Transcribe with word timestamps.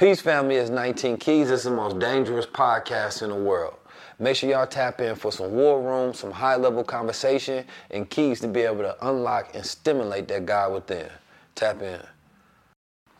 Peace 0.00 0.22
Family 0.22 0.54
is 0.54 0.70
19 0.70 1.18
Keys. 1.18 1.50
It's 1.50 1.64
the 1.64 1.70
most 1.70 1.98
dangerous 1.98 2.46
podcast 2.46 3.20
in 3.20 3.28
the 3.28 3.34
world. 3.34 3.74
Make 4.18 4.34
sure 4.34 4.48
y'all 4.48 4.66
tap 4.66 4.98
in 5.02 5.14
for 5.14 5.30
some 5.30 5.52
war 5.52 5.82
room, 5.82 6.14
some 6.14 6.30
high 6.30 6.56
level 6.56 6.82
conversation, 6.82 7.66
and 7.90 8.08
keys 8.08 8.40
to 8.40 8.48
be 8.48 8.62
able 8.62 8.78
to 8.78 8.96
unlock 9.06 9.54
and 9.54 9.62
stimulate 9.62 10.26
that 10.28 10.46
God 10.46 10.72
within. 10.72 11.10
Tap 11.54 11.82
in. 11.82 12.00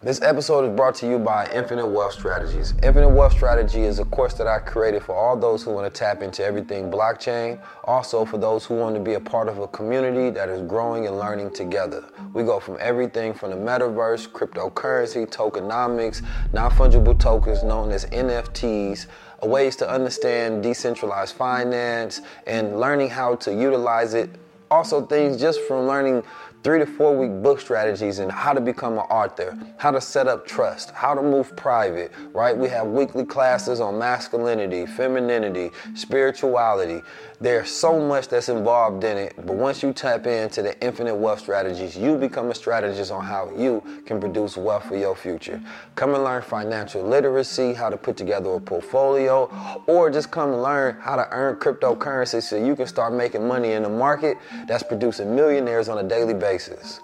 This 0.03 0.23
episode 0.23 0.65
is 0.65 0.75
brought 0.75 0.95
to 0.95 1.07
you 1.07 1.19
by 1.19 1.47
Infinite 1.53 1.87
Wealth 1.87 2.15
Strategies. 2.15 2.73
Infinite 2.83 3.11
Wealth 3.11 3.35
Strategy 3.35 3.83
is 3.83 3.99
a 3.99 4.07
course 4.07 4.33
that 4.33 4.47
I 4.47 4.59
created 4.59 5.03
for 5.03 5.15
all 5.15 5.37
those 5.37 5.63
who 5.63 5.73
want 5.73 5.93
to 5.93 5.99
tap 5.99 6.23
into 6.23 6.43
everything 6.43 6.91
blockchain, 6.91 7.61
also 7.85 8.25
for 8.25 8.39
those 8.39 8.65
who 8.65 8.77
want 8.77 8.95
to 8.95 9.01
be 9.03 9.13
a 9.13 9.21
part 9.21 9.47
of 9.47 9.59
a 9.59 9.69
community 9.69 10.31
that 10.31 10.49
is 10.49 10.63
growing 10.63 11.07
and 11.07 11.19
learning 11.19 11.51
together. 11.51 12.03
We 12.33 12.45
go 12.45 12.59
from 12.61 12.79
everything 12.81 13.35
from 13.35 13.51
the 13.51 13.57
metaverse, 13.57 14.29
cryptocurrency, 14.29 15.27
tokenomics, 15.27 16.23
non 16.55 16.71
fungible 16.71 17.21
tokens 17.21 17.63
known 17.63 17.91
as 17.91 18.07
NFTs, 18.07 19.05
ways 19.43 19.77
to 19.77 19.91
understand 19.91 20.63
decentralized 20.63 21.37
finance, 21.37 22.23
and 22.47 22.81
learning 22.81 23.11
how 23.11 23.35
to 23.35 23.53
utilize 23.53 24.15
it. 24.15 24.31
Also, 24.71 25.05
things 25.05 25.39
just 25.39 25.61
from 25.63 25.87
learning 25.87 26.23
three 26.63 26.79
to 26.79 26.87
four 26.87 27.17
week 27.17 27.43
book 27.43 27.61
strategies 27.61 28.19
and 28.19 28.31
how 28.31 28.53
to 28.53 28.61
become 28.61 28.95
an 28.95 29.05
author, 29.11 29.57
how 29.79 29.91
to 29.91 30.01
set 30.01 30.29
up 30.29 30.47
trust, 30.47 30.91
how 30.91 31.15
to 31.15 31.23
move 31.23 31.55
private, 31.57 32.13
right? 32.33 32.57
We 32.57 32.69
have 32.69 32.87
weekly 32.87 33.25
classes 33.25 33.81
on 33.81 33.99
masculinity, 33.99 34.87
femininity, 34.87 35.71
spirituality. 35.95 37.03
There's 37.43 37.71
so 37.71 37.99
much 37.99 38.29
that's 38.29 38.51
involved 38.51 39.03
in 39.03 39.17
it, 39.17 39.35
but 39.35 39.57
once 39.57 39.83
you 39.83 39.95
tap 39.95 40.27
into 40.27 40.61
the 40.61 40.79
infinite 40.85 41.15
wealth 41.15 41.41
strategies, 41.41 41.97
you 41.97 42.19
become 42.19 42.51
a 42.51 42.55
strategist 42.55 43.11
on 43.11 43.25
how 43.25 43.51
you 43.57 43.83
can 44.05 44.21
produce 44.21 44.59
wealth 44.59 44.85
for 44.85 44.95
your 44.95 45.17
future. 45.17 45.59
Come 45.95 46.15
and 46.15 46.23
learn 46.23 46.43
financial 46.43 47.03
literacy, 47.03 47.73
how 47.73 47.89
to 47.89 47.97
put 47.97 48.19
together 48.19 48.51
a 48.51 48.61
portfolio, 48.61 49.51
or 49.87 50.11
just 50.11 50.31
come 50.31 50.53
and 50.53 50.63
learn 50.63 50.97
how 51.01 51.17
to 51.17 51.27
earn 51.31 51.57
cryptocurrency 51.57 52.43
so 52.43 52.63
you 52.63 52.77
can 52.77 52.87
start 52.87 53.15
making 53.15 53.49
money 53.49 53.73
in 53.73 53.85
the 53.85 53.89
market 53.89 54.37
that's 54.67 54.83
producing 54.83 55.35
millionaires 55.35 55.89
on 55.89 55.97
a 55.97 56.07
daily 56.07 56.35
basis. 56.35 57.01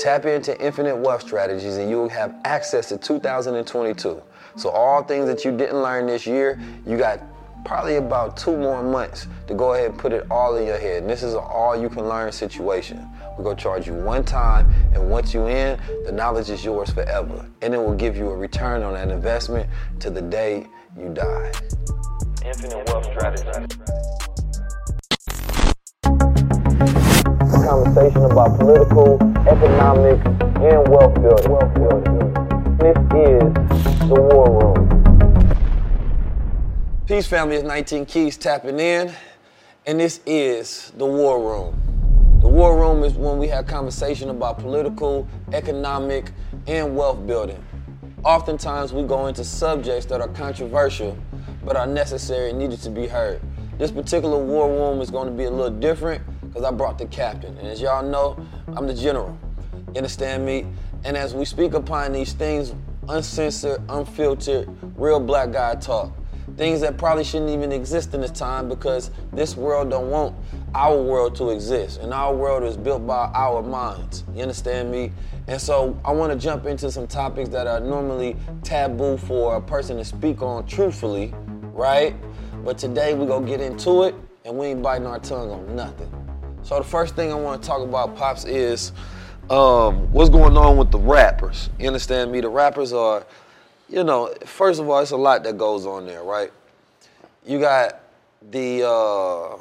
Tap 0.00 0.24
into 0.24 0.60
infinite 0.60 0.96
wealth 0.96 1.22
strategies 1.22 1.76
and 1.76 1.88
you'll 1.88 2.08
have 2.08 2.34
access 2.44 2.88
to 2.88 2.98
2022. 2.98 4.20
So 4.56 4.70
all 4.70 5.04
things 5.04 5.26
that 5.26 5.44
you 5.44 5.56
didn't 5.56 5.80
learn 5.80 6.06
this 6.06 6.26
year, 6.26 6.60
you 6.84 6.98
got 6.98 7.20
probably 7.64 7.96
about 7.96 8.36
two 8.36 8.56
more 8.56 8.82
months 8.82 9.26
to 9.46 9.54
go 9.54 9.74
ahead 9.74 9.90
and 9.90 9.98
put 9.98 10.12
it 10.12 10.26
all 10.30 10.56
in 10.56 10.66
your 10.66 10.78
head. 10.78 11.02
And 11.02 11.10
this 11.10 11.22
is 11.22 11.34
an 11.34 11.40
all 11.40 11.80
you 11.80 11.88
can 11.88 12.08
learn 12.08 12.32
situation. 12.32 13.08
We're 13.36 13.44
gonna 13.44 13.56
charge 13.56 13.86
you 13.86 13.94
one 13.94 14.24
time, 14.24 14.72
and 14.94 15.10
once 15.10 15.32
you 15.32 15.46
in, 15.46 15.78
the 16.04 16.12
knowledge 16.12 16.50
is 16.50 16.64
yours 16.64 16.90
forever. 16.90 17.46
And 17.62 17.74
it 17.74 17.78
will 17.78 17.94
give 17.94 18.16
you 18.16 18.28
a 18.30 18.36
return 18.36 18.82
on 18.82 18.94
that 18.94 19.10
investment 19.10 19.68
to 20.00 20.10
the 20.10 20.22
day 20.22 20.66
you 20.98 21.10
die. 21.10 21.52
Infinite 22.44 22.86
Wealth 22.88 23.04
Strategy. 23.06 23.76
Conversation 27.68 28.24
about 28.24 28.58
political, 28.58 29.14
economic, 29.46 30.24
and 30.24 30.88
wealth 30.88 31.14
building. 31.14 31.50
Wealth 31.50 31.74
building. 31.74 32.37
Peace 37.08 37.26
Family 37.26 37.56
is 37.56 37.62
19 37.62 38.04
Keys 38.04 38.36
tapping 38.36 38.78
in, 38.78 39.10
and 39.86 39.98
this 39.98 40.20
is 40.26 40.92
the 40.98 41.06
War 41.06 41.40
Room. 41.40 42.38
The 42.42 42.48
War 42.48 42.78
Room 42.78 43.02
is 43.02 43.14
when 43.14 43.38
we 43.38 43.48
have 43.48 43.66
conversation 43.66 44.28
about 44.28 44.58
political, 44.58 45.26
economic, 45.54 46.32
and 46.66 46.94
wealth 46.94 47.26
building. 47.26 47.64
Oftentimes 48.24 48.92
we 48.92 49.04
go 49.04 49.26
into 49.26 49.42
subjects 49.42 50.04
that 50.04 50.20
are 50.20 50.28
controversial, 50.28 51.16
but 51.64 51.76
are 51.76 51.86
necessary 51.86 52.50
and 52.50 52.58
needed 52.58 52.82
to 52.82 52.90
be 52.90 53.06
heard. 53.06 53.40
This 53.78 53.90
particular 53.90 54.36
War 54.36 54.68
Room 54.68 55.00
is 55.00 55.10
going 55.10 55.28
to 55.28 55.34
be 55.34 55.44
a 55.44 55.50
little 55.50 55.70
different 55.80 56.22
because 56.42 56.62
I 56.62 56.70
brought 56.72 56.98
the 56.98 57.06
captain. 57.06 57.56
And 57.56 57.68
as 57.68 57.80
y'all 57.80 58.06
know, 58.06 58.36
I'm 58.76 58.86
the 58.86 58.92
general. 58.92 59.34
You 59.72 59.94
understand 59.96 60.44
me? 60.44 60.66
And 61.04 61.16
as 61.16 61.34
we 61.34 61.46
speak 61.46 61.72
upon 61.72 62.12
these 62.12 62.34
things, 62.34 62.74
uncensored, 63.08 63.80
unfiltered, 63.88 64.68
real 64.94 65.20
black 65.20 65.52
guy 65.52 65.74
talk 65.76 66.12
things 66.58 66.80
that 66.80 66.98
probably 66.98 67.24
shouldn't 67.24 67.50
even 67.50 67.72
exist 67.72 68.12
in 68.12 68.20
this 68.20 68.32
time 68.32 68.68
because 68.68 69.10
this 69.32 69.56
world 69.56 69.88
don't 69.88 70.10
want 70.10 70.36
our 70.74 71.00
world 71.00 71.34
to 71.36 71.50
exist. 71.50 72.00
And 72.00 72.12
our 72.12 72.34
world 72.34 72.64
is 72.64 72.76
built 72.76 73.06
by 73.06 73.30
our 73.32 73.62
minds. 73.62 74.24
You 74.34 74.42
understand 74.42 74.90
me? 74.90 75.12
And 75.46 75.58
so 75.58 75.98
i 76.04 76.12
want 76.12 76.30
to 76.30 76.38
jump 76.38 76.66
into 76.66 76.90
some 76.90 77.06
topics 77.06 77.48
that 77.50 77.66
are 77.66 77.80
normally 77.80 78.36
taboo 78.62 79.16
for 79.16 79.56
a 79.56 79.62
person 79.62 79.96
to 79.96 80.04
speak 80.04 80.42
on 80.42 80.66
truthfully 80.66 81.32
right? 81.78 82.16
But 82.64 82.76
today 82.76 83.14
we're 83.14 83.28
gonna 83.28 83.46
get 83.46 83.60
into 83.60 84.02
it 84.02 84.14
and 84.44 84.58
we 84.58 84.66
ain't 84.66 84.82
biting 84.82 85.06
our 85.06 85.20
tongue 85.20 85.50
on 85.50 85.76
nothing. 85.76 86.12
So 86.62 86.76
the 86.78 86.84
first 86.84 87.14
thing 87.14 87.32
i 87.32 87.34
want 87.36 87.62
to 87.62 87.68
talk 87.68 87.80
about 87.80 88.16
pops 88.16 88.44
is 88.44 88.92
um, 89.48 90.12
what's 90.12 90.28
going 90.28 90.56
on 90.56 90.76
with 90.76 90.90
the 90.90 90.98
rappers? 90.98 91.70
You 91.78 91.86
understand 91.86 92.32
me? 92.32 92.40
The 92.40 92.48
rappers 92.48 92.92
are 92.92 93.24
you 93.88 94.04
know, 94.04 94.32
first 94.44 94.80
of 94.80 94.88
all, 94.88 95.00
it's 95.00 95.12
a 95.12 95.16
lot 95.16 95.42
that 95.44 95.56
goes 95.56 95.86
on 95.86 96.06
there, 96.06 96.22
right? 96.22 96.52
You 97.46 97.58
got 97.58 98.00
the 98.50 98.86
uh, 98.86 99.58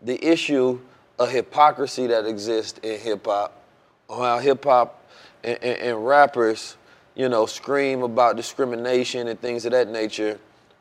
the 0.00 0.24
issue 0.24 0.80
of 1.18 1.30
hypocrisy 1.30 2.06
that 2.08 2.26
exists 2.26 2.78
in 2.82 2.98
hip 2.98 3.26
hop, 3.26 3.62
how 4.08 4.38
hip 4.38 4.64
hop 4.64 5.04
and, 5.44 5.58
and, 5.62 5.78
and, 5.78 6.06
rappers, 6.06 6.76
you 7.14 7.28
know, 7.28 7.46
scream 7.46 8.02
about 8.02 8.36
discrimination 8.36 9.28
and 9.28 9.40
things 9.40 9.66
of 9.66 9.72
that 9.72 9.88
nature, 9.88 10.38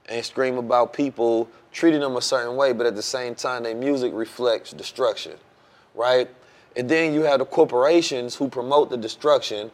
and 0.08 0.26
scream 0.26 0.58
about 0.58 0.94
people 0.94 1.50
treating 1.72 2.00
them 2.00 2.16
a 2.16 2.22
certain 2.22 2.56
way, 2.56 2.74
but 2.74 2.86
at 2.86 2.96
the 2.96 3.02
same 3.02 3.36
time, 3.36 3.64
their 3.64 3.76
music 3.76 4.12
reflects 4.14 4.72
destruction, 4.72 5.34
right? 5.96 6.30
And 6.76 6.88
then 6.90 7.14
you 7.14 7.22
have 7.24 7.40
the 7.40 7.46
corporations 7.46 8.36
who 8.36 8.50
promote 8.50 8.90
the 8.90 8.98
destruction, 8.98 9.72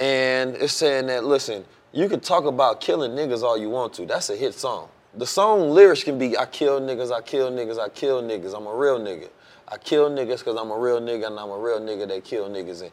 and 0.00 0.56
it's 0.56 0.72
saying 0.72 1.06
that 1.06 1.24
listen 1.24 1.64
you 1.94 2.08
can 2.08 2.18
talk 2.18 2.44
about 2.44 2.80
killing 2.80 3.12
niggas 3.12 3.42
all 3.42 3.56
you 3.56 3.70
want 3.70 3.94
to. 3.94 4.04
That's 4.04 4.28
a 4.28 4.36
hit 4.36 4.54
song. 4.54 4.88
The 5.16 5.26
song 5.26 5.70
lyrics 5.70 6.02
can 6.02 6.18
be 6.18 6.36
I 6.36 6.44
kill 6.44 6.80
niggas, 6.80 7.12
I 7.12 7.20
kill 7.20 7.52
niggas, 7.52 7.78
I 7.78 7.88
kill 7.88 8.20
niggas. 8.20 8.54
I'm 8.54 8.66
a 8.66 8.74
real 8.74 8.98
nigga. 8.98 9.28
I 9.68 9.78
kill 9.78 10.10
niggas 10.10 10.38
because 10.38 10.56
I'm 10.56 10.72
a 10.72 10.78
real 10.78 11.00
nigga 11.00 11.28
and 11.28 11.38
I'm 11.38 11.50
a 11.50 11.58
real 11.58 11.80
nigga 11.80 12.08
that 12.08 12.24
kill 12.24 12.48
niggas. 12.50 12.82
And 12.82 12.90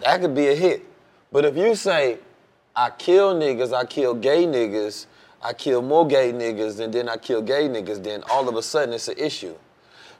that 0.00 0.20
could 0.20 0.34
be 0.34 0.46
a 0.46 0.54
hit. 0.54 0.84
But 1.32 1.44
if 1.44 1.56
you 1.56 1.74
say 1.74 2.18
I 2.76 2.90
kill 2.90 3.34
niggas, 3.34 3.72
I 3.72 3.84
kill 3.84 4.14
gay 4.14 4.46
niggas, 4.46 5.06
I 5.42 5.52
kill 5.52 5.82
more 5.82 6.06
gay 6.06 6.32
niggas, 6.32 6.78
and 6.78 6.94
then 6.94 7.08
I 7.08 7.16
kill 7.16 7.42
gay 7.42 7.68
niggas, 7.68 8.02
then 8.04 8.22
all 8.30 8.48
of 8.48 8.54
a 8.54 8.62
sudden 8.62 8.94
it's 8.94 9.08
an 9.08 9.18
issue. 9.18 9.56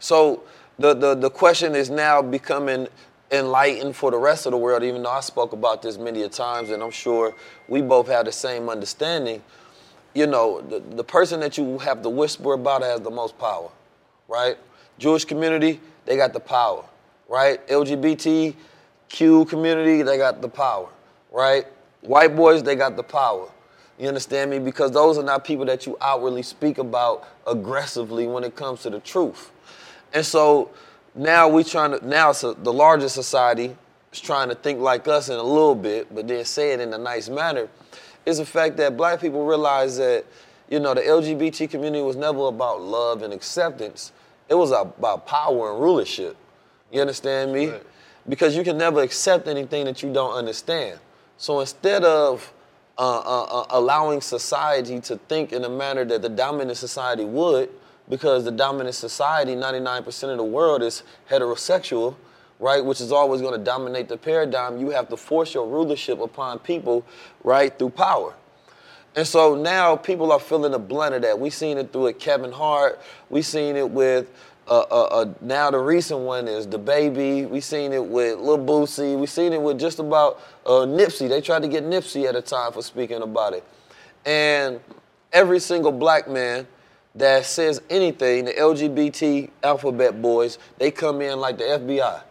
So 0.01 0.43
the, 0.81 0.95
the, 0.95 1.15
the 1.15 1.31
question 1.31 1.77
is 1.77 1.91
now 1.91 2.23
becoming 2.23 2.89
enlightened 3.31 3.95
for 3.95 4.11
the 4.11 4.19
rest 4.19 4.47
of 4.47 4.53
the 4.53 4.59
world, 4.59 4.83
even 4.83 5.03
though 5.03 5.11
I 5.11 5.21
spoke 5.21 5.53
about 5.53 5.83
this 5.83 5.99
many 5.99 6.23
a 6.23 6.29
times, 6.29 6.71
and 6.71 6.83
I'm 6.83 6.91
sure 6.91 7.35
we 7.69 7.81
both 7.83 8.09
have 8.09 8.25
the 8.25 8.33
same 8.33 8.69
understanding. 8.69 9.43
You 10.15 10.27
know, 10.27 10.61
the, 10.61 10.81
the 10.81 11.05
person 11.05 11.41
that 11.41 11.57
you 11.57 11.79
have 11.79 12.03
to 12.03 12.09
whisper 12.09 12.55
about 12.55 12.83
has 12.83 13.01
the 13.01 13.11
most 13.11 13.39
power, 13.39 13.71
right? 14.29 14.57
Jewish 14.99 15.25
community, 15.25 15.81
they 16.05 16.17
got 16.17 16.33
the 16.33 16.41
power, 16.41 16.85
right? 17.29 17.65
LGBTQ 17.69 19.49
community, 19.49 20.03
they 20.03 20.19
got 20.19 20.43
the 20.43 20.49
power, 20.49 20.89
right? 21.31 21.67
White 22.01 22.35
boys, 22.35 22.63
they 22.63 22.75
got 22.75 22.97
the 22.97 23.03
power. 23.03 23.49
You 23.99 24.09
understand 24.09 24.51
me? 24.51 24.59
Because 24.59 24.91
those 24.93 25.19
are 25.19 25.23
not 25.23 25.45
people 25.45 25.67
that 25.67 25.87
you 25.87 25.97
outwardly 26.01 26.43
speak 26.43 26.79
about 26.79 27.29
aggressively 27.47 28.27
when 28.27 28.45
it 28.45 28.57
comes 28.57 28.83
to 28.83 28.91
the 28.91 29.01
truth. 29.01 29.53
And 30.15 30.25
so, 30.25 30.71
now 31.15 31.49
we 31.49 31.65
trying 31.65 31.99
to 31.99 32.07
now 32.07 32.33
so 32.33 32.55
the 32.55 32.73
larger 32.73 33.09
society 33.09 33.77
is 34.13 34.21
trying 34.21 34.49
to 34.49 34.55
think 34.55 34.81
like 34.81 35.07
us 35.09 35.29
in 35.29 35.37
a 35.37 35.43
little 35.43 35.75
bit, 35.75 36.13
but 36.15 36.29
then 36.29 36.45
say 36.45 36.73
it 36.73 36.81
in 36.81 36.93
a 36.93 36.99
nice 36.99 37.29
manner, 37.29 37.69
is 38.27 38.39
the 38.39 38.47
fact 38.47 38.77
that 38.77 38.97
black 38.97 39.21
people 39.21 39.45
realize 39.45 39.97
that 39.97 40.25
you 40.69 40.81
know 40.81 40.95
the 40.95 41.01
LGBT 41.01 41.71
community 41.71 42.03
was 42.03 42.17
never 42.17 42.47
about 42.47 42.81
love 42.81 43.23
and 43.23 43.33
acceptance. 43.33 44.13
It 44.49 44.55
was 44.55 44.71
about 44.73 45.27
power 45.27 45.73
and 45.73 45.81
rulership. 45.81 46.37
You 46.93 47.01
understand 47.01 47.53
me? 47.53 47.69
Right. 47.69 47.83
Because 48.29 48.57
you 48.57 48.65
can 48.65 48.77
never 48.77 49.01
accept 49.03 49.49
anything 49.49 49.85
that 49.85 50.03
you 50.03 50.13
don't 50.13 50.35
understand. 50.35 50.99
So 51.39 51.61
instead 51.61 52.05
of 52.05 52.53
uh, 52.99 53.19
uh, 53.19 53.43
uh, 53.45 53.67
allowing 53.71 54.21
society 54.21 55.01
to 55.01 55.17
think 55.17 55.53
in 55.53 55.65
a 55.65 55.69
manner 55.69 56.05
that 56.05 56.21
the 56.21 56.29
dominant 56.29 56.77
society 56.77 57.25
would, 57.25 57.71
because 58.11 58.45
the 58.45 58.51
dominant 58.51 58.95
society, 58.97 59.55
99% 59.55 60.25
of 60.25 60.37
the 60.37 60.45
world 60.45 60.83
is 60.83 61.05
heterosexual, 61.31 62.17
right? 62.59 62.85
Which 62.85 63.01
is 63.01 63.13
always 63.13 63.41
going 63.41 63.59
to 63.59 63.65
dominate 63.65 64.09
the 64.09 64.19
paradigm. 64.19 64.79
You 64.79 64.91
have 64.91 65.09
to 65.09 65.17
force 65.17 65.55
your 65.55 65.67
rulership 65.67 66.21
upon 66.21 66.59
people, 66.59 67.07
right, 67.45 67.77
through 67.79 67.91
power. 67.91 68.35
And 69.17 69.27
so 69.27 69.55
now 69.55 69.97
people 69.97 70.31
are 70.33 70.39
feeling 70.39 70.73
the 70.73 70.79
blunt 70.79 71.15
of 71.15 71.23
that. 71.23 71.39
We've 71.39 71.55
seen 71.55 71.79
it 71.79 71.93
through 71.93 72.09
it 72.09 72.19
Kevin 72.19 72.53
Hart. 72.53 73.01
We've 73.31 73.47
seen 73.47 73.77
it 73.77 73.89
with 73.89 74.31
uh, 74.69 74.85
uh, 74.89 75.03
uh, 75.11 75.35
now 75.41 75.69
the 75.69 75.79
recent 75.79 76.21
one 76.21 76.47
is 76.47 76.65
DaBaby. 76.65 77.49
We've 77.49 77.65
seen 77.65 77.93
it 77.93 78.05
with 78.05 78.39
Lil 78.39 78.59
Boosie. 78.59 79.19
We've 79.19 79.31
seen 79.31 79.53
it 79.53 79.61
with 79.61 79.81
just 79.81 79.99
about 79.99 80.41
uh, 80.65 80.87
Nipsey. 80.87 81.29
They 81.29 81.41
tried 81.41 81.63
to 81.63 81.69
get 81.69 81.83
Nipsey 81.83 82.29
at 82.29 82.37
a 82.37 82.43
time 82.43 82.73
for 82.73 82.83
speaking 82.83 83.21
about 83.21 83.53
it. 83.53 83.65
And 84.25 84.79
every 85.33 85.59
single 85.59 85.91
black 85.91 86.29
man 86.29 86.69
that 87.15 87.45
says 87.45 87.83
anything, 87.91 88.45
the 88.45 88.53
LGBT 88.53 89.51
alphabet 89.63 90.23
boys, 90.23 90.59
they 90.79 90.91
come 90.91 91.21
in 91.23 91.41
like 91.41 91.59
the 91.59 91.65
FBI. 91.65 92.23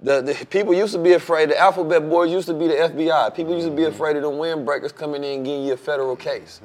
The, 0.00 0.22
the, 0.22 0.46
people 0.46 0.72
used 0.74 0.92
to 0.92 1.00
be 1.00 1.14
afraid. 1.14 1.50
The 1.50 1.58
alphabet 1.58 2.08
boys 2.08 2.30
used 2.30 2.46
to 2.46 2.54
be 2.54 2.68
the 2.68 2.74
FBI. 2.74 3.34
People 3.34 3.54
used 3.54 3.66
to 3.66 3.74
be 3.74 3.84
afraid 3.84 4.14
of 4.16 4.22
the 4.22 4.30
windbreakers 4.30 4.94
coming 4.94 5.24
in 5.24 5.38
and 5.38 5.44
getting 5.44 5.64
you 5.64 5.72
a 5.72 5.76
federal 5.76 6.14
case. 6.14 6.60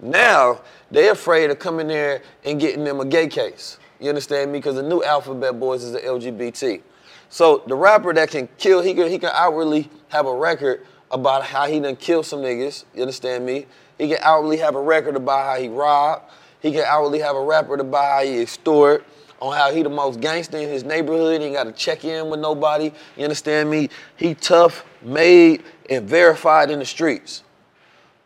Now 0.00 0.60
they're 0.90 1.12
afraid 1.12 1.50
of 1.50 1.60
coming 1.60 1.86
there 1.86 2.22
and 2.44 2.58
getting 2.58 2.82
them 2.82 2.98
a 3.00 3.04
gay 3.04 3.28
case. 3.28 3.78
You 4.00 4.08
understand 4.08 4.50
me? 4.50 4.58
Because 4.58 4.74
the 4.74 4.82
new 4.82 5.04
alphabet 5.04 5.58
boys 5.60 5.84
is 5.84 5.92
the 5.92 6.00
LGBT. 6.00 6.82
So 7.28 7.62
the 7.66 7.76
rapper 7.76 8.12
that 8.12 8.30
can 8.30 8.48
kill, 8.58 8.82
he 8.82 8.92
can 8.94 9.08
he 9.08 9.18
can 9.18 9.30
outwardly 9.32 9.88
have 10.08 10.26
a 10.26 10.34
record 10.34 10.84
about 11.10 11.44
how 11.44 11.66
he 11.66 11.78
done 11.80 11.96
killed 11.96 12.26
some 12.26 12.40
niggas. 12.40 12.84
You 12.94 13.02
understand 13.02 13.46
me? 13.46 13.66
He 13.98 14.08
can 14.08 14.18
outwardly 14.20 14.58
have 14.58 14.74
a 14.74 14.80
record 14.80 15.16
about 15.16 15.44
how 15.44 15.60
he 15.60 15.68
robbed. 15.68 16.24
He 16.64 16.72
can 16.72 16.84
hourly 16.84 17.18
have 17.18 17.36
a 17.36 17.42
record 17.42 17.80
about 17.80 18.10
how 18.10 18.24
he 18.24 18.40
extort 18.40 19.04
on 19.38 19.54
how 19.54 19.70
he 19.70 19.82
the 19.82 19.90
most 19.90 20.20
gangster 20.20 20.56
in 20.56 20.66
his 20.66 20.82
neighborhood. 20.82 21.42
He 21.42 21.48
ain't 21.48 21.56
got 21.56 21.64
to 21.64 21.72
check 21.72 22.06
in 22.06 22.30
with 22.30 22.40
nobody. 22.40 22.90
You 23.18 23.24
understand 23.24 23.68
me? 23.68 23.90
He 24.16 24.34
tough, 24.34 24.82
made, 25.02 25.62
and 25.90 26.08
verified 26.08 26.70
in 26.70 26.78
the 26.78 26.86
streets. 26.86 27.42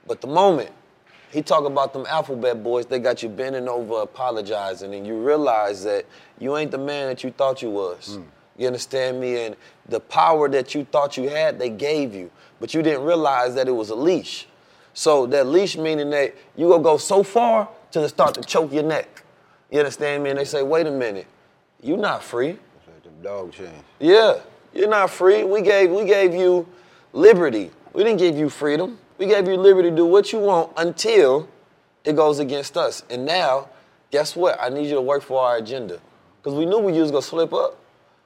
But 0.06 0.20
the 0.20 0.29
moment 0.29 0.70
he 1.32 1.43
talk 1.43 1.64
about 1.64 1.93
them 1.93 2.06
alphabet 2.08 2.62
boys, 2.62 2.87
they 2.87 3.00
got 3.00 3.25
you 3.25 3.29
bending 3.29 3.69
over 3.69 4.02
apologizing, 4.02 4.94
and 4.94 5.05
you 5.05 5.20
realize 5.20 5.82
that 5.82 6.06
you 6.38 6.56
ain't 6.56 6.70
the 6.70 6.79
man 6.79 7.08
that 7.08 7.25
you 7.25 7.32
thought 7.32 7.61
you 7.61 7.70
was. 7.70 8.19
Mm. 8.19 8.25
You 8.56 8.69
understand 8.69 9.20
me? 9.20 9.46
And 9.46 9.56
the 9.88 9.99
power 9.99 10.49
that 10.50 10.76
you 10.76 10.85
thought 10.85 11.17
you 11.17 11.29
had, 11.29 11.58
they 11.58 11.70
gave 11.70 12.14
you. 12.14 12.31
But 12.61 12.73
you 12.73 12.82
didn't 12.82 13.02
realize 13.02 13.56
that 13.56 13.67
it 13.67 13.73
was 13.73 13.90
a 13.90 13.96
leash. 13.96 14.46
So 14.94 15.26
that 15.26 15.49
leash 15.49 15.76
meaning 15.76 16.11
that 16.11 16.37
you 16.56 16.69
gonna 16.69 16.85
go 16.85 16.99
so 16.99 17.25
far 17.25 17.69
till 17.90 18.05
it 18.05 18.08
start 18.08 18.35
to 18.35 18.43
choke 18.43 18.73
your 18.73 18.82
neck. 18.82 19.25
You 19.70 19.81
understand 19.81 20.23
me? 20.23 20.31
And 20.31 20.38
they 20.38 20.44
say, 20.44 20.62
wait 20.62 20.87
a 20.87 20.90
minute, 20.90 21.26
you're 21.82 21.99
not 21.99 22.23
free. 22.23 22.50
It's 22.50 22.87
like 22.87 23.02
the 23.02 23.11
dog 23.23 23.52
chain. 23.52 23.85
Yeah, 23.99 24.40
you're 24.73 24.88
not 24.88 25.11
free. 25.11 25.44
We 25.44 25.62
gave 25.62 25.90
we 25.90 26.05
gave 26.05 26.35
you 26.35 26.67
liberty. 27.12 27.70
We 27.93 28.05
didn't 28.05 28.19
give 28.19 28.37
you 28.37 28.49
freedom. 28.49 28.99
We 29.19 29.26
gave 29.26 29.49
you 29.49 29.56
liberty 29.56 29.90
to 29.90 29.96
do 29.96 30.06
what 30.06 30.32
you 30.32 30.38
want 30.38 30.73
until 30.76 31.49
it 32.05 32.17
goes 32.17 32.38
against 32.38 32.76
us. 32.76 33.02
And 33.11 33.26
now, 33.26 33.69
guess 34.11 34.37
what? 34.37 34.61
I 34.61 34.69
need 34.69 34.87
you 34.87 34.94
to 34.94 35.02
work 35.02 35.23
for 35.23 35.43
our 35.43 35.56
agenda. 35.56 36.00
Because 36.40 36.56
we 36.56 36.64
knew 36.64 36.79
we 36.79 36.93
was 36.93 37.11
gonna 37.11 37.23
slip 37.23 37.52
up. 37.52 37.76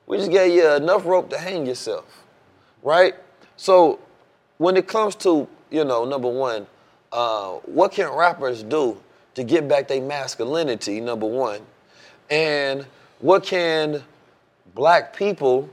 We 0.07 0.19
just 0.19 0.31
gave 0.31 0.53
you 0.53 0.71
enough 0.75 1.07
rope 1.07 1.31
to 1.31 1.39
hang 1.39 1.67
yourself. 1.67 2.25
Right? 2.83 3.15
So 3.57 4.01
when 4.59 4.77
it 4.77 4.87
comes 4.87 5.15
to, 5.17 5.49
you 5.71 5.85
know, 5.85 6.05
number 6.05 6.29
one, 6.29 6.67
uh, 7.11 7.53
what 7.65 7.93
can 7.93 8.11
rappers 8.13 8.63
do 8.63 8.99
to 9.35 9.45
get 9.45 9.69
back 9.69 9.89
their 9.89 10.01
masculinity, 10.01 11.01
number 11.01 11.27
one. 11.27 11.61
And 12.31 12.87
what 13.21 13.45
can 13.45 14.03
black 14.75 15.15
people 15.15 15.69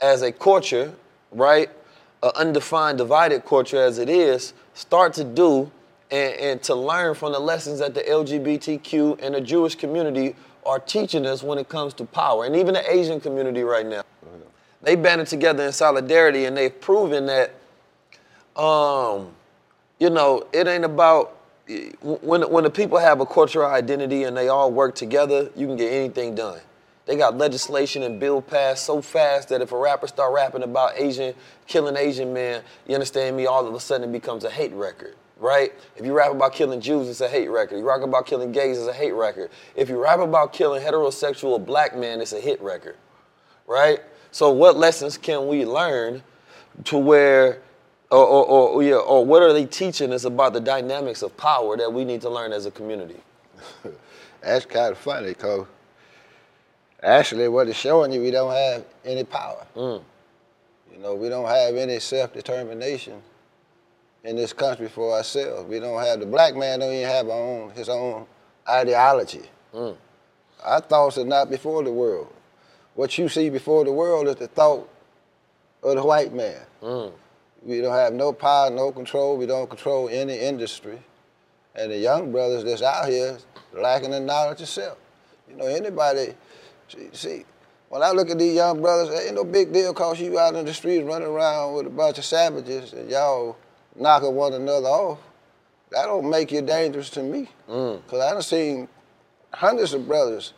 as 0.00 0.22
a 0.22 0.32
culture, 0.32 0.92
right, 1.32 1.70
an 2.22 2.30
undefined, 2.36 2.98
divided 2.98 3.44
culture 3.44 3.80
as 3.80 3.98
it 3.98 4.08
is, 4.08 4.54
start 4.74 5.14
to 5.14 5.24
do 5.24 5.70
and, 6.10 6.34
and, 6.34 6.62
to 6.62 6.74
learn 6.74 7.14
from 7.14 7.32
the 7.32 7.38
lessons 7.38 7.78
that 7.78 7.94
the 7.94 8.02
LGBTQ 8.02 9.22
and 9.22 9.34
the 9.34 9.40
Jewish 9.40 9.74
community 9.74 10.36
are 10.66 10.78
teaching 10.78 11.26
us 11.26 11.42
when 11.42 11.58
it 11.58 11.68
comes 11.68 11.94
to 11.94 12.04
power, 12.04 12.44
and 12.44 12.56
even 12.56 12.74
the 12.74 12.92
Asian 12.92 13.20
community 13.20 13.62
right 13.62 13.86
now. 13.86 14.02
They 14.82 14.96
banded 14.96 15.28
together 15.28 15.64
in 15.64 15.72
solidarity, 15.72 16.44
and 16.44 16.56
they've 16.56 16.78
proven 16.80 17.26
that, 17.26 17.54
um, 18.56 19.28
you 19.98 20.10
know, 20.10 20.46
it 20.52 20.66
ain't 20.66 20.84
about 20.84 21.36
when 22.00 22.42
when 22.42 22.64
the 22.64 22.70
people 22.70 22.98
have 22.98 23.20
a 23.20 23.26
cultural 23.26 23.70
identity 23.70 24.24
and 24.24 24.36
they 24.36 24.48
all 24.48 24.70
work 24.70 24.94
together, 24.94 25.50
you 25.56 25.66
can 25.66 25.76
get 25.76 25.92
anything 25.92 26.34
done. 26.34 26.60
They 27.06 27.16
got 27.16 27.36
legislation 27.36 28.02
and 28.02 28.18
bill 28.18 28.40
passed 28.40 28.84
so 28.84 29.02
fast 29.02 29.50
that 29.50 29.60
if 29.60 29.72
a 29.72 29.78
rapper 29.78 30.06
start 30.06 30.32
rapping 30.32 30.62
about 30.62 30.92
Asian 30.96 31.34
killing 31.66 31.96
Asian 31.96 32.32
men, 32.32 32.62
you 32.86 32.94
understand 32.94 33.36
me? 33.36 33.46
All 33.46 33.66
of 33.66 33.74
a 33.74 33.80
sudden 33.80 34.08
it 34.08 34.12
becomes 34.12 34.44
a 34.44 34.50
hate 34.50 34.72
record, 34.72 35.14
right? 35.38 35.72
If 35.96 36.04
you 36.04 36.14
rap 36.14 36.32
about 36.32 36.54
killing 36.54 36.80
Jews, 36.80 37.08
it's 37.08 37.20
a 37.20 37.28
hate 37.28 37.48
record. 37.48 37.78
You 37.78 37.86
rap 37.86 38.02
about 38.02 38.26
killing 38.26 38.52
gays, 38.52 38.78
it's 38.78 38.88
a 38.88 38.92
hate 38.92 39.12
record. 39.12 39.50
If 39.76 39.88
you 39.90 40.02
rap 40.02 40.20
about 40.20 40.52
killing 40.52 40.82
heterosexual 40.82 41.64
black 41.64 41.96
men, 41.96 42.20
it's 42.20 42.32
a 42.32 42.40
hit 42.40 42.60
record, 42.62 42.96
right? 43.66 44.00
So 44.30 44.50
what 44.50 44.76
lessons 44.76 45.18
can 45.18 45.46
we 45.46 45.66
learn 45.66 46.22
to 46.84 46.98
where 46.98 47.60
or, 48.14 48.46
or, 48.46 48.68
or, 48.68 48.82
yeah, 48.82 48.94
or 48.94 49.24
what 49.24 49.42
are 49.42 49.52
they 49.52 49.66
teaching 49.66 50.12
us 50.12 50.24
about 50.24 50.52
the 50.52 50.60
dynamics 50.60 51.22
of 51.22 51.36
power 51.36 51.76
that 51.76 51.92
we 51.92 52.04
need 52.04 52.20
to 52.20 52.30
learn 52.30 52.52
as 52.52 52.64
a 52.64 52.70
community? 52.70 53.20
That's 54.40 54.66
kind 54.66 54.92
of 54.92 54.98
funny, 54.98 55.28
because 55.28 55.66
actually 57.02 57.48
what 57.48 57.68
it's 57.68 57.78
showing 57.78 58.12
you, 58.12 58.20
we 58.20 58.30
don't 58.30 58.52
have 58.52 58.84
any 59.04 59.24
power. 59.24 59.66
Mm. 59.74 60.02
You 60.92 60.98
know, 60.98 61.14
we 61.16 61.28
don't 61.28 61.46
have 61.46 61.74
any 61.74 61.98
self-determination 61.98 63.20
in 64.22 64.36
this 64.36 64.52
country 64.52 64.88
for 64.88 65.12
ourselves. 65.12 65.68
We 65.68 65.80
don't 65.80 66.00
have, 66.00 66.20
the 66.20 66.26
black 66.26 66.54
man 66.54 66.78
don't 66.80 66.92
even 66.92 67.08
have 67.08 67.28
own, 67.28 67.70
his 67.70 67.88
own 67.88 68.26
ideology. 68.68 69.42
Mm. 69.74 69.96
Our 70.62 70.80
thoughts 70.80 71.18
are 71.18 71.24
not 71.24 71.50
before 71.50 71.82
the 71.82 71.90
world. 71.90 72.32
What 72.94 73.18
you 73.18 73.28
see 73.28 73.50
before 73.50 73.84
the 73.84 73.92
world 73.92 74.28
is 74.28 74.36
the 74.36 74.46
thought 74.46 74.88
of 75.82 75.96
the 75.96 76.04
white 76.04 76.32
man. 76.32 76.60
Mm. 76.80 77.12
We 77.64 77.80
don't 77.80 77.94
have 77.94 78.12
no 78.12 78.32
power, 78.32 78.70
no 78.70 78.92
control. 78.92 79.36
We 79.36 79.46
don't 79.46 79.68
control 79.68 80.08
any 80.10 80.38
industry. 80.38 80.98
And 81.74 81.90
the 81.90 81.98
young 81.98 82.30
brothers 82.30 82.62
that's 82.64 82.82
out 82.82 83.08
here 83.08 83.38
lacking 83.72 84.10
the 84.10 84.20
knowledge 84.20 84.60
of 84.60 84.68
self. 84.68 84.98
You 85.48 85.56
know, 85.56 85.66
anybody, 85.66 86.34
see, 87.12 87.44
when 87.88 88.02
I 88.02 88.10
look 88.10 88.30
at 88.30 88.38
these 88.38 88.54
young 88.54 88.80
brothers, 88.80 89.08
it 89.08 89.26
ain't 89.26 89.34
no 89.34 89.44
big 89.44 89.72
deal 89.72 89.94
cause 89.94 90.20
you 90.20 90.38
out 90.38 90.54
in 90.54 90.64
the 90.66 90.74
streets 90.74 91.04
running 91.04 91.28
around 91.28 91.74
with 91.74 91.86
a 91.86 91.90
bunch 91.90 92.18
of 92.18 92.24
savages 92.24 92.92
and 92.92 93.10
y'all 93.10 93.56
knocking 93.96 94.34
one 94.34 94.52
another 94.52 94.88
off. 94.88 95.18
That 95.90 96.06
don't 96.06 96.28
make 96.28 96.52
you 96.52 96.60
dangerous 96.60 97.08
to 97.10 97.22
me. 97.22 97.48
Mm. 97.68 98.06
Cause 98.08 98.20
I 98.20 98.32
done 98.32 98.42
seen 98.42 98.88
hundreds 99.52 99.94
of 99.94 100.06
brothers 100.06 100.52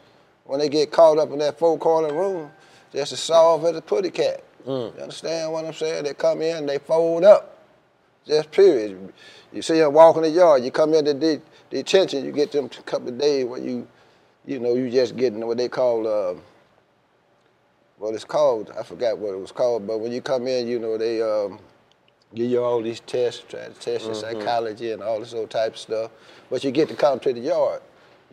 when 0.45 0.61
they 0.61 0.69
get 0.69 0.91
caught 0.91 1.19
up 1.19 1.31
in 1.31 1.39
that 1.39 1.59
four 1.59 1.79
corner 1.79 2.13
room, 2.13 2.51
just 2.93 3.13
as 3.13 3.21
soft 3.21 3.65
as 3.65 3.77
a 3.77 3.83
putty 3.83 4.11
cat. 4.11 4.43
Mm. 4.67 4.97
You 4.97 5.03
understand 5.03 5.53
what 5.53 5.65
I'm 5.65 5.73
saying? 5.73 6.05
They 6.05 6.15
come 6.15 6.43
in, 6.43 6.67
they 6.67 6.79
fold 6.79 7.25
up. 7.25 7.57
Just 8.27 8.51
period. 8.51 9.13
You 9.53 9.63
see 9.63 9.79
them 9.79 9.93
walking 9.93 10.23
the 10.23 10.31
yard, 10.31 10.65
you 10.65 10.73
come 10.73 10.95
into 10.95 11.15
the 11.15 11.41
detention, 11.71 12.25
you 12.25 12.33
get 12.33 12.51
them 12.51 12.65
a 12.67 12.83
couple 12.83 13.09
of 13.09 13.19
days 13.19 13.45
where 13.45 13.61
you, 13.61 13.87
you 14.45 14.59
know, 14.59 14.75
you 14.75 14.91
just 14.91 15.17
getting 15.17 15.47
what 15.47 15.57
they 15.57 15.69
call, 15.69 16.07
uh, 16.07 16.35
what 17.99 18.15
it's 18.15 18.25
called, 18.25 18.73
I 18.77 18.83
forgot 18.83 19.17
what 19.19 19.33
it 19.35 19.39
was 19.39 19.53
called, 19.53 19.87
but 19.87 19.99
when 19.99 20.11
you 20.11 20.21
come 20.21 20.49
in, 20.49 20.67
you 20.67 20.81
know, 20.81 20.99
they 20.99 21.23
um, 21.23 21.61
give 22.35 22.51
you 22.51 22.63
all 22.63 22.83
these 22.83 23.01
tests, 23.01 23.45
try 23.49 23.67
to 23.67 23.71
test 23.71 24.05
your 24.05 24.15
mm-hmm. 24.15 24.41
psychology 24.41 24.91
and 24.91 25.03
all 25.03 25.21
this 25.21 25.33
old 25.33 25.51
type 25.51 25.75
of 25.75 25.79
stuff. 25.79 26.11
But 26.51 26.65
you 26.65 26.73
get 26.73 26.89
to 26.89 26.97
come 26.97 27.21
to 27.21 27.33
the 27.33 27.41
yard, 27.41 27.81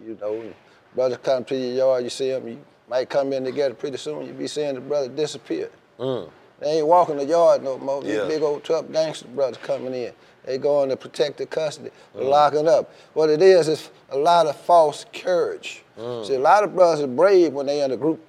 you 0.04 0.18
know. 0.20 0.54
Brothers 0.96 1.20
come 1.24 1.44
to 1.46 1.56
your 1.56 1.74
yard, 1.74 2.04
you 2.04 2.10
see 2.10 2.30
them, 2.30 2.48
you 2.48 2.66
might 2.90 3.10
come 3.10 3.32
in 3.34 3.44
together 3.44 3.74
pretty 3.76 3.98
soon, 3.98 4.26
you 4.26 4.34
be 4.34 4.48
seeing 4.48 4.76
the 4.76 4.82
brother 4.82 5.08
disappear. 5.08 5.70
Mm. 6.00 6.30
They 6.60 6.78
ain't 6.78 6.88
walking 6.88 7.18
the 7.18 7.26
yard 7.26 7.64
no 7.64 7.78
more. 7.78 8.02
These 8.02 8.22
big 8.22 8.42
old 8.42 8.64
tough 8.64 8.92
gangster 8.92 9.28
brothers 9.28 9.58
coming 9.62 9.94
in. 9.94 10.14
They 10.46 10.58
going 10.58 10.90
to 10.90 10.98
protective 10.98 11.50
custody, 11.50 11.92
mm. 12.16 12.30
locking 12.30 12.68
up. 12.68 12.94
What 13.14 13.30
it 13.30 13.42
is 13.42 13.68
is 13.68 13.90
a 14.10 14.18
lot 14.18 14.46
of 14.46 14.56
false 14.56 15.06
courage. 15.14 15.84
Mm. 15.98 16.28
See, 16.28 16.36
a 16.36 16.40
lot 16.40 16.64
of 16.64 16.76
brothers 16.76 17.04
are 17.04 17.08
brave 17.08 17.54
when 17.54 17.66
they 17.66 17.82
in 17.82 17.92
a 17.92 17.98
group. 17.98 18.24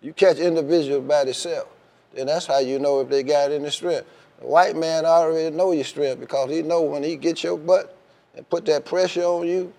You 0.00 0.12
catch 0.12 0.38
individuals 0.38 1.06
by 1.06 1.24
themselves, 1.24 1.68
then 2.14 2.26
that's 2.26 2.46
how 2.46 2.58
you 2.58 2.78
know 2.78 3.00
if 3.00 3.08
they 3.08 3.22
got 3.22 3.52
any 3.52 3.70
strength. 3.70 4.06
The 4.40 4.46
white 4.46 4.74
man 4.74 5.04
already 5.04 5.54
know 5.54 5.72
your 5.72 5.84
strength 5.84 6.20
because 6.20 6.50
he 6.50 6.62
know 6.62 6.82
when 6.82 7.02
he 7.02 7.16
get 7.16 7.44
your 7.44 7.58
butt 7.58 7.96
and 8.34 8.48
put 8.48 8.64
that 8.66 8.86
pressure 8.86 9.22
on 9.22 9.46
you. 9.46 9.72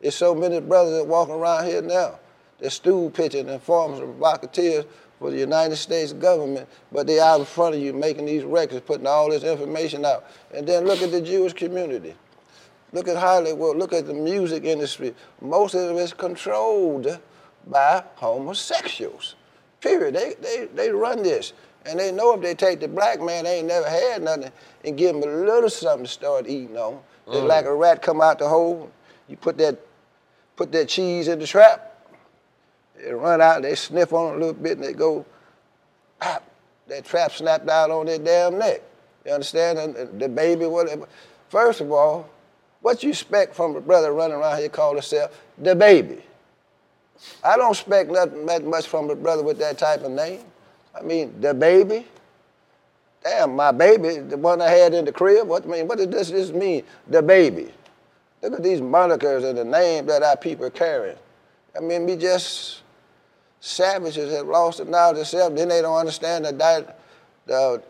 There's 0.00 0.16
so 0.16 0.34
many 0.34 0.60
brothers 0.60 0.98
that 0.98 1.04
walking 1.06 1.34
around 1.34 1.66
here 1.66 1.82
now. 1.82 2.18
They're 2.58 2.70
stool 2.70 3.10
pitching 3.10 3.48
and 3.48 3.62
forms 3.62 4.00
of 4.00 4.08
provocateurs 4.08 4.84
for 5.20 5.30
the 5.30 5.38
United 5.38 5.76
States 5.76 6.14
government, 6.14 6.66
but 6.90 7.06
they 7.06 7.20
out 7.20 7.40
in 7.40 7.46
front 7.46 7.74
of 7.74 7.80
you 7.80 7.92
making 7.92 8.24
these 8.24 8.42
records, 8.42 8.80
putting 8.86 9.06
all 9.06 9.28
this 9.28 9.44
information 9.44 10.04
out. 10.04 10.24
And 10.52 10.66
then 10.66 10.86
look 10.86 11.02
at 11.02 11.12
the 11.12 11.20
Jewish 11.20 11.52
community. 11.52 12.14
Look 12.92 13.06
at 13.06 13.18
Hollywood. 13.18 13.76
Look 13.76 13.92
at 13.92 14.06
the 14.06 14.14
music 14.14 14.64
industry. 14.64 15.14
Most 15.42 15.74
of 15.74 15.90
it 15.90 16.00
is 16.00 16.14
controlled 16.14 17.20
by 17.66 18.02
homosexuals. 18.16 19.36
Period. 19.82 20.14
They, 20.14 20.34
they, 20.40 20.68
they 20.74 20.90
run 20.90 21.22
this. 21.22 21.52
And 21.84 22.00
they 22.00 22.10
know 22.12 22.34
if 22.34 22.40
they 22.40 22.54
take 22.54 22.80
the 22.80 22.88
black 22.88 23.20
man, 23.20 23.44
they 23.44 23.58
ain't 23.58 23.68
never 23.68 23.88
had 23.88 24.22
nothing, 24.22 24.50
and 24.84 24.96
give 24.96 25.16
him 25.16 25.22
a 25.22 25.26
little 25.26 25.70
something 25.70 26.06
to 26.06 26.10
start 26.10 26.48
eating 26.48 26.76
on. 26.76 26.98
Mm. 27.26 27.46
like 27.46 27.66
a 27.66 27.74
rat 27.74 28.02
come 28.02 28.20
out 28.22 28.38
the 28.38 28.48
hole. 28.48 28.90
You 29.28 29.36
put 29.36 29.58
that, 29.58 29.78
put 30.56 30.72
that 30.72 30.88
cheese 30.88 31.28
in 31.28 31.38
the 31.38 31.46
trap. 31.46 31.89
They 33.02 33.12
run 33.12 33.40
out, 33.40 33.62
they 33.62 33.74
sniff 33.74 34.12
on 34.12 34.34
it 34.34 34.36
a 34.36 34.38
little 34.38 34.54
bit, 34.54 34.78
and 34.78 34.84
they 34.84 34.92
go, 34.92 35.24
ah, 36.20 36.40
that 36.88 37.04
trap 37.04 37.32
snapped 37.32 37.68
out 37.68 37.90
on 37.90 38.06
their 38.06 38.18
damn 38.18 38.58
neck. 38.58 38.82
You 39.24 39.32
understand? 39.32 39.78
And 39.78 40.20
DaBaby, 40.20 40.70
whatever. 40.70 41.06
First 41.48 41.80
of 41.80 41.92
all, 41.92 42.28
what 42.80 43.02
you 43.02 43.10
expect 43.10 43.54
from 43.54 43.76
a 43.76 43.80
brother 43.80 44.12
running 44.12 44.36
around 44.36 44.58
here 44.58 44.68
call 44.68 44.94
himself 44.94 45.38
DaBaby? 45.62 46.20
I 47.44 47.56
don't 47.56 47.72
expect 47.72 48.10
nothing 48.10 48.46
that 48.46 48.64
much 48.64 48.86
from 48.86 49.10
a 49.10 49.14
brother 49.14 49.42
with 49.42 49.58
that 49.58 49.78
type 49.78 50.02
of 50.02 50.10
name. 50.10 50.40
I 50.98 51.02
mean, 51.02 51.38
the 51.40 51.52
baby. 51.52 52.06
Damn, 53.22 53.54
my 53.54 53.70
baby, 53.70 54.16
the 54.16 54.38
one 54.38 54.62
I 54.62 54.70
had 54.70 54.94
in 54.94 55.04
the 55.04 55.12
crib. 55.12 55.46
What 55.46 55.64
I 55.64 55.66
mean, 55.66 55.86
what 55.86 55.98
does 55.98 56.30
this 56.30 56.50
mean? 56.50 56.84
The 57.08 57.20
baby. 57.22 57.70
Look 58.42 58.54
at 58.54 58.62
these 58.62 58.80
monikers 58.80 59.44
and 59.44 59.58
the 59.58 59.64
name 59.64 60.06
that 60.06 60.22
our 60.22 60.36
people 60.36 60.64
are 60.64 60.70
carrying. 60.70 61.18
I 61.76 61.80
mean, 61.80 62.06
we 62.06 62.16
just 62.16 62.79
savages 63.60 64.32
have 64.32 64.46
lost 64.46 64.78
the 64.78 64.84
knowledge 64.86 65.12
of 65.12 65.16
themselves. 65.18 65.56
Then 65.56 65.68
they 65.68 65.82
don't 65.82 65.96
understand 65.96 66.44
the, 66.44 66.52
di- 66.52 66.84
the, 67.46 67.82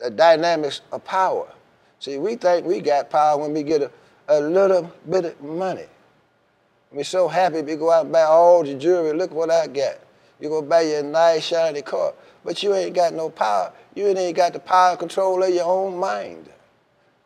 the 0.00 0.10
dynamics 0.10 0.80
of 0.92 1.04
power. 1.04 1.52
See, 1.98 2.18
we 2.18 2.36
think 2.36 2.66
we 2.66 2.80
got 2.80 3.10
power 3.10 3.40
when 3.40 3.52
we 3.52 3.62
get 3.62 3.82
a, 3.82 3.90
a 4.28 4.40
little 4.40 4.90
bit 5.08 5.24
of 5.24 5.40
money. 5.42 5.86
We're 6.92 7.04
so 7.04 7.26
happy 7.26 7.62
we 7.62 7.74
go 7.74 7.90
out 7.90 8.04
and 8.04 8.12
buy 8.12 8.22
all 8.22 8.62
the 8.62 8.74
jewelry. 8.74 9.12
Look 9.16 9.32
what 9.32 9.50
I 9.50 9.66
got. 9.66 9.98
You 10.40 10.48
go 10.48 10.62
buy 10.62 10.82
your 10.82 11.02
nice 11.02 11.44
shiny 11.44 11.82
car, 11.82 12.14
but 12.44 12.62
you 12.62 12.74
ain't 12.74 12.94
got 12.94 13.14
no 13.14 13.30
power. 13.30 13.72
You 13.94 14.06
ain't 14.06 14.36
got 14.36 14.52
the 14.52 14.60
power 14.60 14.96
control 14.96 15.42
of 15.42 15.52
your 15.52 15.64
own 15.64 15.96
mind. 15.96 16.48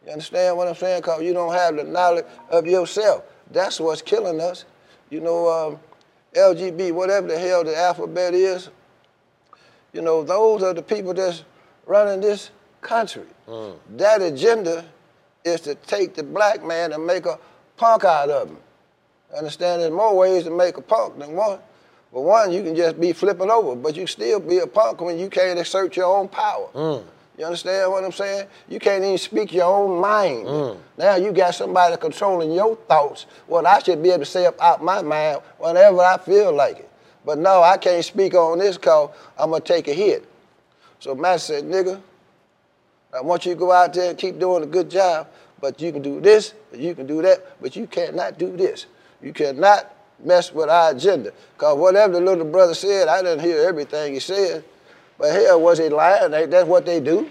You 0.06 0.12
understand 0.12 0.56
what 0.56 0.68
I'm 0.68 0.74
saying? 0.74 1.00
Because 1.00 1.22
you 1.22 1.34
don't 1.34 1.52
have 1.52 1.76
the 1.76 1.84
knowledge 1.84 2.24
of 2.50 2.66
yourself. 2.66 3.24
That's 3.50 3.80
what's 3.80 4.00
killing 4.00 4.40
us. 4.40 4.64
You 5.10 5.20
know, 5.20 5.48
um, 5.48 5.78
LGB, 6.38 6.92
whatever 6.92 7.26
the 7.26 7.38
hell 7.38 7.64
the 7.64 7.76
alphabet 7.76 8.34
is, 8.34 8.70
you 9.92 10.02
know, 10.02 10.22
those 10.22 10.62
are 10.62 10.74
the 10.74 10.82
people 10.82 11.14
that's 11.14 11.44
running 11.86 12.20
this 12.20 12.50
country. 12.80 13.26
Mm. 13.46 13.76
That 13.96 14.22
agenda 14.22 14.84
is 15.44 15.60
to 15.62 15.74
take 15.74 16.14
the 16.14 16.22
black 16.22 16.64
man 16.64 16.92
and 16.92 17.06
make 17.06 17.26
a 17.26 17.38
punk 17.76 18.04
out 18.04 18.30
of 18.30 18.48
him. 18.48 18.58
Understand 19.36 19.82
there's 19.82 19.92
more 19.92 20.16
ways 20.16 20.44
to 20.44 20.50
make 20.50 20.76
a 20.76 20.82
punk 20.82 21.18
than 21.18 21.34
one. 21.34 21.58
But 22.12 22.22
one, 22.22 22.52
you 22.52 22.62
can 22.62 22.74
just 22.74 22.98
be 22.98 23.12
flipping 23.12 23.50
over, 23.50 23.74
but 23.74 23.94
you 23.96 24.06
still 24.06 24.40
be 24.40 24.58
a 24.58 24.66
punk 24.66 25.00
when 25.00 25.18
you 25.18 25.28
can't 25.28 25.58
assert 25.58 25.96
your 25.96 26.06
own 26.06 26.28
power. 26.28 26.68
Mm. 26.74 27.04
You 27.38 27.44
understand 27.44 27.92
what 27.92 28.02
I'm 28.02 28.10
saying? 28.10 28.48
You 28.68 28.80
can't 28.80 29.04
even 29.04 29.16
speak 29.16 29.52
your 29.52 29.64
own 29.64 30.00
mind. 30.00 30.44
Mm. 30.44 30.78
Now 30.98 31.14
you 31.14 31.30
got 31.30 31.54
somebody 31.54 31.96
controlling 31.96 32.50
your 32.50 32.74
thoughts. 32.74 33.26
What 33.46 33.64
I 33.64 33.78
should 33.78 34.02
be 34.02 34.08
able 34.08 34.20
to 34.20 34.24
say 34.24 34.44
up 34.44 34.60
out 34.60 34.82
my 34.82 35.02
mind 35.02 35.40
whenever 35.58 36.00
I 36.00 36.18
feel 36.18 36.52
like 36.52 36.80
it. 36.80 36.90
But 37.24 37.38
no, 37.38 37.62
I 37.62 37.76
can't 37.76 38.04
speak 38.04 38.34
on 38.34 38.58
this 38.58 38.76
cause 38.76 39.10
I'm 39.38 39.50
gonna 39.50 39.62
take 39.62 39.86
a 39.86 39.94
hit. 39.94 40.28
So 40.98 41.14
Master 41.14 41.54
said, 41.54 41.64
nigga, 41.64 42.00
I 43.14 43.20
want 43.20 43.46
you 43.46 43.52
to 43.52 43.58
go 43.58 43.70
out 43.70 43.94
there 43.94 44.10
and 44.10 44.18
keep 44.18 44.40
doing 44.40 44.64
a 44.64 44.66
good 44.66 44.90
job, 44.90 45.28
but 45.60 45.80
you 45.80 45.92
can 45.92 46.02
do 46.02 46.20
this, 46.20 46.54
you 46.74 46.92
can 46.96 47.06
do 47.06 47.22
that, 47.22 47.60
but 47.62 47.76
you 47.76 47.86
cannot 47.86 48.38
do 48.38 48.56
this. 48.56 48.86
You 49.22 49.32
cannot 49.32 49.94
mess 50.24 50.52
with 50.52 50.68
our 50.68 50.90
agenda. 50.90 51.32
Because 51.54 51.78
whatever 51.78 52.14
the 52.14 52.20
little 52.20 52.44
brother 52.44 52.74
said, 52.74 53.06
I 53.06 53.22
didn't 53.22 53.44
hear 53.44 53.60
everything 53.60 54.14
he 54.14 54.20
said. 54.20 54.64
But 55.18 55.32
hell, 55.32 55.60
was 55.60 55.78
he 55.78 55.88
lying? 55.88 56.30
That's 56.30 56.68
what 56.68 56.86
they 56.86 57.00
do. 57.00 57.28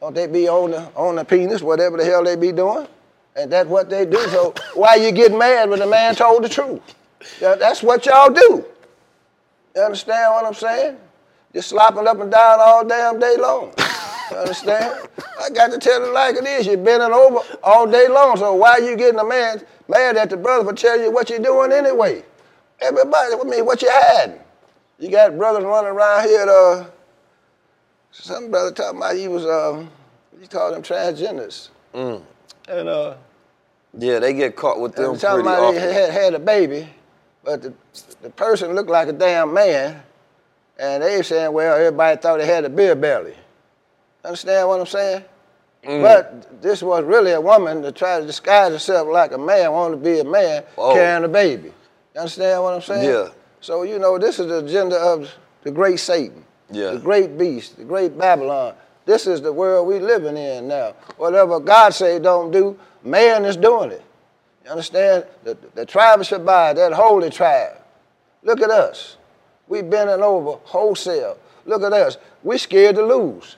Don't 0.00 0.14
they 0.14 0.26
be 0.26 0.48
on 0.48 0.70
the, 0.70 0.80
on 0.94 1.16
the 1.16 1.24
penis, 1.24 1.62
whatever 1.62 1.96
the 1.96 2.04
hell 2.04 2.24
they 2.24 2.36
be 2.36 2.52
doing? 2.52 2.86
And 3.36 3.52
that's 3.52 3.68
what 3.68 3.90
they 3.90 4.06
do. 4.06 4.18
So 4.28 4.54
why 4.74 4.94
you 4.94 5.12
get 5.12 5.32
mad 5.32 5.68
when 5.68 5.78
the 5.80 5.86
man 5.86 6.14
told 6.14 6.44
the 6.44 6.48
truth? 6.48 6.80
That's 7.40 7.82
what 7.82 8.06
y'all 8.06 8.32
do. 8.32 8.64
You 9.74 9.82
understand 9.82 10.32
what 10.32 10.46
I'm 10.46 10.54
saying? 10.54 10.96
Just 11.52 11.68
slopping 11.68 12.06
up 12.06 12.20
and 12.20 12.30
down 12.30 12.58
all 12.60 12.84
damn 12.84 13.18
day 13.18 13.36
long. 13.38 13.74
You 14.30 14.36
understand? 14.36 15.08
I 15.40 15.50
got 15.50 15.72
to 15.72 15.78
tell 15.78 16.04
it 16.04 16.12
like 16.12 16.36
it 16.36 16.44
is. 16.46 16.66
You're 16.66 16.76
bending 16.76 17.12
over 17.12 17.40
all 17.62 17.86
day 17.86 18.08
long. 18.08 18.36
So 18.36 18.54
why 18.54 18.72
are 18.72 18.80
you 18.80 18.96
getting 18.96 19.18
a 19.18 19.24
man 19.24 19.60
mad 19.88 20.16
at 20.16 20.30
the 20.30 20.36
brother 20.36 20.64
for 20.64 20.72
telling 20.72 21.02
you 21.02 21.10
what 21.10 21.28
you're 21.28 21.40
doing 21.40 21.72
anyway? 21.72 22.24
Everybody, 22.80 23.34
I 23.34 23.44
mean, 23.44 23.66
what 23.66 23.82
you 23.82 23.90
had? 23.90 24.40
You 25.00 25.10
got 25.10 25.36
brothers 25.36 25.64
running 25.64 25.90
around 25.90 26.28
here. 26.28 26.46
Uh, 26.46 26.84
some 28.12 28.50
brother 28.50 28.70
talking 28.70 28.98
about 28.98 29.16
he 29.16 29.28
was, 29.28 29.46
um, 29.46 29.90
you 30.38 30.46
call 30.46 30.70
them 30.72 30.82
transgenders. 30.82 31.70
Mm. 31.94 32.22
And 32.68 32.88
uh, 32.88 33.16
yeah, 33.98 34.18
they 34.18 34.34
get 34.34 34.56
caught 34.56 34.78
with 34.78 34.94
them 34.94 35.18
talking 35.18 35.42
pretty 35.44 35.48
about 35.48 35.62
often. 35.62 35.80
He 35.80 35.94
had, 35.94 36.10
had 36.10 36.34
a 36.34 36.38
baby, 36.38 36.86
but 37.42 37.62
the, 37.62 37.74
the 38.20 38.30
person 38.30 38.74
looked 38.74 38.90
like 38.90 39.08
a 39.08 39.12
damn 39.12 39.54
man, 39.54 40.02
and 40.78 41.02
they 41.02 41.22
saying, 41.22 41.52
well, 41.52 41.76
everybody 41.76 42.20
thought 42.20 42.38
they 42.38 42.46
had 42.46 42.66
a 42.66 42.68
beer 42.68 42.94
belly. 42.94 43.34
Understand 44.22 44.68
what 44.68 44.80
I'm 44.80 44.86
saying? 44.86 45.24
Mm. 45.82 46.02
But 46.02 46.60
this 46.60 46.82
was 46.82 47.04
really 47.04 47.32
a 47.32 47.40
woman 47.40 47.80
that 47.82 47.96
tried 47.96 48.20
to 48.20 48.26
disguise 48.26 48.72
herself 48.72 49.08
like 49.08 49.32
a 49.32 49.38
man, 49.38 49.72
wanted 49.72 49.96
to 49.96 50.02
be 50.02 50.18
a 50.18 50.24
man, 50.24 50.62
Whoa. 50.74 50.92
carrying 50.92 51.24
a 51.24 51.28
baby. 51.28 51.72
You 52.14 52.20
understand 52.20 52.62
what 52.62 52.74
I'm 52.74 52.82
saying? 52.82 53.08
Yeah. 53.08 53.28
So, 53.60 53.82
you 53.82 53.98
know, 53.98 54.18
this 54.18 54.38
is 54.38 54.46
the 54.46 54.64
agenda 54.64 54.96
of 54.96 55.30
the 55.62 55.70
great 55.70 56.00
Satan, 56.00 56.44
yeah. 56.70 56.92
the 56.92 56.98
great 56.98 57.36
beast, 57.36 57.76
the 57.76 57.84
great 57.84 58.16
Babylon. 58.16 58.74
This 59.04 59.26
is 59.26 59.42
the 59.42 59.52
world 59.52 59.86
we 59.86 59.98
living 59.98 60.36
in 60.36 60.68
now. 60.68 60.94
Whatever 61.16 61.60
God 61.60 61.92
say 61.92 62.18
don't 62.18 62.50
do, 62.50 62.78
man 63.02 63.44
is 63.44 63.56
doing 63.56 63.90
it. 63.90 64.02
You 64.64 64.70
understand? 64.70 65.26
The, 65.44 65.56
the 65.74 65.84
tribe 65.84 66.20
of 66.20 66.26
Shabazz, 66.26 66.76
that 66.76 66.92
holy 66.92 67.30
tribe. 67.30 67.76
Look 68.42 68.62
at 68.62 68.70
us. 68.70 69.16
We 69.68 69.82
bending 69.82 70.22
over 70.22 70.58
wholesale. 70.64 71.38
Look 71.66 71.82
at 71.82 71.92
us. 71.92 72.16
We 72.42 72.58
scared 72.58 72.96
to 72.96 73.04
lose. 73.04 73.56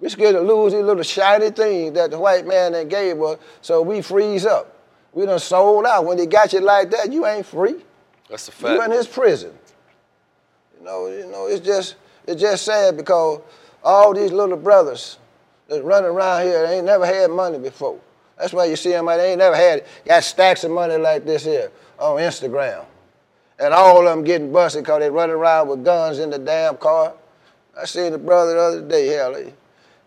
We 0.00 0.08
scared 0.08 0.34
to 0.34 0.40
lose 0.40 0.72
these 0.72 0.82
little 0.82 1.02
shiny 1.02 1.50
things 1.50 1.94
that 1.94 2.10
the 2.10 2.18
white 2.18 2.46
man 2.46 2.72
that 2.72 2.88
gave 2.88 3.20
us, 3.20 3.38
so 3.60 3.82
we 3.82 4.00
freeze 4.00 4.46
up. 4.46 4.76
We 5.12 5.26
done 5.26 5.38
sold 5.38 5.84
out. 5.84 6.06
When 6.06 6.16
they 6.16 6.26
got 6.26 6.52
you 6.52 6.60
like 6.60 6.90
that, 6.90 7.12
you 7.12 7.26
ain't 7.26 7.44
free. 7.44 7.84
That's 8.30 8.48
a 8.48 8.52
fact. 8.52 8.74
You 8.74 8.82
in 8.82 8.90
his 8.92 9.06
prison. 9.06 9.52
You 10.78 10.86
know, 10.86 11.08
you 11.08 11.26
know, 11.26 11.46
it's 11.46 11.64
just 11.64 11.96
it's 12.26 12.40
just 12.40 12.64
sad 12.64 12.96
because 12.96 13.40
all 13.82 14.14
these 14.14 14.32
little 14.32 14.56
brothers 14.56 15.18
that 15.68 15.84
running 15.84 16.10
around 16.10 16.42
here, 16.42 16.66
they 16.66 16.76
ain't 16.76 16.86
never 16.86 17.06
had 17.06 17.30
money 17.30 17.58
before. 17.58 17.98
That's 18.38 18.52
why 18.52 18.64
you 18.66 18.76
see 18.76 18.90
them, 18.90 19.06
they 19.06 19.30
ain't 19.30 19.38
never 19.38 19.56
had, 19.56 19.84
got 20.06 20.24
stacks 20.24 20.64
of 20.64 20.70
money 20.70 20.96
like 20.96 21.24
this 21.24 21.44
here 21.44 21.70
on 21.98 22.18
Instagram. 22.18 22.84
And 23.58 23.74
all 23.74 23.98
of 23.98 24.04
them 24.04 24.24
getting 24.24 24.50
busted 24.50 24.84
because 24.84 25.00
they 25.00 25.10
running 25.10 25.36
around 25.36 25.68
with 25.68 25.84
guns 25.84 26.18
in 26.18 26.30
the 26.30 26.38
damn 26.38 26.76
car. 26.78 27.12
I 27.78 27.84
seen 27.84 28.12
the 28.12 28.18
brother 28.18 28.54
the 28.54 28.60
other 28.60 28.88
day, 28.88 29.08
hell, 29.08 29.34
he, 29.34 29.52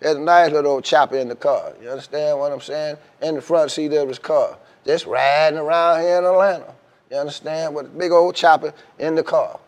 had 0.02 0.18
a 0.18 0.20
nice 0.20 0.52
little 0.52 0.74
old 0.74 0.84
chopper 0.84 1.18
in 1.18 1.30
the 1.30 1.36
car. 1.36 1.74
You 1.82 1.90
understand 1.90 2.40
what 2.40 2.52
I'm 2.52 2.60
saying? 2.60 2.98
In 3.22 3.36
the 3.36 3.42
front 3.42 3.72
seat 3.72 3.94
of 3.94 4.08
his 4.08 4.20
car. 4.20 4.58
Just 4.86 5.06
riding 5.06 5.60
around 5.60 6.02
here 6.02 6.18
in 6.18 6.26
Atlanta. 6.26 6.74
You 7.14 7.20
understand? 7.20 7.76
With 7.76 7.86
a 7.86 7.90
big 7.90 8.12
old 8.12 8.34
chopper 8.34 8.74
in 8.98 9.14
the 9.14 9.22
car. 9.22 9.60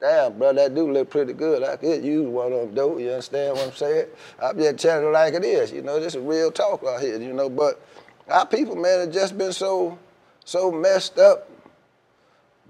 Damn, 0.00 0.38
bro, 0.38 0.52
that 0.52 0.72
do 0.72 0.92
look 0.92 1.10
pretty 1.10 1.32
good. 1.32 1.64
I 1.64 1.74
could 1.74 2.04
use 2.04 2.28
one 2.28 2.52
of 2.52 2.60
them, 2.60 2.74
though. 2.76 2.98
You 2.98 3.08
understand 3.08 3.56
what 3.56 3.66
I'm 3.66 3.72
saying? 3.72 4.06
I'm 4.40 4.56
just 4.56 4.78
telling 4.78 5.04
you 5.04 5.10
like 5.10 5.34
it 5.34 5.42
is. 5.42 5.72
You 5.72 5.82
know, 5.82 5.98
this 5.98 6.14
is 6.14 6.22
real 6.22 6.52
talk 6.52 6.84
out 6.84 7.00
here, 7.00 7.20
you 7.20 7.32
know. 7.32 7.48
But 7.48 7.84
our 8.28 8.46
people, 8.46 8.76
man, 8.76 9.00
have 9.00 9.12
just 9.12 9.36
been 9.36 9.52
so, 9.52 9.98
so 10.44 10.70
messed 10.70 11.18
up 11.18 11.50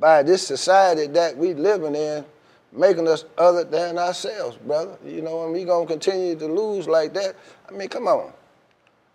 by 0.01 0.23
this 0.23 0.47
society 0.47 1.09
that 1.09 1.37
we 1.37 1.53
living 1.53 1.95
in 1.95 2.25
making 2.73 3.09
us 3.09 3.27
other 3.37 3.65
than 3.65 3.99
ourselves, 3.99 4.57
brother. 4.57 4.97
You 5.05 5.21
know, 5.21 5.45
and 5.45 5.53
we 5.53 5.65
gonna 5.65 5.85
continue 5.85 6.37
to 6.37 6.47
lose 6.47 6.89
like 6.89 7.13
that. 7.13 7.37
I 7.69 7.73
mean, 7.73 7.91
come 7.91 8.09
on. 8.09 8.33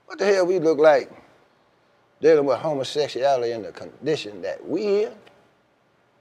What 0.05 0.20
the 0.20 0.25
hell 0.25 0.46
we 0.46 0.60
look 0.60 0.77
like 0.77 1.10
dealing 2.22 2.46
with 2.46 2.60
homosexuality 2.60 3.51
in 3.51 3.63
the 3.63 3.72
condition 3.72 4.42
that 4.44 4.66
we 4.68 5.06
in? 5.06 5.13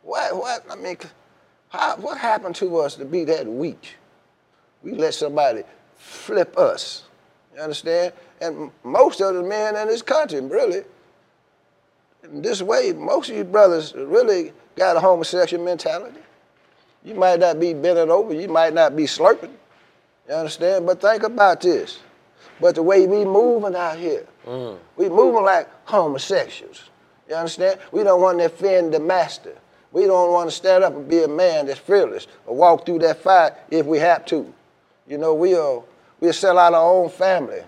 What, 0.02 0.36
what, 0.36 0.64
I 0.70 0.76
mean, 0.76 0.96
how, 1.68 1.96
what 1.96 2.18
happened 2.18 2.56
to 2.56 2.78
us 2.78 2.96
to 2.96 3.04
be 3.04 3.24
that 3.24 3.46
weak? 3.46 3.96
We 4.82 4.92
let 4.92 5.14
somebody 5.14 5.62
flip 5.96 6.56
us. 6.58 7.04
You 7.54 7.62
understand? 7.62 8.12
And 8.40 8.70
most 8.82 9.20
of 9.20 9.34
the 9.34 9.42
men 9.42 9.76
in 9.76 9.88
this 9.88 10.02
country, 10.02 10.40
really, 10.40 10.82
in 12.24 12.42
this 12.42 12.62
way, 12.62 12.92
most 12.92 13.30
of 13.30 13.36
you 13.36 13.44
brothers 13.44 13.94
really 13.94 14.52
got 14.76 14.96
a 14.96 15.00
homosexual 15.00 15.62
mentality. 15.62 16.20
You 17.04 17.14
might 17.14 17.40
not 17.40 17.60
be 17.60 17.72
bending 17.74 18.10
over, 18.10 18.34
you 18.34 18.48
might 18.48 18.74
not 18.74 18.96
be 18.96 19.04
slurping. 19.04 19.52
You 20.28 20.34
understand? 20.34 20.86
But 20.86 21.00
think 21.00 21.22
about 21.22 21.60
this. 21.60 21.98
But 22.60 22.74
the 22.74 22.82
way 22.82 23.06
we 23.06 23.24
moving 23.24 23.74
out 23.74 23.98
here, 23.98 24.26
mm. 24.46 24.78
we 24.96 25.08
moving 25.08 25.44
like 25.44 25.68
homosexuals. 25.84 26.90
You 27.28 27.36
understand? 27.36 27.78
We 27.92 28.02
don't 28.02 28.20
want 28.20 28.38
to 28.38 28.46
offend 28.46 28.92
the 28.92 29.00
master. 29.00 29.56
We 29.92 30.06
don't 30.06 30.32
want 30.32 30.50
to 30.50 30.54
stand 30.54 30.84
up 30.84 30.94
and 30.94 31.08
be 31.08 31.22
a 31.22 31.28
man 31.28 31.66
that's 31.66 31.80
fearless 31.80 32.26
or 32.46 32.56
walk 32.56 32.86
through 32.86 33.00
that 33.00 33.22
fight 33.22 33.52
if 33.70 33.86
we 33.86 33.98
have 33.98 34.24
to. 34.26 34.52
You 35.08 35.18
know, 35.18 35.34
we'll, 35.34 35.86
we'll 36.20 36.32
sell 36.32 36.58
out 36.58 36.74
our 36.74 36.88
own 36.88 37.10
family 37.10 37.62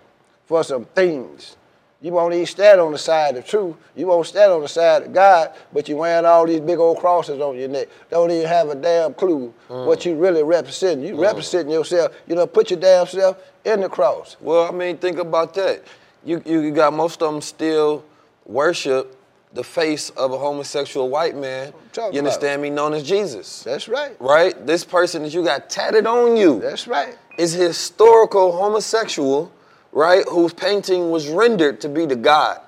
for 0.46 0.62
some 0.62 0.84
things. 0.84 1.56
You 2.00 2.10
won't 2.10 2.34
even 2.34 2.46
stand 2.46 2.80
on 2.80 2.90
the 2.90 2.98
side 2.98 3.36
of 3.36 3.46
truth. 3.46 3.76
You 3.94 4.08
won't 4.08 4.26
stand 4.26 4.52
on 4.52 4.60
the 4.60 4.68
side 4.68 5.04
of 5.04 5.12
God, 5.12 5.52
but 5.72 5.88
you're 5.88 5.98
wearing 5.98 6.26
all 6.26 6.44
these 6.44 6.60
big 6.60 6.78
old 6.78 6.98
crosses 6.98 7.40
on 7.40 7.56
your 7.56 7.68
neck. 7.68 7.88
Don't 8.10 8.30
even 8.32 8.48
have 8.48 8.68
a 8.70 8.74
damn 8.74 9.14
clue 9.14 9.54
mm. 9.68 9.86
what 9.86 10.04
you 10.04 10.16
really 10.16 10.42
represent. 10.42 11.02
You 11.02 11.14
mm. 11.14 11.20
representing 11.20 11.72
yourself. 11.72 12.12
You 12.26 12.34
know, 12.34 12.46
put 12.48 12.70
your 12.70 12.80
damn 12.80 13.06
self 13.06 13.38
in 13.64 13.80
the 13.80 13.88
cross. 13.88 14.36
Well, 14.40 14.68
I 14.68 14.72
mean, 14.72 14.98
think 14.98 15.18
about 15.18 15.54
that. 15.54 15.84
You, 16.24 16.42
you 16.44 16.70
got 16.70 16.92
most 16.92 17.22
of 17.22 17.32
them 17.32 17.40
still 17.40 18.04
worship 18.46 19.18
the 19.54 19.64
face 19.64 20.10
of 20.10 20.32
a 20.32 20.38
homosexual 20.38 21.10
white 21.10 21.36
man, 21.36 21.72
you 21.96 22.18
understand 22.18 22.62
me, 22.62 22.70
known 22.70 22.94
as 22.94 23.02
Jesus. 23.02 23.62
That's 23.62 23.86
right. 23.88 24.16
Right? 24.18 24.66
This 24.66 24.84
person 24.84 25.22
that 25.22 25.34
you 25.34 25.44
got 25.44 25.68
tatted 25.68 26.06
on 26.06 26.36
you. 26.36 26.60
That's 26.60 26.86
right. 26.86 27.18
Is 27.38 27.52
historical 27.52 28.52
homosexual, 28.52 29.52
right? 29.92 30.24
Whose 30.30 30.54
painting 30.54 31.10
was 31.10 31.28
rendered 31.28 31.80
to 31.82 31.88
be 31.88 32.06
the 32.06 32.16
God. 32.16 32.60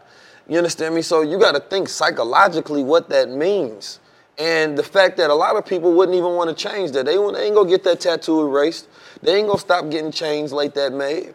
You 0.47 0.59
understand 0.59 0.95
me? 0.95 1.01
So 1.01 1.23
you 1.23 1.39
got 1.39 1.53
to 1.53 1.61
think 1.61 1.89
psychologically 1.89 2.83
what 2.83 3.09
that 3.09 3.31
means. 3.31 4.01
And 4.37 4.77
the 4.77 4.83
fact 4.83 5.17
that 5.19 5.31
a 5.31 5.35
lot 5.35 5.57
of 5.57 5.65
people 5.65 5.95
wouldn't 5.95 6.17
even 6.17 6.35
want 6.35 6.57
to 6.57 6.69
change 6.69 6.91
that. 6.93 7.07
They, 7.07 7.17
they 7.17 7.47
ain't 7.47 7.55
gonna 7.55 7.69
get 7.69 7.85
that 7.85 8.01
tattoo 8.01 8.41
erased. 8.41 8.89
They 9.23 9.37
ain't 9.37 9.47
gonna 9.47 9.61
stop 9.61 9.89
getting 9.91 10.11
chains 10.11 10.53
like 10.53 10.75
that 10.75 10.93
made. 10.93 11.35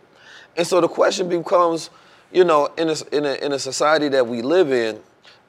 And 0.57 0.67
so 0.67 0.81
the 0.81 0.89
question 0.89 1.29
becomes, 1.29 1.89
you 2.31 2.43
know, 2.43 2.67
in 2.77 2.89
a, 2.89 2.95
in 3.11 3.25
a, 3.25 3.33
in 3.45 3.51
a 3.53 3.59
society 3.59 4.09
that 4.09 4.27
we 4.27 4.41
live 4.41 4.71
in, 4.71 4.99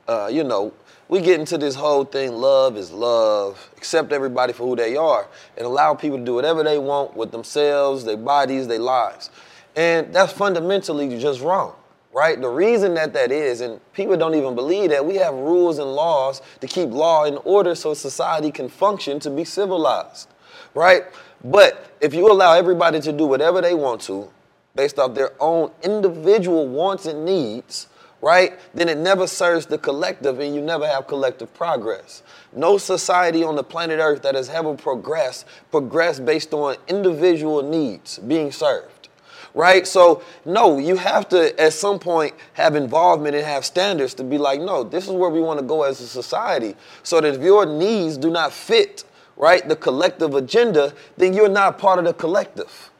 uh, 0.09 0.29
you 0.33 0.45
know, 0.45 0.73
we 1.09 1.21
get 1.21 1.41
into 1.41 1.59
this 1.59 1.75
whole 1.75 2.05
thing 2.05 2.33
love 2.33 2.77
is 2.77 2.93
love, 2.93 3.71
accept 3.77 4.13
everybody 4.13 4.53
for 4.53 4.67
who 4.67 4.77
they 4.77 4.97
are, 4.97 5.27
and 5.57 5.67
allow 5.67 5.93
people 5.93 6.19
to 6.19 6.25
do 6.25 6.35
whatever 6.35 6.63
they 6.63 6.79
want 6.79 7.17
with 7.17 7.33
themselves, 7.33 8.05
their 8.05 8.17
bodies, 8.17 8.69
their 8.69 8.79
lives. 8.79 9.31
And 9.75 10.15
that's 10.15 10.33
fundamentally 10.33 11.19
just 11.19 11.41
wrong, 11.41 11.75
right? 12.13 12.41
The 12.41 12.49
reason 12.49 12.95
that 12.95 13.13
that 13.15 13.33
is, 13.33 13.61
and 13.61 13.81
people 13.93 14.17
don't 14.17 14.37
even 14.37 14.55
believe 14.55 14.91
that, 14.91 15.05
we 15.05 15.17
have 15.17 15.35
rules 15.35 15.79
and 15.79 15.93
laws 15.93 16.43
to 16.61 16.67
keep 16.69 16.91
law 16.91 17.25
in 17.25 17.39
order 17.39 17.75
so 17.75 17.93
society 17.93 18.53
can 18.53 18.69
function 18.69 19.19
to 19.21 19.31
be 19.31 19.45
civilized, 19.45 20.29
right? 20.75 21.05
But 21.43 21.91
if 22.01 22.15
you 22.15 22.31
allow 22.31 22.55
everybody 22.55 23.01
to 23.01 23.13
do 23.13 23.27
whatever 23.27 23.61
they 23.61 23.75
want 23.75 24.01
to, 24.03 24.31
based 24.75 24.99
off 24.99 25.15
their 25.15 25.33
own 25.41 25.71
individual 25.83 26.69
wants 26.69 27.07
and 27.07 27.25
needs, 27.25 27.89
right? 28.23 28.59
Then 28.75 28.89
it 28.89 28.99
never 28.99 29.27
serves 29.27 29.67
the 29.67 29.79
collective 29.79 30.41
and 30.41 30.55
you 30.55 30.61
never 30.61 30.87
have 30.87 31.07
collective 31.07 31.53
progress. 31.55 32.23
No 32.55 32.79
society 32.79 33.43
on 33.43 33.57
the 33.57 33.65
planet 33.65 33.99
Earth 34.00 34.23
that 34.23 34.35
has 34.35 34.49
ever 34.49 34.75
progressed, 34.75 35.47
progressed 35.71 36.25
based 36.25 36.53
on 36.53 36.77
individual 36.89 37.62
needs 37.62 38.19
being 38.19 38.53
served, 38.53 39.09
right? 39.55 39.87
So, 39.87 40.23
no, 40.45 40.79
you 40.79 40.97
have 40.97 41.29
to 41.31 41.59
at 41.61 41.73
some 41.73 41.99
point 41.99 42.35
have 42.55 42.77
involvement 42.77 43.35
and 43.35 43.45
have 43.45 43.65
standards 43.65 44.15
to 44.15 44.25
be 44.25 44.39
like, 44.39 44.61
no, 44.61 44.85
this 44.85 45.07
is 45.07 45.12
where 45.12 45.31
we 45.31 45.41
want 45.41 45.59
to 45.61 45.65
go 45.65 45.83
as 45.83 46.00
a 46.00 46.07
society. 46.07 46.77
So 47.03 47.21
that 47.21 47.35
if 47.35 47.43
your 47.43 47.65
needs 47.67 48.17
do 48.19 48.31
not 48.31 48.53
fit, 48.53 49.05
right, 49.37 49.67
the 49.67 49.77
collective 49.77 50.35
agenda, 50.35 50.93
then 51.17 51.33
you're 51.33 51.49
not 51.49 51.79
part 51.79 51.99
of 51.99 52.05
the 52.05 52.12
collective. 52.12 52.91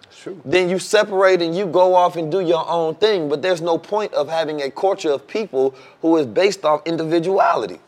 Then 0.45 0.69
you 0.69 0.79
separate 0.79 1.43
and 1.43 1.57
you 1.57 1.67
go 1.67 1.95
off 1.95 2.17
and 2.17 2.31
do 2.31 2.41
your 2.41 2.69
own 2.69 2.95
thing. 2.97 3.29
But 3.29 3.43
there's 3.43 3.61
no 3.61 3.79
point 3.79 4.13
of 4.15 4.29
having 4.29 4.63
a 4.63 4.71
culture 4.71 5.11
of 5.11 5.27
people 5.27 5.75
who 6.03 6.17
is 6.17 6.27
based 6.27 6.65
off 6.65 6.83
individuality. 6.87 7.81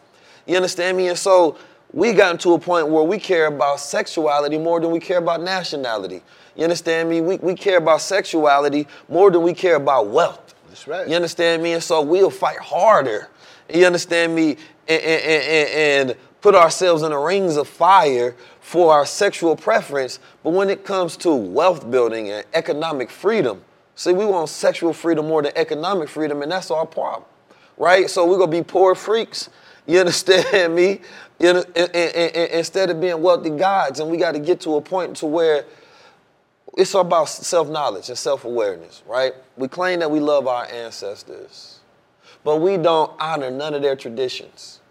You 0.47 0.57
understand 0.57 0.97
me? 0.97 1.09
And 1.09 1.19
so 1.19 1.56
we 1.93 2.13
got 2.13 2.41
to 2.41 2.54
a 2.54 2.59
point 2.59 2.89
where 2.89 3.04
we 3.04 3.19
care 3.19 3.47
about 3.47 3.80
sexuality 3.80 4.59
more 4.59 4.80
than 4.80 4.91
we 4.91 5.00
care 5.00 5.19
about 5.19 5.43
nationality. 5.43 6.23
You 6.56 6.65
understand 6.65 7.09
me? 7.09 7.21
We, 7.21 7.37
we 7.37 7.54
care 7.54 7.78
about 7.78 8.00
sexuality 8.00 8.87
more 9.09 9.30
than 9.30 9.43
we 9.43 9.54
care 9.54 9.76
about 9.76 10.09
wealth. 10.09 10.54
That's 10.69 10.87
right. 10.87 11.09
You 11.09 11.17
understand 11.17 11.63
me? 11.63 11.73
And 11.73 11.83
so 11.83 12.00
we'll 12.00 12.30
fight 12.30 12.59
harder. 12.59 13.28
You 13.73 13.87
understand 13.87 14.35
me? 14.35 14.56
And, 14.89 15.02
and, 15.02 15.23
and, 15.25 16.11
and 16.11 16.19
put 16.41 16.54
ourselves 16.54 17.02
in 17.02 17.11
the 17.11 17.19
rings 17.19 17.56
of 17.56 17.69
fire 17.69 18.35
for 18.73 18.91
our 18.91 19.04
sexual 19.04 19.54
preference, 19.54 20.19
but 20.43 20.54
when 20.54 20.71
it 20.71 20.82
comes 20.82 21.19
to 21.19 21.35
wealth 21.35 21.91
building 21.91 22.30
and 22.30 22.43
economic 22.54 23.11
freedom, 23.11 23.63
see, 23.97 24.15
we 24.15 24.25
want 24.25 24.49
sexual 24.49 24.95
freedom 24.95 25.28
more 25.28 25.43
than 25.43 25.52
economic 25.56 26.08
freedom, 26.08 26.41
and 26.41 26.50
that's 26.50 26.71
our 26.71 26.87
problem, 26.87 27.28
right? 27.76 28.08
So 28.08 28.26
we're 28.26 28.39
gonna 28.39 28.50
be 28.50 28.63
poor 28.63 28.95
freaks. 28.95 29.50
You 29.87 29.99
understand 29.99 30.76
me? 30.76 31.00
You 31.41 31.54
know, 31.54 31.65
instead 31.75 32.89
of 32.89 33.00
being 33.00 33.21
wealthy 33.21 33.50
gods, 33.50 33.99
and 33.99 34.08
we 34.08 34.17
got 34.17 34.30
to 34.32 34.39
get 34.39 34.61
to 34.61 34.76
a 34.76 34.80
point 34.80 35.17
to 35.17 35.26
where 35.26 35.65
it's 36.78 36.95
about 36.95 37.28
self-knowledge 37.28 38.08
and 38.08 38.17
self-awareness, 38.17 39.02
right? 39.08 39.35
We 39.56 39.67
claim 39.67 39.99
that 39.99 40.11
we 40.11 40.21
love 40.21 40.47
our 40.47 40.67
ancestors, 40.67 41.80
but 42.45 42.61
we 42.61 42.76
don't 42.76 43.11
honor 43.19 43.50
none 43.50 43.75
of 43.75 43.82
their 43.82 43.97
traditions. 43.97 44.81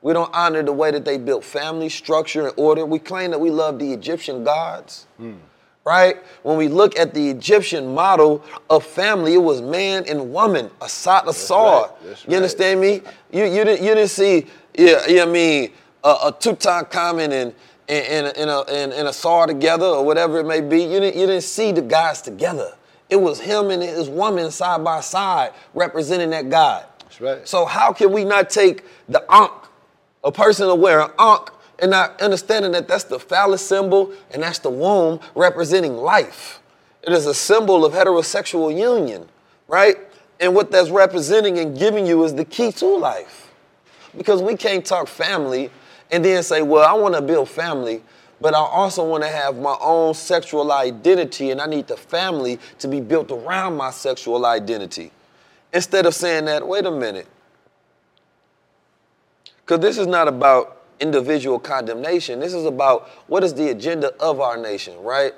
We 0.00 0.12
don't 0.12 0.32
honor 0.32 0.62
the 0.62 0.72
way 0.72 0.90
that 0.90 1.04
they 1.04 1.18
built 1.18 1.44
family 1.44 1.88
structure 1.88 2.46
and 2.46 2.54
order. 2.56 2.86
We 2.86 2.98
claim 2.98 3.32
that 3.32 3.40
we 3.40 3.50
love 3.50 3.78
the 3.78 3.92
Egyptian 3.92 4.44
gods. 4.44 5.06
Mm. 5.20 5.38
Right? 5.84 6.16
When 6.42 6.58
we 6.58 6.68
look 6.68 6.98
at 6.98 7.14
the 7.14 7.30
Egyptian 7.30 7.94
model 7.94 8.44
of 8.68 8.84
family, 8.84 9.34
it 9.34 9.42
was 9.42 9.62
man 9.62 10.04
and 10.06 10.32
woman, 10.32 10.70
a 10.82 10.88
side, 10.88 11.26
a 11.26 11.32
sword. 11.32 11.90
Right. 12.04 12.28
You 12.28 12.36
understand 12.36 12.80
me? 12.80 13.00
You, 13.32 13.44
you, 13.44 13.64
didn't, 13.64 13.82
you 13.82 13.94
didn't 13.94 14.10
see, 14.10 14.46
yeah, 14.76 15.06
yeah, 15.08 15.22
I 15.22 15.26
mean, 15.26 15.72
a, 16.04 16.08
a 16.08 16.32
Tutankhamun 16.32 17.32
and, 17.32 17.54
and, 17.88 18.36
and, 18.36 18.50
a, 18.50 18.64
and, 18.68 18.92
and 18.92 19.08
a 19.08 19.12
saw 19.14 19.46
together 19.46 19.86
or 19.86 20.04
whatever 20.04 20.38
it 20.38 20.44
may 20.44 20.60
be. 20.60 20.82
You 20.82 21.00
didn't, 21.00 21.18
you 21.18 21.26
didn't 21.26 21.44
see 21.44 21.72
the 21.72 21.80
guys 21.82 22.20
together. 22.20 22.74
It 23.08 23.16
was 23.16 23.40
him 23.40 23.70
and 23.70 23.82
his 23.82 24.10
woman 24.10 24.50
side 24.50 24.84
by 24.84 25.00
side 25.00 25.52
representing 25.72 26.30
that 26.30 26.50
God. 26.50 26.84
That's 26.98 27.20
right. 27.20 27.48
So 27.48 27.64
how 27.64 27.94
can 27.94 28.12
we 28.12 28.24
not 28.24 28.50
take 28.50 28.84
the 29.08 29.24
Ankh 29.32 29.67
a 30.24 30.32
person 30.32 30.66
will 30.66 30.78
wear 30.78 31.00
an 31.00 31.10
ankh 31.18 31.50
and 31.78 31.90
not 31.92 32.20
understanding 32.20 32.72
that 32.72 32.88
that's 32.88 33.04
the 33.04 33.18
phallus 33.18 33.66
symbol 33.66 34.12
and 34.30 34.42
that's 34.42 34.58
the 34.58 34.70
womb 34.70 35.20
representing 35.34 35.96
life. 35.96 36.60
It 37.02 37.12
is 37.12 37.26
a 37.26 37.34
symbol 37.34 37.84
of 37.84 37.92
heterosexual 37.92 38.76
union, 38.76 39.28
right? 39.68 39.96
And 40.40 40.54
what 40.54 40.70
that's 40.70 40.90
representing 40.90 41.58
and 41.58 41.78
giving 41.78 42.06
you 42.06 42.24
is 42.24 42.34
the 42.34 42.44
key 42.44 42.72
to 42.72 42.86
life. 42.86 43.52
Because 44.16 44.42
we 44.42 44.56
can't 44.56 44.84
talk 44.84 45.06
family 45.08 45.70
and 46.10 46.24
then 46.24 46.42
say, 46.42 46.62
well, 46.62 46.86
I 46.86 46.98
want 46.98 47.14
to 47.14 47.22
build 47.22 47.48
family, 47.48 48.02
but 48.40 48.54
I 48.54 48.58
also 48.58 49.06
want 49.08 49.22
to 49.22 49.28
have 49.28 49.56
my 49.56 49.76
own 49.80 50.14
sexual 50.14 50.72
identity 50.72 51.50
and 51.50 51.60
I 51.60 51.66
need 51.66 51.86
the 51.86 51.96
family 51.96 52.58
to 52.80 52.88
be 52.88 53.00
built 53.00 53.30
around 53.30 53.76
my 53.76 53.90
sexual 53.90 54.46
identity. 54.46 55.12
Instead 55.72 56.06
of 56.06 56.14
saying 56.14 56.46
that, 56.46 56.66
wait 56.66 56.86
a 56.86 56.90
minute, 56.90 57.26
because 59.68 59.80
this 59.80 59.98
is 59.98 60.06
not 60.06 60.28
about 60.28 60.80
individual 60.98 61.58
condemnation. 61.58 62.40
This 62.40 62.54
is 62.54 62.64
about 62.64 63.06
what 63.26 63.44
is 63.44 63.52
the 63.52 63.68
agenda 63.68 64.14
of 64.16 64.40
our 64.40 64.56
nation, 64.56 64.98
right? 65.02 65.34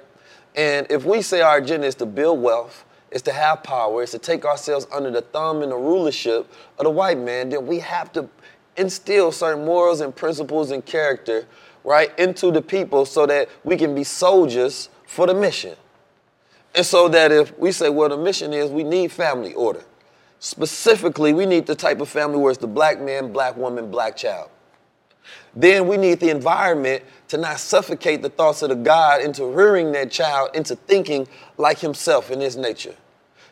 And 0.54 0.86
if 0.88 1.04
we 1.04 1.20
say 1.20 1.40
our 1.40 1.58
agenda 1.58 1.88
is 1.88 1.96
to 1.96 2.06
build 2.06 2.40
wealth, 2.40 2.84
is 3.10 3.22
to 3.22 3.32
have 3.32 3.64
power, 3.64 4.04
is 4.04 4.12
to 4.12 4.20
take 4.20 4.44
ourselves 4.44 4.86
under 4.92 5.10
the 5.10 5.22
thumb 5.22 5.62
and 5.62 5.72
the 5.72 5.76
rulership 5.76 6.48
of 6.78 6.84
the 6.84 6.90
white 6.90 7.18
man, 7.18 7.48
then 7.48 7.66
we 7.66 7.80
have 7.80 8.12
to 8.12 8.28
instill 8.76 9.32
certain 9.32 9.64
morals 9.64 10.00
and 10.00 10.14
principles 10.14 10.70
and 10.70 10.86
character, 10.86 11.44
right, 11.82 12.16
into 12.16 12.52
the 12.52 12.62
people 12.62 13.06
so 13.06 13.26
that 13.26 13.48
we 13.64 13.76
can 13.76 13.96
be 13.96 14.04
soldiers 14.04 14.90
for 15.08 15.26
the 15.26 15.34
mission. 15.34 15.74
And 16.76 16.86
so 16.86 17.08
that 17.08 17.32
if 17.32 17.58
we 17.58 17.72
say, 17.72 17.88
well, 17.88 18.10
the 18.10 18.16
mission 18.16 18.52
is 18.52 18.70
we 18.70 18.84
need 18.84 19.10
family 19.10 19.54
order. 19.54 19.84
Specifically, 20.40 21.34
we 21.34 21.44
need 21.44 21.66
the 21.66 21.74
type 21.74 22.00
of 22.00 22.08
family 22.08 22.38
where 22.38 22.50
it's 22.50 22.60
the 22.60 22.66
black 22.66 23.00
man, 23.00 23.30
black 23.30 23.56
woman, 23.56 23.90
black 23.90 24.16
child. 24.16 24.50
Then 25.54 25.86
we 25.86 25.98
need 25.98 26.18
the 26.18 26.30
environment 26.30 27.04
to 27.28 27.36
not 27.36 27.60
suffocate 27.60 28.22
the 28.22 28.30
thoughts 28.30 28.62
of 28.62 28.70
the 28.70 28.74
God 28.74 29.20
into 29.20 29.44
rearing 29.44 29.92
that 29.92 30.10
child 30.10 30.50
into 30.54 30.76
thinking 30.76 31.28
like 31.58 31.78
himself 31.78 32.30
in 32.30 32.40
his 32.40 32.56
nature. 32.56 32.94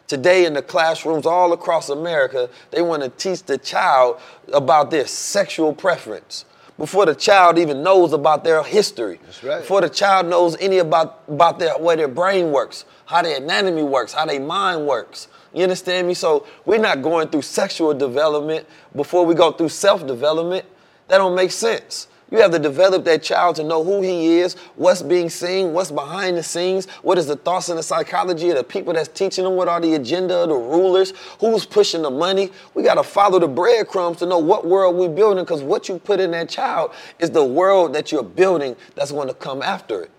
Today, 0.07 0.47
in 0.47 0.55
the 0.55 0.63
classrooms 0.63 1.27
all 1.27 1.53
across 1.53 1.91
America, 1.91 2.49
they 2.71 2.81
want 2.81 3.03
to 3.03 3.11
teach 3.11 3.43
the 3.43 3.59
child 3.59 4.19
about 4.55 4.91
their 4.91 5.07
sexual 5.07 5.75
preference 5.75 6.47
before 6.79 7.05
the 7.05 7.15
child 7.15 7.59
even 7.59 7.83
knows 7.83 8.15
about 8.15 8.45
their 8.45 8.63
history. 8.63 9.21
Right. 9.43 9.61
Before 9.61 9.83
the 9.83 9.91
child 9.91 10.27
knows 10.27 10.57
any 10.59 10.79
about, 10.79 11.25
about 11.29 11.59
their 11.59 11.77
way 11.77 11.97
their 11.97 12.09
brain 12.09 12.51
works, 12.51 12.87
how 13.05 13.21
their 13.21 13.37
anatomy 13.37 13.83
works, 13.83 14.15
how 14.15 14.25
their 14.25 14.41
mind 14.41 14.87
works. 14.87 15.29
You 15.53 15.63
understand 15.63 16.07
me? 16.07 16.15
So 16.15 16.47
we're 16.65 16.79
not 16.79 17.03
going 17.03 17.29
through 17.29 17.43
sexual 17.43 17.95
development 17.95 18.67
before 18.95 19.25
we 19.25 19.35
go 19.35 19.53
through 19.53 19.71
self-development. 19.71 20.65
That 21.09 21.19
don't 21.19 21.35
make 21.35 21.53
sense. 21.53 22.09
You 22.31 22.43
have 22.43 22.51
to 22.51 22.59
develop 22.59 23.05
that 23.07 23.23
child 23.23 23.57
to 23.57 23.65
know 23.65 23.83
who 23.83 24.03
he 24.03 24.41
is, 24.41 24.55
what's 24.77 25.01
being 25.01 25.31
seen, 25.31 25.73
what's 25.73 25.91
behind 25.91 26.37
the 26.37 26.43
scenes, 26.43 26.87
what 27.01 27.17
is 27.17 27.27
the 27.27 27.37
thoughts 27.37 27.71
and 27.71 27.79
the 27.79 27.83
psychology 27.83 28.51
of 28.51 28.57
the 28.57 28.65
people 28.65 28.93
that's 28.93 29.09
teaching 29.09 29.45
them, 29.45 29.57
what 29.57 29.67
are 29.67 29.81
the 29.81 29.95
agenda 29.95 30.37
of 30.37 30.51
the 30.51 30.55
rulers, 30.55 31.15
who's 31.41 31.65
pushing 31.65 32.03
the 32.03 32.11
money. 32.11 32.51
We 32.75 32.83
got 32.83 32.95
to 32.95 33.03
follow 33.03 33.39
the 33.39 33.49
breadcrumbs 33.49 34.19
to 34.19 34.27
know 34.27 34.39
what 34.39 34.67
world 34.67 34.97
we're 34.97 35.09
building 35.09 35.43
because 35.43 35.63
what 35.63 35.89
you 35.89 35.99
put 35.99 36.21
in 36.21 36.33
that 36.33 36.51
child 36.51 36.93
is 37.19 37.31
the 37.31 37.45
world 37.45 37.95
that 37.95 38.13
you're 38.13 38.23
building 38.23 38.77
that's 38.95 39.11
going 39.11 39.29
to 39.29 39.35
come 39.35 39.63
after 39.63 40.03
it. 40.03 40.11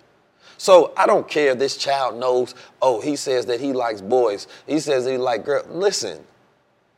So 0.60 0.92
I 0.98 1.06
don't 1.08 1.26
care 1.26 1.52
if 1.54 1.58
this 1.58 1.78
child 1.78 2.18
knows, 2.20 2.54
oh, 2.82 3.00
he 3.00 3.16
says 3.16 3.46
that 3.46 3.62
he 3.62 3.72
likes 3.72 4.02
boys. 4.02 4.46
He 4.68 4.80
says 4.82 5.06
he 5.06 5.18
like 5.18 5.46
girls. 5.46 5.66
Listen, 5.70 6.20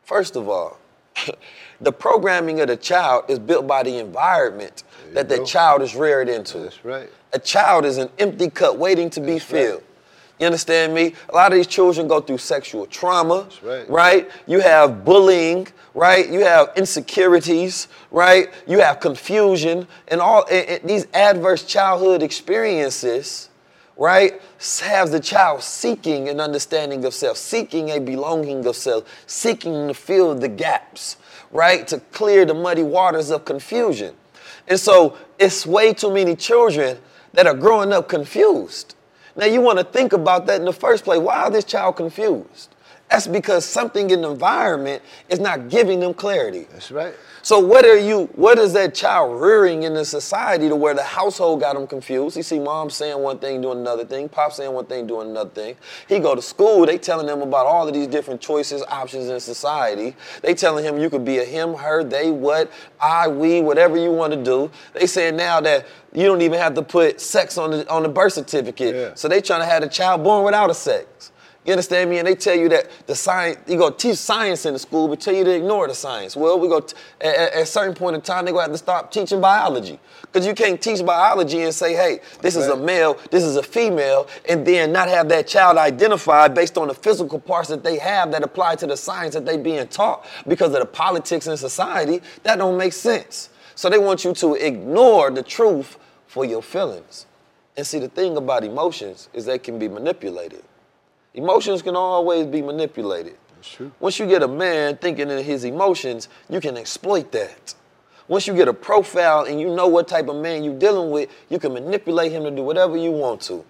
first 0.03 0.35
of 0.35 0.49
all, 0.49 0.79
the 1.81 1.91
programming 1.91 2.59
of 2.61 2.67
the 2.69 2.75
child 2.75 3.25
is 3.27 3.37
built 3.37 3.67
by 3.67 3.83
the 3.83 3.99
environment 3.99 4.83
that 5.13 5.29
the 5.29 5.45
child 5.45 5.83
is 5.83 5.95
reared 5.95 6.27
into. 6.27 6.57
That's 6.57 6.83
right. 6.83 7.07
A 7.33 7.39
child 7.39 7.85
is 7.85 7.97
an 7.99 8.09
empty 8.17 8.49
cup 8.49 8.77
waiting 8.77 9.11
to 9.11 9.21
be 9.21 9.37
filled. 9.37 9.75
right. 9.81 9.87
You 10.39 10.47
understand 10.47 10.95
me? 10.95 11.13
A 11.29 11.35
lot 11.35 11.51
of 11.51 11.57
these 11.59 11.67
children 11.67 12.07
go 12.07 12.19
through 12.19 12.39
sexual 12.39 12.87
trauma, 12.87 13.43
That's 13.43 13.89
right. 13.91 14.27
You 14.47 14.59
have 14.61 15.05
bullying, 15.05 15.67
right? 15.93 16.27
You 16.27 16.39
have 16.39 16.71
insecurities, 16.75 17.87
right? 18.09 18.49
You 18.65 18.79
have 18.79 18.99
confusion, 18.99 19.87
and 20.07 20.19
all 20.19 20.45
and- 20.49 20.67
and 20.67 20.89
these 20.89 21.05
adverse 21.13 21.63
childhood 21.63 22.23
experiences, 22.23 23.49
right? 23.97 24.41
Has 24.81 25.11
the 25.11 25.19
child 25.19 25.63
seeking 25.63 26.29
an 26.29 26.39
understanding 26.39 27.05
of 27.05 27.13
self, 27.13 27.37
seeking 27.37 27.89
a 27.89 27.99
belonging 27.99 28.65
of 28.65 28.75
self, 28.75 29.03
seeking 29.27 29.87
to 29.87 29.93
fill 29.93 30.35
the 30.35 30.47
gaps, 30.47 31.17
right? 31.51 31.87
To 31.87 31.99
clear 32.11 32.45
the 32.45 32.53
muddy 32.53 32.83
waters 32.83 33.29
of 33.29 33.45
confusion. 33.45 34.15
And 34.67 34.79
so 34.79 35.17
it's 35.39 35.65
way 35.65 35.93
too 35.93 36.13
many 36.13 36.35
children 36.35 36.97
that 37.33 37.47
are 37.47 37.53
growing 37.53 37.93
up 37.93 38.09
confused. 38.09 38.95
Now 39.35 39.45
you 39.45 39.61
want 39.61 39.79
to 39.79 39.85
think 39.85 40.13
about 40.13 40.45
that 40.47 40.59
in 40.59 40.65
the 40.65 40.73
first 40.73 41.03
place. 41.03 41.19
Why 41.19 41.47
is 41.47 41.51
this 41.51 41.65
child 41.65 41.95
confused? 41.95 42.75
That's 43.11 43.27
because 43.27 43.65
something 43.65 44.09
in 44.09 44.21
the 44.21 44.31
environment 44.31 45.03
is 45.27 45.39
not 45.39 45.67
giving 45.67 45.99
them 45.99 46.13
clarity. 46.13 46.65
That's 46.71 46.91
right. 46.91 47.13
So 47.41 47.59
what 47.59 47.83
are 47.83 47.97
you? 47.97 48.27
What 48.35 48.57
is 48.57 48.71
that 48.73 48.95
child 48.95 49.41
rearing 49.41 49.83
in 49.83 49.95
the 49.95 50.05
society 50.05 50.69
to 50.69 50.77
where 50.77 50.93
the 50.93 51.03
household 51.03 51.59
got 51.59 51.75
him 51.75 51.87
confused? 51.87 52.37
You 52.37 52.43
see 52.43 52.57
mom 52.57 52.89
saying 52.89 53.19
one 53.19 53.39
thing, 53.39 53.59
doing 53.61 53.79
another 53.79 54.05
thing. 54.05 54.29
Pop 54.29 54.53
saying 54.53 54.71
one 54.71 54.85
thing, 54.85 55.07
doing 55.07 55.31
another 55.31 55.49
thing. 55.49 55.75
He 56.07 56.19
go 56.19 56.35
to 56.35 56.41
school. 56.41 56.85
They 56.85 56.97
telling 56.97 57.27
him 57.27 57.41
about 57.41 57.65
all 57.65 57.85
of 57.85 57.93
these 57.93 58.07
different 58.07 58.39
choices, 58.39 58.81
options 58.83 59.27
in 59.27 59.39
society. 59.41 60.15
They 60.41 60.53
telling 60.53 60.85
him 60.85 60.97
you 60.97 61.09
could 61.09 61.25
be 61.25 61.39
a 61.39 61.43
him, 61.43 61.73
her, 61.73 62.05
they, 62.05 62.31
what, 62.31 62.71
I, 63.01 63.27
we, 63.27 63.59
whatever 63.59 63.97
you 63.97 64.11
want 64.11 64.31
to 64.31 64.41
do. 64.41 64.71
They 64.93 65.05
saying 65.05 65.35
now 65.35 65.59
that 65.61 65.85
you 66.13 66.27
don't 66.27 66.41
even 66.41 66.59
have 66.59 66.75
to 66.75 66.81
put 66.81 67.19
sex 67.19 67.57
on 67.57 67.71
the 67.71 67.89
on 67.89 68.03
the 68.03 68.09
birth 68.09 68.33
certificate. 68.33 68.95
Yeah. 68.95 69.13
So 69.15 69.27
they 69.27 69.41
trying 69.41 69.61
to 69.61 69.65
have 69.65 69.83
a 69.83 69.89
child 69.89 70.23
born 70.23 70.45
without 70.45 70.69
a 70.69 70.73
sex. 70.73 71.30
You 71.63 71.73
understand 71.73 72.09
me? 72.09 72.17
And 72.17 72.27
they 72.27 72.33
tell 72.33 72.55
you 72.55 72.69
that 72.69 72.89
the 73.05 73.15
science, 73.15 73.59
you 73.67 73.77
go 73.77 73.91
teach 73.91 74.17
science 74.17 74.65
in 74.65 74.73
the 74.73 74.79
school, 74.79 75.07
but 75.07 75.21
tell 75.21 75.33
you 75.33 75.43
to 75.43 75.55
ignore 75.55 75.87
the 75.87 75.93
science. 75.93 76.35
Well, 76.35 76.59
we 76.59 76.67
go 76.67 76.79
t- 76.79 76.95
at, 77.19 77.35
at 77.35 77.61
a 77.61 77.65
certain 77.67 77.93
point 77.93 78.15
in 78.15 78.21
time, 78.21 78.45
they 78.45 78.51
gonna 78.51 78.63
have 78.63 78.71
to 78.71 78.77
stop 78.79 79.11
teaching 79.11 79.39
biology 79.39 79.99
because 80.23 80.47
you 80.47 80.55
can't 80.55 80.81
teach 80.81 81.05
biology 81.05 81.61
and 81.61 81.73
say, 81.73 81.93
hey, 81.93 82.21
this 82.41 82.55
is 82.55 82.67
a 82.67 82.75
male, 82.75 83.19
this 83.29 83.43
is 83.43 83.57
a 83.57 83.63
female, 83.63 84.27
and 84.49 84.65
then 84.65 84.91
not 84.91 85.07
have 85.07 85.29
that 85.29 85.47
child 85.47 85.77
identified 85.77 86.55
based 86.55 86.79
on 86.79 86.87
the 86.87 86.95
physical 86.95 87.39
parts 87.39 87.69
that 87.69 87.83
they 87.83 87.99
have 87.99 88.31
that 88.31 88.41
apply 88.41 88.75
to 88.77 88.87
the 88.87 88.97
science 88.97 89.35
that 89.35 89.45
they're 89.45 89.59
being 89.59 89.87
taught 89.87 90.25
because 90.47 90.73
of 90.73 90.79
the 90.79 90.85
politics 90.85 91.45
in 91.45 91.55
society. 91.57 92.21
That 92.41 92.57
don't 92.57 92.77
make 92.77 92.93
sense. 92.93 93.49
So 93.75 93.87
they 93.87 93.99
want 93.99 94.25
you 94.25 94.33
to 94.33 94.55
ignore 94.55 95.29
the 95.29 95.43
truth 95.43 95.99
for 96.25 96.43
your 96.43 96.63
feelings. 96.63 97.27
And 97.77 97.85
see, 97.85 97.99
the 97.99 98.09
thing 98.09 98.35
about 98.35 98.63
emotions 98.63 99.29
is 99.33 99.45
they 99.45 99.59
can 99.59 99.77
be 99.77 99.87
manipulated. 99.87 100.63
Emotions 101.33 101.81
can 101.81 101.95
always 101.95 102.45
be 102.45 102.61
manipulated. 102.61 103.37
That's 103.55 103.69
true. 103.69 103.91
Once 103.99 104.19
you 104.19 104.25
get 104.25 104.43
a 104.43 104.47
man 104.47 104.97
thinking 104.97 105.29
in 105.29 105.43
his 105.43 105.63
emotions, 105.63 106.27
you 106.49 106.59
can 106.59 106.77
exploit 106.77 107.31
that. 107.31 107.73
Once 108.27 108.47
you 108.47 108.53
get 108.53 108.67
a 108.67 108.73
profile 108.73 109.43
and 109.43 109.59
you 109.59 109.69
know 109.69 109.87
what 109.87 110.07
type 110.07 110.27
of 110.27 110.35
man 110.35 110.63
you're 110.63 110.77
dealing 110.77 111.11
with, 111.11 111.29
you 111.49 111.59
can 111.59 111.73
manipulate 111.73 112.31
him 112.31 112.43
to 112.43 112.51
do 112.51 112.63
whatever 112.63 112.97
you 112.97 113.11
want 113.11 113.41
to. 113.41 113.63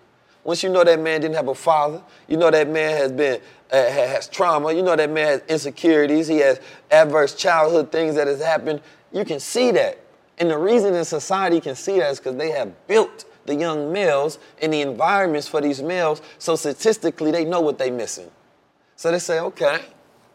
Once 0.43 0.63
you 0.63 0.69
know 0.69 0.83
that 0.83 0.99
man 0.99 1.21
didn't 1.21 1.35
have 1.35 1.47
a 1.47 1.55
father, 1.55 2.01
you 2.27 2.35
know 2.35 2.49
that 2.49 2.67
man 2.67 2.97
has 2.97 3.11
been 3.11 3.39
uh, 3.71 3.75
has 3.75 4.27
trauma, 4.27 4.73
you 4.73 4.81
know 4.81 4.95
that 4.95 5.09
man 5.09 5.27
has 5.27 5.41
insecurities, 5.47 6.27
he 6.27 6.37
has 6.39 6.59
adverse 6.89 7.35
childhood 7.35 7.91
things 7.91 8.15
that 8.15 8.27
has 8.27 8.41
happened. 8.41 8.81
You 9.11 9.23
can 9.23 9.39
see 9.39 9.71
that, 9.71 9.99
and 10.39 10.49
the 10.49 10.57
reason 10.57 10.95
in 10.95 11.05
society 11.05 11.61
can 11.61 11.75
see 11.75 11.99
that 11.99 12.11
is 12.11 12.19
because 12.19 12.35
they 12.35 12.51
have 12.51 12.87
built 12.87 13.25
the 13.45 13.55
young 13.55 13.91
males 13.91 14.39
and 14.61 14.73
the 14.73 14.81
environments 14.81 15.47
for 15.47 15.61
these 15.61 15.81
males, 15.81 16.21
so 16.37 16.55
statistically 16.55 17.31
they 17.31 17.45
know 17.45 17.61
what 17.61 17.77
they 17.77 17.91
missing. 17.91 18.29
So 18.95 19.11
they 19.11 19.19
say, 19.19 19.39
okay, 19.39 19.79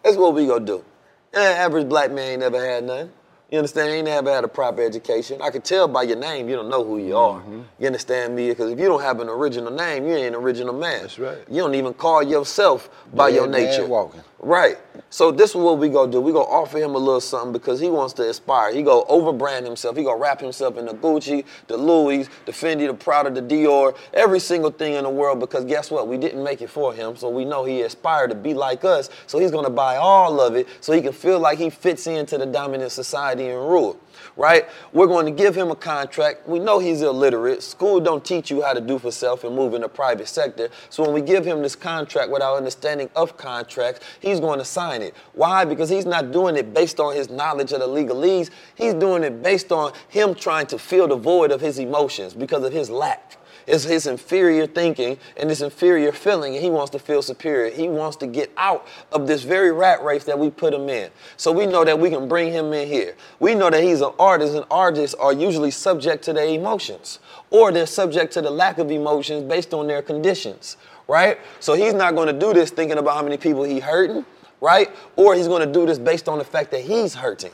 that's 0.02 0.16
what 0.16 0.34
we 0.34 0.46
gonna 0.46 0.64
do. 0.64 0.84
Eh, 1.32 1.40
average 1.40 1.88
black 1.88 2.10
man 2.10 2.32
ain't 2.32 2.40
never 2.40 2.64
had 2.64 2.84
none. 2.84 3.10
You 3.50 3.58
understand? 3.58 3.90
Ain't 3.90 4.06
never 4.06 4.32
had 4.34 4.42
a 4.42 4.48
proper 4.48 4.82
education. 4.82 5.40
I 5.40 5.50
could 5.50 5.64
tell 5.64 5.86
by 5.86 6.02
your 6.02 6.16
name 6.16 6.48
you 6.48 6.56
don't 6.56 6.68
know 6.68 6.82
who 6.82 6.98
you 6.98 7.16
are. 7.16 7.40
You 7.78 7.86
understand 7.86 8.34
me? 8.34 8.48
Because 8.48 8.72
if 8.72 8.78
you 8.80 8.86
don't 8.86 9.02
have 9.02 9.20
an 9.20 9.28
original 9.28 9.70
name, 9.70 10.04
you 10.04 10.16
ain't 10.16 10.34
an 10.34 10.34
original 10.34 10.74
man. 10.74 11.02
That's 11.02 11.18
right. 11.20 11.38
You 11.48 11.62
don't 11.62 11.76
even 11.76 11.94
call 11.94 12.24
yourself 12.24 12.90
by 13.14 13.28
your 13.28 13.46
Dead 13.46 13.52
nature. 13.70 13.86
walking. 13.86 14.22
Right. 14.46 14.78
So 15.10 15.32
this 15.32 15.50
is 15.50 15.56
what 15.56 15.78
we 15.78 15.88
gonna 15.88 16.12
do. 16.12 16.20
We 16.20 16.30
gonna 16.30 16.44
offer 16.44 16.78
him 16.78 16.94
a 16.94 16.98
little 16.98 17.20
something 17.20 17.52
because 17.52 17.80
he 17.80 17.88
wants 17.88 18.14
to 18.14 18.28
aspire. 18.28 18.72
He 18.72 18.80
gonna 18.84 19.04
overbrand 19.06 19.64
himself. 19.64 19.96
He 19.96 20.04
gonna 20.04 20.20
wrap 20.20 20.40
himself 20.40 20.76
in 20.78 20.86
the 20.86 20.92
Gucci, 20.92 21.44
the 21.66 21.76
Louis, 21.76 22.28
the 22.44 22.52
Fendi, 22.52 22.86
the 22.86 22.94
Prada, 22.94 23.28
the 23.28 23.42
Dior, 23.42 23.96
every 24.14 24.38
single 24.38 24.70
thing 24.70 24.92
in 24.92 25.02
the 25.02 25.10
world. 25.10 25.40
Because 25.40 25.64
guess 25.64 25.90
what? 25.90 26.06
We 26.06 26.16
didn't 26.16 26.44
make 26.44 26.62
it 26.62 26.70
for 26.70 26.94
him, 26.94 27.16
so 27.16 27.28
we 27.28 27.44
know 27.44 27.64
he 27.64 27.82
aspired 27.82 28.28
to 28.28 28.36
be 28.36 28.54
like 28.54 28.84
us. 28.84 29.10
So 29.26 29.40
he's 29.40 29.50
gonna 29.50 29.68
buy 29.68 29.96
all 29.96 30.40
of 30.40 30.54
it, 30.54 30.68
so 30.80 30.92
he 30.92 31.02
can 31.02 31.12
feel 31.12 31.40
like 31.40 31.58
he 31.58 31.68
fits 31.68 32.06
into 32.06 32.38
the 32.38 32.46
dominant 32.46 32.92
society 32.92 33.48
and 33.48 33.58
rule. 33.68 33.98
Right? 34.36 34.68
We're 34.92 35.06
going 35.06 35.24
to 35.24 35.32
give 35.32 35.54
him 35.54 35.70
a 35.70 35.74
contract. 35.74 36.46
We 36.46 36.58
know 36.58 36.78
he's 36.78 37.00
illiterate. 37.00 37.62
School 37.62 38.00
don't 38.00 38.22
teach 38.22 38.50
you 38.50 38.62
how 38.62 38.74
to 38.74 38.82
do 38.82 38.98
for 38.98 39.10
self 39.10 39.44
and 39.44 39.56
move 39.56 39.72
in 39.72 39.80
the 39.80 39.88
private 39.88 40.28
sector. 40.28 40.68
So 40.90 41.02
when 41.02 41.14
we 41.14 41.22
give 41.22 41.44
him 41.46 41.62
this 41.62 41.74
contract 41.74 42.30
without 42.30 42.56
understanding 42.56 43.08
of 43.16 43.38
contracts, 43.38 44.04
he's 44.20 44.38
going 44.38 44.58
to 44.58 44.64
sign 44.64 45.00
it. 45.00 45.14
Why? 45.32 45.64
Because 45.64 45.88
he's 45.88 46.04
not 46.04 46.32
doing 46.32 46.56
it 46.56 46.74
based 46.74 47.00
on 47.00 47.14
his 47.14 47.30
knowledge 47.30 47.72
of 47.72 47.80
the 47.80 47.88
legalese. 47.88 48.50
He's 48.74 48.92
doing 48.92 49.22
it 49.24 49.42
based 49.42 49.72
on 49.72 49.92
him 50.08 50.34
trying 50.34 50.66
to 50.66 50.78
fill 50.78 51.08
the 51.08 51.16
void 51.16 51.50
of 51.50 51.62
his 51.62 51.78
emotions 51.78 52.34
because 52.34 52.62
of 52.62 52.74
his 52.74 52.90
lack. 52.90 53.38
It's 53.66 53.84
his 53.84 54.06
inferior 54.06 54.66
thinking 54.66 55.18
and 55.36 55.50
this 55.50 55.60
inferior 55.60 56.12
feeling, 56.12 56.54
and 56.54 56.62
he 56.62 56.70
wants 56.70 56.90
to 56.90 56.98
feel 56.98 57.20
superior. 57.20 57.70
He 57.70 57.88
wants 57.88 58.16
to 58.18 58.26
get 58.26 58.52
out 58.56 58.86
of 59.10 59.26
this 59.26 59.42
very 59.42 59.72
rat 59.72 60.02
race 60.04 60.24
that 60.24 60.38
we 60.38 60.50
put 60.50 60.72
him 60.72 60.88
in. 60.88 61.10
So 61.36 61.50
we 61.50 61.66
know 61.66 61.84
that 61.84 61.98
we 61.98 62.10
can 62.10 62.28
bring 62.28 62.52
him 62.52 62.72
in 62.72 62.86
here. 62.86 63.16
We 63.40 63.54
know 63.54 63.68
that 63.68 63.82
he's 63.82 64.00
an 64.00 64.12
artist, 64.18 64.54
and 64.54 64.64
artists 64.70 65.14
are 65.14 65.32
usually 65.32 65.72
subject 65.72 66.22
to 66.24 66.32
their 66.32 66.46
emotions, 66.46 67.18
or 67.50 67.72
they're 67.72 67.86
subject 67.86 68.32
to 68.34 68.42
the 68.42 68.50
lack 68.50 68.78
of 68.78 68.90
emotions 68.90 69.42
based 69.42 69.74
on 69.74 69.88
their 69.88 70.02
conditions, 70.02 70.76
right? 71.08 71.38
So 71.58 71.74
he's 71.74 71.94
not 71.94 72.14
going 72.14 72.28
to 72.28 72.38
do 72.38 72.54
this 72.54 72.70
thinking 72.70 72.98
about 72.98 73.16
how 73.16 73.22
many 73.22 73.36
people 73.36 73.64
he 73.64 73.80
hurting, 73.80 74.24
right? 74.60 74.90
Or 75.16 75.34
he's 75.34 75.48
going 75.48 75.66
to 75.66 75.72
do 75.72 75.86
this 75.86 75.98
based 75.98 76.28
on 76.28 76.38
the 76.38 76.44
fact 76.44 76.70
that 76.70 76.82
he's 76.82 77.14
hurting 77.14 77.52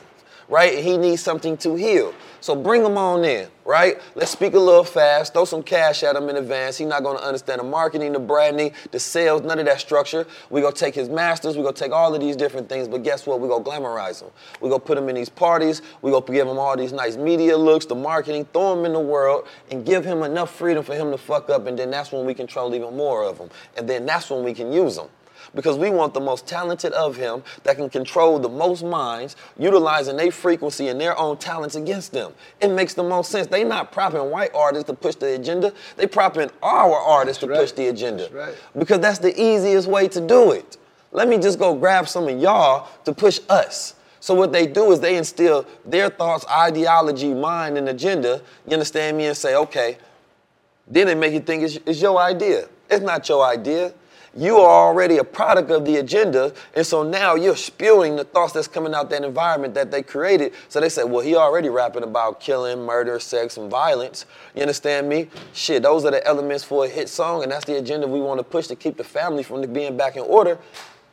right? 0.49 0.75
And 0.75 0.83
he 0.83 0.97
needs 0.97 1.21
something 1.21 1.57
to 1.57 1.75
heal. 1.75 2.13
So 2.43 2.57
bring 2.57 2.83
him 2.83 2.97
on 2.97 3.23
in, 3.23 3.47
right? 3.63 4.01
Let's 4.15 4.31
speak 4.31 4.53
a 4.53 4.59
little 4.59 4.83
fast, 4.83 5.31
throw 5.31 5.45
some 5.45 5.63
cash 5.63 6.03
at 6.03 6.17
him 6.17 6.27
in 6.27 6.35
advance. 6.35 6.77
He's 6.77 6.89
not 6.89 7.01
gonna 7.01 7.19
understand 7.19 7.61
the 7.61 7.63
marketing, 7.63 8.11
the 8.11 8.19
branding, 8.19 8.73
the 8.91 8.99
sales, 8.99 9.43
none 9.43 9.59
of 9.59 9.65
that 9.67 9.79
structure. 9.79 10.27
we 10.49 10.59
gonna 10.59 10.75
take 10.75 10.93
his 10.93 11.07
masters, 11.07 11.55
we 11.55 11.63
gonna 11.63 11.71
take 11.71 11.93
all 11.93 12.13
of 12.13 12.19
these 12.19 12.35
different 12.35 12.67
things, 12.67 12.89
but 12.89 13.01
guess 13.01 13.25
what? 13.25 13.39
we 13.39 13.47
gonna 13.47 13.63
glamorize 13.63 14.21
him. 14.21 14.29
we 14.59 14.67
gonna 14.67 14.81
put 14.81 14.97
him 14.97 15.07
in 15.07 15.15
these 15.15 15.29
parties, 15.29 15.81
we 16.01 16.11
gonna 16.11 16.25
give 16.25 16.45
him 16.45 16.59
all 16.59 16.75
these 16.75 16.91
nice 16.91 17.15
media 17.15 17.57
looks, 17.57 17.85
the 17.85 17.95
marketing, 17.95 18.45
throw 18.51 18.77
him 18.77 18.83
in 18.83 18.91
the 18.91 18.99
world, 18.99 19.47
and 19.71 19.85
give 19.85 20.03
him 20.03 20.21
enough 20.21 20.53
freedom 20.53 20.83
for 20.83 20.95
him 20.95 21.11
to 21.11 21.17
fuck 21.17 21.49
up, 21.49 21.65
and 21.65 21.79
then 21.79 21.91
that's 21.91 22.11
when 22.11 22.25
we 22.25 22.33
control 22.33 22.75
even 22.75 22.93
more 22.97 23.23
of 23.23 23.37
him. 23.37 23.49
And 23.77 23.87
then 23.87 24.05
that's 24.05 24.29
when 24.29 24.43
we 24.43 24.53
can 24.53 24.73
use 24.73 24.97
him 24.97 25.07
because 25.55 25.77
we 25.77 25.89
want 25.89 26.13
the 26.13 26.19
most 26.19 26.47
talented 26.47 26.93
of 26.93 27.15
him 27.15 27.43
that 27.63 27.75
can 27.75 27.89
control 27.89 28.39
the 28.39 28.49
most 28.49 28.83
minds, 28.83 29.35
utilizing 29.57 30.17
their 30.17 30.31
frequency 30.31 30.87
and 30.87 30.99
their 30.99 31.17
own 31.17 31.37
talents 31.37 31.75
against 31.75 32.11
them. 32.11 32.33
It 32.61 32.69
makes 32.69 32.93
the 32.93 33.03
most 33.03 33.31
sense. 33.31 33.47
They 33.47 33.63
not 33.63 33.91
propping 33.91 34.29
white 34.29 34.53
artists 34.53 34.87
to 34.87 34.93
push 34.93 35.15
the 35.15 35.35
agenda. 35.35 35.73
They 35.97 36.07
propping 36.07 36.49
our 36.61 36.95
artists 36.95 37.41
That's 37.41 37.53
to 37.53 37.59
push 37.59 37.71
the 37.71 37.87
agenda. 37.87 38.23
That's 38.23 38.33
right. 38.33 38.55
Because 38.77 38.99
that's 38.99 39.19
the 39.19 39.39
easiest 39.39 39.87
way 39.87 40.07
to 40.09 40.25
do 40.25 40.51
it. 40.51 40.77
Let 41.11 41.27
me 41.27 41.37
just 41.37 41.59
go 41.59 41.75
grab 41.75 42.07
some 42.07 42.27
of 42.27 42.39
y'all 42.39 42.89
to 43.05 43.13
push 43.13 43.39
us. 43.49 43.95
So 44.19 44.33
what 44.33 44.51
they 44.51 44.65
do 44.65 44.91
is 44.91 44.99
they 44.99 45.17
instill 45.17 45.65
their 45.85 46.09
thoughts, 46.09 46.45
ideology, 46.49 47.33
mind, 47.33 47.77
and 47.77 47.89
agenda. 47.89 48.41
You 48.65 48.73
understand 48.73 49.17
me? 49.17 49.25
And 49.25 49.35
say, 49.35 49.55
okay, 49.55 49.97
then 50.87 51.07
they 51.07 51.15
make 51.15 51.33
you 51.33 51.41
think 51.41 51.63
it's, 51.63 51.77
it's 51.85 52.01
your 52.01 52.17
idea. 52.19 52.67
It's 52.89 53.03
not 53.03 53.27
your 53.27 53.45
idea. 53.45 53.93
You 54.35 54.57
are 54.57 54.87
already 54.87 55.17
a 55.17 55.23
product 55.23 55.69
of 55.69 55.85
the 55.85 55.97
agenda. 55.97 56.53
And 56.75 56.85
so 56.85 57.03
now 57.03 57.35
you're 57.35 57.55
spewing 57.55 58.15
the 58.15 58.23
thoughts 58.23 58.53
that's 58.53 58.67
coming 58.67 58.93
out 58.93 59.09
that 59.11 59.23
environment 59.23 59.73
that 59.75 59.91
they 59.91 60.01
created. 60.01 60.53
So 60.69 60.79
they 60.79 60.89
said, 60.89 61.03
well, 61.03 61.23
he 61.23 61.35
already 61.35 61.69
rapping 61.69 62.03
about 62.03 62.39
killing, 62.39 62.85
murder, 62.85 63.19
sex, 63.19 63.57
and 63.57 63.69
violence. 63.69 64.25
You 64.55 64.61
understand 64.61 65.07
me? 65.07 65.29
Shit, 65.53 65.83
those 65.83 66.03
are 66.05 66.11
the 66.11 66.25
elements 66.25 66.63
for 66.63 66.85
a 66.85 66.87
hit 66.87 67.09
song, 67.09 67.43
and 67.43 67.51
that's 67.51 67.65
the 67.65 67.77
agenda 67.77 68.07
we 68.07 68.19
want 68.19 68.39
to 68.39 68.43
push 68.43 68.67
to 68.67 68.75
keep 68.75 68.97
the 68.97 69.03
family 69.03 69.43
from 69.43 69.71
being 69.71 69.95
back 69.95 70.15
in 70.15 70.23
order. 70.23 70.57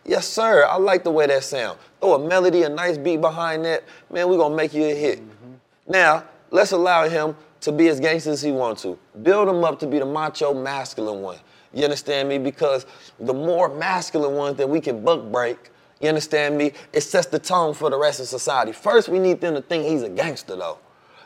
Yes, 0.05 0.27
sir. 0.27 0.65
I 0.65 0.77
like 0.77 1.05
the 1.05 1.11
way 1.11 1.27
that 1.27 1.45
sound. 1.45 1.79
Throw 2.01 2.15
a 2.15 2.29
melody, 2.29 2.63
a 2.63 2.69
nice 2.69 2.97
beat 2.97 3.21
behind 3.21 3.65
that. 3.67 3.85
Man, 4.11 4.29
we're 4.29 4.39
gonna 4.39 4.57
make 4.57 4.73
you 4.73 4.85
a 4.85 4.95
hit. 4.95 5.21
Mm-hmm. 5.21 5.53
Now, 5.89 6.25
let's 6.51 6.73
allow 6.73 7.07
him 7.07 7.37
to 7.61 7.73
be 7.73 7.89
as 7.89 8.01
gangster 8.01 8.31
as 8.31 8.41
he 8.41 8.51
wants 8.51 8.83
to. 8.83 8.99
Build 9.23 9.49
him 9.49 9.63
up 9.63 9.79
to 9.81 9.87
be 9.87 9.99
the 9.99 10.07
macho, 10.07 10.55
masculine 10.55 11.21
one. 11.21 11.39
You 11.73 11.85
understand 11.85 12.29
me? 12.29 12.39
Because 12.39 12.87
the 13.19 13.35
more 13.35 13.69
masculine 13.69 14.35
ones 14.35 14.57
that 14.57 14.69
we 14.69 14.81
can 14.81 15.05
buck 15.05 15.31
break, 15.31 15.71
you 16.01 16.09
understand 16.09 16.57
me? 16.57 16.73
It 16.93 17.03
sets 17.03 17.27
the 17.27 17.39
tone 17.39 17.75
for 17.75 17.91
the 17.91 17.99
rest 17.99 18.21
of 18.21 18.27
society. 18.27 18.73
First, 18.73 19.09
we 19.09 19.19
need 19.19 19.41
them 19.41 19.55
to 19.55 19.63
think 19.63 19.85
he's 19.85 20.03
a 20.03 20.09
gangster, 20.09 20.57
though. 20.57 20.79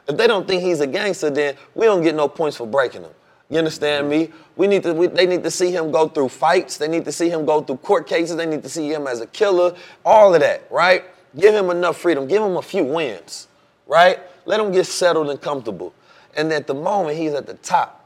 If 0.09 0.17
they 0.17 0.27
don't 0.27 0.47
think 0.47 0.63
he's 0.63 0.81
a 0.81 0.87
gangster, 0.87 1.31
then 1.31 1.57
we 1.75 1.87
don't 1.87 2.03
get 2.03 2.15
no 2.15 2.29
points 2.29 2.57
for 2.57 2.67
breaking 2.67 3.03
him. 3.03 3.13
You 3.49 3.59
understand 3.59 4.11
mm-hmm. 4.11 4.33
me? 4.33 4.39
We 4.57 4.67
need 4.67 4.83
to. 4.83 4.93
We, 4.93 5.07
they 5.07 5.27
need 5.27 5.43
to 5.45 5.51
see 5.51 5.71
him 5.71 5.91
go 5.91 6.09
through 6.09 6.31
fights. 6.31 6.77
They 6.77 6.89
need 6.89 7.05
to 7.05 7.13
see 7.13 7.29
him 7.29 7.45
go 7.45 7.61
through 7.61 7.77
court 7.79 8.07
cases. 8.07 8.37
They 8.37 8.47
need 8.47 8.63
to 8.63 8.69
see 8.69 8.93
him 8.93 9.07
as 9.07 9.21
a 9.21 9.27
killer. 9.27 9.75
All 10.05 10.35
of 10.35 10.41
that, 10.41 10.67
right? 10.71 11.05
Give 11.39 11.55
him 11.55 11.71
enough 11.71 11.99
freedom. 11.99 12.27
Give 12.27 12.43
him 12.43 12.57
a 12.57 12.63
few 12.63 12.85
wins, 12.85 13.49
right? 13.87 14.19
Let 14.47 14.61
him 14.61 14.73
get 14.73 14.87
settled 14.87 15.31
and 15.31 15.41
comfortable. 15.41 15.95
And 16.37 16.53
at 16.53 16.67
the 16.67 16.75
moment 16.75 17.19
he's 17.19 17.33
at 17.33 17.47
the 17.47 17.55
top, 17.55 18.04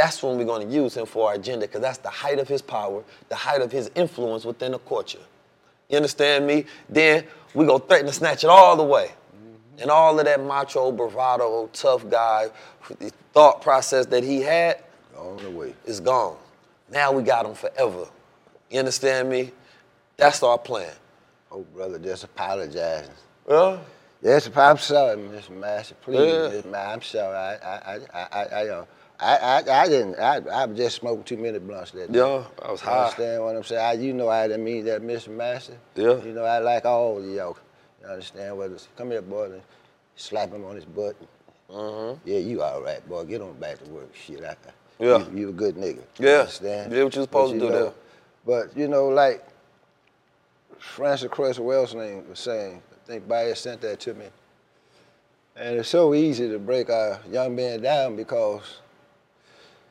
that's 0.00 0.22
when 0.22 0.38
we're 0.38 0.46
going 0.46 0.66
to 0.66 0.74
use 0.74 0.96
him 0.96 1.04
for 1.04 1.28
our 1.28 1.34
agenda 1.34 1.66
because 1.66 1.82
that's 1.82 1.98
the 1.98 2.08
height 2.08 2.38
of 2.38 2.48
his 2.48 2.62
power, 2.62 3.04
the 3.28 3.34
height 3.34 3.60
of 3.60 3.70
his 3.70 3.90
influence 3.94 4.46
within 4.46 4.72
the 4.72 4.78
culture. 4.78 5.18
You 5.90 5.96
understand 5.96 6.46
me? 6.46 6.64
Then 6.88 7.26
we 7.52 7.66
go 7.66 7.78
threaten 7.78 8.06
to 8.06 8.12
snatch 8.12 8.42
it 8.42 8.48
all 8.48 8.76
the 8.78 8.82
way. 8.82 9.08
Mm-hmm. 9.08 9.82
And 9.82 9.90
all 9.90 10.18
of 10.18 10.24
that 10.24 10.42
macho, 10.42 10.90
bravado, 10.90 11.68
tough 11.74 12.08
guy, 12.08 12.48
the 12.98 13.12
thought 13.34 13.60
process 13.60 14.06
that 14.06 14.24
he 14.24 14.40
had, 14.40 14.82
gone 15.14 15.44
away. 15.44 15.74
Is 15.84 16.00
gone. 16.00 16.38
Now 16.90 17.12
we 17.12 17.22
got 17.22 17.44
him 17.44 17.54
forever. 17.54 18.08
You 18.70 18.78
understand 18.78 19.28
me? 19.28 19.50
That's 20.16 20.42
our 20.42 20.56
plan. 20.56 20.94
Oh, 21.52 21.60
brother, 21.74 21.98
just 21.98 22.24
apologizing. 22.24 23.12
Yeah? 23.46 23.78
Yes, 24.22 24.48
I'm 24.56 24.78
sorry, 24.78 25.16
Mr. 25.16 25.50
Master. 25.50 25.94
Please, 25.96 26.20
yeah. 26.20 26.60
Mr. 26.62 26.88
I'm 26.88 27.02
sorry. 27.02 27.36
I, 27.36 27.54
I, 27.54 27.98
I, 28.14 28.28
I, 28.32 28.44
I, 28.44 28.68
uh, 28.68 28.84
I, 29.20 29.36
I, 29.36 29.82
I 29.82 29.88
didn't. 29.88 30.18
I, 30.18 30.36
I 30.50 30.64
was 30.66 30.76
just 30.76 30.96
smoking 30.96 31.24
too 31.24 31.36
many 31.36 31.58
blunts 31.58 31.90
that 31.92 32.10
day. 32.10 32.18
Yeah, 32.18 32.44
I 32.62 32.70
was 32.70 32.80
high. 32.80 33.04
Understand 33.04 33.42
what 33.42 33.56
I'm 33.56 33.64
saying? 33.64 33.82
I, 33.82 33.92
you 33.92 34.12
know, 34.12 34.28
I 34.28 34.48
didn't 34.48 34.64
mean 34.64 34.84
that, 34.86 35.02
Mr. 35.02 35.28
Master. 35.28 35.76
Yeah. 35.94 36.22
You 36.22 36.32
know, 36.32 36.44
I 36.44 36.58
like 36.58 36.84
all 36.84 37.18
of 37.18 37.24
y'all. 37.24 37.56
You 38.00 38.08
understand 38.08 38.56
what? 38.56 38.70
It's, 38.70 38.88
come 38.96 39.10
here, 39.10 39.22
boy. 39.22 39.44
And 39.46 39.62
slap 40.16 40.50
him 40.50 40.64
on 40.64 40.76
his 40.76 40.84
butt. 40.84 41.16
Mm-hmm. 41.70 42.28
Yeah, 42.28 42.38
you 42.38 42.62
all 42.62 42.82
right, 42.82 43.06
boy. 43.08 43.24
Get 43.24 43.42
on 43.42 43.52
back 43.54 43.82
to 43.84 43.90
work. 43.90 44.14
Shit, 44.14 44.42
I, 44.42 44.56
yeah. 44.98 45.18
You, 45.18 45.38
you 45.38 45.48
a 45.50 45.52
good 45.52 45.76
nigga. 45.76 46.02
Yeah. 46.18 46.40
Understand? 46.40 46.92
Yeah, 46.92 47.04
what 47.04 47.14
you 47.14 47.22
supposed 47.22 47.52
but, 47.54 47.58
to 47.58 47.66
do 47.66 47.72
know, 47.72 47.82
there. 47.84 47.92
But 48.46 48.76
you 48.76 48.88
know, 48.88 49.08
like 49.08 49.44
Frances 50.78 51.28
Cress 51.30 51.58
Welsing 51.58 52.26
was 52.28 52.38
saying, 52.38 52.82
I 52.92 53.06
think 53.06 53.28
Baez 53.28 53.58
sent 53.58 53.80
that 53.82 54.00
to 54.00 54.14
me. 54.14 54.26
And 55.56 55.78
it's 55.78 55.88
so 55.88 56.14
easy 56.14 56.48
to 56.48 56.58
break 56.58 56.88
our 56.88 57.20
young 57.30 57.54
men 57.54 57.82
down 57.82 58.16
because, 58.16 58.80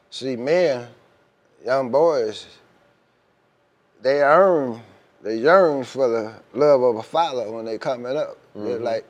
see, 0.10 0.36
men, 0.36 0.88
young 1.66 1.92
boys, 1.92 2.48
they 4.02 4.22
earn, 4.22 4.82
they 5.22 5.38
yearn 5.38 5.84
for 5.84 6.08
the 6.08 6.34
love 6.54 6.82
of 6.82 6.96
a 6.98 7.04
father 7.04 7.52
when 7.52 7.66
they 7.66 7.78
coming 7.78 8.18
up. 8.18 8.38
Mm-hmm. 8.56 8.66
They're 8.66 8.80
like, 8.80 9.06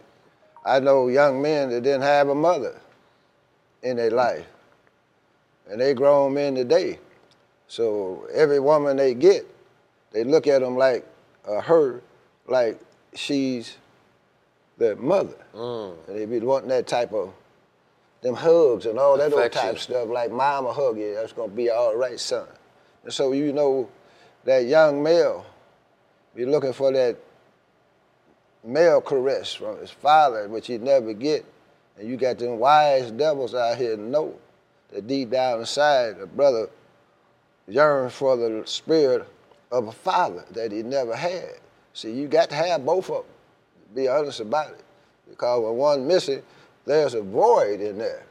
I 0.66 0.80
know 0.80 1.08
young 1.08 1.42
men 1.42 1.70
that 1.70 1.82
didn't 1.82 2.02
have 2.02 2.30
a 2.30 2.36
mother 2.36 2.80
in 3.84 3.98
their 3.98 4.12
life. 4.12 4.46
And 5.70 5.80
they 5.80 5.94
grown 5.94 6.34
men 6.34 6.56
today. 6.56 7.00
So 7.68 8.28
every 8.34 8.60
woman 8.60 8.98
they 8.98 9.14
get, 9.14 9.46
they 10.12 10.24
look 10.24 10.48
at 10.48 10.62
them 10.62 10.76
like 10.76 11.06
uh, 11.48 11.62
her, 11.62 12.02
like 12.48 12.80
she's 13.14 13.78
their 14.78 14.96
mother. 14.96 15.36
Mm. 15.54 15.96
And 16.08 16.18
they 16.18 16.26
be 16.26 16.40
wanting 16.40 16.70
that 16.70 16.88
type 16.88 17.14
of 17.14 17.32
them 18.22 18.36
hugs 18.36 18.86
and 18.86 19.00
all 19.00 19.18
that 19.18 19.34
old 19.34 19.52
type 19.52 19.78
stuff, 19.80 20.10
like 20.10 20.32
mama 20.32 20.74
hug 20.74 20.98
you, 20.98 21.16
that's 21.16 21.34
gonna 21.34 21.52
be 21.52 21.70
all 21.70 21.96
right, 21.96 22.20
son. 22.20 22.48
And 23.04 23.14
so 23.14 23.32
you 23.32 23.54
know 23.54 23.90
that 24.44 24.66
young 24.66 25.02
male 25.02 25.46
be 26.36 26.46
looking 26.46 26.74
for 26.74 26.92
that 26.92 27.18
male 28.64 29.02
caress 29.02 29.54
from 29.54 29.80
his 29.80 29.90
father, 29.90 30.48
which 30.48 30.68
he 30.68 30.78
never 30.78 31.14
get. 31.14 31.46
And 31.98 32.08
you 32.08 32.18
got 32.18 32.38
them 32.38 32.60
wise 32.60 33.12
devils 33.12 33.56
out 33.56 33.78
here 33.78 33.98
know 33.98 34.36
that 34.92 35.08
deep 35.08 35.32
down 35.32 35.60
inside, 35.60 36.20
a 36.20 36.26
brother 36.26 36.70
yearns 37.68 38.14
for 38.14 38.36
the 38.36 38.64
spirit 38.66 39.28
of 39.72 39.88
a 39.88 39.92
father 39.92 40.46
that 40.52 40.72
he 40.72 40.82
never 40.82 41.16
had. 41.16 41.52
See, 41.94 42.12
you 42.12 42.28
got 42.28 42.50
to 42.50 42.56
have 42.56 42.86
both 42.86 43.10
of 43.10 43.24
them. 43.24 43.34
Be 43.96 44.08
honest 44.08 44.40
about 44.40 44.72
it. 44.72 44.84
Because 45.30 45.64
when 45.64 45.76
one 45.76 46.08
missing, 46.08 46.42
there's 46.90 47.14
a 47.14 47.22
void 47.22 47.82
in 47.82 47.98
there. 47.98 48.24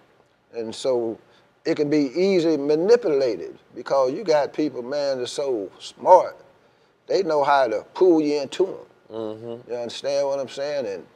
And 0.52 0.74
so 0.74 1.18
it 1.64 1.76
can 1.76 1.88
be 1.88 2.10
easily 2.14 2.56
manipulated 2.56 3.58
because 3.74 4.12
you 4.12 4.24
got 4.24 4.52
people, 4.52 4.82
man, 4.82 5.18
that's 5.18 5.32
so 5.32 5.70
smart. 5.78 6.36
They 7.06 7.22
know 7.22 7.44
how 7.44 7.68
to 7.68 7.84
pull 7.94 8.20
you 8.20 8.42
into 8.42 8.66
them. 8.66 8.76
Mm-hmm. 9.10 9.70
You 9.70 9.76
understand 9.76 10.26
what 10.26 10.40
I'm 10.40 10.48
saying? 10.48 10.86
And 10.86 11.06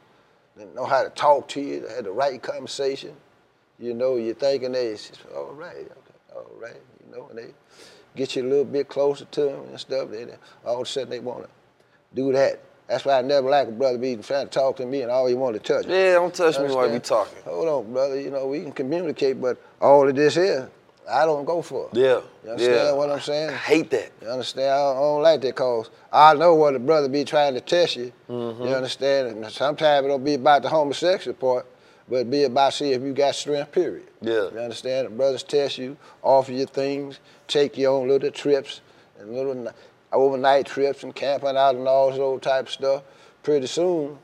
they 0.55 0.65
know 0.73 0.85
how 0.85 1.03
to 1.03 1.09
talk 1.09 1.47
to 1.49 1.61
you, 1.61 1.81
they 1.81 1.93
have 1.95 2.05
the 2.05 2.11
right 2.11 2.41
conversation. 2.41 3.13
You 3.79 3.93
know, 3.93 4.15
you're 4.15 4.35
thinking 4.35 4.71
they, 4.71 4.95
all 5.35 5.53
right, 5.53 5.75
okay, 5.75 6.35
all 6.35 6.51
right, 6.61 6.81
you 7.05 7.15
know, 7.15 7.27
and 7.27 7.37
they 7.37 7.47
get 8.15 8.35
you 8.35 8.43
a 8.43 8.47
little 8.47 8.65
bit 8.65 8.87
closer 8.87 9.25
to 9.25 9.41
them 9.41 9.63
and 9.69 9.79
stuff. 9.79 10.09
Then 10.11 10.31
all 10.63 10.81
of 10.81 10.81
a 10.83 10.85
sudden 10.85 11.09
they 11.09 11.19
want 11.19 11.43
to 11.43 11.49
do 12.13 12.31
that. 12.33 12.61
That's 12.87 13.05
why 13.05 13.17
I 13.17 13.21
never 13.21 13.49
like 13.49 13.69
a 13.69 13.71
brother 13.71 13.97
be 13.97 14.15
trying 14.17 14.47
to 14.47 14.51
talk 14.51 14.77
to 14.77 14.85
me 14.85 15.01
and 15.01 15.11
all 15.11 15.25
he 15.27 15.33
want 15.33 15.55
to 15.55 15.59
touch 15.59 15.87
me. 15.87 15.93
Yeah, 15.93 16.13
don't 16.13 16.33
touch 16.33 16.59
me 16.59 16.67
while 16.73 16.89
we 16.89 16.99
talking. 16.99 17.41
Hold 17.45 17.67
on, 17.67 17.93
brother. 17.93 18.19
You 18.19 18.29
know, 18.29 18.47
we 18.47 18.61
can 18.61 18.71
communicate, 18.71 19.41
but 19.41 19.57
all 19.81 20.07
of 20.07 20.15
this 20.15 20.35
here, 20.35 20.69
I 21.09 21.25
don't 21.25 21.45
go 21.45 21.61
for. 21.61 21.89
It. 21.91 21.97
Yeah. 21.97 22.21
You 22.43 22.51
understand 22.51 22.75
yeah. 22.75 22.91
what 22.91 23.09
I'm 23.09 23.19
saying? 23.19 23.49
I 23.49 23.55
hate 23.55 23.89
that. 23.91 24.11
You 24.21 24.27
understand? 24.27 24.69
I 24.69 24.77
don't, 24.77 24.97
I 24.97 24.99
don't 24.99 25.21
like 25.21 25.41
that 25.41 25.55
because 25.55 25.89
I 26.11 26.33
know 26.33 26.55
what 26.55 26.75
a 26.75 26.79
brother 26.79 27.07
be 27.07 27.23
trying 27.23 27.53
to 27.53 27.61
test 27.61 27.95
you. 27.95 28.11
Mm-hmm. 28.29 28.63
You 28.63 28.69
understand? 28.69 29.27
And 29.29 29.51
sometimes 29.51 30.05
it 30.05 30.09
don't 30.09 30.23
be 30.23 30.33
about 30.33 30.61
the 30.61 30.69
homosexual 30.69 31.35
part, 31.35 31.65
but 32.09 32.29
be 32.29 32.43
about 32.43 32.73
see 32.73 32.91
if 32.91 33.01
you 33.01 33.13
got 33.13 33.35
strength, 33.35 33.71
period. 33.71 34.07
Yeah. 34.21 34.49
You 34.51 34.59
understand? 34.59 35.07
The 35.07 35.11
brothers 35.11 35.43
test 35.43 35.77
you, 35.77 35.97
offer 36.21 36.51
you 36.51 36.65
things, 36.65 37.19
take 37.47 37.77
you 37.77 37.87
on 37.87 38.07
little 38.07 38.31
trips 38.31 38.81
and 39.19 39.33
little 39.33 39.73
overnight 40.13 40.65
trips 40.65 41.03
and 41.03 41.13
camping 41.13 41.57
out 41.57 41.75
and 41.75 41.87
all 41.87 42.11
those 42.11 42.41
type 42.41 42.67
of 42.67 42.71
stuff. 42.71 43.03
Pretty 43.41 43.67
soon, 43.67 44.17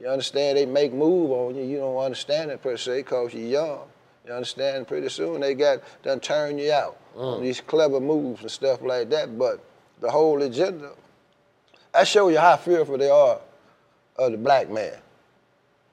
you 0.00 0.08
understand, 0.08 0.56
they 0.56 0.66
make 0.66 0.92
move 0.92 1.30
on 1.30 1.54
you. 1.54 1.62
You 1.64 1.78
don't 1.78 1.98
understand 1.98 2.50
it 2.50 2.62
per 2.62 2.76
se 2.76 3.00
because 3.00 3.34
you're 3.34 3.42
young. 3.42 3.80
You 4.26 4.32
understand? 4.32 4.88
Pretty 4.88 5.08
soon 5.10 5.40
they 5.40 5.54
got 5.54 5.80
done 6.02 6.18
turn 6.18 6.58
you 6.58 6.72
out 6.72 6.96
mm. 7.14 7.36
on 7.36 7.42
these 7.42 7.60
clever 7.60 8.00
moves 8.00 8.40
and 8.40 8.50
stuff 8.50 8.80
like 8.80 9.10
that. 9.10 9.38
But 9.38 9.62
the 10.00 10.10
whole 10.10 10.42
agenda, 10.42 10.92
I 11.94 12.04
show 12.04 12.28
you 12.28 12.38
how 12.38 12.56
fearful 12.56 12.96
they 12.96 13.10
are 13.10 13.38
of 14.16 14.32
the 14.32 14.38
black 14.38 14.70
man. 14.70 14.94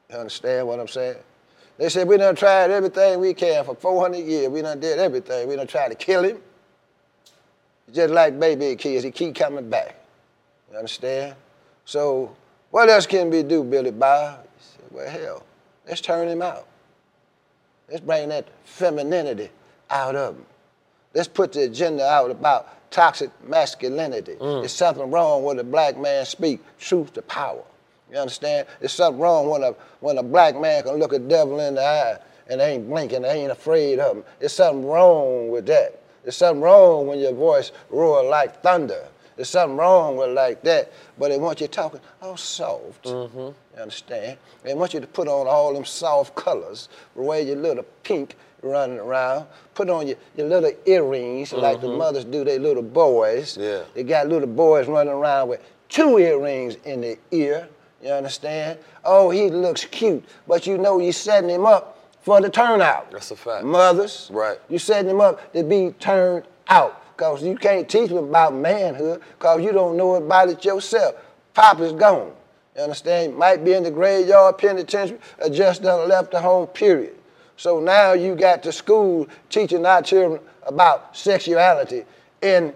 You 0.10 0.18
understand 0.18 0.68
what 0.68 0.80
I'm 0.80 0.88
saying? 0.88 1.18
They 1.78 1.90
said 1.90 2.08
we 2.08 2.18
done 2.18 2.36
tried 2.36 2.72
everything 2.72 3.20
we 3.20 3.34
can 3.34 3.66
for 3.66 3.76
400 3.76 4.18
years. 4.18 4.50
We 4.50 4.62
done 4.62 4.80
did 4.80 5.00
everything. 5.00 5.48
We 5.48 5.56
done 5.56 5.68
tried 5.68 5.90
to 5.90 5.96
kill 5.96 6.24
him. 6.24 6.42
Just 7.94 8.14
like 8.14 8.40
baby 8.40 8.76
kids, 8.76 9.04
he 9.04 9.12
keep 9.12 9.36
coming 9.36 9.70
back. 9.70 9.96
You 10.72 10.78
understand? 10.78 11.36
So 11.86 12.36
what 12.70 12.90
else 12.90 13.06
can 13.06 13.30
we 13.30 13.44
do, 13.44 13.64
Billy 13.64 13.92
Bob? 13.92 14.44
He 14.58 14.64
said, 14.64 14.86
well, 14.92 15.10
hell, 15.10 15.44
let's 15.88 16.02
turn 16.02 16.28
him 16.28 16.42
out. 16.42 16.68
Let's 17.90 18.02
bring 18.02 18.30
that 18.30 18.48
femininity 18.64 19.50
out 19.90 20.16
of 20.16 20.38
him. 20.38 20.46
Let's 21.14 21.28
put 21.28 21.52
the 21.52 21.64
agenda 21.64 22.08
out 22.08 22.32
about 22.32 22.90
toxic 22.92 23.30
masculinity. 23.48 24.36
Mm. 24.36 24.62
There's 24.62 24.72
something 24.72 25.12
wrong 25.12 25.44
when 25.44 25.60
a 25.60 25.64
black 25.64 25.98
man 25.98 26.26
speak 26.26 26.62
truth 26.80 27.14
to 27.14 27.22
power. 27.24 27.64
You 28.10 28.18
understand? 28.18 28.68
There's 28.80 28.94
something 28.94 29.20
wrong 29.20 29.50
when 29.50 29.64
a 29.64 29.72
when 30.00 30.18
a 30.18 30.24
black 30.24 30.60
man 30.60 30.84
can 30.84 30.96
look 30.96 31.14
a 31.14 31.20
devil 31.20 31.60
in 31.60 31.76
the 31.76 31.82
eye 31.82 32.18
and 32.50 32.60
ain't 32.60 32.90
blinking, 32.90 33.24
ain't 33.24 33.52
afraid 33.52 34.00
of 34.00 34.18
him. 34.18 34.24
There's 34.40 34.54
something 34.54 34.86
wrong 34.86 35.50
with 35.50 35.66
that. 35.68 36.01
There's 36.24 36.38
something 36.38 36.62
wrong 36.62 37.08
when 37.08 37.20
your 37.20 37.34
voice 37.34 37.72
roar 37.90 38.24
like 38.24 38.62
thunder. 38.62 39.08
There's 39.36 39.50
something 39.50 39.78
wrong 39.78 40.18
with 40.18 40.30
it 40.30 40.34
like 40.34 40.62
that. 40.64 40.92
But 41.18 41.30
they 41.30 41.38
want 41.38 41.62
you 41.62 41.68
talking 41.68 42.00
all 42.22 42.38
soft. 42.38 43.06
Mm-hmm. 43.06 43.38
You 43.38 43.82
understand? 43.82 44.38
They 44.64 44.74
want 44.74 44.94
you 44.94 45.00
to 45.00 45.08
put 45.08 45.28
on 45.28 45.48
all 45.48 45.74
them 45.74 45.86
soft 45.86 46.36
colors, 46.36 46.90
wear 47.16 47.42
your 47.42 47.56
little 47.56 47.86
pink 48.04 48.36
running 48.62 49.00
around, 49.00 49.48
put 49.74 49.90
on 49.90 50.08
your, 50.08 50.18
your 50.36 50.48
little 50.48 50.72
earrings 50.86 51.54
like 51.54 51.82
the 51.82 51.88
mm-hmm. 51.88 51.98
mothers 51.98 52.26
do 52.26 52.44
their 52.44 52.60
little 52.60 52.84
boys. 52.84 53.58
Yeah. 53.58 53.84
They 53.96 54.04
got 54.04 54.28
little 54.28 54.48
boys 54.48 54.88
running 54.88 55.14
around 55.14 55.50
with 55.50 55.62
two 55.90 56.20
earrings 56.20 56.78
in 56.84 57.02
their 57.02 57.18
ear. 57.32 57.68
You 58.04 58.12
understand? 58.12 58.80
Oh, 59.04 59.30
he 59.30 59.50
looks 59.50 59.86
cute, 59.86 60.24
but 60.48 60.66
you 60.66 60.78
know 60.78 61.00
you're 61.00 61.14
setting 61.14 61.50
him 61.50 61.66
up 61.66 61.98
for 62.22 62.42
the 62.42 62.50
turnout. 62.50 63.12
That's 63.12 63.32
a 63.32 63.36
fact. 63.36 63.66
Mothers, 63.66 64.30
Right. 64.32 64.60
You 64.70 64.80
setting 64.80 65.08
them 65.08 65.22
up 65.22 65.54
to 65.54 65.64
be 65.64 65.94
turned 66.00 66.46
out. 66.68 66.98
Cause 67.18 67.44
you 67.44 67.56
can't 67.56 67.88
teach 67.88 68.10
them 68.10 68.18
about 68.18 68.56
manhood, 68.56 69.22
cause 69.38 69.62
you 69.62 69.72
don't 69.72 69.96
know 69.96 70.16
about 70.16 70.50
it 70.50 70.66
yourself. 70.66 71.16
Pop 71.54 71.80
is 71.80 71.92
gone. 71.92 72.32
You 72.76 72.82
understand? 72.82 73.36
Might 73.36 73.64
be 73.64 73.74
in 73.74 73.84
the 73.84 73.92
graveyard 73.92 74.58
penitentiary 74.58 75.20
or 75.38 75.50
just 75.50 75.84
done 75.84 76.10
left 76.10 76.32
the 76.32 76.42
home, 76.42 76.66
period. 76.68 77.16
So 77.58 77.80
now 77.80 78.14
you 78.14 78.36
got 78.36 78.64
to 78.64 78.72
school 78.72 79.28
teaching 79.50 79.86
our 79.86 80.02
children 80.02 80.42
about 80.64 81.16
sexuality 81.16 82.06
in 82.42 82.74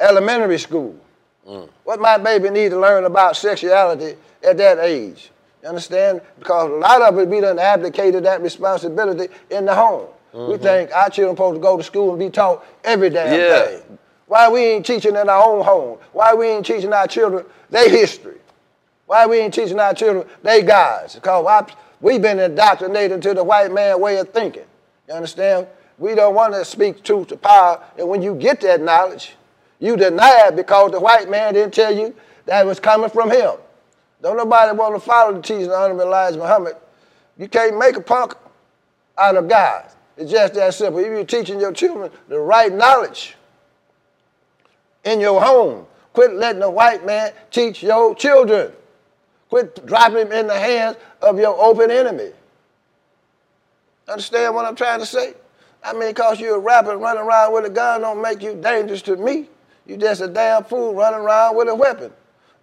elementary 0.00 0.58
school. 0.58 0.98
Mm. 1.46 1.68
What 1.84 2.00
my 2.00 2.18
baby 2.18 2.50
need 2.50 2.70
to 2.70 2.80
learn 2.80 3.04
about 3.04 3.36
sexuality 3.36 4.16
at 4.42 4.56
that 4.56 4.78
age? 4.80 5.30
You 5.66 5.70
understand? 5.70 6.20
Because 6.38 6.70
a 6.70 6.74
lot 6.74 7.02
of 7.02 7.18
it 7.18 7.26
we 7.26 7.40
done 7.40 7.58
abdicated 7.58 8.24
that 8.24 8.40
responsibility 8.40 9.34
in 9.50 9.64
the 9.64 9.74
home. 9.74 10.06
We 10.32 10.38
mm-hmm. 10.38 10.62
think 10.62 10.92
our 10.92 11.10
children 11.10 11.34
supposed 11.34 11.56
to 11.56 11.60
go 11.60 11.76
to 11.76 11.82
school 11.82 12.10
and 12.10 12.20
be 12.20 12.30
taught 12.30 12.64
every 12.84 13.10
damn 13.10 13.36
Yeah. 13.36 13.64
thing. 13.66 13.98
Why 14.28 14.48
we 14.48 14.60
ain't 14.60 14.86
teaching 14.86 15.16
in 15.16 15.28
our 15.28 15.44
own 15.44 15.64
home? 15.64 15.98
Why 16.12 16.34
we 16.34 16.46
ain't 16.46 16.64
teaching 16.64 16.92
our 16.92 17.08
children 17.08 17.46
their 17.68 17.90
history? 17.90 18.36
Why 19.06 19.26
we 19.26 19.38
ain't 19.38 19.52
teaching 19.54 19.80
our 19.80 19.92
children 19.92 20.28
they 20.44 20.62
guys? 20.62 21.16
Because 21.16 21.44
I, 21.44 21.74
we 22.00 22.20
been 22.20 22.38
indoctrinated 22.38 23.20
to 23.22 23.34
the 23.34 23.42
white 23.42 23.72
man 23.72 24.00
way 24.00 24.18
of 24.18 24.28
thinking. 24.28 24.66
You 25.08 25.14
understand? 25.14 25.66
We 25.98 26.14
don't 26.14 26.36
want 26.36 26.54
to 26.54 26.64
speak 26.64 27.02
truth 27.02 27.26
to 27.28 27.36
power, 27.36 27.82
and 27.98 28.08
when 28.08 28.22
you 28.22 28.36
get 28.36 28.60
that 28.60 28.80
knowledge, 28.80 29.34
you 29.80 29.96
deny 29.96 30.46
it 30.46 30.54
because 30.54 30.92
the 30.92 31.00
white 31.00 31.28
man 31.28 31.54
didn't 31.54 31.74
tell 31.74 31.92
you 31.92 32.14
that 32.44 32.64
it 32.64 32.68
was 32.68 32.78
coming 32.78 33.10
from 33.10 33.32
him. 33.32 33.54
Don't 34.22 34.36
nobody 34.36 34.76
want 34.76 34.94
to 34.94 35.00
follow 35.00 35.34
the 35.34 35.42
teaching 35.42 35.66
of 35.66 35.72
Honorable 35.72 36.02
Elijah 36.02 36.38
Muhammad. 36.38 36.76
You 37.38 37.48
can't 37.48 37.78
make 37.78 37.96
a 37.96 38.00
punk 38.00 38.34
out 39.18 39.36
of 39.36 39.48
God. 39.48 39.90
It's 40.16 40.30
just 40.30 40.54
that 40.54 40.72
simple. 40.74 41.00
If 41.00 41.06
you're 41.06 41.24
teaching 41.24 41.60
your 41.60 41.72
children 41.72 42.10
the 42.28 42.38
right 42.38 42.72
knowledge 42.72 43.36
in 45.04 45.20
your 45.20 45.40
home, 45.40 45.86
quit 46.14 46.34
letting 46.34 46.60
the 46.60 46.70
white 46.70 47.04
man 47.04 47.32
teach 47.50 47.82
your 47.82 48.14
children. 48.14 48.72
Quit 49.50 49.86
dropping 49.86 50.18
him 50.18 50.32
in 50.32 50.46
the 50.46 50.58
hands 50.58 50.96
of 51.22 51.38
your 51.38 51.56
open 51.60 51.90
enemy. 51.90 52.32
Understand 54.08 54.54
what 54.54 54.64
I'm 54.64 54.76
trying 54.76 55.00
to 55.00 55.06
say? 55.06 55.34
I 55.84 55.92
mean, 55.92 56.08
because 56.10 56.40
you're 56.40 56.56
a 56.56 56.58
rapper 56.58 56.96
running 56.96 57.22
around 57.22 57.52
with 57.52 57.64
a 57.64 57.70
gun 57.70 58.00
don't 58.00 58.20
make 58.22 58.42
you 58.42 58.54
dangerous 58.60 59.02
to 59.02 59.16
me. 59.16 59.48
You 59.86 59.96
just 59.96 60.20
a 60.20 60.26
damn 60.26 60.64
fool 60.64 60.94
running 60.94 61.20
around 61.20 61.56
with 61.56 61.68
a 61.68 61.74
weapon. 61.74 62.12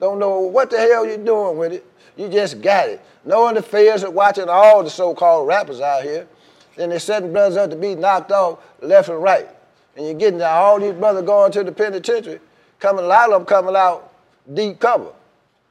Don't 0.03 0.19
know 0.19 0.39
what 0.39 0.69
the 0.69 0.77
hell 0.77 1.05
you're 1.05 1.15
doing 1.15 1.57
with 1.57 1.71
it. 1.71 1.85
You 2.17 2.27
just 2.27 2.59
got 2.59 2.89
it. 2.89 2.99
Knowing 3.23 3.55
the 3.55 3.61
feds 3.61 4.03
are 4.03 4.11
watching 4.11 4.49
all 4.49 4.83
the 4.83 4.89
so-called 4.89 5.47
rappers 5.47 5.79
out 5.79 6.03
here, 6.03 6.27
then 6.75 6.89
they're 6.89 6.99
setting 6.99 7.31
brothers 7.31 7.55
up 7.55 7.69
to 7.69 7.77
be 7.77 7.95
knocked 7.95 8.29
off 8.29 8.59
left 8.81 9.07
and 9.07 9.23
right. 9.23 9.47
And 9.95 10.05
you're 10.05 10.15
getting 10.15 10.41
all 10.41 10.77
these 10.77 10.91
brothers 10.91 11.23
going 11.23 11.53
to 11.53 11.63
the 11.63 11.71
penitentiary, 11.71 12.41
coming, 12.79 13.05
a 13.05 13.07
lot 13.07 13.31
of 13.31 13.39
them 13.39 13.45
coming 13.45 13.77
out 13.77 14.11
deep 14.53 14.77
cover. 14.77 15.13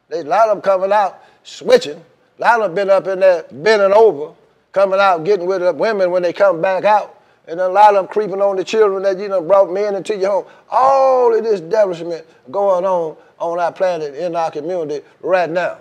They, 0.08 0.20
a 0.20 0.24
lot 0.24 0.48
of 0.48 0.56
them 0.56 0.62
coming 0.62 0.92
out 0.92 1.22
switching. 1.42 2.02
A 2.38 2.40
lot 2.40 2.62
of 2.62 2.68
them 2.68 2.74
been 2.74 2.88
up 2.88 3.06
in 3.08 3.20
there 3.20 3.44
bending 3.52 3.92
over, 3.92 4.32
coming 4.72 4.98
out 4.98 5.24
getting 5.24 5.44
with 5.44 5.60
the 5.60 5.74
women 5.74 6.10
when 6.10 6.22
they 6.22 6.32
come 6.32 6.62
back 6.62 6.84
out. 6.84 7.21
And 7.48 7.60
a 7.60 7.68
lot 7.68 7.94
of 7.94 7.96
them 7.96 8.06
creeping 8.06 8.40
on 8.40 8.56
the 8.56 8.64
children 8.64 9.02
that 9.02 9.18
you 9.18 9.28
know 9.28 9.40
brought 9.40 9.72
men 9.72 9.94
into 9.96 10.16
your 10.16 10.30
home. 10.30 10.44
All 10.70 11.36
of 11.36 11.42
this 11.42 11.60
devilishment 11.60 12.24
going 12.50 12.84
on 12.84 13.16
on 13.38 13.58
our 13.58 13.72
planet, 13.72 14.14
in 14.14 14.36
our 14.36 14.50
community 14.50 15.04
right 15.20 15.50
now. 15.50 15.78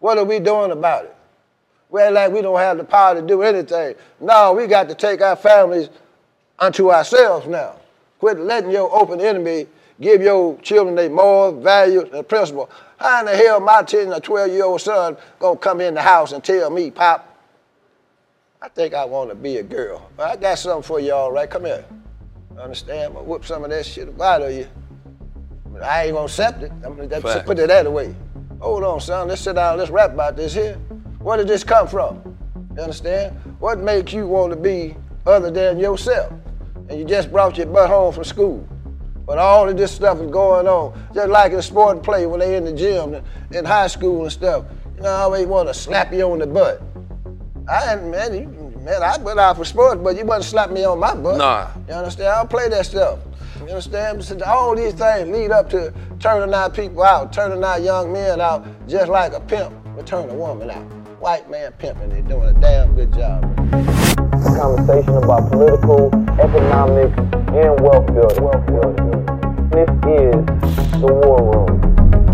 What 0.00 0.18
are 0.18 0.24
we 0.24 0.38
doing 0.38 0.70
about 0.70 1.06
it? 1.06 1.16
Well, 1.88 2.12
like 2.12 2.32
we 2.32 2.42
don't 2.42 2.58
have 2.58 2.76
the 2.76 2.84
power 2.84 3.14
to 3.18 3.26
do 3.26 3.42
anything. 3.42 3.94
No, 4.20 4.52
we 4.52 4.66
got 4.66 4.88
to 4.88 4.94
take 4.94 5.22
our 5.22 5.36
families 5.36 5.88
unto 6.58 6.90
ourselves 6.90 7.46
now. 7.46 7.76
Quit 8.18 8.38
letting 8.38 8.70
your 8.70 8.94
open 8.94 9.20
enemy 9.20 9.66
give 10.00 10.20
your 10.20 10.58
children 10.58 10.94
their 10.94 11.10
morals, 11.10 11.62
values, 11.62 12.08
and 12.12 12.28
principles. 12.28 12.68
How 12.98 13.20
in 13.20 13.26
the 13.26 13.36
hell 13.36 13.60
my 13.60 13.82
10 13.82 14.12
or 14.12 14.20
12 14.20 14.50
year 14.50 14.64
old 14.64 14.80
son 14.80 15.16
gonna 15.38 15.58
come 15.58 15.80
in 15.80 15.94
the 15.94 16.02
house 16.02 16.32
and 16.32 16.42
tell 16.42 16.70
me, 16.70 16.90
Pop, 16.90 17.35
I 18.62 18.68
think 18.68 18.94
I 18.94 19.04
want 19.04 19.28
to 19.28 19.36
be 19.36 19.58
a 19.58 19.62
girl. 19.62 20.10
Well, 20.16 20.32
I 20.32 20.36
got 20.36 20.58
something 20.58 20.82
for 20.82 20.98
y'all, 20.98 21.30
right? 21.30 21.48
Come 21.48 21.66
here. 21.66 21.84
Understand? 22.58 23.08
I'm 23.08 23.12
gonna 23.12 23.24
whoop 23.24 23.44
some 23.44 23.64
of 23.64 23.70
that 23.70 23.84
shit 23.84 24.08
out 24.18 24.40
of 24.40 24.50
you. 24.50 24.66
But 25.66 25.82
I 25.82 26.04
ain't 26.04 26.14
gonna 26.14 26.24
accept 26.24 26.62
it. 26.62 26.72
I'm 26.82 26.96
gonna 26.96 27.20
Fact. 27.20 27.46
put 27.46 27.58
it 27.58 27.68
that 27.68 27.84
away. 27.84 28.14
Hold 28.60 28.82
on, 28.82 29.00
son. 29.00 29.28
Let's 29.28 29.42
sit 29.42 29.56
down. 29.56 29.76
Let's 29.76 29.90
rap 29.90 30.14
about 30.14 30.36
this 30.36 30.54
here. 30.54 30.74
Where 31.18 31.36
did 31.36 31.48
this 31.48 31.64
come 31.64 31.86
from? 31.86 32.38
You 32.74 32.82
understand? 32.82 33.36
What 33.58 33.78
makes 33.78 34.14
you 34.14 34.26
want 34.26 34.52
to 34.52 34.56
be 34.58 34.96
other 35.26 35.50
than 35.50 35.78
yourself? 35.78 36.32
And 36.88 36.98
you 36.98 37.04
just 37.04 37.30
brought 37.30 37.58
your 37.58 37.66
butt 37.66 37.90
home 37.90 38.14
from 38.14 38.24
school. 38.24 38.66
But 39.26 39.36
all 39.36 39.68
of 39.68 39.76
this 39.76 39.92
stuff 39.92 40.18
is 40.20 40.30
going 40.30 40.66
on. 40.66 40.98
Just 41.12 41.28
like 41.28 41.52
in 41.52 41.60
sport 41.60 41.96
and 41.96 42.04
play 42.04 42.24
when 42.24 42.40
they 42.40 42.56
in 42.56 42.64
the 42.64 42.72
gym 42.72 43.12
and 43.12 43.26
in 43.54 43.66
high 43.66 43.88
school 43.88 44.22
and 44.22 44.32
stuff. 44.32 44.64
You 44.96 45.02
know, 45.02 45.10
I 45.10 45.20
always 45.22 45.46
want 45.46 45.68
to 45.68 45.74
slap 45.74 46.10
you 46.10 46.22
on 46.22 46.38
the 46.38 46.46
butt. 46.46 46.80
I 47.68 47.94
ain't, 47.94 48.04
man, 48.06 48.32
you, 48.32 48.80
man, 48.80 49.02
I 49.02 49.16
went 49.18 49.40
out 49.40 49.56
for 49.56 49.64
sports, 49.64 50.00
but 50.00 50.16
you 50.16 50.24
wouldn't 50.24 50.44
slap 50.44 50.70
me 50.70 50.84
on 50.84 51.00
my 51.00 51.14
butt. 51.14 51.38
Nah. 51.38 51.68
You 51.88 51.94
understand? 51.94 52.28
I 52.28 52.36
don't 52.36 52.50
play 52.50 52.68
that 52.68 52.86
stuff. 52.86 53.18
You 53.58 53.68
understand? 53.70 54.22
So 54.22 54.38
all 54.44 54.76
these 54.76 54.92
things 54.92 55.28
lead 55.28 55.50
up 55.50 55.68
to 55.70 55.92
turning 56.20 56.54
our 56.54 56.70
people 56.70 57.02
out, 57.02 57.32
turning 57.32 57.64
our 57.64 57.80
young 57.80 58.12
men 58.12 58.40
out, 58.40 58.64
just 58.86 59.08
like 59.08 59.32
a 59.32 59.40
pimp 59.40 59.74
would 59.96 60.06
turn 60.06 60.30
a 60.30 60.34
woman 60.34 60.70
out. 60.70 60.84
White 61.18 61.50
man 61.50 61.72
pimping, 61.72 62.10
they're 62.10 62.22
doing 62.22 62.56
a 62.56 62.60
damn 62.60 62.94
good 62.94 63.12
job. 63.12 63.42
A 63.72 64.56
conversation 64.56 65.16
about 65.16 65.50
political, 65.50 66.06
economic, 66.38 67.16
and 67.52 67.80
wealth 67.80 68.06
building. 68.06 68.44
Wealth 68.44 68.66
building. 68.66 69.26
This 69.70 69.90
is 70.06 71.00
the 71.00 71.20
War 71.24 71.66
Room. 71.66 72.25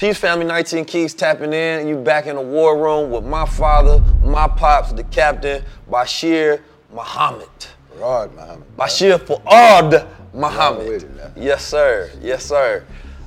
Peace 0.00 0.16
family, 0.16 0.46
19 0.46 0.86
Keys 0.86 1.12
tapping 1.12 1.52
in. 1.52 1.86
You 1.86 1.94
back 1.94 2.26
in 2.26 2.36
the 2.36 2.40
war 2.40 2.82
room 2.82 3.10
with 3.10 3.22
my 3.22 3.44
father, 3.44 4.02
my 4.24 4.48
pops, 4.48 4.94
the 4.94 5.04
captain, 5.04 5.62
Bashir 5.90 6.62
Muhammad. 6.90 7.50
Rod 7.96 8.34
Muhammad. 8.34 8.64
Bashir 8.78 9.20
Fuad 9.20 10.08
Muhammad. 10.32 10.88
with 10.88 11.02
it 11.02 11.14
now. 11.14 11.30
Yes, 11.36 11.66
sir. 11.66 12.10
Yes, 12.22 12.46
sir. 12.46 12.82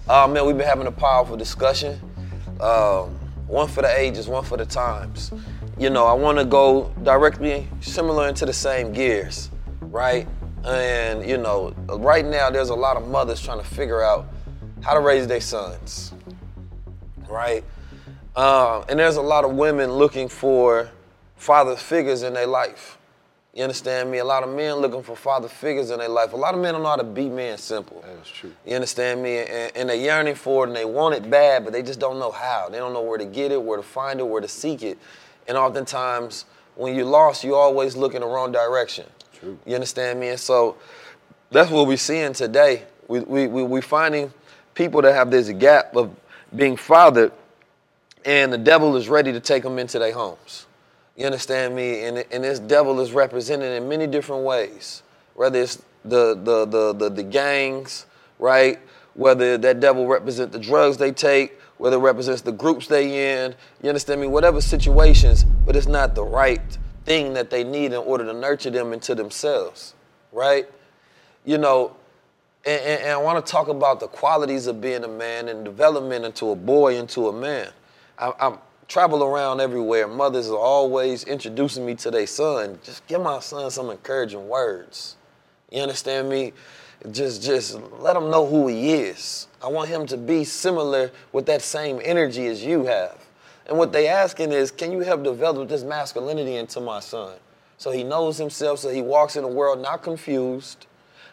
Uh, 0.09 0.27
man, 0.27 0.47
we've 0.47 0.57
been 0.57 0.65
having 0.65 0.87
a 0.87 0.91
powerful 0.91 1.37
discussion. 1.37 1.99
Um, 2.59 3.19
one 3.45 3.67
for 3.67 3.83
the 3.83 3.99
ages, 3.99 4.27
one 4.27 4.43
for 4.43 4.57
the 4.57 4.65
times. 4.65 5.31
You 5.77 5.91
know, 5.91 6.07
I 6.07 6.13
want 6.13 6.39
to 6.39 6.45
go 6.45 6.91
directly 7.03 7.67
similar 7.81 8.27
into 8.29 8.47
the 8.47 8.53
same 8.53 8.93
gears, 8.93 9.51
right? 9.79 10.27
And, 10.65 11.23
you 11.29 11.37
know, 11.37 11.75
right 11.87 12.25
now 12.25 12.49
there's 12.49 12.69
a 12.69 12.75
lot 12.75 12.97
of 12.97 13.07
mothers 13.09 13.39
trying 13.39 13.59
to 13.59 13.63
figure 13.63 14.01
out 14.01 14.25
how 14.81 14.95
to 14.95 15.01
raise 15.01 15.27
their 15.27 15.39
sons, 15.39 16.13
right? 17.29 17.63
Um, 18.35 18.85
and 18.89 18.99
there's 18.99 19.17
a 19.17 19.21
lot 19.21 19.45
of 19.45 19.51
women 19.51 19.91
looking 19.91 20.27
for 20.27 20.89
father 21.35 21.75
figures 21.75 22.23
in 22.23 22.33
their 22.33 22.47
life. 22.47 22.97
You 23.53 23.61
understand 23.61 24.09
me? 24.09 24.17
A 24.17 24.25
lot 24.25 24.41
of 24.41 24.49
men 24.49 24.77
looking 24.77 25.03
for 25.03 25.15
father 25.15 25.47
figures 25.47 25.91
in 25.91 25.99
their 25.99 26.09
life. 26.09 26.33
A 26.33 26.35
lot 26.35 26.55
of 26.55 26.61
men 26.61 26.73
don't 26.73 26.81
know 26.81 26.89
how 26.89 26.95
to 26.95 27.03
be 27.03 27.29
men 27.29 27.59
simple. 27.59 28.01
That 28.01 28.17
is 28.23 28.27
true. 28.27 28.51
You 28.65 28.73
understand 28.73 29.21
me? 29.21 29.37
And, 29.37 29.71
and 29.75 29.89
they're 29.89 29.95
yearning 29.95 30.33
for 30.33 30.63
it 30.63 30.69
and 30.69 30.75
they 30.75 30.85
want 30.85 31.13
it 31.13 31.29
bad, 31.29 31.63
but 31.63 31.71
they 31.71 31.83
just 31.83 31.99
don't 31.99 32.17
know 32.17 32.31
how. 32.31 32.69
They 32.69 32.79
don't 32.79 32.93
know 32.93 33.03
where 33.03 33.19
to 33.19 33.25
get 33.25 33.51
it, 33.51 33.61
where 33.61 33.77
to 33.77 33.83
find 33.83 34.19
it, 34.19 34.27
where 34.27 34.41
to 34.41 34.47
seek 34.47 34.81
it. 34.81 34.97
And 35.47 35.55
oftentimes, 35.55 36.45
when 36.75 36.95
you're 36.95 37.05
lost, 37.05 37.43
you 37.43 37.53
always 37.53 37.95
look 37.95 38.15
in 38.15 38.21
the 38.21 38.27
wrong 38.27 38.51
direction. 38.51 39.05
True. 39.33 39.59
You 39.67 39.75
understand 39.75 40.19
me? 40.19 40.29
And 40.29 40.39
so 40.39 40.77
that's 41.51 41.69
what 41.69 41.85
we're 41.85 41.97
seeing 41.97 42.33
today. 42.33 42.85
We, 43.07 43.19
we, 43.19 43.45
we, 43.45 43.61
we're 43.61 43.83
finding 43.83 44.33
people 44.73 45.03
that 45.03 45.13
have 45.13 45.29
this 45.29 45.49
gap 45.51 45.95
of 45.95 46.15
being 46.55 46.77
fathered, 46.77 47.31
and 48.25 48.51
the 48.53 48.57
devil 48.57 48.95
is 48.95 49.09
ready 49.09 49.31
to 49.33 49.39
take 49.39 49.63
them 49.63 49.79
into 49.79 49.99
their 49.99 50.13
homes. 50.13 50.65
You 51.15 51.25
understand 51.25 51.75
me? 51.75 52.05
And, 52.05 52.25
and 52.31 52.43
this 52.43 52.59
devil 52.59 52.99
is 52.99 53.11
represented 53.11 53.81
in 53.81 53.87
many 53.87 54.07
different 54.07 54.43
ways. 54.43 55.03
Whether 55.35 55.61
it's 55.61 55.81
the 56.03 56.35
the 56.35 56.65
the 56.65 56.93
the, 56.93 57.09
the 57.09 57.23
gangs, 57.23 58.05
right? 58.39 58.79
Whether 59.13 59.57
that 59.59 59.79
devil 59.79 60.07
represent 60.07 60.51
the 60.51 60.59
drugs 60.59 60.97
they 60.97 61.11
take, 61.11 61.59
whether 61.77 61.97
it 61.97 62.01
represents 62.01 62.41
the 62.41 62.51
groups 62.51 62.87
they 62.87 63.41
in. 63.41 63.55
You 63.81 63.89
understand 63.89 64.21
me? 64.21 64.27
Whatever 64.27 64.61
situations, 64.61 65.43
but 65.43 65.75
it's 65.75 65.87
not 65.87 66.15
the 66.15 66.23
right 66.23 66.61
thing 67.05 67.33
that 67.33 67.49
they 67.49 67.63
need 67.63 67.87
in 67.87 67.95
order 67.95 68.25
to 68.25 68.33
nurture 68.33 68.69
them 68.69 68.93
into 68.93 69.13
themselves, 69.13 69.93
right? 70.31 70.67
You 71.45 71.57
know, 71.57 71.95
And, 72.65 72.81
and, 72.81 73.01
and 73.03 73.11
I 73.11 73.17
want 73.17 73.45
to 73.45 73.51
talk 73.51 73.67
about 73.67 73.99
the 73.99 74.07
qualities 74.07 74.67
of 74.67 74.79
being 74.79 75.03
a 75.03 75.07
man 75.07 75.49
and 75.49 75.65
development 75.65 76.25
into 76.25 76.51
a 76.51 76.55
boy 76.55 76.97
into 76.97 77.27
a 77.27 77.33
man. 77.33 77.69
I, 78.17 78.33
I 78.39 78.57
travel 78.87 79.23
around 79.23 79.59
everywhere. 79.59 80.07
Mothers 80.07 80.49
are 80.49 80.57
always 80.57 81.23
introducing 81.23 81.85
me 81.85 81.95
to 81.95 82.11
their 82.11 82.27
son. 82.27 82.79
Just 82.83 83.05
give 83.07 83.21
my 83.21 83.39
son 83.39 83.69
some 83.71 83.89
encouraging 83.89 84.47
words. 84.47 85.15
You 85.71 85.81
understand 85.81 86.29
me? 86.29 86.53
Just, 87.11 87.43
just 87.43 87.77
let 87.99 88.15
him 88.15 88.29
know 88.29 88.45
who 88.45 88.67
he 88.67 88.93
is. 88.93 89.47
I 89.61 89.67
want 89.67 89.89
him 89.89 90.05
to 90.07 90.17
be 90.17 90.43
similar 90.45 91.11
with 91.33 91.45
that 91.47 91.61
same 91.61 91.99
energy 92.03 92.47
as 92.47 92.63
you 92.63 92.85
have. 92.85 93.17
And 93.65 93.77
what 93.77 93.91
they 93.91 94.07
asking 94.07 94.51
is, 94.51 94.71
can 94.71 94.91
you 94.91 94.99
help 94.99 95.23
develop 95.23 95.69
this 95.69 95.83
masculinity 95.83 96.55
into 96.55 96.79
my 96.79 96.99
son? 96.99 97.35
So 97.77 97.91
he 97.91 98.03
knows 98.03 98.37
himself, 98.37 98.79
so 98.79 98.89
he 98.89 99.01
walks 99.01 99.35
in 99.35 99.41
the 99.41 99.49
world 99.49 99.81
not 99.81 100.03
confused. 100.03 100.85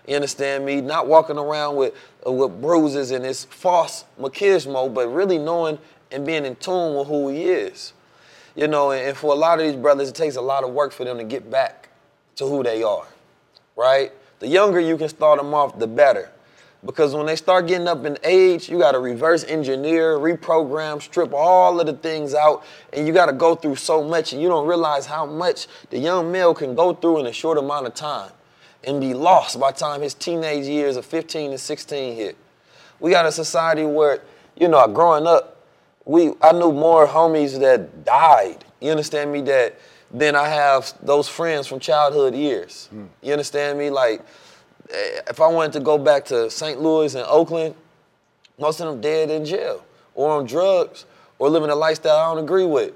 You 0.06 0.16
understand 0.16 0.64
me? 0.64 0.80
Not 0.80 1.06
walking 1.06 1.38
around 1.38 1.76
with, 1.76 1.94
uh, 2.26 2.32
with 2.32 2.60
bruises 2.60 3.10
and 3.10 3.24
this 3.24 3.44
false 3.44 4.04
machismo, 4.18 4.92
but 4.92 5.08
really 5.08 5.38
knowing 5.38 5.78
and 6.10 6.26
being 6.26 6.44
in 6.44 6.56
tune 6.56 6.96
with 6.96 7.06
who 7.06 7.28
he 7.28 7.44
is. 7.44 7.92
You 8.56 8.66
know, 8.66 8.90
and, 8.90 9.08
and 9.08 9.16
for 9.16 9.32
a 9.32 9.36
lot 9.36 9.60
of 9.60 9.66
these 9.66 9.76
brothers, 9.76 10.08
it 10.08 10.14
takes 10.14 10.36
a 10.36 10.40
lot 10.40 10.64
of 10.64 10.70
work 10.70 10.92
for 10.92 11.04
them 11.04 11.18
to 11.18 11.24
get 11.24 11.50
back 11.50 11.88
to 12.36 12.46
who 12.46 12.62
they 12.62 12.82
are, 12.82 13.06
right? 13.76 14.12
The 14.40 14.48
younger 14.48 14.80
you 14.80 14.96
can 14.96 15.08
start 15.08 15.38
them 15.38 15.54
off, 15.54 15.78
the 15.78 15.86
better. 15.86 16.30
Because 16.84 17.14
when 17.14 17.26
they 17.26 17.36
start 17.36 17.66
getting 17.66 17.86
up 17.86 18.06
in 18.06 18.16
age, 18.24 18.70
you 18.70 18.78
got 18.78 18.92
to 18.92 18.98
reverse 18.98 19.44
engineer, 19.44 20.18
reprogram, 20.18 21.02
strip 21.02 21.32
all 21.34 21.78
of 21.78 21.86
the 21.86 21.92
things 21.92 22.34
out, 22.34 22.64
and 22.94 23.06
you 23.06 23.12
got 23.12 23.26
to 23.26 23.34
go 23.34 23.54
through 23.54 23.76
so 23.76 24.02
much, 24.02 24.32
and 24.32 24.40
you 24.40 24.48
don't 24.48 24.66
realize 24.66 25.04
how 25.04 25.26
much 25.26 25.66
the 25.90 25.98
young 25.98 26.32
male 26.32 26.54
can 26.54 26.74
go 26.74 26.94
through 26.94 27.20
in 27.20 27.26
a 27.26 27.32
short 27.32 27.58
amount 27.58 27.86
of 27.86 27.94
time 27.94 28.32
and 28.84 29.00
be 29.00 29.14
lost 29.14 29.58
by 29.60 29.72
the 29.72 29.78
time 29.78 30.00
his 30.00 30.14
teenage 30.14 30.66
years 30.66 30.96
of 30.96 31.04
15 31.04 31.52
to 31.52 31.58
16 31.58 32.16
hit. 32.16 32.36
We 32.98 33.10
got 33.10 33.26
a 33.26 33.32
society 33.32 33.84
where, 33.84 34.22
you 34.56 34.68
know, 34.68 34.86
growing 34.88 35.26
up, 35.26 35.56
we 36.04 36.32
I 36.40 36.52
knew 36.52 36.72
more 36.72 37.06
homies 37.06 37.58
that 37.60 38.04
died. 38.04 38.64
You 38.80 38.90
understand 38.90 39.32
me? 39.32 39.42
That 39.42 39.78
than 40.12 40.34
I 40.34 40.48
have 40.48 40.92
those 41.02 41.28
friends 41.28 41.66
from 41.66 41.78
childhood 41.78 42.34
years. 42.34 42.88
Mm. 42.92 43.08
You 43.22 43.32
understand 43.32 43.78
me? 43.78 43.90
Like 43.90 44.22
if 44.92 45.40
I 45.40 45.46
wanted 45.46 45.72
to 45.74 45.80
go 45.80 45.98
back 45.98 46.24
to 46.26 46.50
St. 46.50 46.80
Louis 46.80 47.14
and 47.14 47.24
Oakland, 47.28 47.74
most 48.58 48.80
of 48.80 48.88
them 48.88 49.00
dead 49.00 49.30
in 49.30 49.44
jail 49.44 49.84
or 50.14 50.30
on 50.32 50.46
drugs 50.46 51.06
or 51.38 51.48
living 51.48 51.70
a 51.70 51.74
lifestyle 51.74 52.16
I 52.16 52.34
don't 52.34 52.44
agree 52.44 52.66
with. 52.66 52.92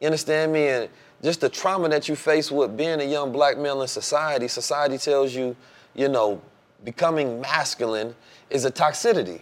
You 0.00 0.06
understand 0.06 0.52
me? 0.52 0.68
And 0.68 0.88
just 1.22 1.40
the 1.40 1.48
trauma 1.48 1.88
that 1.88 2.08
you 2.08 2.16
face 2.16 2.50
with 2.50 2.76
being 2.76 3.00
a 3.00 3.04
young 3.04 3.32
black 3.32 3.56
male 3.56 3.82
in 3.82 3.88
society, 3.88 4.48
society 4.48 4.98
tells 4.98 5.34
you, 5.34 5.56
you 5.94 6.08
know, 6.08 6.42
becoming 6.84 7.40
masculine 7.40 8.14
is 8.50 8.64
a 8.64 8.70
toxicity. 8.70 9.40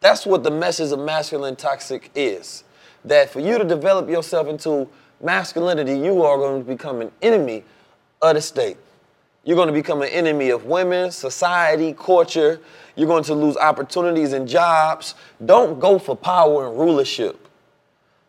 That's 0.00 0.26
what 0.26 0.42
the 0.42 0.50
message 0.50 0.92
of 0.92 0.98
masculine 0.98 1.56
toxic 1.56 2.10
is. 2.14 2.64
That 3.04 3.30
for 3.30 3.40
you 3.40 3.58
to 3.58 3.64
develop 3.64 4.08
yourself 4.08 4.48
into 4.48 4.88
masculinity, 5.22 5.98
you 5.98 6.22
are 6.22 6.36
going 6.36 6.64
to 6.64 6.68
become 6.68 7.00
an 7.00 7.12
enemy 7.22 7.64
of 8.20 8.34
the 8.34 8.40
state. 8.40 8.76
You're 9.44 9.56
going 9.56 9.68
to 9.68 9.72
become 9.74 10.02
an 10.02 10.08
enemy 10.08 10.50
of 10.50 10.64
women, 10.66 11.10
society, 11.10 11.94
culture. 11.94 12.60
You're 12.96 13.06
going 13.06 13.24
to 13.24 13.34
lose 13.34 13.56
opportunities 13.56 14.32
and 14.32 14.46
jobs. 14.46 15.14
Don't 15.44 15.78
go 15.78 15.98
for 15.98 16.14
power 16.14 16.68
and 16.68 16.78
rulership. 16.78 17.48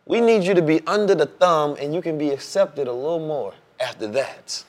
We 0.06 0.20
need 0.22 0.44
you 0.44 0.54
to 0.54 0.62
be 0.62 0.82
under 0.88 1.16
the 1.16 1.28
thumb 1.28 1.78
and 1.80 1.94
you 1.94 2.02
can 2.02 2.18
be 2.18 2.32
accepted 2.32 2.88
a 2.88 2.94
little 2.94 3.20
more 3.20 3.54
after 3.80 4.08
that. 4.08 4.64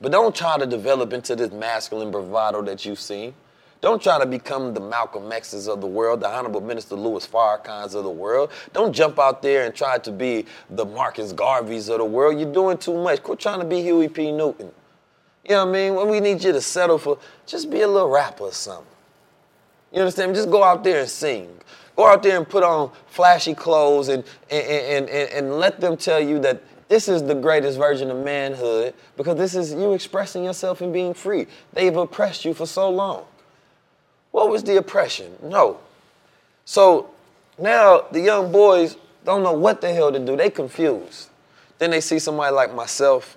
But 0.00 0.12
don't 0.12 0.34
try 0.34 0.58
to 0.58 0.66
develop 0.66 1.12
into 1.12 1.34
this 1.34 1.50
masculine 1.50 2.10
bravado 2.10 2.62
that 2.62 2.84
you've 2.84 3.00
seen. 3.00 3.34
Don't 3.80 4.02
try 4.02 4.18
to 4.18 4.26
become 4.26 4.74
the 4.74 4.80
Malcolm 4.80 5.30
X's 5.30 5.68
of 5.68 5.80
the 5.80 5.86
world, 5.86 6.20
the 6.20 6.28
Honorable 6.28 6.60
Minister 6.60 6.96
Louis 6.96 7.24
Farrakhan's 7.26 7.94
of 7.94 8.02
the 8.02 8.10
world. 8.10 8.50
Don't 8.72 8.92
jump 8.92 9.18
out 9.20 9.40
there 9.40 9.66
and 9.66 9.74
try 9.74 9.98
to 9.98 10.10
be 10.10 10.46
the 10.70 10.84
Marcus 10.84 11.32
Garvey's 11.32 11.88
of 11.88 11.98
the 11.98 12.04
world. 12.04 12.40
You're 12.40 12.52
doing 12.52 12.76
too 12.76 13.00
much. 13.00 13.22
Quit 13.22 13.38
trying 13.38 13.60
to 13.60 13.64
be 13.64 13.82
Huey 13.82 14.08
P. 14.08 14.32
Newton. 14.32 14.72
You 15.44 15.50
know 15.50 15.64
what 15.64 15.70
I 15.70 15.72
mean? 15.72 15.94
When 15.94 16.08
we 16.08 16.18
need 16.18 16.42
you 16.42 16.52
to 16.52 16.60
settle 16.60 16.98
for, 16.98 17.18
just 17.46 17.70
be 17.70 17.82
a 17.82 17.88
little 17.88 18.08
rapper 18.08 18.44
or 18.44 18.52
something. 18.52 18.84
You 19.92 20.00
understand? 20.00 20.34
Just 20.34 20.50
go 20.50 20.64
out 20.64 20.82
there 20.82 21.00
and 21.00 21.08
sing. 21.08 21.48
Go 21.98 22.06
out 22.06 22.22
there 22.22 22.36
and 22.36 22.48
put 22.48 22.62
on 22.62 22.92
flashy 23.08 23.54
clothes 23.54 24.06
and, 24.06 24.22
and, 24.52 24.64
and, 24.64 25.08
and, 25.08 25.30
and 25.30 25.58
let 25.58 25.80
them 25.80 25.96
tell 25.96 26.20
you 26.20 26.38
that 26.38 26.62
this 26.86 27.08
is 27.08 27.24
the 27.24 27.34
greatest 27.34 27.76
version 27.76 28.08
of 28.08 28.24
manhood 28.24 28.94
because 29.16 29.36
this 29.36 29.56
is 29.56 29.72
you 29.72 29.94
expressing 29.94 30.44
yourself 30.44 30.80
and 30.80 30.92
being 30.92 31.12
free. 31.12 31.48
They've 31.72 31.96
oppressed 31.96 32.44
you 32.44 32.54
for 32.54 32.66
so 32.66 32.88
long. 32.88 33.24
What 34.30 34.48
was 34.48 34.62
the 34.62 34.76
oppression? 34.76 35.36
No. 35.42 35.80
So 36.64 37.10
now 37.58 38.04
the 38.12 38.20
young 38.20 38.52
boys 38.52 38.96
don't 39.24 39.42
know 39.42 39.54
what 39.54 39.80
the 39.80 39.92
hell 39.92 40.12
to 40.12 40.20
do. 40.20 40.36
They 40.36 40.50
confused. 40.50 41.30
Then 41.78 41.90
they 41.90 42.00
see 42.00 42.20
somebody 42.20 42.54
like 42.54 42.72
myself 42.72 43.36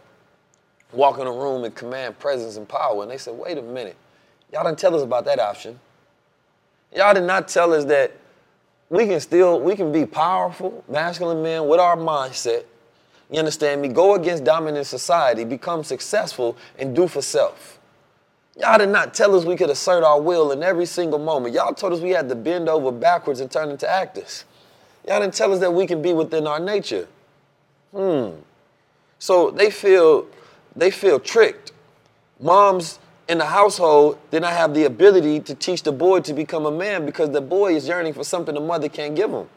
walk 0.91 1.17
in 1.17 1.25
a 1.25 1.31
room 1.31 1.63
and 1.63 1.73
command 1.73 2.19
presence 2.19 2.57
and 2.57 2.69
power. 2.69 3.01
And 3.01 3.09
they 3.09 3.17
said, 3.17 3.33
wait 3.33 3.57
a 3.57 3.63
minute, 3.63 3.95
y'all 4.53 4.63
didn't 4.63 4.77
tell 4.77 4.95
us 4.95 5.01
about 5.01 5.25
that 5.25 5.39
option. 5.39 5.79
Y'all 6.95 7.15
did 7.15 7.23
not 7.23 7.47
tell 7.47 7.73
us 7.73 7.85
that 7.85 8.20
we 8.91 9.07
can 9.07 9.21
still, 9.21 9.59
we 9.61 9.77
can 9.77 9.93
be 9.93 10.05
powerful, 10.05 10.83
masculine 10.89 11.41
men 11.41 11.65
with 11.65 11.79
our 11.79 11.95
mindset. 11.95 12.65
You 13.29 13.39
understand 13.39 13.81
me? 13.81 13.87
Go 13.87 14.15
against 14.15 14.43
dominant 14.43 14.85
society, 14.85 15.45
become 15.45 15.85
successful, 15.85 16.57
and 16.77 16.93
do 16.93 17.07
for 17.07 17.21
self. 17.21 17.79
Y'all 18.57 18.77
did 18.77 18.89
not 18.89 19.13
tell 19.13 19.33
us 19.33 19.45
we 19.45 19.55
could 19.55 19.69
assert 19.69 20.03
our 20.03 20.19
will 20.19 20.51
in 20.51 20.61
every 20.61 20.85
single 20.85 21.19
moment. 21.19 21.55
Y'all 21.55 21.73
told 21.73 21.93
us 21.93 22.01
we 22.01 22.09
had 22.09 22.27
to 22.27 22.35
bend 22.35 22.67
over 22.67 22.91
backwards 22.91 23.39
and 23.39 23.49
turn 23.49 23.69
into 23.69 23.89
actors. 23.89 24.43
Y'all 25.07 25.21
didn't 25.21 25.35
tell 25.35 25.53
us 25.53 25.61
that 25.61 25.73
we 25.73 25.87
can 25.87 26.01
be 26.01 26.11
within 26.11 26.45
our 26.45 26.59
nature. 26.59 27.07
Hmm. 27.95 28.31
So 29.19 29.51
they 29.51 29.71
feel 29.71 30.27
they 30.75 30.91
feel 30.91 31.17
tricked. 31.17 31.71
Moms 32.41 32.99
in 33.31 33.37
the 33.37 33.45
household 33.45 34.19
did 34.29 34.41
not 34.41 34.51
have 34.51 34.73
the 34.73 34.83
ability 34.83 35.39
to 35.39 35.55
teach 35.55 35.83
the 35.83 35.91
boy 35.91 36.19
to 36.19 36.33
become 36.33 36.65
a 36.65 36.71
man 36.71 37.05
because 37.05 37.29
the 37.29 37.39
boy 37.39 37.73
is 37.73 37.87
yearning 37.87 38.11
for 38.11 38.25
something 38.25 38.53
the 38.53 38.59
mother 38.59 38.89
can't 38.89 39.15
give 39.15 39.31
him. 39.31 39.47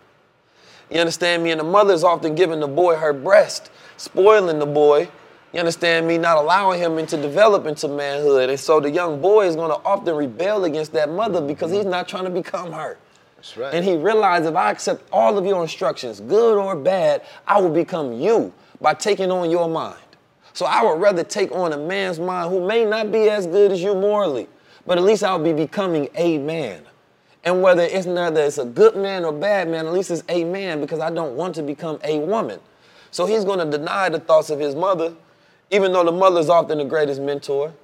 You 0.93 1.01
understand 1.01 1.43
me? 1.43 1.51
And 1.51 1.59
the 1.59 1.64
mother 1.64 1.93
is 1.93 2.05
often 2.05 2.37
giving 2.37 2.61
the 2.61 2.68
boy 2.68 2.95
her 2.95 3.12
breast, 3.12 3.72
spoiling 3.97 4.61
the 4.61 4.66
boy. 4.66 5.09
You 5.53 5.59
understand 5.59 6.07
me? 6.07 6.18
Not 6.18 6.37
allowing 6.37 6.81
him 6.81 6.99
into 6.99 7.16
develop 7.16 7.66
into 7.66 7.89
manhood. 7.89 8.49
And 8.49 8.61
so 8.61 8.79
the 8.79 8.91
young 8.91 9.20
boy 9.20 9.49
is 9.49 9.57
going 9.57 9.70
to 9.70 9.85
often 9.85 10.14
rebel 10.14 10.64
against 10.64 10.93
that 10.93 11.11
mother 11.11 11.41
because 11.41 11.72
he's 11.72 11.85
not 11.85 12.07
trying 12.07 12.25
to 12.25 12.31
become 12.31 12.70
her. 12.70 12.97
That's 13.35 13.57
right. 13.57 13.75
And 13.75 13.85
he 13.85 13.97
realized 13.97 14.47
if 14.47 14.55
I 14.55 14.70
accept 14.70 15.03
all 15.12 15.37
of 15.37 15.45
your 15.45 15.61
instructions, 15.61 16.20
good 16.20 16.59
or 16.59 16.77
bad, 16.77 17.22
I 17.45 17.61
will 17.61 17.75
become 17.75 18.12
you 18.12 18.53
by 18.81 18.95
taking 18.95 19.33
on 19.33 19.51
your 19.51 19.68
mind. 19.68 19.99
So 20.55 20.67
I 20.67 20.83
would 20.85 21.01
rather 21.01 21.25
take 21.25 21.53
on 21.53 21.73
a 21.73 21.77
man's 21.77 22.19
mind 22.19 22.51
who 22.51 22.67
may 22.67 22.85
not 22.85 23.11
be 23.11 23.29
as 23.29 23.47
good 23.47 23.73
as 23.73 23.83
you 23.83 23.95
morally, 23.95 24.49
but 24.87 24.97
at 24.97 25.05
least 25.05 25.25
I'll 25.25 25.43
be 25.43 25.53
becoming 25.53 26.09
a 26.15 26.39
man. 26.39 26.85
And 27.43 27.61
whether 27.61 27.83
it's 27.83 28.07
whether 28.07 28.41
it's 28.41 28.59
a 28.59 28.65
good 28.65 28.97
man 28.97 29.25
or 29.25 29.33
bad 29.33 29.69
man, 29.69 29.87
at 29.87 29.93
least 29.93 30.13
it's 30.13 30.23
a 30.29 30.45
man 30.45 30.81
because 30.81 31.01
I 31.01 31.11
don't 31.11 31.37
want 31.37 31.57
to 31.57 31.63
become 31.63 31.99
a 32.05 32.21
woman. 32.21 32.61
So 33.11 33.27
he's 33.27 33.45
going 33.45 33.59
to 33.59 33.79
deny 33.79 34.09
the 34.09 34.21
thoughts 34.21 34.49
of 34.49 34.61
his 34.61 34.75
mother, 34.75 35.15
even 35.71 35.93
though 35.93 36.05
the 36.05 36.13
mother 36.13 36.41
is 36.41 36.49
often 36.49 36.79
the 36.79 36.85
greatest 36.85 37.21
mentor, 37.21 37.75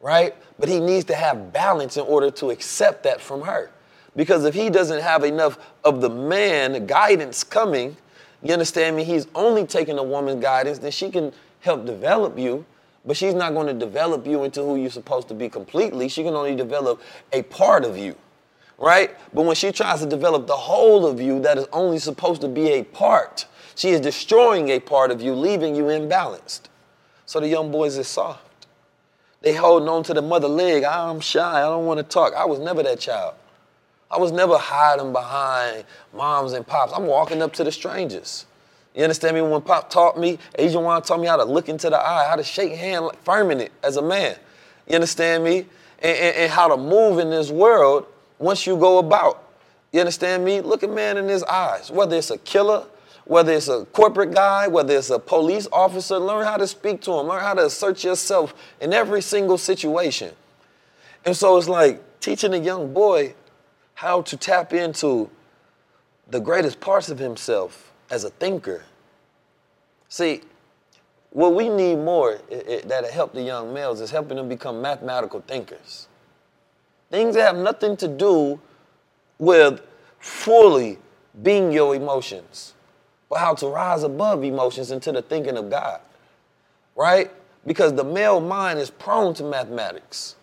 right? 0.00 0.34
But 0.58 0.68
he 0.68 0.78
needs 0.78 1.04
to 1.06 1.16
have 1.16 1.52
balance 1.52 1.96
in 1.96 2.04
order 2.04 2.30
to 2.30 2.50
accept 2.50 3.02
that 3.02 3.20
from 3.20 3.42
her. 3.42 3.70
Because 4.14 4.44
if 4.44 4.54
he 4.54 4.70
doesn't 4.70 5.02
have 5.02 5.24
enough 5.24 5.58
of 5.84 6.00
the 6.00 6.10
man 6.10 6.86
guidance 6.86 7.42
coming, 7.44 7.96
you 8.42 8.52
understand 8.52 8.96
me? 8.96 9.04
He's 9.04 9.26
only 9.34 9.66
taking 9.66 9.98
a 9.98 10.02
woman's 10.02 10.42
guidance, 10.42 10.78
then 10.78 10.92
she 10.92 11.10
can 11.10 11.32
help 11.60 11.86
develop 11.86 12.38
you, 12.38 12.64
but 13.04 13.16
she's 13.16 13.34
not 13.34 13.54
going 13.54 13.66
to 13.66 13.74
develop 13.74 14.26
you 14.26 14.44
into 14.44 14.62
who 14.62 14.76
you're 14.76 14.90
supposed 14.90 15.28
to 15.28 15.34
be 15.34 15.48
completely. 15.48 16.08
She 16.08 16.22
can 16.22 16.34
only 16.34 16.54
develop 16.54 17.00
a 17.32 17.42
part 17.42 17.84
of 17.84 17.96
you, 17.96 18.14
right? 18.78 19.16
But 19.32 19.44
when 19.44 19.56
she 19.56 19.72
tries 19.72 20.00
to 20.00 20.06
develop 20.06 20.46
the 20.46 20.56
whole 20.56 21.06
of 21.06 21.20
you 21.20 21.40
that 21.40 21.58
is 21.58 21.66
only 21.72 21.98
supposed 21.98 22.40
to 22.42 22.48
be 22.48 22.68
a 22.72 22.84
part, 22.84 23.46
she 23.74 23.90
is 23.90 24.00
destroying 24.00 24.68
a 24.68 24.80
part 24.80 25.10
of 25.10 25.22
you, 25.22 25.34
leaving 25.34 25.74
you 25.74 25.84
imbalanced. 25.84 26.62
So 27.24 27.40
the 27.40 27.48
young 27.48 27.70
boys 27.70 27.96
is 27.96 28.08
soft. 28.08 28.66
They 29.40 29.54
holding 29.54 29.88
on 29.88 30.02
to 30.04 30.14
the 30.14 30.20
mother 30.20 30.48
leg. 30.48 30.84
I'm 30.84 31.20
shy. 31.20 31.58
I 31.58 31.62
don't 31.62 31.86
want 31.86 31.98
to 31.98 32.04
talk. 32.04 32.34
I 32.34 32.44
was 32.44 32.58
never 32.58 32.82
that 32.82 33.00
child. 33.00 33.34
I 34.10 34.18
was 34.18 34.32
never 34.32 34.58
hiding 34.58 35.12
behind 35.12 35.84
moms 36.12 36.52
and 36.52 36.66
pops. 36.66 36.92
I'm 36.92 37.06
walking 37.06 37.40
up 37.40 37.52
to 37.54 37.64
the 37.64 37.72
strangers. 37.72 38.46
You 39.00 39.04
understand 39.04 39.34
me? 39.34 39.40
When 39.40 39.62
Pop 39.62 39.88
taught 39.88 40.18
me, 40.18 40.38
Asian 40.58 40.84
Juan 40.84 41.00
taught 41.00 41.20
me 41.20 41.26
how 41.26 41.38
to 41.38 41.44
look 41.44 41.70
into 41.70 41.88
the 41.88 41.98
eye, 41.98 42.26
how 42.28 42.36
to 42.36 42.44
shake 42.44 42.74
hand 42.74 43.06
firm 43.22 43.50
in 43.50 43.58
it 43.58 43.72
as 43.82 43.96
a 43.96 44.02
man. 44.02 44.36
You 44.86 44.96
understand 44.96 45.42
me? 45.42 45.60
And, 46.00 46.18
and, 46.18 46.36
and, 46.36 46.52
how 46.52 46.68
to 46.68 46.76
move 46.76 47.18
in 47.18 47.30
this 47.30 47.50
world 47.50 48.04
once 48.38 48.66
you 48.66 48.76
go 48.76 48.98
about. 48.98 49.42
You 49.90 50.00
understand 50.00 50.44
me? 50.44 50.60
Look 50.60 50.82
a 50.82 50.86
man 50.88 51.16
in 51.16 51.28
his 51.28 51.42
eyes, 51.44 51.90
whether 51.90 52.14
it's 52.14 52.30
a 52.30 52.36
killer, 52.36 52.84
whether 53.24 53.54
it's 53.54 53.68
a 53.68 53.86
corporate 53.86 54.34
guy, 54.34 54.68
whether 54.68 54.94
it's 54.94 55.08
a 55.08 55.18
police 55.18 55.66
officer, 55.72 56.18
learn 56.18 56.44
how 56.44 56.58
to 56.58 56.66
speak 56.66 57.00
to 57.00 57.12
him, 57.12 57.26
learn 57.26 57.40
how 57.40 57.54
to 57.54 57.64
assert 57.64 58.04
yourself 58.04 58.52
in 58.82 58.92
every 58.92 59.22
single 59.22 59.56
situation. 59.56 60.34
And 61.24 61.34
so 61.34 61.56
it's 61.56 61.68
like, 61.68 62.02
teaching 62.20 62.52
a 62.52 62.58
young 62.58 62.92
boy 62.92 63.32
how 63.94 64.20
to 64.20 64.36
tap 64.36 64.74
into 64.74 65.30
the 66.28 66.38
greatest 66.38 66.80
parts 66.80 67.08
of 67.08 67.18
himself 67.18 67.90
as 68.10 68.24
a 68.24 68.30
thinker. 68.30 68.84
See, 70.10 70.42
what 71.30 71.54
we 71.54 71.68
need 71.68 71.96
more 71.96 72.40
that'll 72.84 73.10
help 73.10 73.32
the 73.32 73.42
young 73.42 73.72
males 73.72 74.00
is 74.00 74.10
helping 74.10 74.36
them 74.36 74.48
become 74.48 74.82
mathematical 74.82 75.40
thinkers. 75.40 76.08
Things 77.10 77.36
that 77.36 77.42
have 77.42 77.56
nothing 77.56 77.96
to 77.98 78.08
do 78.08 78.60
with 79.38 79.80
fully 80.18 80.98
being 81.42 81.72
your 81.72 81.94
emotions, 81.94 82.74
but 83.28 83.38
how 83.38 83.54
to 83.54 83.68
rise 83.68 84.02
above 84.02 84.42
emotions 84.44 84.90
into 84.90 85.12
the 85.12 85.22
thinking 85.22 85.56
of 85.56 85.70
God, 85.70 86.00
right? 86.96 87.30
Because 87.64 87.94
the 87.94 88.04
male 88.04 88.40
mind 88.40 88.80
is 88.80 88.90
prone 88.90 89.32
to 89.34 89.44
mathematics. 89.44 90.34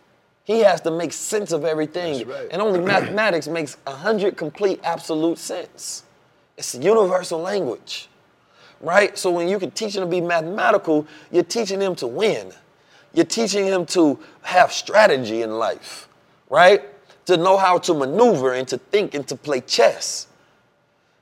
He 0.45 0.59
has 0.59 0.79
to 0.81 0.91
make 0.91 1.11
sense 1.11 1.51
of 1.51 1.65
everything. 1.65 2.25
Right. 2.25 2.47
And 2.51 2.61
only 2.61 2.79
mathematics 2.79 3.49
makes 3.49 3.75
100 3.83 4.37
complete 4.37 4.79
absolute 4.81 5.37
sense. 5.37 6.03
It's 6.57 6.73
a 6.73 6.77
universal 6.81 7.39
language, 7.39 8.07
right? 8.81 9.17
So 9.17 9.31
when 9.31 9.47
you 9.47 9.59
can 9.59 9.71
teach 9.71 9.95
him 9.95 10.01
to 10.01 10.07
be 10.07 10.21
mathematical, 10.21 11.07
you're 11.31 11.43
teaching 11.43 11.79
him 11.79 11.95
to 11.95 12.07
win. 12.07 12.51
You're 13.13 13.25
teaching 13.25 13.65
him 13.65 13.85
to 13.87 14.19
have 14.41 14.71
strategy 14.71 15.41
in 15.41 15.57
life, 15.57 16.07
right? 16.49 16.83
To 17.25 17.37
know 17.37 17.57
how 17.57 17.77
to 17.79 17.93
maneuver 17.93 18.53
and 18.53 18.67
to 18.67 18.77
think 18.77 19.13
and 19.13 19.27
to 19.27 19.35
play 19.35 19.61
chess. 19.61 20.27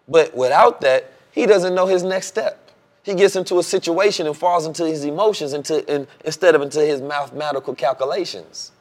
But 0.08 0.36
without 0.36 0.82
that, 0.82 1.12
he 1.32 1.46
doesn't 1.46 1.74
know 1.76 1.88
his 1.88 2.04
next 2.04 2.28
step. 2.28 2.72
He 3.04 3.14
gets 3.14 3.36
into 3.36 3.60
a 3.60 3.64
situation 3.64 4.26
and 4.26 4.36
falls 4.36 4.66
into 4.66 4.86
his 4.86 5.04
emotions 5.04 5.54
into, 5.54 5.86
in, 5.94 6.08
instead 6.24 6.56
of 6.56 6.62
into 6.62 6.82
his 6.82 7.02
mathematical 7.02 7.76
calculations. 7.76 8.72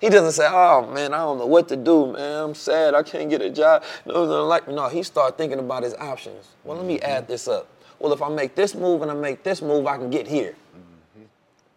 He 0.00 0.08
doesn't 0.08 0.32
say, 0.32 0.46
"Oh 0.48 0.86
man, 0.92 1.14
I 1.14 1.18
don't 1.18 1.38
know 1.38 1.46
what 1.46 1.68
to 1.68 1.76
do, 1.76 2.12
man. 2.12 2.44
I'm 2.44 2.54
sad. 2.54 2.94
I 2.94 3.02
can't 3.02 3.30
get 3.30 3.40
a 3.40 3.50
job." 3.50 3.82
No, 4.04 4.24
like 4.44 4.68
no. 4.68 4.88
He 4.88 5.02
start 5.02 5.38
thinking 5.38 5.58
about 5.58 5.82
his 5.82 5.94
options. 5.94 6.48
Well, 6.64 6.76
let 6.76 6.86
me 6.86 7.00
add 7.00 7.24
mm-hmm. 7.24 7.32
this 7.32 7.48
up. 7.48 7.66
Well, 7.98 8.12
if 8.12 8.22
I 8.22 8.28
make 8.28 8.54
this 8.54 8.74
move 8.74 9.02
and 9.02 9.10
I 9.10 9.14
make 9.14 9.42
this 9.42 9.62
move, 9.62 9.86
I 9.86 9.96
can 9.96 10.10
get 10.10 10.26
here. 10.26 10.54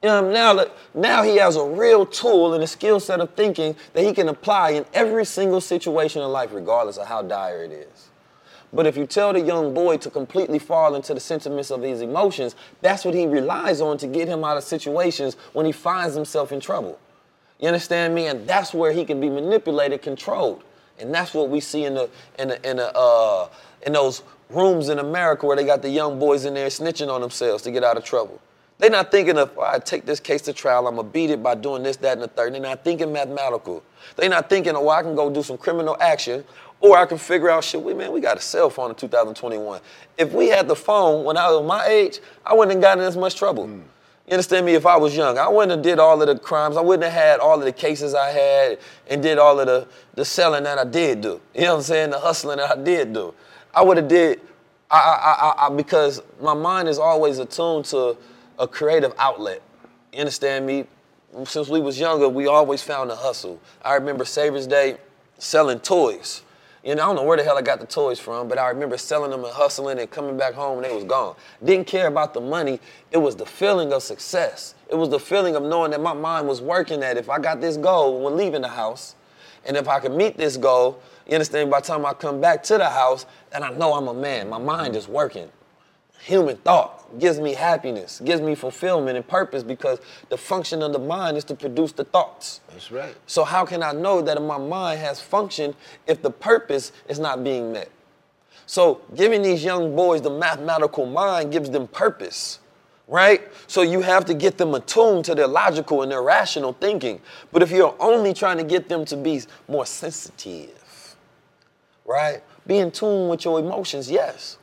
Know, 0.01 0.31
now, 0.31 0.65
now 0.93 1.23
he 1.23 1.37
has 1.37 1.57
a 1.57 1.65
real 1.65 2.05
tool 2.05 2.53
and 2.53 2.63
a 2.63 2.67
skill 2.67 3.01
set 3.01 3.19
of 3.19 3.31
thinking 3.31 3.75
that 3.93 4.05
he 4.05 4.13
can 4.13 4.29
apply 4.29 4.71
in 4.71 4.85
every 4.93 5.25
single 5.25 5.59
situation 5.59 6.21
in 6.21 6.29
life, 6.29 6.51
regardless 6.53 6.97
of 6.97 7.07
how 7.07 7.21
dire 7.21 7.63
it 7.63 7.71
is. 7.71 8.09
But 8.71 8.85
if 8.85 8.95
you 8.95 9.05
tell 9.05 9.33
the 9.33 9.41
young 9.41 9.73
boy 9.73 9.97
to 9.97 10.09
completely 10.09 10.59
fall 10.59 10.95
into 10.95 11.13
the 11.13 11.19
sentiments 11.19 11.71
of 11.71 11.81
his 11.81 12.01
emotions, 12.01 12.55
that's 12.81 13.03
what 13.03 13.13
he 13.13 13.25
relies 13.25 13.81
on 13.81 13.97
to 13.97 14.07
get 14.07 14.27
him 14.27 14.43
out 14.43 14.57
of 14.57 14.63
situations 14.63 15.35
when 15.53 15.65
he 15.65 15.71
finds 15.71 16.15
himself 16.15 16.51
in 16.51 16.59
trouble. 16.59 16.97
You 17.59 17.67
understand 17.67 18.15
me? 18.15 18.27
And 18.27 18.47
that's 18.47 18.73
where 18.73 18.91
he 18.91 19.03
can 19.03 19.19
be 19.19 19.29
manipulated, 19.29 20.01
controlled. 20.01 20.63
And 20.99 21.13
that's 21.13 21.33
what 21.33 21.49
we 21.49 21.59
see 21.59 21.83
in 21.83 21.95
the 21.95 22.09
in 22.37 22.49
the, 22.49 22.69
in 22.69 22.77
the 22.77 22.95
uh, 22.95 23.49
in 23.85 23.93
those 23.93 24.21
rooms 24.49 24.89
in 24.89 24.99
America 24.99 25.45
where 25.45 25.55
they 25.55 25.65
got 25.65 25.81
the 25.81 25.89
young 25.89 26.19
boys 26.19 26.45
in 26.45 26.53
there 26.53 26.67
snitching 26.67 27.09
on 27.09 27.21
themselves 27.21 27.63
to 27.63 27.71
get 27.71 27.83
out 27.83 27.97
of 27.97 28.03
trouble. 28.03 28.41
They're 28.79 28.89
not 28.89 29.11
thinking 29.11 29.37
of, 29.37 29.51
oh, 29.57 29.61
I 29.61 29.79
take 29.79 30.05
this 30.05 30.21
case 30.21 30.41
to 30.43 30.53
trial, 30.53 30.87
I'm 30.87 30.95
gonna 30.95 31.07
beat 31.07 31.29
it 31.29 31.43
by 31.43 31.55
doing 31.55 31.83
this, 31.83 31.97
that, 31.97 32.13
and 32.13 32.21
the 32.21 32.29
third. 32.29 32.53
They're 32.53 32.61
not 32.61 32.83
thinking 32.83 33.11
mathematical. 33.11 33.83
They're 34.15 34.29
not 34.29 34.49
thinking, 34.49 34.75
oh, 34.75 34.89
I 34.89 35.01
can 35.03 35.15
go 35.15 35.29
do 35.29 35.43
some 35.43 35.57
criminal 35.57 35.97
action, 35.99 36.45
or 36.79 36.97
I 36.97 37.05
can 37.05 37.17
figure 37.17 37.49
out 37.49 37.63
shit. 37.65 37.81
We 37.81 37.93
man, 37.93 38.13
we 38.13 38.21
got 38.21 38.37
a 38.37 38.41
cell 38.41 38.69
phone 38.69 38.89
in 38.89 38.95
2021. 38.95 39.81
If 40.17 40.31
we 40.31 40.47
had 40.47 40.67
the 40.67 40.77
phone 40.77 41.25
when 41.25 41.35
I 41.35 41.51
was 41.51 41.65
my 41.65 41.85
age, 41.87 42.19
I 42.45 42.53
wouldn't 42.53 42.75
have 42.75 42.81
gotten 42.81 43.03
as 43.03 43.17
much 43.17 43.35
trouble. 43.35 43.67
Mm. 43.67 43.83
You 44.27 44.33
understand 44.33 44.65
me? 44.65 44.75
If 44.75 44.85
I 44.85 44.95
was 44.95 45.17
young, 45.17 45.37
I 45.39 45.47
wouldn't 45.49 45.71
have 45.71 45.81
did 45.81 45.97
all 45.97 46.21
of 46.21 46.27
the 46.27 46.37
crimes. 46.37 46.77
I 46.77 46.81
wouldn't 46.81 47.03
have 47.03 47.11
had 47.11 47.39
all 47.39 47.57
of 47.57 47.65
the 47.65 47.71
cases 47.71 48.13
I 48.13 48.29
had 48.29 48.77
and 49.09 49.23
did 49.23 49.39
all 49.39 49.59
of 49.59 49.65
the, 49.65 49.87
the 50.13 50.23
selling 50.23 50.63
that 50.65 50.77
I 50.77 50.83
did 50.83 51.21
do. 51.21 51.41
You 51.55 51.61
know 51.61 51.71
what 51.71 51.77
I'm 51.77 51.81
saying? 51.81 52.09
The 52.11 52.19
hustling 52.19 52.57
that 52.57 52.77
I 52.77 52.81
did 52.81 53.11
do. 53.11 53.33
I 53.73 53.83
would 53.83 53.97
have 53.97 54.07
did, 54.07 54.41
I, 54.89 54.97
I, 54.97 55.67
I, 55.67 55.75
because 55.75 56.21
my 56.41 56.53
mind 56.53 56.87
is 56.87 56.97
always 56.97 57.39
attuned 57.39 57.85
to 57.85 58.17
a 58.57 58.67
creative 58.67 59.13
outlet. 59.17 59.61
You 60.13 60.19
understand 60.19 60.65
me? 60.65 60.85
Since 61.45 61.69
we 61.69 61.79
was 61.79 61.99
younger, 61.99 62.27
we 62.27 62.47
always 62.47 62.81
found 62.81 63.11
a 63.11 63.15
hustle. 63.15 63.61
I 63.83 63.93
remember 63.93 64.25
Savior's 64.25 64.65
Day 64.65 64.97
selling 65.37 65.79
toys. 65.79 66.41
You 66.83 66.95
know, 66.95 67.03
I 67.03 67.05
don't 67.07 67.17
know 67.17 67.23
where 67.23 67.37
the 67.37 67.43
hell 67.43 67.57
I 67.57 67.61
got 67.61 67.79
the 67.81 67.85
toys 67.85 68.19
from, 68.19 68.47
but 68.47 68.57
I 68.57 68.69
remember 68.69 68.97
selling 68.97 69.31
them 69.31 69.43
and 69.43 69.53
hustling 69.53 69.99
and 69.99 70.09
coming 70.09 70.37
back 70.37 70.53
home 70.53 70.77
and 70.77 70.85
they 70.85 70.95
was 70.95 71.03
gone. 71.03 71.35
Didn't 71.63 71.87
care 71.87 72.07
about 72.07 72.33
the 72.33 72.41
money. 72.41 72.79
It 73.11 73.17
was 73.17 73.35
the 73.35 73.45
feeling 73.45 73.93
of 73.93 74.01
success. 74.01 74.75
It 74.89 74.95
was 74.95 75.09
the 75.09 75.19
feeling 75.19 75.55
of 75.55 75.63
knowing 75.63 75.91
that 75.91 76.01
my 76.01 76.13
mind 76.13 76.47
was 76.47 76.61
working 76.61 77.01
that 77.01 77.17
if 77.17 77.29
I 77.29 77.37
got 77.37 77.61
this 77.61 77.77
goal 77.77 78.21
when 78.21 78.37
leaving 78.37 78.61
the 78.61 78.69
house, 78.69 79.15
and 79.65 79.75
if 79.75 79.87
I 79.87 79.99
can 79.99 80.15
meet 80.15 80.37
this 80.37 80.57
goal, 80.57 81.01
you 81.27 81.35
understand, 81.35 81.69
by 81.69 81.81
the 81.81 81.85
time 81.85 82.05
I 82.05 82.13
come 82.13 82.41
back 82.41 82.63
to 82.63 82.77
the 82.77 82.89
house, 82.89 83.25
then 83.51 83.63
I 83.63 83.69
know 83.71 83.93
I'm 83.93 84.07
a 84.07 84.13
man. 84.13 84.49
My 84.49 84.57
mind 84.57 84.95
is 84.95 85.07
working 85.07 85.49
human 86.21 86.57
thought 86.57 87.17
gives 87.19 87.39
me 87.39 87.53
happiness, 87.53 88.21
gives 88.23 88.41
me 88.41 88.53
fulfillment 88.53 89.17
and 89.17 89.27
purpose 89.27 89.63
because 89.63 89.99
the 90.29 90.37
function 90.37 90.83
of 90.83 90.91
the 90.93 90.99
mind 90.99 91.37
is 91.37 91.43
to 91.45 91.55
produce 91.55 91.91
the 91.91 92.03
thoughts. 92.03 92.61
That's 92.69 92.91
right. 92.91 93.15
So 93.25 93.43
how 93.43 93.65
can 93.65 93.81
I 93.81 93.93
know 93.93 94.21
that 94.21 94.41
my 94.41 94.57
mind 94.57 94.99
has 94.99 95.21
function 95.21 95.75
if 96.07 96.21
the 96.21 96.29
purpose 96.29 96.91
is 97.07 97.19
not 97.19 97.43
being 97.43 97.71
met? 97.71 97.89
So 98.65 99.01
giving 99.15 99.41
these 99.41 99.63
young 99.63 99.95
boys 99.95 100.21
the 100.21 100.29
mathematical 100.29 101.05
mind 101.05 101.51
gives 101.51 101.69
them 101.69 101.87
purpose. 101.87 102.59
Right? 103.07 103.41
So 103.65 103.81
you 103.81 104.01
have 104.01 104.25
to 104.25 104.35
get 104.35 104.59
them 104.59 104.75
attuned 104.75 105.25
to 105.25 105.33
their 105.33 105.47
logical 105.47 106.03
and 106.03 106.11
their 106.11 106.21
rational 106.21 106.73
thinking. 106.73 107.21
But 107.51 107.63
if 107.63 107.71
you're 107.71 107.95
only 107.99 108.35
trying 108.35 108.57
to 108.57 108.63
get 108.63 108.87
them 108.87 109.03
to 109.05 109.17
be 109.17 109.41
more 109.67 109.87
sensitive, 109.87 111.15
right? 112.05 112.43
Be 112.67 112.77
in 112.77 112.91
tune 112.91 113.29
with 113.29 113.45
your 113.45 113.59
emotions, 113.59 114.09
yes 114.09 114.57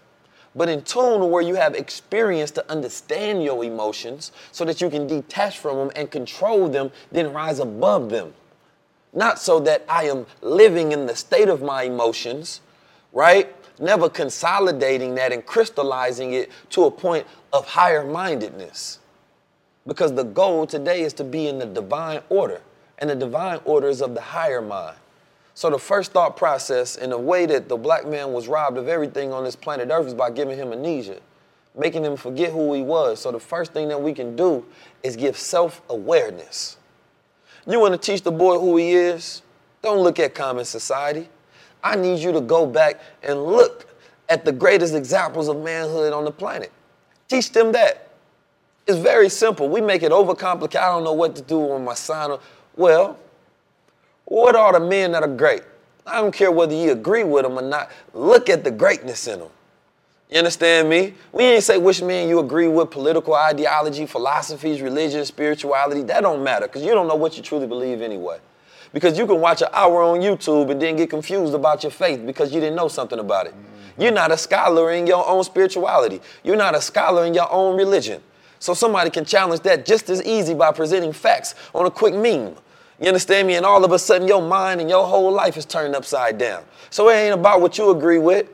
but 0.57 0.71
in 0.71 0.83
tune 0.83 1.31
where 1.31 1.43
you 1.43 1.55
have 1.55 1.75
experience 1.75 2.51
to 2.53 2.71
understand 2.73 3.45
your 3.45 3.63
emotions 3.63 4.33
so 4.53 4.65
that 4.65 4.81
you 4.81 4.89
can 4.89 5.07
detach 5.07 5.59
from 5.59 5.77
them 5.77 5.91
and 5.95 6.11
control 6.11 6.69
them, 6.69 6.91
then 7.13 7.33
rise 7.33 7.59
above 7.59 8.09
them. 8.09 8.33
Not 9.13 9.39
so 9.39 9.61
that 9.61 9.85
I 9.87 10.05
am 10.05 10.25
living 10.41 10.93
in 10.93 11.07
the 11.07 11.15
state 11.15 11.51
of 11.51 11.63
my 11.63 11.83
emotions, 11.83 12.63
right? 13.13 13.55
Never 13.79 14.09
consolidating 14.09 15.15
that 15.17 15.31
and 15.31 15.45
crystallizing 15.45 16.33
it 16.33 16.51
to 16.71 16.85
a 16.85 16.91
point 16.91 17.27
of 17.53 17.67
higher 17.67 18.05
mindedness. 18.05 18.99
Because 19.87 20.15
the 20.15 20.25
goal 20.25 20.67
today 20.67 21.03
is 21.03 21.13
to 21.15 21.25
be 21.25 21.49
in 21.49 21.59
the 21.59 21.67
divine 21.67 22.23
order, 22.31 22.63
and 22.99 23.11
the 23.11 23.15
divine 23.15 23.61
order 23.67 23.89
is 23.89 24.01
of 24.01 24.15
the 24.15 24.21
higher 24.21 24.63
mind. 24.63 24.97
So 25.57 25.71
the 25.71 25.79
first 25.79 26.13
thought 26.13 26.37
process 26.37 26.97
in 26.97 27.09
the 27.09 27.19
way 27.19 27.47
that 27.47 27.67
the 27.67 27.79
black 27.79 28.07
man 28.07 28.35
was 28.35 28.47
robbed 28.47 28.77
of 28.77 28.89
everything 28.89 29.33
on 29.33 29.43
this 29.43 29.57
planet 29.57 29.89
Earth 29.91 30.07
is 30.07 30.13
by 30.13 30.31
giving 30.31 30.59
him 30.59 30.71
amnesia, 30.71 31.19
making 31.75 32.05
him 32.05 32.15
forget 32.19 32.53
who 32.53 32.75
he 32.75 32.83
was. 32.83 33.21
So 33.21 33.33
the 33.33 33.41
first 33.41 33.73
thing 33.73 33.89
that 33.89 34.01
we 34.01 34.13
can 34.13 34.37
do 34.37 34.67
is 35.03 35.17
give 35.17 35.39
self-awareness. 35.39 36.77
You 37.67 37.81
want 37.81 37.95
to 37.95 37.99
teach 37.99 38.21
the 38.21 38.31
boy 38.31 38.59
who 38.59 38.77
he 38.77 38.93
is? 38.93 39.41
Don't 39.81 40.01
look 40.01 40.19
at 40.19 40.35
common 40.35 40.67
society. 40.67 41.27
I 41.83 41.97
need 41.97 42.19
you 42.19 42.33
to 42.33 42.43
go 42.43 42.67
back 42.67 43.01
and 43.23 43.43
look 43.43 43.87
at 44.29 44.45
the 44.45 44.53
greatest 44.53 44.95
examples 44.95 45.49
of 45.49 45.63
manhood 45.63 46.13
on 46.13 46.27
the 46.27 46.33
planet. 46.33 46.71
Teach 47.29 47.51
them 47.53 47.73
that. 47.73 48.11
It's 48.87 48.99
very 48.99 49.31
simple. 49.31 49.71
We 49.71 49.81
make 49.81 50.03
it 50.03 50.13
overcomplicated. 50.13 50.77
I 50.77 50.89
don't 50.89 51.03
know 51.03 51.15
what 51.15 51.35
to 51.37 51.43
do 51.43 51.73
on 51.73 51.83
my 51.83 51.95
sign. 51.95 52.37
Well, 52.77 53.19
what 54.27 54.55
are 54.55 54.73
the 54.73 54.81
men 54.81 55.13
that 55.13 55.23
are 55.23 55.35
great? 55.35 55.63
I 56.07 56.21
don't 56.21 56.35
care 56.35 56.53
whether 56.53 56.75
you 56.75 56.93
agree 56.93 57.25
with 57.25 57.45
them 57.45 57.59
or 57.59 57.63
not. 57.63 57.91
Look 58.13 58.49
at 58.49 58.63
the 58.63 58.71
greatness 58.71 59.27
in 59.27 59.41
them. 59.41 59.49
You 60.31 60.39
understand 60.39 60.89
me? 60.89 61.15
We 61.33 61.45
ain't 61.45 61.63
say 61.63 61.79
which 61.79 62.03
man 62.03 62.29
you 62.29 62.41
agree 62.41 62.67
with, 62.67 62.91
political 62.91 63.35
ideology, 63.35 64.07
philosophies, 64.07 64.83
religion, 64.83 65.25
spirituality. 65.25 66.03
That 66.03 66.23
don't 66.23 66.43
matter 66.43 66.67
because 66.67 66.83
you 66.83 66.91
don't 66.91 67.07
know 67.07 67.15
what 67.15 67.37
you 67.37 67.43
truly 67.43 67.69
believe 67.69 68.03
anyway. 68.03 68.39
Because 68.93 69.17
you 69.17 69.27
can 69.27 69.41
watch 69.41 69.63
an 69.63 69.69
hour 69.73 70.03
on 70.03 70.21
YouTube 70.21 70.71
and 70.71 70.83
then 70.83 70.97
get 70.97 71.11
confused 71.11 71.55
about 71.55 71.85
your 71.85 71.93
faith 71.93 72.27
because 72.27 72.53
you 72.53 72.61
didn't 72.61 72.77
know 72.77 72.89
something 72.89 73.19
about 73.19 73.47
it. 73.47 73.53
Mm-hmm. 73.53 74.03
You're 74.03 74.13
not 74.13 74.33
a 74.33 74.37
scholar 74.37 74.91
in 74.91 75.07
your 75.07 75.27
own 75.27 75.45
spirituality. 75.45 76.21
You're 76.43 76.57
not 76.57 76.75
a 76.75 76.81
scholar 76.81 77.25
in 77.25 77.35
your 77.35 77.51
own 77.53 77.77
religion. 77.77 78.21
So 78.59 78.75
somebody 78.75 79.11
can 79.11 79.25
challenge 79.25 79.61
that 79.63 79.87
just 79.87 80.11
as 80.11 80.23
easy 80.25 80.55
by 80.55 80.73
presenting 80.73 81.13
facts 81.13 81.55
on 81.75 81.87
a 81.87 81.91
quick 81.91 82.15
meme. 82.15 82.57
You 83.01 83.09
understand 83.09 83.47
me? 83.47 83.55
And 83.55 83.67
all 83.67 83.85
of 83.85 83.93
a 83.93 83.99
sudden, 83.99 84.27
your 84.27 84.43
mind 84.43 84.81
and 84.81 84.89
your 84.89 85.07
whole 85.07 85.31
life 85.31 85.57
is 85.57 85.67
turned 85.67 85.95
upside 85.95 86.39
down. 86.39 86.65
So 86.91 87.11
it 87.11 87.15
ain't 87.15 87.35
about 87.35 87.61
what 87.61 87.77
you 87.77 87.91
agree 87.91 88.19
with. 88.19 88.49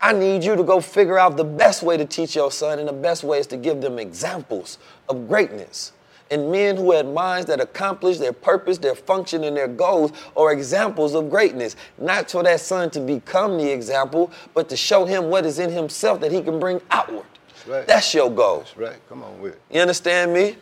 I 0.00 0.12
need 0.12 0.44
you 0.44 0.56
to 0.56 0.62
go 0.62 0.80
figure 0.80 1.18
out 1.18 1.36
the 1.36 1.44
best 1.44 1.82
way 1.82 1.96
to 1.96 2.04
teach 2.04 2.34
your 2.34 2.50
son, 2.50 2.78
and 2.78 2.88
the 2.88 2.92
best 2.92 3.24
way 3.24 3.38
is 3.38 3.46
to 3.48 3.56
give 3.56 3.80
them 3.80 3.98
examples 3.98 4.78
of 5.08 5.28
greatness. 5.28 5.92
And 6.30 6.50
men 6.50 6.76
who 6.76 6.92
had 6.92 7.06
minds 7.06 7.46
that 7.46 7.60
accomplish 7.60 8.18
their 8.18 8.32
purpose, 8.32 8.78
their 8.78 8.94
function, 8.94 9.44
and 9.44 9.56
their 9.56 9.68
goals 9.68 10.12
are 10.36 10.52
examples 10.52 11.14
of 11.14 11.30
greatness. 11.30 11.76
Not 11.96 12.30
for 12.30 12.42
that 12.42 12.60
son 12.60 12.90
to 12.90 13.00
become 13.00 13.56
the 13.56 13.70
example, 13.70 14.32
but 14.54 14.68
to 14.70 14.76
show 14.76 15.04
him 15.04 15.30
what 15.30 15.46
is 15.46 15.58
in 15.58 15.70
himself 15.70 16.20
that 16.20 16.32
he 16.32 16.42
can 16.42 16.58
bring 16.58 16.80
outward. 16.90 17.26
That's, 17.48 17.68
right. 17.68 17.86
That's 17.86 18.14
your 18.14 18.30
goal. 18.30 18.58
That's 18.58 18.76
right. 18.76 19.08
Come 19.08 19.22
on 19.22 19.40
with 19.40 19.54
it. 19.54 19.60
You 19.70 19.80
understand 19.80 20.32
me? 20.32 20.56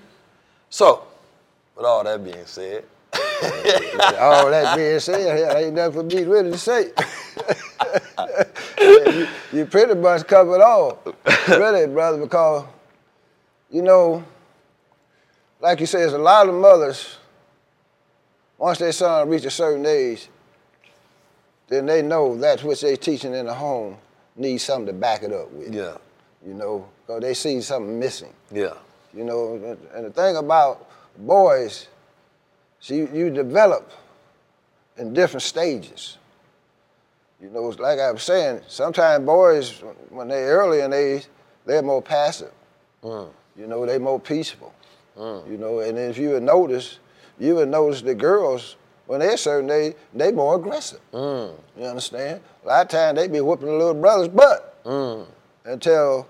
So, 0.69 1.05
with 1.77 1.87
all 1.87 2.05
that 2.05 2.23
being 2.23 2.45
said, 2.45 2.85
All 4.19 4.51
that 4.51 4.77
being 4.77 4.99
said, 5.01 5.37
here 5.37 5.53
ain't 5.57 5.75
nothing 5.75 6.09
for 6.09 6.17
me 6.17 6.25
really 6.25 6.53
to 6.53 6.59
say. 6.59 6.91
you, 8.81 9.29
you 9.53 9.67
pretty 9.67 9.95
much 9.95 10.27
covered 10.27 10.61
all, 10.61 11.03
really, 11.49 11.87
brother, 11.87 12.19
because 12.19 12.65
you 13.71 13.83
know, 13.83 14.25
like 15.61 15.81
you 15.81 15.87
say, 15.87 16.01
there's 16.01 16.13
a 16.13 16.19
lot 16.19 16.49
of 16.49 16.55
mothers. 16.55 17.17
Once 18.59 18.79
their 18.79 18.93
son 18.93 19.29
reach 19.29 19.45
a 19.45 19.51
certain 19.51 19.85
age, 19.87 20.29
then 21.69 21.87
they 21.87 22.03
know 22.03 22.37
that 22.37 22.63
what 22.63 22.81
they 22.81 22.97
teaching 22.97 23.35
in 23.35 23.47
the 23.47 23.55
home 23.55 23.97
needs 24.37 24.63
something 24.63 24.87
to 24.87 24.93
back 24.93 25.23
it 25.23 25.33
up 25.33 25.51
with. 25.53 25.75
Yeah. 25.75 25.97
You 26.47 26.55
know, 26.55 26.89
because 27.01 27.23
they 27.23 27.35
see 27.35 27.61
something 27.63 27.99
missing. 27.99 28.33
Yeah. 28.51 28.75
You 29.15 29.25
know, 29.25 29.79
and 29.95 30.05
the 30.05 30.11
thing 30.11 30.37
about 30.37 30.89
boys, 31.17 31.89
see, 32.83 32.97
you 32.97 33.31
develop 33.31 33.91
in 34.99 35.15
different 35.15 35.43
stages. 35.43 36.19
You 37.41 37.49
know, 37.49 37.69
it's 37.71 37.81
like 37.81 37.99
I 37.99 38.13
was 38.13 38.23
saying, 38.23 38.61
sometimes 38.69 39.25
boys, 39.25 39.83
when 40.11 40.29
they're 40.29 40.59
early 40.59 40.81
in 40.81 40.93
age, 40.93 41.27
they're 41.65 41.83
more 41.83 42.03
passive. 42.03 42.53
Mm. 43.03 43.31
You 43.57 43.67
know, 43.67 43.87
they're 43.87 43.99
more 43.99 44.21
peaceful. 44.21 44.75
Mm. 45.17 45.51
You 45.51 45.57
know, 45.57 45.81
and 45.81 45.97
if 45.97 46.19
you 46.19 46.31
would 46.31 46.43
notice, 46.43 46.99
you 47.39 47.55
would 47.57 47.69
notice 47.69 48.03
the 48.03 48.15
girls, 48.15 48.77
when 49.07 49.21
they're 49.21 49.37
certain 49.37 49.71
age, 49.71 49.95
they 50.15 50.31
more 50.31 50.57
aggressive. 50.57 51.01
Mm. 51.13 51.55
You 51.79 51.85
understand? 51.85 52.41
A 52.65 52.69
lot 52.69 52.83
of 52.83 52.89
times 52.89 53.19
they 53.19 53.29
be 53.29 53.41
whooping 53.41 53.67
the 53.67 53.73
little 53.73 53.95
brother's 53.95 54.29
butt 54.29 54.69
Mm. 54.85 55.27
until 55.65 56.27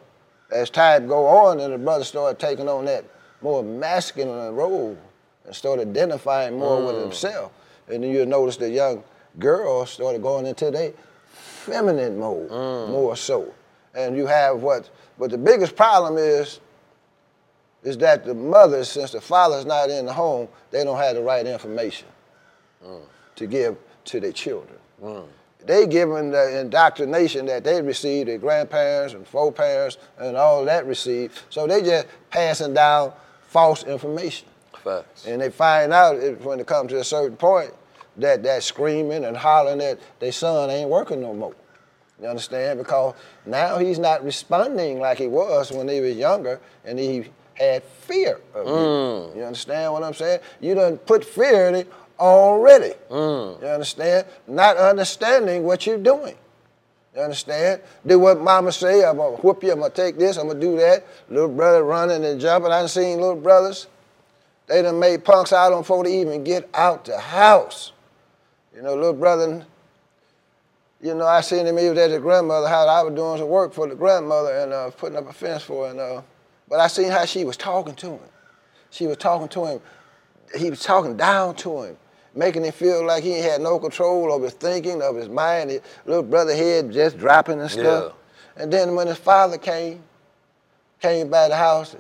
as 0.51 0.69
time 0.69 1.07
go 1.07 1.27
on 1.27 1.61
and 1.61 1.73
the 1.73 1.79
brother 1.79 2.05
start 2.05 2.39
taking 2.39 2.69
on 2.69 2.85
that 2.85 3.05
more 3.41 3.63
masculine 3.63 4.55
role 4.55 4.97
and 5.45 5.55
start 5.55 5.81
identifying 5.81 6.59
more 6.59 6.85
with 6.85 6.97
mm. 6.97 7.03
himself. 7.03 7.53
And 7.89 8.03
then 8.03 8.11
you'll 8.11 8.27
notice 8.27 8.57
the 8.57 8.71
young 8.71 9.03
girls 9.39 9.91
started 9.91 10.23
going 10.23 10.47
into 10.47 10.71
their 10.71 10.93
feminine 11.33 12.19
mode 12.19 12.51
mm. 12.51 12.91
more 12.91 13.17
so. 13.17 13.53
And 13.95 14.17
you 14.17 14.27
have 14.27 14.63
what, 14.63 14.91
but 15.19 15.31
the 15.31 15.39
biggest 15.39 15.77
problem 15.77 16.17
is, 16.17 16.61
is 17.83 17.99
that 17.99 18.25
the 18.25 18.35
mothers, 18.35 18.89
since 18.89 19.11
the 19.11 19.21
father's 19.21 19.67
not 19.67 19.91
in 19.91 20.07
the 20.07 20.13
home, 20.13 20.49
they 20.71 20.85
don't 20.85 20.97
have 20.97 21.17
the 21.17 21.23
right 21.23 21.47
information 21.47 22.09
mm. 22.85 23.01
to 23.37 23.47
give 23.47 23.77
to 24.05 24.21
their 24.21 24.33
children. 24.33 24.79
They 25.65 25.87
given 25.87 26.31
the 26.31 26.61
indoctrination 26.61 27.47
that 27.47 27.65
they 27.65 27.81
received, 27.83 28.29
their 28.29 28.39
grandparents 28.39 29.15
and 29.15 29.27
foreparents 29.27 29.99
and 30.19 30.37
all 30.37 30.65
that 30.65 30.87
received. 30.87 31.41
So 31.51 31.67
they 31.67 31.83
just 31.83 32.07
passing 32.31 32.75
down 32.75 33.13
false 33.43 33.85
information. 33.85 34.49
Facts. 34.83 35.27
And 35.27 35.41
they 35.41 35.51
find 35.51 35.93
out 35.93 36.17
if, 36.17 36.41
when 36.41 36.61
it 36.61 36.67
comes 36.67 36.91
to 36.91 37.01
a 37.01 37.05
certain 37.05 37.37
point 37.37 37.73
that 38.17 38.43
that 38.43 38.63
screaming 38.63 39.25
and 39.25 39.37
hollering 39.37 39.79
that 39.79 39.99
their 40.19 40.33
son 40.33 40.71
ain't 40.71 40.91
working 40.91 41.21
no 41.21 41.35
more. 41.35 41.55
You 42.21 42.29
understand? 42.29 42.79
Because 42.79 43.15
now 43.47 43.79
he's 43.79 43.99
not 43.99 44.25
responding 44.25 45.01
like 45.01 45.19
he 45.19 45.27
was 45.27 45.73
when 45.73 45.89
he 45.89 46.01
was 46.01 46.17
younger 46.17 46.61
and 46.85 46.99
he 46.99 47.25
had 47.55 47.83
fear 47.83 48.41
of 48.55 48.67
you. 48.67 48.73
Mm. 48.73 49.37
You 49.37 49.43
understand 49.43 49.93
what 49.93 50.03
I'm 50.03 50.15
saying? 50.15 50.41
You 50.61 50.75
done 50.75 50.99
put 50.99 51.25
fear 51.25 51.69
in 51.69 51.75
it 51.75 51.93
already. 52.19 52.95
Mm. 53.11 53.61
You 53.61 53.69
understand? 53.69 54.27
Not 54.47 54.77
understanding 54.77 55.65
what 55.65 55.87
you're 55.87 55.99
doing. 55.99 56.37
You 57.15 57.23
understand? 57.23 57.83
Do 58.07 58.19
what 58.19 58.41
mama 58.41 58.73
say, 58.73 59.05
I'm 59.05 59.19
gonna 59.19 59.37
whoop 59.37 59.63
you, 59.63 59.73
I'm 59.73 59.81
gonna 59.81 59.91
take 59.91 60.19
this, 60.19 60.39
I'm 60.39 60.47
gonna 60.47 60.61
do 60.61 60.77
that. 60.77 61.07
Little 61.29 61.49
brother 61.49 61.83
running 61.83 62.25
and 62.25 62.41
jumping. 62.41 62.73
I 62.73 62.81
done 62.81 62.89
seen 62.89 63.21
little 63.21 63.37
brothers, 63.37 63.87
they 64.73 64.81
done 64.81 64.99
made 64.99 65.23
punks 65.23 65.53
out 65.53 65.73
on 65.73 65.83
before 65.83 66.03
they 66.03 66.21
even 66.21 66.43
get 66.45 66.69
out 66.73 67.05
the 67.05 67.19
house. 67.19 67.93
You 68.75 68.81
know, 68.81 68.95
little 68.95 69.13
brother, 69.13 69.67
you 71.03 71.15
know, 71.15 71.27
I 71.27 71.43
seen 71.43 71.67
him, 71.67 71.77
he 71.77 71.91
was 71.91 71.99
at 71.99 72.11
his 72.11 72.21
grandmother 72.21 72.69
house. 72.69 72.89
I 72.89 73.03
was 73.03 73.15
doing 73.15 73.37
some 73.37 73.49
work 73.49 73.75
for 73.75 73.87
the 73.87 73.95
grandmother 73.95 74.51
and 74.61 74.73
uh, 74.73 74.91
putting 74.91 75.19
up 75.19 75.29
a 75.29 75.33
fence 75.33 75.63
for 75.63 75.85
her. 75.85 75.91
And, 75.91 76.01
uh, 76.01 76.23
but 76.71 76.81
I 76.81 76.87
seen 76.87 77.11
how 77.11 77.27
she 77.27 77.45
was 77.45 77.59
talking 77.59 77.95
to 77.97 78.13
him. 78.13 78.21
She 78.89 79.07
was 79.07 79.19
talking 79.19 79.49
to 79.49 79.67
him, 79.67 79.81
he 80.57 80.71
was 80.71 80.81
talking 80.81 81.19
down 81.19 81.55
to 81.57 81.83
him, 81.83 81.97
making 82.35 82.65
him 82.65 82.73
feel 82.73 83.07
like 83.07 83.23
he 83.23 83.33
had 83.41 83.61
no 83.61 83.79
control 83.79 84.35
of 84.35 84.43
his 84.43 84.55
thinking, 84.55 85.03
of 85.03 85.17
his 85.17 85.29
mind. 85.29 85.69
His 85.69 85.83
little 86.07 86.23
brother 86.23 86.57
head 86.57 86.91
just 86.93 87.19
dropping 87.19 87.61
and 87.61 87.71
stuff. 87.71 88.15
And 88.57 88.73
then 88.73 88.95
when 88.95 89.07
his 89.07 89.19
father 89.19 89.59
came, 89.59 90.03
came 91.01 91.29
by 91.29 91.49
the 91.49 91.57
house, 91.57 91.95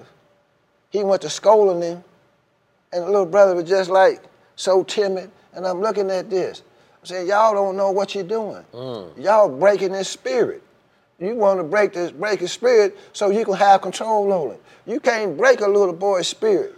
he 0.88 1.02
went 1.02 1.20
to 1.22 1.30
scolding 1.30 1.82
him, 1.82 2.04
and 2.92 3.04
the 3.04 3.06
little 3.10 3.26
brother 3.26 3.54
was 3.54 3.68
just 3.68 3.90
like 3.90 4.22
so 4.56 4.82
timid. 4.84 5.30
And 5.54 5.66
I'm 5.66 5.80
looking 5.80 6.10
at 6.10 6.30
this. 6.30 6.62
I'm 7.00 7.06
saying, 7.06 7.28
y'all 7.28 7.54
don't 7.54 7.76
know 7.76 7.90
what 7.90 8.14
you're 8.14 8.24
doing. 8.24 8.64
Mm. 8.72 9.22
Y'all 9.22 9.48
breaking 9.48 9.92
his 9.92 10.08
spirit. 10.08 10.62
You 11.18 11.34
want 11.36 11.60
to 11.60 11.64
break 11.64 11.92
this, 11.92 12.10
break 12.10 12.40
his 12.40 12.52
spirit 12.52 12.98
so 13.12 13.30
you 13.30 13.44
can 13.44 13.54
have 13.54 13.80
control 13.80 14.32
over 14.32 14.54
it. 14.54 14.62
You 14.86 14.98
can't 14.98 15.36
break 15.36 15.60
a 15.60 15.66
little 15.66 15.94
boy's 15.94 16.26
spirit 16.26 16.74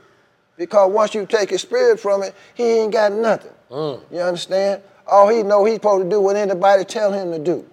because 0.56 0.92
once 0.92 1.14
you 1.14 1.26
take 1.26 1.50
his 1.50 1.62
spirit 1.62 1.98
from 1.98 2.22
it, 2.22 2.34
he 2.54 2.64
ain't 2.64 2.92
got 2.92 3.12
nothing. 3.12 3.52
Mm. 3.70 4.00
You 4.10 4.20
understand? 4.20 4.82
All 5.06 5.28
he 5.28 5.42
know 5.42 5.64
he's 5.64 5.76
supposed 5.76 6.04
to 6.04 6.10
do 6.10 6.20
what 6.20 6.36
anybody 6.36 6.84
tell 6.84 7.12
him 7.12 7.30
to 7.32 7.38
do. 7.38 7.66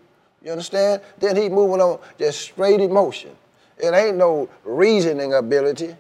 You 0.44 0.52
understand? 0.52 1.02
Then 1.20 1.36
he 1.36 1.50
moving 1.50 1.82
on 1.82 2.00
just 2.18 2.42
straight 2.42 2.80
emotion. 2.80 3.32
It 3.78 3.94
ain't 3.94 4.18
no 4.18 4.50
reasoning 4.64 5.34
ability. 5.34 5.96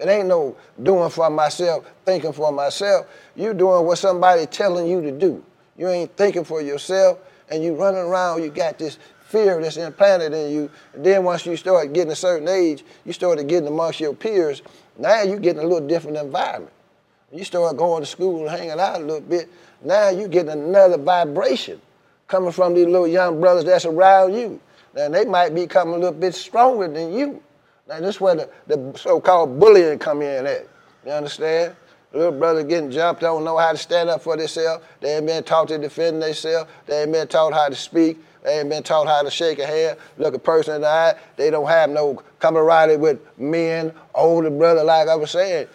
It 0.00 0.08
ain't 0.08 0.28
no 0.28 0.56
doing 0.82 1.10
for 1.10 1.28
myself, 1.28 1.84
thinking 2.04 2.32
for 2.32 2.50
myself. 2.50 3.06
You 3.36 3.52
doing 3.52 3.84
what 3.84 3.98
somebody 3.98 4.46
telling 4.46 4.86
you 4.86 5.02
to 5.02 5.12
do. 5.12 5.44
You 5.76 5.88
ain't 5.88 6.16
thinking 6.16 6.44
for 6.44 6.62
yourself, 6.62 7.18
and 7.50 7.62
you 7.62 7.74
running 7.74 8.00
around. 8.00 8.42
You 8.42 8.50
got 8.50 8.78
this 8.78 8.98
fear 9.30 9.60
that's 9.60 9.76
implanted 9.76 10.32
in 10.32 10.52
you. 10.52 10.70
And 10.94 11.04
then 11.04 11.24
once 11.24 11.46
you 11.46 11.56
start 11.56 11.92
getting 11.92 12.12
a 12.12 12.16
certain 12.16 12.48
age, 12.48 12.84
you 13.04 13.12
started 13.12 13.46
getting 13.46 13.68
amongst 13.68 14.00
your 14.00 14.14
peers. 14.14 14.62
Now 14.98 15.22
you 15.22 15.38
getting 15.38 15.62
a 15.62 15.66
little 15.66 15.86
different 15.86 16.16
environment. 16.16 16.72
You 17.32 17.44
start 17.44 17.76
going 17.76 18.02
to 18.02 18.06
school 18.06 18.40
and 18.40 18.50
hanging 18.50 18.80
out 18.80 19.00
a 19.00 19.04
little 19.04 19.20
bit. 19.20 19.48
Now 19.82 20.08
you 20.08 20.28
getting 20.28 20.50
another 20.50 20.98
vibration 20.98 21.80
coming 22.26 22.52
from 22.52 22.74
these 22.74 22.86
little 22.86 23.06
young 23.06 23.40
brothers 23.40 23.64
that's 23.64 23.84
around 23.84 24.34
you. 24.34 24.60
Now 24.94 25.08
they 25.08 25.24
might 25.24 25.54
become 25.54 25.90
a 25.90 25.96
little 25.96 26.12
bit 26.12 26.34
stronger 26.34 26.88
than 26.88 27.12
you. 27.12 27.42
Now 27.90 27.98
this 27.98 28.14
is 28.14 28.20
where 28.20 28.36
the, 28.36 28.48
the 28.68 28.96
so-called 28.96 29.58
bullying 29.58 29.98
come 29.98 30.22
in 30.22 30.46
at. 30.46 30.68
You 31.04 31.10
understand? 31.10 31.74
Little 32.12 32.30
brother 32.30 32.62
getting 32.62 32.90
jumped, 32.90 33.20
don't 33.20 33.42
know 33.42 33.58
how 33.58 33.72
to 33.72 33.78
stand 33.78 34.08
up 34.08 34.22
for 34.22 34.36
themselves. 34.36 34.84
They 35.00 35.16
ain't 35.16 35.26
been 35.26 35.42
taught 35.42 35.68
to 35.68 35.78
defend 35.78 36.22
themselves. 36.22 36.70
They 36.86 37.02
ain't 37.02 37.12
been 37.12 37.26
taught 37.26 37.52
how 37.52 37.68
to 37.68 37.74
speak. 37.74 38.18
They 38.44 38.60
ain't 38.60 38.68
been 38.68 38.84
taught 38.84 39.08
how 39.08 39.22
to 39.22 39.30
shake 39.30 39.58
a 39.58 39.66
hand, 39.66 39.98
look 40.18 40.34
a 40.34 40.38
person 40.38 40.76
in 40.76 40.80
the 40.82 40.86
eye. 40.86 41.14
They 41.36 41.50
don't 41.50 41.66
have 41.68 41.90
no 41.90 42.22
camaraderie 42.38 42.96
with 42.96 43.20
men, 43.36 43.92
older 44.14 44.50
brother, 44.50 44.84
like 44.84 45.08
I 45.08 45.16
was 45.16 45.32
saying. 45.32 45.66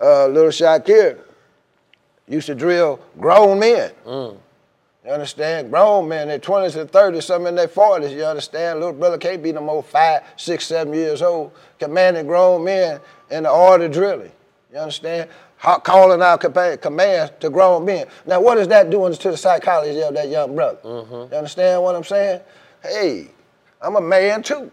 Uh, 0.00 0.26
little 0.26 0.50
Shakir 0.50 1.18
used 2.28 2.46
to 2.46 2.54
drill 2.56 2.98
grown 3.18 3.60
men. 3.60 3.92
You 5.10 5.14
understand? 5.14 5.72
Grown 5.72 6.08
men, 6.08 6.28
their 6.28 6.38
20s 6.38 6.80
and 6.80 6.88
30s, 6.88 7.24
some 7.24 7.44
in 7.48 7.56
their 7.56 7.66
40s, 7.66 8.14
you 8.14 8.22
understand? 8.22 8.78
Little 8.78 8.94
brother 8.94 9.18
can't 9.18 9.42
be 9.42 9.50
no 9.50 9.60
more 9.60 9.82
five, 9.82 10.22
six, 10.36 10.68
seven 10.68 10.94
years 10.94 11.20
old, 11.20 11.50
commanding 11.80 12.28
grown 12.28 12.62
men 12.62 13.00
in 13.28 13.42
the 13.42 13.50
order 13.50 13.88
drilling. 13.88 14.30
You 14.72 14.78
understand? 14.78 15.28
Ho- 15.58 15.80
Calling 15.80 16.22
out 16.22 16.38
command- 16.38 16.80
commands 16.80 17.32
to 17.40 17.50
grown 17.50 17.84
men. 17.84 18.06
Now, 18.24 18.40
what 18.40 18.56
is 18.58 18.68
that 18.68 18.88
doing 18.90 19.12
to 19.12 19.30
the 19.32 19.36
psychology 19.36 20.00
of 20.00 20.14
that 20.14 20.28
young 20.28 20.54
brother? 20.54 20.78
Mm-hmm. 20.84 21.32
You 21.32 21.38
understand 21.38 21.82
what 21.82 21.96
I'm 21.96 22.04
saying? 22.04 22.40
Hey, 22.80 23.32
I'm 23.82 23.96
a 23.96 24.00
man 24.00 24.44
too. 24.44 24.70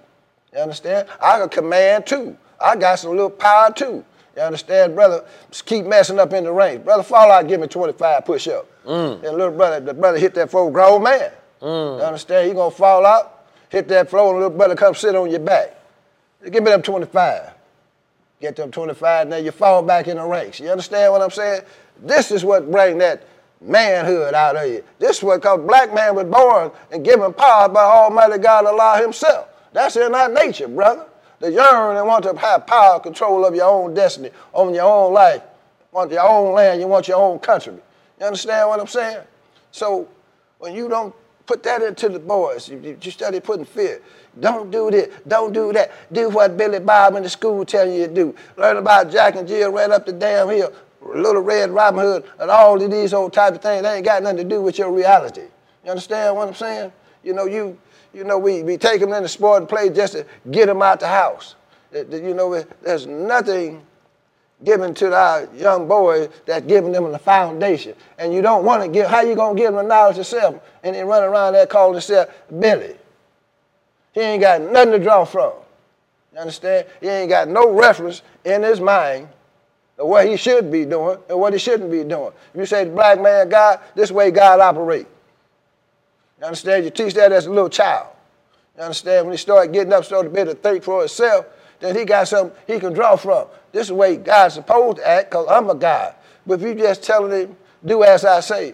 You 0.54 0.60
understand? 0.60 1.08
I 1.20 1.40
can 1.40 1.50
command 1.50 2.06
too. 2.06 2.38
I 2.62 2.76
got 2.76 3.00
some 3.00 3.10
little 3.10 3.32
power 3.32 3.74
too. 3.74 4.06
You 4.36 4.44
understand, 4.44 4.94
brother? 4.94 5.26
Just 5.50 5.66
keep 5.66 5.88
messing 5.88 6.20
up 6.20 6.32
in 6.32 6.44
the 6.44 6.52
range. 6.54 6.86
Brother, 6.86 7.02
fall 7.02 7.32
out, 7.32 7.48
give 7.48 7.60
me 7.60 7.66
25 7.66 8.24
push 8.24 8.48
up. 8.48 8.68
Mm. 8.88 9.24
And 9.24 9.38
little 9.38 9.52
brother, 9.52 9.82
the 9.82 9.94
brother 9.94 10.18
hit 10.18 10.34
that 10.36 10.50
floor, 10.50 10.72
grown 10.72 11.04
man. 11.04 11.32
Mm. 11.62 12.00
You 12.00 12.04
understand? 12.04 12.48
He 12.48 12.54
gonna 12.54 12.72
fall 12.72 13.06
out, 13.06 13.46
hit 13.70 13.88
that 13.90 14.10
floor, 14.10 14.30
and 14.30 14.42
little 14.42 14.58
brother 14.58 14.76
come 14.76 14.96
sit 14.96 15.16
on 15.16 15.30
your 15.30 15.42
back. 15.42 15.76
Give 16.50 16.64
me 16.64 16.72
them 16.72 16.82
25. 16.82 17.54
Get 18.40 18.56
them 18.56 18.72
25, 18.72 19.28
now 19.28 19.38
you 19.38 19.52
fall 19.52 19.82
back 19.82 20.08
in 20.08 20.18
the 20.18 20.24
ranks. 20.24 20.60
You 20.60 20.70
understand 20.70 21.12
what 21.12 21.24
I'm 21.24 21.32
saying? 21.32 21.62
This 22.04 22.32
is 22.32 22.46
what 22.46 22.72
bring 22.72 23.00
that 23.00 23.24
manhood 23.60 24.36
out 24.36 24.56
of 24.56 24.68
you. 24.68 24.84
This 25.00 25.18
is 25.18 25.24
what 25.24 25.42
cause 25.42 25.60
black 25.66 25.94
man 25.94 26.16
was 26.16 26.26
born 26.26 26.72
and 26.92 27.04
given 27.04 27.34
power 27.34 27.68
by 27.68 27.82
Almighty 27.82 28.38
God 28.38 28.68
Allah 28.68 29.02
Himself. 29.02 29.50
That's 29.74 29.96
in 29.96 30.14
our 30.14 30.30
nature, 30.30 30.68
brother. 30.68 31.06
To 31.40 31.52
yearn 31.52 31.98
and 31.98 32.08
want 32.08 32.24
to 32.24 32.36
have 32.36 32.66
power, 32.66 33.00
control 33.00 33.46
of 33.46 33.54
your 33.54 33.70
own 33.70 33.94
destiny, 33.94 34.32
on 34.54 34.74
your 34.74 34.86
own 34.86 35.14
life, 35.14 35.42
want 35.92 36.12
your 36.12 36.28
own 36.28 36.54
land, 36.54 36.80
you 36.80 36.88
want 36.88 37.08
your 37.08 37.18
own 37.18 37.40
country. 37.40 37.74
You 38.20 38.26
understand 38.26 38.70
what 38.70 38.80
I'm 38.80 38.88
saying? 38.88 39.24
So 39.72 40.08
when 40.60 40.74
you 40.74 40.90
don't 40.90 41.14
put 41.46 41.64
that 41.64 41.82
into 41.82 42.10
the 42.10 42.20
boys, 42.20 42.70
you, 42.70 42.98
you- 43.02 43.12
study 43.12 43.40
putting 43.40 43.66
fear. 43.66 44.02
Don't 44.40 44.70
do 44.70 44.92
this, 44.92 45.10
don't 45.28 45.54
do 45.54 45.74
that. 45.74 45.92
Do 46.12 46.30
what 46.30 46.58
Billy 46.58 46.80
Bob 46.80 47.16
in 47.16 47.24
the 47.24 47.30
school 47.30 47.66
telling 47.66 47.94
you 47.94 48.08
to 48.08 48.14
do. 48.14 48.36
Learn 48.58 48.78
about 48.78 49.10
Jack 49.12 49.36
and 49.36 49.48
Jill 49.48 49.72
right 49.72 49.90
up 49.90 50.06
the 50.06 50.14
damn 50.14 50.50
hill. 50.50 50.72
Little 51.02 51.42
Red 51.42 51.72
Robin 51.72 52.02
Hood 52.02 52.26
and 52.40 52.52
all 52.52 52.82
of 52.82 52.92
these 52.92 53.14
old 53.14 53.34
type 53.34 53.56
of 53.56 53.62
things, 53.62 53.84
they 53.84 53.96
ain't 53.96 54.06
got 54.06 54.22
nothing 54.24 54.38
to 54.38 54.44
do 54.44 54.62
with 54.62 54.78
your 54.78 54.92
reality. 54.92 55.44
You 55.86 55.92
understand 55.92 56.36
what 56.36 56.48
I'm 56.48 56.54
saying? 56.54 56.92
You 57.24 57.34
know, 57.34 57.46
you 57.46 57.78
you 58.14 58.24
know, 58.24 58.38
we, 58.38 58.64
we 58.64 58.78
take 58.78 59.00
them 59.00 59.14
in 59.14 59.24
the 59.24 59.30
sport 59.30 59.60
and 59.62 59.70
play 59.70 59.90
just 59.90 60.14
to 60.14 60.26
get 60.50 60.66
them 60.66 60.82
out 60.82 61.00
the 61.00 61.08
house. 61.08 61.56
You 61.94 62.34
know, 62.34 62.64
there's 62.82 63.06
nothing 63.06 63.86
given 64.64 64.94
to 64.96 65.14
our 65.14 65.48
young 65.56 65.88
boys 65.88 66.30
that's 66.46 66.66
giving 66.66 66.92
them 66.92 67.12
the 67.12 67.20
foundation. 67.20 67.96
And 68.18 68.34
you 68.34 68.42
don't 68.42 68.66
want 68.66 68.84
to 68.84 68.90
give, 68.90 69.08
how 69.08 69.22
you 69.22 69.36
going 69.36 69.56
to 69.56 69.62
give 69.62 69.74
them 69.74 69.84
the 69.84 69.88
knowledge 69.88 70.18
yourself 70.18 70.62
and 70.84 70.96
then 70.96 71.06
run 71.08 71.24
around 71.24 71.54
there 71.54 71.68
calling 71.68 71.94
himself 71.94 72.30
Billy? 72.60 72.96
He 74.14 74.22
ain't 74.22 74.42
got 74.42 74.62
nothing 74.62 74.94
to 74.94 75.00
draw 75.00 75.26
from. 75.26 75.54
You 76.34 76.40
understand? 76.40 76.88
He 77.02 77.08
ain't 77.08 77.30
got 77.30 77.48
no 77.48 77.72
reference 77.72 78.24
in 78.44 78.64
his 78.64 78.80
mind 78.80 79.28
of 79.98 80.08
what 80.08 80.28
he 80.28 80.38
should 80.38 80.72
be 80.72 80.86
doing 80.86 81.18
and 81.30 81.40
what 81.40 81.54
he 81.54 81.60
shouldn't 81.60 81.92
be 81.92 82.04
doing. 82.04 82.32
If 82.54 82.60
you 82.60 82.66
say 82.66 82.86
the 82.86 82.92
black 82.92 83.22
man 83.22 83.50
God, 83.50 83.80
this 83.96 84.12
way 84.12 84.32
God 84.32 84.60
operates. 84.60 85.10
You 86.40 86.46
understand? 86.46 86.86
You 86.86 86.92
teach 86.92 87.14
that 87.16 87.32
as 87.32 87.46
a 87.46 87.50
little 87.50 87.70
child. 87.70 88.08
You 88.76 88.84
understand? 88.84 89.26
When 89.26 89.34
he 89.34 89.38
start 89.38 89.72
getting 89.72 89.94
up, 89.94 90.06
start 90.06 90.26
to 90.26 90.30
be 90.30 90.40
able 90.40 90.54
to 90.54 90.58
think 90.58 90.84
for 90.84 91.00
himself, 91.00 91.46
then 91.80 91.96
he 91.96 92.06
got 92.06 92.28
something 92.28 92.56
he 92.68 92.80
can 92.80 92.94
draw 92.94 93.16
from. 93.16 93.48
This 93.78 93.84
is 93.84 93.90
the 93.90 93.94
way 93.94 94.16
God's 94.16 94.56
supposed 94.56 94.98
to 94.98 95.08
act, 95.08 95.30
because 95.30 95.46
I'm 95.48 95.70
a 95.70 95.76
God. 95.76 96.16
But 96.48 96.60
if 96.60 96.68
you 96.68 96.74
just 96.74 97.04
telling 97.04 97.32
him, 97.32 97.56
do 97.86 98.04
as 98.04 98.26
I 98.26 98.40
say, 98.40 98.74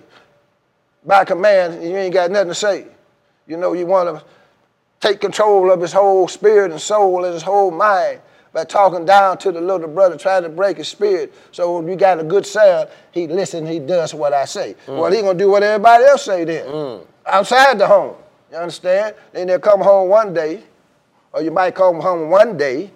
by 1.06 1.26
command, 1.26 1.84
you 1.84 1.94
ain't 1.98 2.14
got 2.14 2.32
nothing 2.32 2.48
to 2.48 2.56
say. 2.56 2.88
You 3.46 3.58
know, 3.58 3.74
you 3.74 3.86
want 3.86 4.18
to 4.18 4.24
take 5.02 5.20
control 5.20 5.72
of 5.72 5.82
his 5.82 5.92
whole 5.92 6.30
spirit 6.30 6.72
and 6.72 6.80
soul 6.80 7.26
and 7.26 7.34
his 7.34 7.44
whole 7.44 7.70
mind 7.70 8.22
by 8.54 8.64
talking 8.64 9.04
down 9.04 9.40
to 9.40 9.52
the 9.52 9.60
little 9.60 9.90
brother, 9.90 10.16
trying 10.16 10.44
to 10.44 10.50
break 10.50 10.78
his 10.78 10.88
spirit. 10.88 11.34
So 11.52 11.80
when 11.80 11.88
you 11.90 11.98
got 11.98 12.22
a 12.22 12.24
good 12.24 12.46
sound, 12.46 12.88
he 13.12 13.28
listens, 13.28 13.68
he 13.68 13.80
does 13.80 14.14
what 14.14 14.32
I 14.32 14.46
say. 14.46 14.74
Mm. 14.88 15.00
Well, 15.00 15.12
he 15.12 15.22
gonna 15.22 15.38
do 15.38 15.52
what 15.52 15.64
everybody 15.64 16.06
else 16.06 16.24
say 16.24 16.46
then. 16.46 16.66
Mm. 16.66 17.06
Outside 17.26 17.78
the 17.78 17.88
home. 17.88 18.16
You 18.50 18.58
understand? 18.60 19.16
Then 19.34 19.48
they'll 19.48 19.60
come 19.60 19.82
home 19.82 20.08
one 20.08 20.34
day, 20.34 20.64
or 21.34 21.42
you 21.42 21.52
might 21.52 21.76
come 21.76 22.00
home 22.00 22.30
one 22.30 22.56
day, 22.56 22.90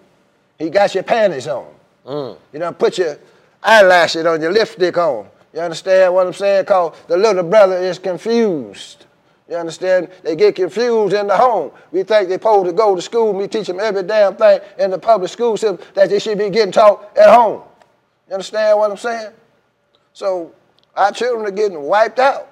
he 0.57 0.69
got 0.69 0.93
your 0.93 1.03
panties 1.03 1.49
on. 1.49 1.73
Mm. 2.07 2.37
You 2.53 2.59
know, 2.59 2.71
put 2.71 2.97
your 2.97 3.17
eyelashes 3.61 4.25
on, 4.25 4.41
your 4.41 4.53
lipstick 4.53 4.97
on. 4.97 5.27
You 5.53 5.59
understand 5.59 6.13
what 6.13 6.25
I'm 6.25 6.33
saying? 6.33 6.63
Because 6.63 6.95
the 7.07 7.17
little 7.17 7.43
brother 7.43 7.75
is 7.75 7.99
confused. 7.99 9.05
You 9.49 9.55
understand? 9.55 10.09
They 10.23 10.35
get 10.35 10.55
confused 10.55 11.13
in 11.13 11.27
the 11.27 11.37
home. 11.37 11.71
We 11.91 12.03
think 12.03 12.29
they're 12.29 12.37
supposed 12.37 12.67
to 12.67 12.73
go 12.73 12.95
to 12.95 13.01
school. 13.01 13.33
We 13.33 13.47
teach 13.47 13.67
them 13.67 13.79
every 13.79 14.03
damn 14.03 14.35
thing 14.35 14.59
in 14.77 14.91
the 14.91 14.99
public 14.99 15.31
school 15.31 15.57
system 15.57 15.85
that 15.93 16.09
they 16.09 16.19
should 16.19 16.37
be 16.37 16.49
getting 16.49 16.71
taught 16.71 17.17
at 17.17 17.33
home. 17.33 17.61
You 18.27 18.33
understand 18.33 18.77
what 18.77 18.91
I'm 18.91 18.97
saying? 18.97 19.31
So 20.13 20.53
our 20.95 21.11
children 21.11 21.45
are 21.45 21.51
getting 21.51 21.81
wiped 21.81 22.19
out. 22.19 22.49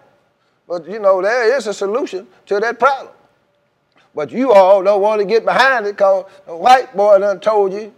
But 0.67 0.87
you 0.87 0.99
know, 0.99 1.21
there 1.21 1.55
is 1.55 1.67
a 1.67 1.73
solution 1.73 2.27
to 2.47 2.59
that 2.59 2.79
problem. 2.79 3.13
But 4.13 4.31
you 4.31 4.53
all 4.53 4.81
don't 4.81 5.01
want 5.01 5.19
to 5.19 5.25
get 5.25 5.43
behind 5.43 5.85
it 5.85 5.97
because 5.97 6.25
the 6.45 6.55
white 6.55 6.95
boy 6.95 7.19
done 7.19 7.41
told 7.41 7.73
you 7.73 7.93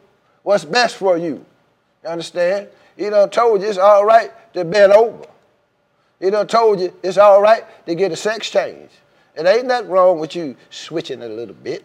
what's 0.48 0.64
best 0.64 0.96
for 0.96 1.18
you. 1.18 1.44
You 2.04 2.10
understand? 2.10 2.70
He 2.96 3.10
done 3.10 3.30
told 3.30 3.62
you 3.62 3.68
it's 3.68 3.78
all 3.78 4.06
right 4.06 4.32
to 4.54 4.64
bend 4.64 4.94
over. 4.94 5.26
He 6.22 6.30
done 6.30 6.48
told 6.48 6.80
you 6.80 6.94
it's 7.04 7.18
all 7.18 7.42
right 7.42 7.66
to 7.86 7.94
get 7.96 8.14
a 8.14 8.16
sex 8.16 8.50
change. 8.50 8.90
It 9.36 9.46
ain't 9.46 9.66
nothing 9.66 9.90
wrong 9.90 10.20
with 10.20 10.38
you 10.38 10.56
switching 10.70 11.22
a 11.22 11.28
little 11.28 11.54
bit. 11.54 11.84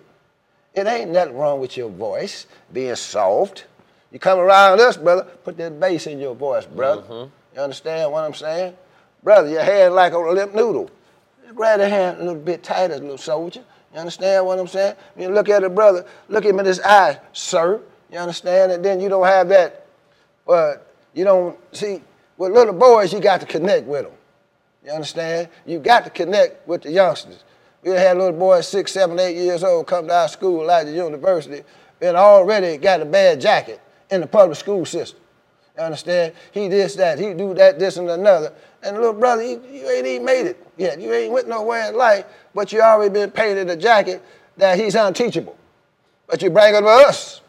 It 0.75 0.87
ain't 0.87 1.11
nothing 1.11 1.37
wrong 1.37 1.59
with 1.59 1.77
your 1.77 1.91
voice 1.91 2.47
being 2.73 2.95
soft. 2.95 3.65
You 4.13 4.21
come 4.21 4.39
around 4.39 4.79
us, 4.81 4.97
brother, 4.97 5.25
put 5.43 5.57
that 5.57 5.81
bass 5.81 6.07
in 6.07 6.21
your 6.21 6.37
voice, 6.37 6.65
brother. 6.65 7.03
Mm-hmm. 7.03 7.31
You 7.57 7.63
understand 7.63 8.13
what 8.13 8.23
I'm 8.23 8.35
saying? 8.35 8.77
Brother, 9.25 9.49
your 9.49 9.65
hand 9.65 9.95
like 9.97 10.13
a 10.13 10.19
limp 10.19 10.55
noodle. 10.55 10.89
Just 11.43 11.57
grab 11.57 11.81
the 11.81 11.89
hand 11.89 12.19
a 12.21 12.25
little 12.25 12.41
bit 12.41 12.63
tighter, 12.63 12.97
little 12.97 13.19
soldier. 13.19 13.65
You 13.93 13.99
understand 13.99 14.47
what 14.47 14.61
I'm 14.61 14.69
saying? 14.69 14.95
You 15.19 15.31
look 15.31 15.49
at 15.49 15.65
a 15.65 15.69
brother, 15.69 16.07
look 16.29 16.45
him 16.45 16.61
in 16.61 16.67
his 16.67 16.79
eyes, 16.79 17.17
sir. 17.33 17.81
You 18.13 18.19
understand? 18.19 18.73
And 18.73 18.85
then 18.85 19.01
you 19.01 19.09
don't 19.09 19.27
have 19.27 19.49
that, 19.49 19.87
but 20.47 20.87
you 21.15 21.25
don't 21.25 21.59
see 21.75 22.03
with 22.37 22.53
little 22.53 22.75
boys, 22.75 23.13
you 23.13 23.21
got 23.21 23.41
to 23.41 23.47
connect 23.47 23.87
with 23.87 24.03
them. 24.03 24.13
You 24.85 24.93
understand? 24.93 25.49
You 25.65 25.79
got 25.79 26.05
to 26.05 26.11
connect 26.11 26.67
with 26.69 26.83
the 26.83 26.91
youngsters. 26.91 27.45
We 27.83 27.91
had 27.91 28.19
little 28.19 28.39
boys 28.39 28.69
six, 28.69 28.93
seven, 28.93 29.19
eight 29.19 29.37
years 29.37 29.65
old 29.65 29.87
come 29.87 30.09
to 30.09 30.15
our 30.15 30.29
school, 30.29 30.67
like 30.67 30.87
the 30.87 30.93
university, 30.93 31.63
and 32.01 32.17
already 32.17 32.77
got 32.79 33.01
a 33.01 33.05
bad 33.05 33.41
jacket 33.41 33.81
in 34.11 34.21
the 34.21 34.27
public 34.27 34.59
school 34.59 34.85
system. 34.85 35.21
You 35.77 35.85
understand? 35.85 36.35
He 36.53 36.69
this, 36.69 36.97
that, 36.97 37.19
he 37.19 37.33
do 37.33 37.55
that, 37.55 37.79
this, 37.79 37.97
and 37.97 38.11
another. 38.11 38.53
And 38.83 38.97
little 38.97 39.15
brother, 39.15 39.43
you, 39.43 39.63
you 39.71 39.89
ain't 39.89 40.07
even 40.07 40.25
made 40.25 40.47
it 40.47 40.67
yet. 40.77 41.01
You 41.01 41.13
ain't 41.13 41.33
went 41.33 41.49
nowhere 41.49 41.89
in 41.89 41.97
life, 41.97 42.27
but 42.55 42.73
you 42.73 42.83
already 42.83 43.13
been 43.13 43.31
painted 43.31 43.71
a 43.71 43.77
jacket 43.77 44.23
that 44.59 44.79
he's 44.79 44.97
unteachable. 44.97 45.57
But 46.27 46.43
you 46.43 46.51
bring 46.51 46.75
it 46.75 46.81
to 46.81 46.87
us. 46.87 47.42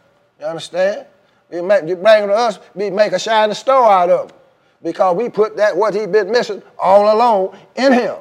You 0.44 0.50
understand? 0.50 1.06
You, 1.50 1.64
make, 1.64 1.88
you 1.88 1.96
bring 1.96 2.28
to 2.28 2.34
us, 2.34 2.60
we 2.76 2.90
make 2.90 3.14
a 3.14 3.20
shining 3.20 3.56
star 3.56 3.90
out 3.90 4.10
of 4.10 4.30
him. 4.30 4.38
Because 4.82 5.16
we 5.16 5.30
put 5.30 5.56
that, 5.56 5.78
what 5.78 5.94
he 5.94 6.06
been 6.06 6.30
missing 6.30 6.62
all 6.78 7.16
along 7.16 7.58
in 7.78 7.94
him. 7.94 8.16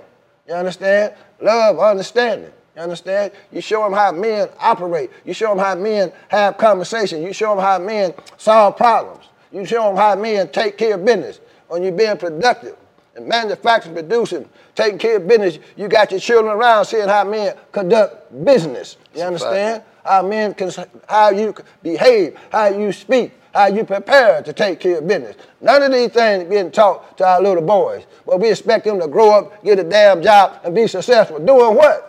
You 0.47 0.55
understand? 0.55 1.15
Love, 1.41 1.81
understanding. 1.81 2.53
You 2.77 2.83
understand? 2.83 3.33
You 3.51 3.61
show 3.61 3.83
them 3.83 3.93
how 3.93 4.13
men 4.13 4.49
operate. 4.61 5.11
You 5.25 5.35
show 5.35 5.49
them 5.49 5.59
how 5.59 5.75
men 5.75 6.13
have 6.29 6.59
conversation. 6.59 7.23
You 7.23 7.33
show 7.33 7.57
them 7.57 7.65
how 7.65 7.81
men 7.81 8.15
solve 8.37 8.77
problems. 8.77 9.25
You 9.51 9.67
show 9.67 9.83
them 9.89 9.97
how 9.97 10.15
men 10.15 10.49
take 10.51 10.79
care 10.79 10.95
of 10.95 11.05
business 11.05 11.41
when 11.67 11.83
you're 11.83 11.91
being 11.91 12.17
productive 12.17 12.77
and 13.17 13.27
manufacturing, 13.27 13.97
producing, 13.97 14.49
taking 14.77 14.99
care 14.99 15.17
of 15.17 15.27
business. 15.27 15.59
You 15.77 15.89
got 15.89 16.13
your 16.13 16.21
children 16.21 16.55
around 16.55 16.85
seeing 16.85 17.09
how 17.09 17.25
men 17.25 17.57
conduct 17.73 18.45
business. 18.45 18.97
You 19.13 19.23
understand? 19.23 19.83
How 20.05 20.23
men, 20.23 20.55
can, 20.55 20.71
how 21.09 21.31
you 21.31 21.55
behave, 21.83 22.37
how 22.51 22.67
you 22.67 22.93
speak, 22.93 23.33
how 23.55 23.67
you 23.67 23.85
prepare 23.85 24.43
to 24.43 24.53
take 24.53 24.81
care 24.81 24.99
of 24.99 25.07
business. 25.07 25.37
None 25.61 25.83
of 25.83 25.93
these 25.93 26.11
things 26.11 26.49
being 26.49 26.71
taught 26.71 27.17
to 27.19 27.27
our 27.27 27.41
little 27.41 27.63
boys. 27.63 28.05
But 28.27 28.41
we 28.41 28.51
expect 28.51 28.85
them 28.85 28.99
to 29.01 29.09
grow 29.09 29.31
up, 29.31 29.65
get 29.65 29.79
a 29.79 29.85
damn 29.85 30.23
job, 30.23 30.61
and 30.65 30.75
be 30.75 30.87
successful. 30.87 31.39
Doing 31.39 31.77
what? 31.77 32.09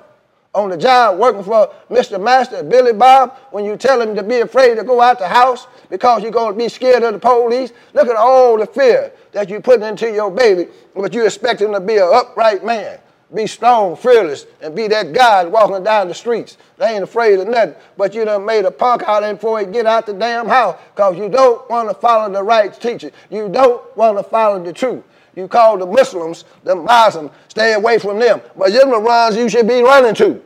On 0.56 0.70
the 0.70 0.78
job, 0.78 1.18
working 1.18 1.44
for 1.44 1.74
Mr. 1.90 2.22
Master, 2.22 2.62
Billy 2.64 2.94
Bob, 2.94 3.36
when 3.50 3.66
you 3.66 3.76
tell 3.76 4.00
him 4.00 4.16
to 4.16 4.22
be 4.22 4.40
afraid 4.40 4.76
to 4.76 4.84
go 4.84 5.02
out 5.02 5.18
the 5.18 5.28
house 5.28 5.66
because 5.90 6.22
you're 6.22 6.32
going 6.32 6.54
to 6.54 6.58
be 6.58 6.70
scared 6.70 7.02
of 7.02 7.14
the 7.14 7.20
police. 7.20 7.74
Look 7.94 8.08
at 8.08 8.16
all 8.16 8.58
the 8.60 8.68
fear 8.68 9.12
that 9.32 9.50
you 9.50 9.60
put 9.60 9.82
into 9.82 10.12
your 10.12 10.30
baby, 10.30 10.68
but 10.96 11.14
you 11.14 11.26
expect 11.26 11.62
him 11.62 11.74
to 11.74 11.80
be 11.80 11.98
an 11.98 12.10
upright 12.14 12.64
man 12.64 13.00
be 13.34 13.48
strong, 13.48 13.96
fearless, 13.96 14.46
and 14.62 14.76
be 14.76 14.88
that 14.88 15.14
guy 15.14 15.44
walking 15.46 15.84
down 15.84 16.08
the 16.08 16.14
streets. 16.14 16.58
They 16.78 16.96
ain't 16.96 17.04
afraid 17.04 17.40
of 17.40 17.48
nothing. 17.48 17.76
But 17.98 18.14
you 18.14 18.26
done 18.26 18.46
made 18.46 18.66
a 18.66 18.72
punk 18.72 19.04
out 19.04 19.24
of 19.24 19.30
him 19.30 19.36
before 19.36 19.60
he 19.60 19.66
get 19.66 19.86
out 19.86 20.06
the 20.06 20.14
damn 20.14 20.48
house 20.48 20.80
because 20.94 21.18
you 21.18 21.30
don't 21.30 21.68
want 21.70 21.90
to 21.90 21.96
follow 21.96 22.32
the 22.32 22.44
right 22.44 22.74
teaching. 22.80 23.12
You 23.32 23.50
don't 23.50 23.82
want 23.98 24.18
to 24.18 24.24
follow 24.24 24.64
the 24.64 24.74
truth. 24.74 25.04
You 25.36 25.48
call 25.48 25.78
the 25.78 25.86
Muslims, 25.86 26.46
the 26.64 26.76
Muslims, 26.76 27.32
stay 27.48 27.74
away 27.74 27.98
from 27.98 28.20
them. 28.20 28.42
But 28.56 28.72
them 28.72 28.92
the 28.92 29.00
ones 29.00 29.36
you 29.36 29.50
should 29.50 29.68
be 29.68 29.82
running 29.82 30.14
to. 30.16 30.42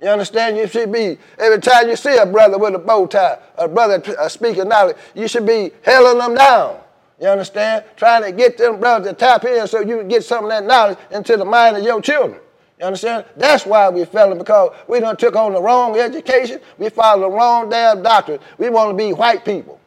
You 0.00 0.08
understand? 0.08 0.56
You 0.56 0.68
should 0.68 0.92
be, 0.92 1.18
every 1.38 1.60
time 1.60 1.88
you 1.88 1.96
see 1.96 2.16
a 2.16 2.26
brother 2.26 2.56
with 2.56 2.74
a 2.74 2.78
bow 2.78 3.06
tie, 3.06 3.38
a 3.56 3.66
brother 3.66 4.00
uh, 4.16 4.28
speaking 4.28 4.68
knowledge, 4.68 4.96
you 5.14 5.26
should 5.26 5.44
be 5.44 5.72
hailing 5.82 6.18
them 6.18 6.36
down. 6.36 6.78
You 7.20 7.28
understand? 7.28 7.84
Trying 7.96 8.22
to 8.22 8.32
get 8.32 8.58
them 8.58 8.78
brothers 8.78 9.08
to 9.08 9.14
tap 9.14 9.44
in 9.44 9.66
so 9.66 9.80
you 9.80 9.98
can 9.98 10.08
get 10.08 10.24
some 10.24 10.44
of 10.44 10.50
that 10.50 10.64
knowledge 10.64 10.98
into 11.10 11.36
the 11.36 11.44
mind 11.44 11.76
of 11.76 11.82
your 11.82 12.00
children. 12.00 12.40
You 12.78 12.86
understand? 12.86 13.24
That's 13.36 13.66
why 13.66 13.88
we 13.88 14.04
failing 14.04 14.38
because 14.38 14.72
we 14.86 15.00
done 15.00 15.16
took 15.16 15.34
on 15.34 15.52
the 15.52 15.60
wrong 15.60 15.96
education. 15.96 16.60
We 16.78 16.90
follow 16.90 17.28
the 17.28 17.36
wrong 17.36 17.68
damn 17.68 18.02
doctrine. 18.02 18.38
We 18.56 18.70
want 18.70 18.90
to 18.90 18.96
be 18.96 19.12
white 19.12 19.44
people. 19.44 19.80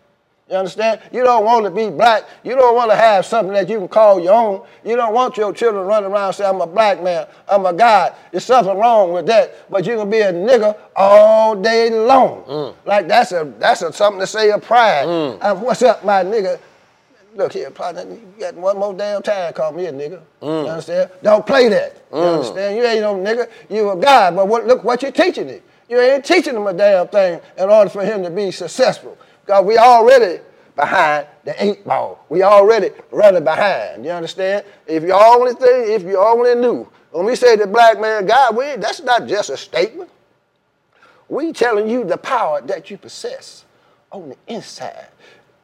You 0.50 0.58
understand? 0.58 1.00
You 1.14 1.24
don't 1.24 1.46
want 1.46 1.64
to 1.64 1.72
be 1.72 1.90
black. 1.90 2.26
You 2.44 2.56
don't 2.56 2.76
want 2.76 2.92
to 2.92 2.98
have 2.98 3.26
something 3.26 3.54
that 3.54 3.70
you 3.70 3.78
can 3.78 3.88
call 3.88 4.20
your 4.20 4.34
own. 4.34 4.68
You 4.84 4.98
don't 4.98 5.14
want 5.14 5.38
your 5.38 5.54
children 5.54 5.88
running 5.88 6.12
around 6.12 6.34
saying, 6.34 6.54
I'm 6.54 6.60
a 6.60 6.68
black 6.68 7.02
man, 7.02 7.26
I'm 7.48 7.66
a 7.66 7.72
God. 7.72 8.14
There's 8.32 8.44
something 8.44 8.78
wrong 8.78 9.14
with 9.14 9.28
that. 9.28 9.70
But 9.72 9.86
you 9.86 9.96
can 9.96 10.10
be 10.10 10.20
a 10.20 10.34
nigga 10.34 10.78
all 10.94 11.56
day 11.56 11.90
long. 11.90 12.44
Mm. 12.44 12.76
Like 12.86 13.08
that's 13.08 13.32
a 13.32 13.50
that's 13.60 13.82
a, 13.82 13.94
something 13.94 14.20
to 14.20 14.28
say 14.28 14.52
of 14.52 14.62
pride. 14.62 15.08
Mm. 15.08 15.62
what's 15.62 15.84
up, 15.84 16.04
my 16.04 16.22
nigga? 16.22 16.60
Look 17.36 17.54
here, 17.54 17.70
partner, 17.72 18.04
you 18.04 18.22
got 18.40 18.56
one 18.56 18.78
more 18.78 18.94
damn 18.94 19.22
time, 19.22 19.54
call 19.54 19.72
me 19.72 19.86
a 19.86 19.94
nigga. 19.94 20.22
Mm. 20.42 20.64
You 20.64 20.70
understand? 20.70 21.12
Don't 21.24 21.46
play 21.46 21.70
that. 21.70 22.10
Mm. 22.12 22.18
You 22.18 22.24
understand? 22.24 22.78
You 22.78 22.84
ain't 22.84 23.02
no 23.02 23.16
nigga, 23.16 23.50
you 23.70 23.90
a 23.92 23.98
guy, 23.98 24.32
but 24.32 24.48
what, 24.48 24.68
look 24.68 24.84
what 24.84 25.02
you're 25.02 25.12
teaching 25.12 25.50
it. 25.50 25.64
You 25.90 26.00
ain't 26.00 26.24
teaching 26.24 26.56
him 26.56 26.68
a 26.68 26.74
damn 26.74 27.08
thing 27.08 27.42
in 27.58 27.70
order 27.70 27.90
for 27.90 28.04
him 28.04 28.24
to 28.24 28.30
be 28.30 28.52
successful. 28.52 29.18
Because 29.46 29.66
we 29.66 29.78
already 29.78 30.40
behind 30.76 31.28
the 31.44 31.64
eight 31.64 31.86
ball. 31.86 32.26
We 32.30 32.44
already 32.44 32.92
running 33.12 33.44
behind. 33.44 34.06
You 34.06 34.12
understand? 34.12 34.66
If 34.88 35.04
you 35.04 35.12
only 35.12 35.54
thing, 35.54 35.92
if 35.92 36.04
you 36.04 36.18
only 36.18 36.56
knew, 36.56 36.88
when 37.12 37.26
we 37.26 37.36
say 37.36 37.58
the 37.58 37.68
black 37.68 38.00
man 38.00 38.26
God, 38.26 38.56
we, 38.56 38.76
that's 38.78 39.02
not 39.02 39.28
just 39.28 39.50
a 39.50 39.58
statement. 39.58 40.10
We 41.28 41.52
telling 41.54 41.90
you 41.90 42.04
the 42.04 42.18
power 42.18 42.62
that 42.62 42.90
you 42.90 42.98
possess 42.98 43.66
on 44.12 44.30
the 44.30 44.38
inside. 44.48 45.08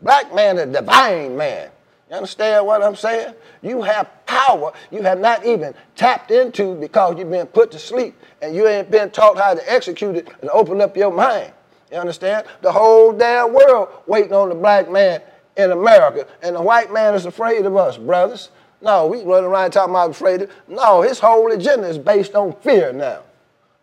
Black 0.01 0.33
man, 0.33 0.57
a 0.59 0.65
divine 0.65 1.35
man. 1.35 1.69
You 2.09 2.15
understand 2.15 2.65
what 2.65 2.81
I'm 2.81 2.95
saying? 2.95 3.33
You 3.61 3.81
have 3.81 4.09
power 4.25 4.71
you 4.91 5.01
have 5.01 5.19
not 5.19 5.45
even 5.45 5.73
tapped 5.95 6.31
into 6.31 6.75
because 6.75 7.17
you've 7.17 7.31
been 7.31 7.47
put 7.47 7.71
to 7.71 7.79
sleep 7.79 8.15
and 8.41 8.55
you 8.55 8.67
ain't 8.67 8.91
been 8.91 9.09
taught 9.09 9.37
how 9.37 9.53
to 9.53 9.71
execute 9.71 10.15
it 10.15 10.27
and 10.41 10.49
open 10.51 10.81
up 10.81 10.95
your 10.95 11.11
mind. 11.11 11.51
You 11.91 11.97
understand? 11.97 12.45
The 12.61 12.71
whole 12.71 13.13
damn 13.13 13.53
world 13.53 13.89
waiting 14.07 14.33
on 14.33 14.49
the 14.49 14.55
black 14.55 14.89
man 14.91 15.21
in 15.55 15.71
America, 15.71 16.27
and 16.43 16.55
the 16.55 16.61
white 16.61 16.93
man 16.93 17.15
is 17.15 17.25
afraid 17.25 17.65
of 17.65 17.75
us, 17.75 17.97
brothers. 17.97 18.51
No, 18.81 19.07
we 19.07 19.23
run 19.23 19.43
around 19.43 19.71
talking 19.71 19.91
about 19.91 20.11
afraid 20.11 20.43
of. 20.43 20.51
No, 20.67 21.01
his 21.01 21.17
whole 21.17 21.51
agenda 21.51 21.87
is 21.87 21.97
based 21.97 22.35
on 22.35 22.53
fear 22.61 22.93
now 22.93 23.23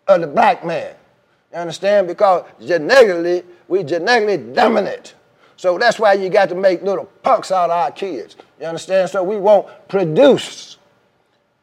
of 0.06 0.20
the 0.20 0.26
black 0.26 0.64
man. 0.64 0.94
You 1.52 1.58
understand? 1.58 2.06
Because 2.06 2.44
genetically, 2.64 3.42
we 3.66 3.82
genetically 3.82 4.36
dominant. 4.52 5.14
So 5.64 5.78
that's 5.78 5.98
why 5.98 6.12
you 6.12 6.28
got 6.28 6.50
to 6.50 6.54
make 6.54 6.82
little 6.82 7.06
punks 7.22 7.50
out 7.50 7.70
of 7.70 7.78
our 7.78 7.90
kids. 7.90 8.36
You 8.60 8.66
understand? 8.66 9.08
So 9.08 9.22
we 9.22 9.38
won't 9.38 9.66
produce. 9.88 10.76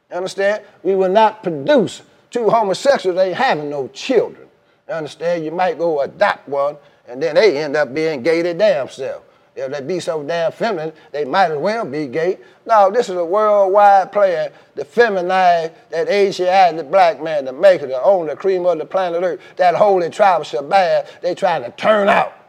You 0.10 0.18
understand? 0.18 0.64
We 0.82 0.96
will 0.96 1.12
not 1.12 1.44
produce. 1.44 2.02
Two 2.32 2.50
homosexuals 2.50 3.20
ain't 3.20 3.38
having 3.38 3.70
no 3.70 3.90
children. 3.90 4.48
You 4.88 4.96
understand? 4.96 5.46
You 5.46 5.52
might 5.52 5.78
go 5.78 6.02
adopt 6.02 6.50
one, 6.50 6.78
and 7.08 7.22
then 7.22 7.36
they 7.36 7.60
end 7.60 7.76
up 7.76 7.94
being 7.94 8.24
gay 8.24 8.42
their 8.42 8.56
damn 8.56 8.90
self. 8.90 9.22
If 9.56 9.72
they 9.72 9.82
be 9.82 10.00
so 10.00 10.24
damn 10.24 10.52
feminine, 10.52 10.94
they 11.12 11.24
might 11.24 11.52
as 11.52 11.60
well 11.60 11.86
be 11.86 12.08
gay. 12.08 12.40
No, 12.66 12.90
this 12.90 13.08
is 13.08 13.18
a 13.18 13.24
worldwide 13.24 14.12
plan 14.12 14.52
to 14.78 14.84
feminize 14.84 15.72
that 15.92 16.10
Asiatic 16.10 16.78
the 16.78 16.84
black 16.84 17.22
man, 17.22 17.46
the 17.46 17.54
maker, 17.54 17.86
the 17.86 18.02
owner, 18.02 18.32
the 18.32 18.36
cream 18.36 18.66
of 18.66 18.80
the 18.80 18.86
planet 18.86 19.22
Earth, 19.22 19.42
that 19.58 19.76
holy 19.76 20.10
tribe 20.10 20.42
of 20.42 20.48
Shabazz, 20.48 21.22
they 21.22 21.36
trying 21.36 21.62
to 21.62 21.70
turn 21.74 22.10
out. 22.10 22.41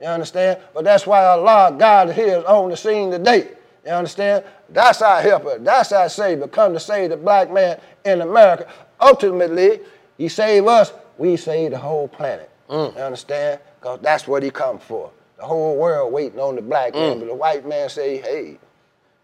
You 0.00 0.06
understand? 0.06 0.60
But 0.72 0.84
that's 0.84 1.06
why 1.06 1.24
Allah, 1.24 1.76
God 1.78 2.12
here 2.12 2.38
is 2.38 2.44
on 2.44 2.70
the 2.70 2.76
scene 2.76 3.10
today. 3.10 3.48
You 3.84 3.92
understand? 3.92 4.44
That's 4.68 5.02
our 5.02 5.20
helper. 5.20 5.58
That's 5.58 5.92
our 5.92 6.08
savior. 6.08 6.46
Come 6.48 6.72
to 6.72 6.80
save 6.80 7.10
the 7.10 7.16
black 7.16 7.50
man 7.52 7.80
in 8.04 8.20
America. 8.20 8.66
Ultimately, 9.00 9.80
he 10.16 10.28
saved 10.28 10.66
us, 10.66 10.92
we 11.18 11.36
save 11.36 11.72
the 11.72 11.78
whole 11.78 12.08
planet. 12.08 12.50
Mm. 12.68 12.94
You 12.94 13.02
understand? 13.02 13.60
Because 13.78 14.00
that's 14.00 14.26
what 14.26 14.42
he 14.42 14.50
come 14.50 14.78
for. 14.78 15.10
The 15.36 15.44
whole 15.44 15.76
world 15.76 16.12
waiting 16.12 16.38
on 16.38 16.56
the 16.56 16.62
black 16.62 16.94
man, 16.94 17.16
mm. 17.16 17.20
but 17.20 17.26
the 17.26 17.34
white 17.34 17.66
man 17.66 17.88
say, 17.88 18.18
hey, 18.18 18.58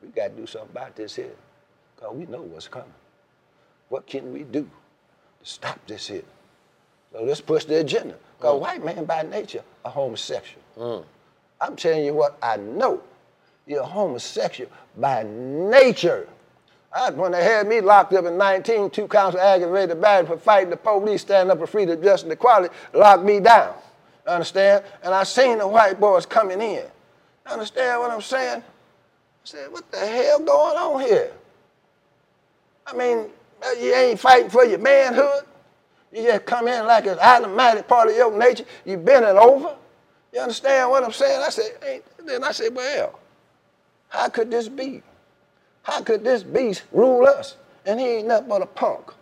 we 0.02 0.08
got 0.08 0.28
to 0.28 0.34
do 0.34 0.46
something 0.46 0.70
about 0.70 0.96
this 0.96 1.14
here. 1.14 1.30
Because 1.94 2.14
we 2.16 2.26
know 2.26 2.42
what's 2.42 2.68
coming. 2.68 2.88
What 3.88 4.06
can 4.06 4.32
we 4.32 4.42
do 4.42 4.62
to 4.62 5.46
stop 5.46 5.78
this 5.86 6.08
here? 6.08 6.22
So 7.16 7.24
let's 7.24 7.40
push 7.40 7.64
the 7.64 7.80
agenda. 7.80 8.14
Because 8.36 8.56
mm. 8.56 8.60
white 8.60 8.84
man 8.84 9.04
by 9.06 9.22
nature 9.22 9.62
are 9.84 9.90
homosexual. 9.90 10.62
Mm. 10.76 11.04
I'm 11.60 11.74
telling 11.74 12.04
you 12.04 12.12
what 12.12 12.36
I 12.42 12.58
know. 12.58 13.00
You're 13.66 13.84
homosexual 13.84 14.70
by 14.98 15.24
nature. 15.24 16.28
I, 16.94 17.10
when 17.10 17.32
they 17.32 17.42
had 17.42 17.66
me 17.66 17.80
locked 17.80 18.12
up 18.12 18.26
in 18.26 18.36
19, 18.36 18.90
two 18.90 19.08
counts 19.08 19.34
of 19.34 19.40
aggravated 19.40 20.00
battery 20.00 20.26
for 20.26 20.36
fighting 20.36 20.70
the 20.70 20.76
police, 20.76 21.22
standing 21.22 21.50
up 21.50 21.58
for 21.58 21.66
freedom, 21.66 22.00
justice, 22.02 22.24
and 22.24 22.32
equality, 22.32 22.74
locked 22.92 23.24
me 23.24 23.40
down. 23.40 23.74
Understand? 24.26 24.84
And 25.02 25.14
I 25.14 25.22
seen 25.24 25.58
the 25.58 25.66
white 25.66 25.98
boys 25.98 26.26
coming 26.26 26.60
in. 26.60 26.84
Understand 27.46 28.00
what 28.00 28.10
I'm 28.10 28.20
saying? 28.20 28.60
I 28.60 28.64
said, 29.44 29.72
what 29.72 29.90
the 29.90 29.98
hell 29.98 30.40
going 30.40 30.76
on 30.76 31.00
here? 31.00 31.32
I 32.86 32.94
mean, 32.94 33.26
you 33.80 33.94
ain't 33.94 34.20
fighting 34.20 34.50
for 34.50 34.64
your 34.64 34.78
manhood. 34.78 35.44
You 36.12 36.22
just 36.22 36.46
come 36.46 36.68
in 36.68 36.86
like 36.86 37.06
it's 37.06 37.20
automatic 37.20 37.88
part 37.88 38.08
of 38.08 38.16
your 38.16 38.36
nature. 38.36 38.64
You 38.84 38.96
bend 38.96 39.24
it 39.24 39.36
over. 39.36 39.76
You 40.32 40.40
understand 40.40 40.90
what 40.90 41.04
I'm 41.04 41.12
saying? 41.12 41.42
I 41.42 41.50
said, 41.50 41.72
hey. 41.82 42.02
then 42.24 42.44
I 42.44 42.52
said, 42.52 42.74
well, 42.74 43.18
how 44.08 44.28
could 44.28 44.50
this 44.50 44.68
be? 44.68 45.02
How 45.82 46.02
could 46.02 46.24
this 46.24 46.42
beast 46.42 46.82
rule 46.92 47.26
us? 47.26 47.56
And 47.84 48.00
he 48.00 48.06
ain't 48.06 48.28
nothing 48.28 48.48
but 48.48 48.62
a 48.62 48.66
punk. 48.66 49.12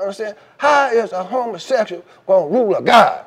Understand? 0.00 0.36
How 0.58 0.90
is 0.90 1.12
a 1.12 1.22
homosexual 1.22 2.04
gonna 2.26 2.46
rule 2.46 2.74
a 2.74 2.82
God? 2.82 3.24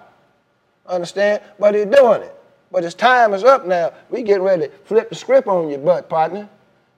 Understand? 0.86 1.42
But 1.60 1.76
he's 1.76 1.86
doing 1.86 2.24
it. 2.24 2.36
But 2.72 2.84
his 2.84 2.94
time 2.94 3.34
is 3.34 3.44
up 3.44 3.66
now. 3.66 3.94
We 4.10 4.24
getting 4.24 4.44
ready 4.44 4.68
to 4.68 4.72
flip 4.86 5.10
the 5.10 5.16
script 5.16 5.48
on 5.48 5.70
your 5.70 5.80
butt, 5.80 6.10
partner. 6.10 6.50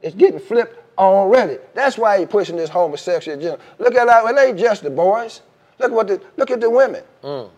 It's 0.01 0.15
getting 0.15 0.39
flipped 0.39 0.79
already. 0.97 1.57
That's 1.73 1.97
why 1.97 2.19
he 2.19 2.25
pushing 2.25 2.55
this 2.55 2.69
homosexual 2.69 3.37
agenda. 3.37 3.59
Look 3.77 3.95
at 3.95 4.07
that. 4.07 4.25
It 4.25 4.39
ain't 4.39 4.57
just 4.57 4.83
the 4.83 4.89
boys. 4.89 5.41
Look 5.79 5.91
what 5.91 6.07
the, 6.07 6.21
look 6.37 6.51
at 6.51 6.61
the 6.61 6.69
women. 6.69 7.03
Mm. 7.23 7.49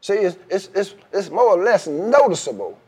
See, 0.00 0.14
it's, 0.14 0.36
it's, 0.48 0.70
it's, 0.74 0.94
it's 1.12 1.30
more 1.30 1.58
or 1.58 1.62
less 1.62 1.86
noticeable 1.86 2.78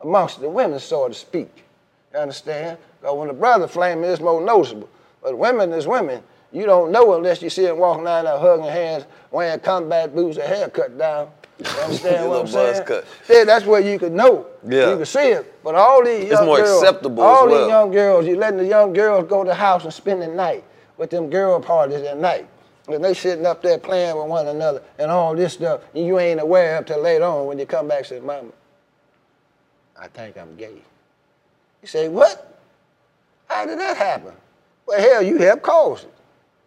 amongst 0.00 0.40
the 0.40 0.48
women, 0.48 0.78
so 0.78 1.08
to 1.08 1.14
speak. 1.14 1.64
You 2.12 2.20
understand? 2.20 2.78
Because 3.00 3.16
when 3.16 3.28
the 3.28 3.34
brother 3.34 3.68
flame 3.68 4.04
is 4.04 4.20
more 4.20 4.40
noticeable. 4.40 4.88
But 5.22 5.36
women 5.36 5.72
is 5.72 5.86
women. 5.86 6.22
You 6.52 6.64
don't 6.64 6.92
know 6.92 7.14
unless 7.14 7.42
you 7.42 7.50
see 7.50 7.62
them 7.62 7.78
walking 7.78 8.04
down 8.04 8.24
there 8.24 8.38
hugging 8.38 8.64
hands, 8.64 9.04
wearing 9.30 9.60
combat 9.60 10.14
boots, 10.14 10.36
their 10.36 10.46
hair 10.46 10.68
cut 10.68 10.96
down. 10.96 11.28
You 11.58 11.66
understand 11.82 12.28
what 12.28 12.40
I'm 12.40 12.46
saying? 12.46 12.84
Cut. 12.84 13.04
Yeah, 13.28 13.44
that's 13.44 13.66
where 13.66 13.80
you 13.80 13.98
could 13.98 14.12
know. 14.12 14.46
Yeah. 14.66 14.90
You 14.90 14.96
can 14.96 15.06
see 15.06 15.30
it. 15.30 15.62
But 15.64 15.74
all 15.74 16.04
these 16.04 16.24
young 16.24 16.32
it's 16.32 16.42
more 16.42 16.56
girls, 16.58 16.82
acceptable 16.82 17.22
all 17.22 17.46
well. 17.46 17.58
these 17.58 17.68
young 17.68 17.90
girls, 17.90 18.26
you 18.26 18.36
letting 18.36 18.58
the 18.58 18.66
young 18.66 18.92
girls 18.92 19.28
go 19.28 19.42
to 19.42 19.48
the 19.48 19.54
house 19.54 19.84
and 19.84 19.92
spend 19.92 20.22
the 20.22 20.28
night 20.28 20.64
with 20.96 21.10
them 21.10 21.28
girl 21.28 21.60
parties 21.60 22.02
at 22.02 22.18
night. 22.18 22.48
And 22.88 23.04
they 23.04 23.14
sitting 23.14 23.46
up 23.46 23.62
there 23.62 23.78
playing 23.78 24.16
with 24.16 24.28
one 24.28 24.46
another 24.46 24.82
and 24.98 25.10
all 25.10 25.34
this 25.34 25.54
stuff, 25.54 25.80
and 25.94 26.06
you 26.06 26.18
ain't 26.18 26.40
aware 26.40 26.78
up 26.78 26.86
till 26.86 27.00
later 27.02 27.24
on 27.24 27.46
when 27.46 27.58
you 27.58 27.66
come 27.66 27.88
back 27.88 27.98
and 27.98 28.06
say, 28.06 28.20
Mama, 28.20 28.50
I 29.98 30.08
think 30.08 30.38
I'm 30.38 30.54
gay. 30.56 30.82
You 31.82 31.88
say, 31.88 32.08
What? 32.08 32.60
How 33.48 33.66
did 33.66 33.78
that 33.78 33.96
happen? 33.96 34.32
Well, 34.86 35.00
hell, 35.00 35.22
you 35.22 35.38
helped 35.38 35.62
cause 35.62 36.04
it. 36.04 36.12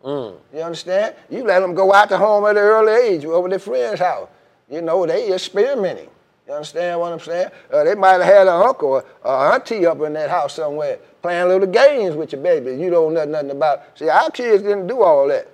Mm. 0.04 0.38
You 0.54 0.60
understand? 0.62 1.16
You 1.30 1.44
let 1.44 1.60
them 1.60 1.74
go 1.74 1.94
out 1.94 2.10
to 2.10 2.18
home 2.18 2.46
at 2.46 2.52
an 2.52 2.58
early 2.58 2.94
age 2.94 3.26
over 3.26 3.50
their 3.50 3.60
friend's 3.60 4.00
house. 4.00 4.30
You 4.70 4.82
know, 4.82 5.06
they 5.06 5.34
experimenting. 5.34 6.10
You 6.48 6.54
understand 6.54 7.00
what 7.00 7.14
I'm 7.14 7.20
saying? 7.20 7.50
Uh, 7.72 7.84
they 7.84 7.96
might 7.96 8.14
have 8.14 8.24
had 8.24 8.48
an 8.48 8.62
uncle 8.62 8.90
or 8.90 9.06
an 9.24 9.54
auntie 9.54 9.86
up 9.86 10.02
in 10.02 10.14
that 10.14 10.30
house 10.30 10.56
somewhere 10.56 11.00
playing 11.22 11.48
little 11.48 11.68
games 11.68 12.16
with 12.16 12.32
your 12.32 12.42
baby. 12.42 12.82
You 12.82 12.90
don't 12.90 13.14
know 13.14 13.26
nothing 13.26 13.52
about. 13.52 13.84
See, 13.98 14.10
our 14.10 14.32
kids 14.32 14.64
didn't 14.64 14.88
do 14.88 15.04
all 15.04 15.28
that. 15.28 15.48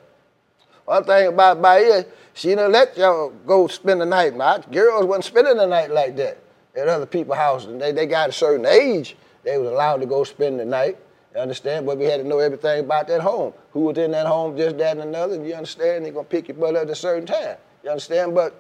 One 0.86 1.04
thing 1.04 1.28
about 1.28 1.80
here, 1.80 2.06
she 2.34 2.50
didn't 2.50 2.72
let 2.72 2.98
y'all 2.98 3.30
go 3.46 3.68
spend 3.68 4.02
the 4.02 4.06
night. 4.06 4.36
My 4.36 4.62
girls 4.72 5.06
wasn't 5.06 5.26
spending 5.26 5.58
the 5.58 5.66
night 5.66 5.92
like 5.92 6.16
that 6.18 6.38
at 6.76 6.88
other 6.88 7.06
people's 7.06 7.38
houses. 7.38 7.80
They, 7.80 7.92
they 7.92 8.06
got 8.06 8.30
a 8.30 8.34
certain 8.34 8.66
age, 8.66 9.16
they 9.44 9.58
was 9.58 9.70
allowed 9.70 9.98
to 9.98 10.06
go 10.06 10.24
spend 10.24 10.60
the 10.60 10.66
night. 10.66 10.98
You 11.34 11.42
understand? 11.42 11.86
But 11.86 11.98
we 11.98 12.06
had 12.06 12.22
to 12.22 12.28
know 12.28 12.40
everything 12.40 12.86
about 12.86 13.08
that 13.08 13.22
home. 13.22 13.54
Who 13.72 13.82
was 13.82 13.98
in 13.98 14.12
that 14.12 14.26
home, 14.26 14.56
just 14.56 14.78
that 14.78 14.98
and 14.98 15.02
another. 15.02 15.44
You 15.44 15.54
understand? 15.54 16.06
They're 16.06 16.14
gonna 16.14 16.26
pick 16.26 16.48
your 16.48 16.56
butt 16.56 16.76
up 16.76 16.84
at 16.84 16.90
a 16.90 16.96
certain 16.96 17.26
time. 17.26 17.58
You 17.84 17.90
understand? 17.90 18.34
But 18.34 18.56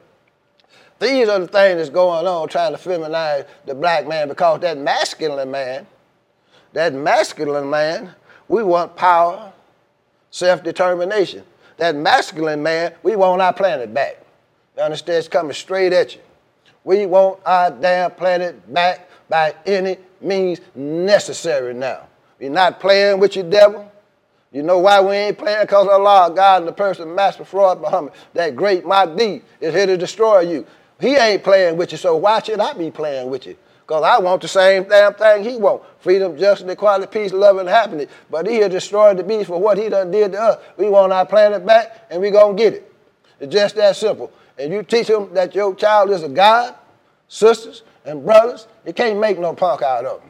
these 0.99 1.29
are 1.29 1.39
the 1.39 1.47
things 1.47 1.77
that's 1.77 1.89
going 1.89 2.27
on 2.27 2.47
trying 2.49 2.73
to 2.73 2.77
feminize 2.77 3.47
the 3.65 3.75
black 3.75 4.07
man 4.07 4.27
because 4.27 4.59
that 4.61 4.77
masculine 4.77 5.51
man, 5.51 5.87
that 6.73 6.93
masculine 6.93 7.69
man, 7.69 8.13
we 8.47 8.61
want 8.61 8.95
power, 8.95 9.53
self-determination. 10.31 11.43
That 11.77 11.95
masculine 11.95 12.63
man, 12.63 12.93
we 13.03 13.15
want 13.15 13.41
our 13.41 13.53
planet 13.53 13.93
back. 13.93 14.23
You 14.77 14.83
understand? 14.83 15.19
It's 15.19 15.27
coming 15.27 15.53
straight 15.53 15.93
at 15.93 16.15
you. 16.15 16.21
We 16.83 17.05
want 17.05 17.39
our 17.45 17.71
damn 17.71 18.11
planet 18.11 18.73
back 18.73 19.09
by 19.27 19.55
any 19.65 19.97
means 20.21 20.61
necessary 20.75 21.73
now. 21.73 22.07
We're 22.39 22.49
not 22.49 22.79
playing 22.79 23.19
with 23.19 23.35
your 23.35 23.49
devil. 23.49 23.91
You 24.51 24.63
know 24.63 24.79
why 24.79 25.01
we 25.01 25.15
ain't 25.15 25.37
playing? 25.37 25.61
Because 25.61 25.87
Allah, 25.87 26.31
God, 26.33 26.61
and 26.61 26.67
the 26.67 26.73
person, 26.73 27.13
Master 27.13 27.43
Fard 27.43 27.81
Muhammad, 27.81 28.13
that 28.33 28.55
great 28.55 28.85
Mahdi, 28.85 29.41
is 29.59 29.73
here 29.73 29.85
to 29.85 29.97
destroy 29.97 30.41
you. 30.41 30.65
He 30.99 31.15
ain't 31.15 31.43
playing 31.43 31.75
with 31.75 31.91
you, 31.91 31.97
so 31.97 32.15
why 32.15 32.41
should 32.41 32.59
I 32.59 32.73
be 32.73 32.89
playing 32.89 33.29
with 33.29 33.45
you? 33.45 33.57
Because 33.85 34.03
I 34.03 34.19
want 34.19 34.41
the 34.41 34.47
same 34.47 34.85
damn 34.85 35.13
thing 35.13 35.43
he 35.43 35.57
want. 35.57 35.83
Freedom, 35.99 36.35
justice, 36.37 36.67
equality, 36.67 37.05
peace, 37.07 37.31
love, 37.31 37.57
and 37.57 37.69
happiness. 37.69 38.09
But 38.31 38.47
he 38.47 38.57
has 38.57 38.71
destroyed 38.71 39.17
the 39.17 39.23
beast 39.23 39.47
for 39.47 39.61
what 39.61 39.77
he 39.77 39.89
done 39.89 40.09
did 40.09 40.31
to 40.31 40.41
us. 40.41 40.63
We 40.75 40.89
want 40.89 41.13
our 41.13 41.25
planet 41.25 41.63
back, 41.65 42.07
and 42.09 42.19
we 42.19 42.31
going 42.31 42.57
to 42.57 42.63
get 42.63 42.73
it. 42.73 42.93
It's 43.39 43.53
just 43.53 43.75
that 43.75 43.95
simple. 43.95 44.31
And 44.57 44.73
you 44.73 44.81
teach 44.81 45.07
them 45.07 45.31
that 45.33 45.53
your 45.53 45.75
child 45.75 46.09
is 46.09 46.23
a 46.23 46.29
God, 46.29 46.73
sisters 47.27 47.83
and 48.05 48.25
brothers, 48.25 48.67
you 48.87 48.93
can't 48.93 49.19
make 49.19 49.37
no 49.37 49.53
punk 49.53 49.83
out 49.83 50.05
of 50.05 50.21
them. 50.21 50.29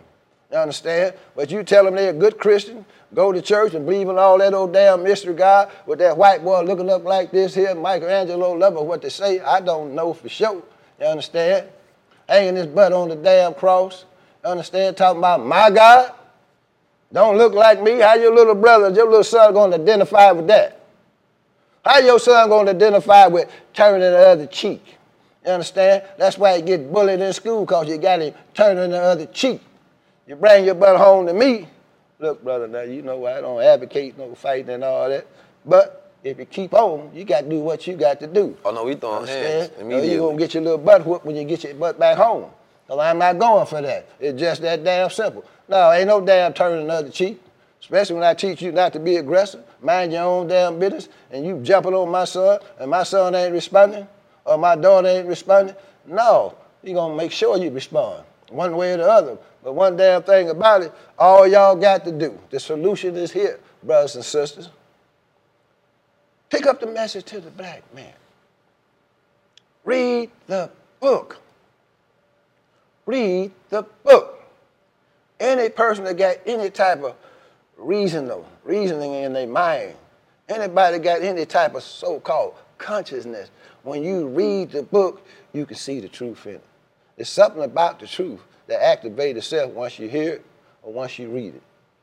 You 0.52 0.58
understand? 0.58 1.14
But 1.36 1.50
you 1.50 1.64
tell 1.64 1.86
them 1.86 1.96
they're 1.96 2.10
a 2.10 2.14
good 2.14 2.38
Christian, 2.38 2.86
go 3.14 3.32
to 3.32 3.42
church 3.42 3.74
and 3.74 3.86
believe 3.86 4.10
in 4.10 4.18
all 4.18 4.38
that 4.40 4.54
old 4.54 4.74
damn 4.74 5.04
mystery 5.04 5.34
God 5.34 5.72
with 5.86 6.00
that 6.00 6.18
white 6.18 6.44
boy 6.44 6.62
looking 6.64 6.90
up 6.90 7.04
like 7.04 7.32
this 7.32 7.56
here, 7.56 7.74
Michelangelo 7.74 8.58
level, 8.58 8.86
what 8.86 9.02
they 9.02 9.10
say, 9.10 9.40
I 9.40 9.62
don't 9.62 9.96
know 9.96 10.14
for 10.14 10.28
sure. 10.28 10.62
You 11.00 11.06
understand? 11.06 11.70
Hanging 12.28 12.56
his 12.56 12.68
butt 12.68 12.94
on 12.94 13.10
the 13.10 13.16
damn 13.16 13.54
cross. 13.54 14.06
Understand? 14.44 14.98
Talking 14.98 15.20
about 15.20 15.46
my 15.46 15.70
God. 15.70 16.14
Don't 17.12 17.38
look 17.38 17.54
like 17.54 17.82
me. 17.82 18.00
How 18.00 18.16
your 18.16 18.34
little 18.34 18.56
brother, 18.56 18.90
your 18.90 19.06
little 19.06 19.24
son 19.24 19.54
going 19.54 19.72
to 19.72 19.78
identify 19.78 20.32
with 20.32 20.48
that? 20.48 20.80
How 21.84 22.00
your 22.00 22.20
son 22.20 22.50
going 22.50 22.66
to 22.66 22.72
identify 22.72 23.28
with 23.28 23.50
turning 23.74 24.02
the 24.02 24.18
other 24.18 24.48
cheek? 24.48 24.84
You 25.46 25.52
understand? 25.52 26.04
That's 26.18 26.38
why 26.38 26.58
he 26.58 26.62
get 26.64 26.92
bullied 26.92 27.22
in 27.22 27.32
school 27.32 27.66
because 27.66 27.88
you 27.88 27.98
got 27.98 28.22
him 28.22 28.34
turning 28.54 28.90
the 28.90 29.00
other 29.00 29.28
cheek. 29.28 29.62
You 30.28 30.36
bring 30.36 30.66
your 30.66 30.76
butt 30.76 30.98
home 30.98 31.28
to 31.28 31.34
me. 31.34 31.68
Look, 32.20 32.44
brother, 32.44 32.68
now 32.68 32.82
you 32.82 33.02
know 33.02 33.26
I 33.26 33.42
don't 33.42 33.62
advocate 33.62 34.18
no 34.18 34.34
fighting 34.34 34.70
and 34.72 34.84
all 34.84 35.10
that. 35.10 35.28
But 35.64 36.05
if 36.26 36.40
you 36.40 36.46
keep 36.46 36.74
on, 36.74 37.12
you 37.14 37.24
got 37.24 37.42
to 37.42 37.50
do 37.50 37.60
what 37.60 37.86
you 37.86 37.96
got 37.96 38.20
to 38.20 38.28
do. 38.28 38.58
Oh 38.66 38.72
no, 38.72 38.84
we 38.84 38.96
throwing 38.96 39.28
hands 39.28 39.70
immediately. 39.80 40.12
You're 40.12 40.20
going 40.20 40.38
to 40.38 40.44
get 40.44 40.54
your 40.56 40.64
little 40.64 40.80
butt 40.80 41.06
whooped 41.06 41.24
when 41.24 41.36
you 41.36 41.44
get 41.44 41.64
your 41.64 41.76
butt 41.76 42.00
back 42.00 42.18
home. 42.18 42.50
So 42.88 43.00
I'm 43.00 43.20
not 43.20 43.38
going 43.38 43.66
for 43.68 43.82
that. 43.82 44.10
It's 44.20 44.40
just 44.40 44.62
that 44.64 44.84
damn 44.84 45.12
simple. 45.12 45.46
No, 45.70 45.92
ain't 45.92 46.08
no 46.08 46.20
damn 46.22 46.52
turning 46.54 46.88
the 46.88 46.94
other 46.94 47.10
cheek. 47.10 47.40
Especially 47.80 48.16
when 48.16 48.24
I 48.24 48.34
teach 48.34 48.64
you 48.64 48.72
not 48.72 48.94
to 48.94 49.00
be 49.00 49.18
aggressive, 49.18 49.64
mind 49.80 50.12
your 50.12 50.24
own 50.24 50.48
damn 50.48 50.80
business, 50.80 51.08
and 51.30 51.46
you 51.46 51.60
jumping 51.62 51.94
on 51.94 52.10
my 52.10 52.26
son, 52.26 52.60
and 52.80 52.90
my 52.90 53.04
son 53.04 53.36
ain't 53.36 53.54
responding, 53.54 54.08
or 54.44 54.58
my 54.58 54.76
daughter 54.76 55.08
ain't 55.08 55.28
responding. 55.28 55.76
No, 56.08 56.56
you 56.82 56.96
gonna 56.96 57.16
make 57.16 57.32
sure 57.32 57.58
you 57.58 57.70
respond, 57.70 58.24
one 58.50 58.76
way 58.76 58.94
or 58.94 58.98
the 58.98 59.08
other. 59.08 59.38
But 59.64 59.74
one 59.74 59.98
damn 59.98 60.24
thing 60.24 60.50
about 60.50 60.82
it, 60.82 60.92
all 61.20 61.48
y'all 61.48 61.76
got 61.76 62.04
to 62.06 62.12
do, 62.12 62.40
the 62.50 62.60
solution 62.60 63.16
is 63.16 63.32
here, 63.32 63.60
brothers 63.84 64.16
and 64.16 64.26
sisters. 64.26 64.70
Pick 66.50 66.66
up 66.66 66.80
the 66.80 66.88
message 66.88 67.26
to 67.26 67.40
the 67.40 67.52
black 67.52 67.82
man. 67.94 68.14
Read 69.84 70.32
the 70.48 70.70
book. 71.00 71.40
Read 73.06 73.52
the 73.70 73.84
book. 74.04 74.44
Any 75.40 75.70
person 75.70 76.06
that 76.06 76.18
got 76.18 76.38
any 76.46 76.70
type 76.70 77.04
of 77.04 77.16
reasoning, 77.78 78.44
reasoning 78.64 79.14
in 79.14 79.34
their 79.34 79.48
mind, 79.48 79.96
anybody 80.48 80.98
got 81.00 81.22
any 81.22 81.46
type 81.46 81.76
of 81.76 81.84
so-called 81.84 82.56
consciousness, 82.78 83.50
when 83.84 84.04
you 84.04 84.28
read 84.28 84.72
the 84.72 84.84
book, 84.84 85.26
you 85.54 85.66
can 85.66 85.78
see 85.78 86.00
the 86.00 86.08
truth 86.08 86.46
in 86.48 86.56
it. 86.56 86.64
There's 87.16 87.30
something 87.30 87.64
about 87.64 88.00
the 88.00 88.08
truth 88.08 88.40
that 88.68 88.82
activates 88.82 89.38
itself 89.38 89.72
once 89.74 90.00
you 90.00 90.10
hear 90.10 90.34
it 90.34 90.46
or 90.82 90.92
once 90.92 91.20
you 91.20 91.30
read 91.30 91.56
it. 91.56 91.62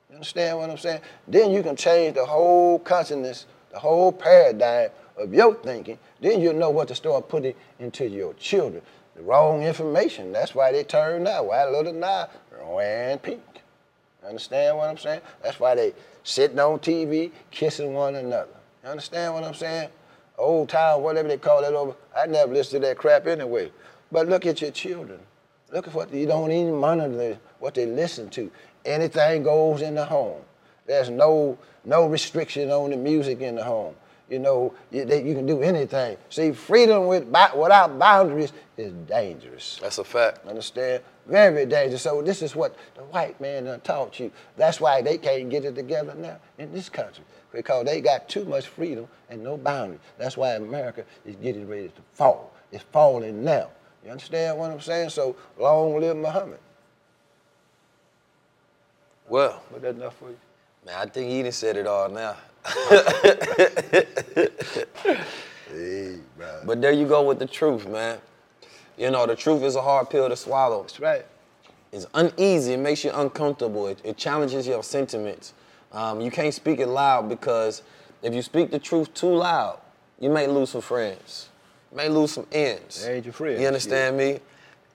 You 0.08 0.16
understand 0.16 0.58
what 0.58 0.70
I'm 0.70 0.78
saying? 0.78 1.00
Then 1.26 1.50
you 1.50 1.62
can 1.62 1.74
change 1.74 2.14
the 2.14 2.24
whole 2.24 2.78
consciousness, 2.78 3.46
the 3.72 3.78
whole 3.78 4.12
paradigm 4.12 4.90
of 5.16 5.32
your 5.34 5.54
thinking. 5.54 5.98
Then 6.20 6.40
you'll 6.40 6.54
know 6.54 6.70
what 6.70 6.88
to 6.88 6.94
start 6.94 7.28
putting 7.28 7.54
into 7.78 8.06
your 8.06 8.34
children. 8.34 8.82
The 9.16 9.22
wrong 9.22 9.62
information. 9.62 10.32
That's 10.32 10.54
why 10.54 10.72
they 10.72 10.84
turned 10.84 11.26
out. 11.26 11.46
Why 11.46 11.68
Lil 11.68 11.92
Nas 11.92 12.28
wearing 12.72 13.18
pink. 13.18 13.42
Understand 14.26 14.76
what 14.76 14.88
I'm 14.88 14.98
saying? 14.98 15.20
That's 15.42 15.58
why 15.58 15.74
they 15.74 15.94
sitting 16.22 16.58
on 16.58 16.78
TV 16.78 17.32
kissing 17.50 17.92
one 17.92 18.14
another. 18.14 18.52
You 18.84 18.90
understand 18.90 19.34
what 19.34 19.44
I'm 19.44 19.54
saying? 19.54 19.88
Old 20.38 20.68
town, 20.68 21.02
whatever 21.02 21.28
they 21.28 21.38
call 21.38 21.64
it 21.64 21.74
over. 21.74 21.94
I 22.16 22.26
never 22.26 22.52
listened 22.52 22.82
to 22.82 22.88
that 22.88 22.98
crap 22.98 23.26
anyway. 23.26 23.70
But 24.10 24.28
look 24.28 24.46
at 24.46 24.60
your 24.60 24.70
children. 24.70 25.18
Look 25.72 25.88
at 25.88 25.94
what 25.94 26.12
you 26.12 26.26
don't 26.26 26.52
even 26.52 26.76
monitor 26.76 27.38
what 27.58 27.74
they 27.74 27.86
listen 27.86 28.28
to. 28.30 28.50
Anything 28.84 29.42
goes 29.42 29.82
in 29.82 29.94
the 29.94 30.04
home. 30.04 30.42
There's 30.86 31.10
no 31.10 31.58
no 31.84 32.06
restriction 32.06 32.70
on 32.70 32.90
the 32.90 32.96
music 32.96 33.40
in 33.40 33.56
the 33.56 33.64
home. 33.64 33.94
You 34.28 34.38
know 34.38 34.72
you, 34.90 35.04
that 35.04 35.24
you 35.24 35.34
can 35.34 35.46
do 35.46 35.60
anything. 35.60 36.16
See, 36.30 36.52
freedom 36.52 37.06
with, 37.06 37.24
without 37.26 37.98
boundaries 37.98 38.52
is 38.78 38.92
dangerous. 39.06 39.78
That's 39.82 39.98
a 39.98 40.04
fact. 40.04 40.46
Understand? 40.46 41.02
Very 41.26 41.66
dangerous. 41.66 42.02
So 42.02 42.22
this 42.22 42.40
is 42.40 42.56
what 42.56 42.74
the 42.94 43.02
white 43.02 43.38
man 43.40 43.64
done 43.64 43.80
taught 43.80 44.18
you. 44.18 44.32
That's 44.56 44.80
why 44.80 45.02
they 45.02 45.18
can't 45.18 45.50
get 45.50 45.64
it 45.64 45.74
together 45.74 46.14
now 46.14 46.38
in 46.58 46.72
this 46.72 46.88
country 46.88 47.24
because 47.52 47.84
they 47.84 48.00
got 48.00 48.28
too 48.28 48.44
much 48.46 48.68
freedom 48.68 49.06
and 49.28 49.44
no 49.44 49.58
boundaries. 49.58 50.00
That's 50.16 50.36
why 50.36 50.52
America 50.54 51.04
is 51.26 51.36
getting 51.36 51.68
ready 51.68 51.88
to 51.88 52.02
fall. 52.14 52.54
It's 52.70 52.84
falling 52.84 53.44
now. 53.44 53.68
You 54.04 54.12
understand 54.12 54.58
what 54.58 54.70
I'm 54.70 54.80
saying? 54.80 55.10
So 55.10 55.36
long 55.58 56.00
live 56.00 56.16
Muhammad. 56.16 56.58
Well, 59.28 59.62
Was 59.70 59.82
that 59.82 59.94
enough 59.94 60.16
for 60.16 60.30
you? 60.30 60.38
Man, 60.84 60.96
I 60.96 61.06
think 61.06 61.30
he 61.30 61.42
done 61.42 61.52
said 61.52 61.76
it 61.76 61.86
all 61.86 62.08
now. 62.08 62.36
Hey. 65.72 66.16
But 66.64 66.82
there 66.82 66.92
you 66.92 67.06
go 67.06 67.26
with 67.26 67.38
the 67.38 67.46
truth, 67.46 67.88
man. 67.88 68.18
You 68.96 69.10
know, 69.10 69.26
the 69.26 69.34
truth 69.34 69.62
is 69.62 69.74
a 69.74 69.82
hard 69.82 70.10
pill 70.10 70.28
to 70.28 70.36
swallow. 70.36 70.82
That's 70.82 71.00
right. 71.00 71.24
It's 71.92 72.06
uneasy. 72.14 72.74
It 72.74 72.78
makes 72.78 73.04
you 73.04 73.10
uncomfortable. 73.12 73.86
It, 73.86 74.00
it 74.04 74.16
challenges 74.16 74.66
your 74.66 74.82
sentiments. 74.82 75.54
Um, 75.92 76.20
you 76.20 76.30
can't 76.30 76.54
speak 76.54 76.78
it 76.78 76.88
loud 76.88 77.28
because 77.28 77.82
if 78.22 78.34
you 78.34 78.42
speak 78.42 78.70
the 78.70 78.78
truth 78.78 79.12
too 79.14 79.34
loud, 79.34 79.78
you 80.20 80.30
may 80.30 80.46
lose 80.46 80.70
some 80.70 80.80
friends. 80.80 81.48
You 81.90 81.96
may 81.96 82.08
lose 82.08 82.32
some 82.32 82.46
ends. 82.52 83.04
They 83.04 83.16
ain't 83.16 83.24
your 83.24 83.34
friends, 83.34 83.60
You 83.60 83.66
understand 83.66 84.16
me? 84.16 84.40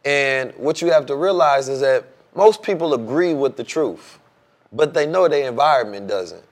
And 0.05 0.53
what 0.57 0.81
you 0.81 0.91
have 0.91 1.05
to 1.07 1.15
realize 1.15 1.69
is 1.69 1.81
that 1.81 2.05
most 2.35 2.63
people 2.63 2.93
agree 2.93 3.33
with 3.33 3.57
the 3.57 3.63
truth, 3.63 4.19
but 4.72 4.93
they 4.93 5.05
know 5.05 5.28
their 5.28 5.47
environment 5.47 6.07
doesn't. 6.07 6.43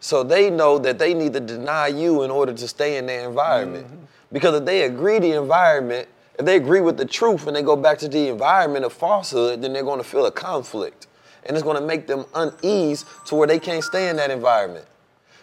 So 0.00 0.22
they 0.22 0.50
know 0.50 0.78
that 0.78 0.98
they 0.98 1.14
need 1.14 1.32
to 1.34 1.40
deny 1.40 1.86
you 1.86 2.22
in 2.22 2.30
order 2.30 2.52
to 2.52 2.68
stay 2.68 2.96
in 2.96 3.06
their 3.06 3.28
environment. 3.28 3.86
Mm-hmm. 3.86 4.04
Because 4.32 4.58
if 4.58 4.64
they 4.64 4.82
agree 4.82 5.18
the 5.18 5.32
environment, 5.32 6.08
if 6.38 6.46
they 6.46 6.56
agree 6.56 6.80
with 6.80 6.96
the 6.96 7.04
truth 7.04 7.46
and 7.46 7.54
they 7.54 7.62
go 7.62 7.76
back 7.76 7.98
to 7.98 8.08
the 8.08 8.28
environment 8.28 8.84
of 8.84 8.92
falsehood, 8.92 9.62
then 9.62 9.72
they're 9.72 9.84
going 9.84 10.00
to 10.00 10.04
feel 10.04 10.26
a 10.26 10.32
conflict. 10.32 11.06
And 11.44 11.56
it's 11.56 11.62
going 11.62 11.76
to 11.76 11.86
make 11.86 12.06
them 12.06 12.24
unease 12.34 13.04
to 13.26 13.34
where 13.34 13.46
they 13.46 13.58
can't 13.58 13.84
stay 13.84 14.08
in 14.08 14.16
that 14.16 14.30
environment. 14.30 14.86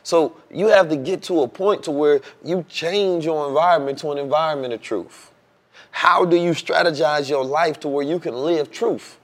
So 0.04 0.36
you 0.50 0.68
have 0.70 0.90
to 0.90 0.96
get 0.96 1.22
to 1.24 1.44
a 1.44 1.48
point 1.48 1.84
to 1.84 1.92
where 1.92 2.22
you 2.44 2.66
change 2.68 3.26
your 3.26 3.48
environment 3.48 4.00
to 4.00 4.12
an 4.12 4.18
environment 4.18 4.74
of 4.74 4.82
truth. 4.82 5.32
How 5.92 6.26
do 6.26 6.36
you 6.36 6.52
strategize 6.52 7.30
your 7.30 7.46
life 7.46 7.80
to 7.82 7.88
where 7.88 8.04
you 8.04 8.20
can 8.20 8.34
live 8.34 8.72
truth? 8.72 9.19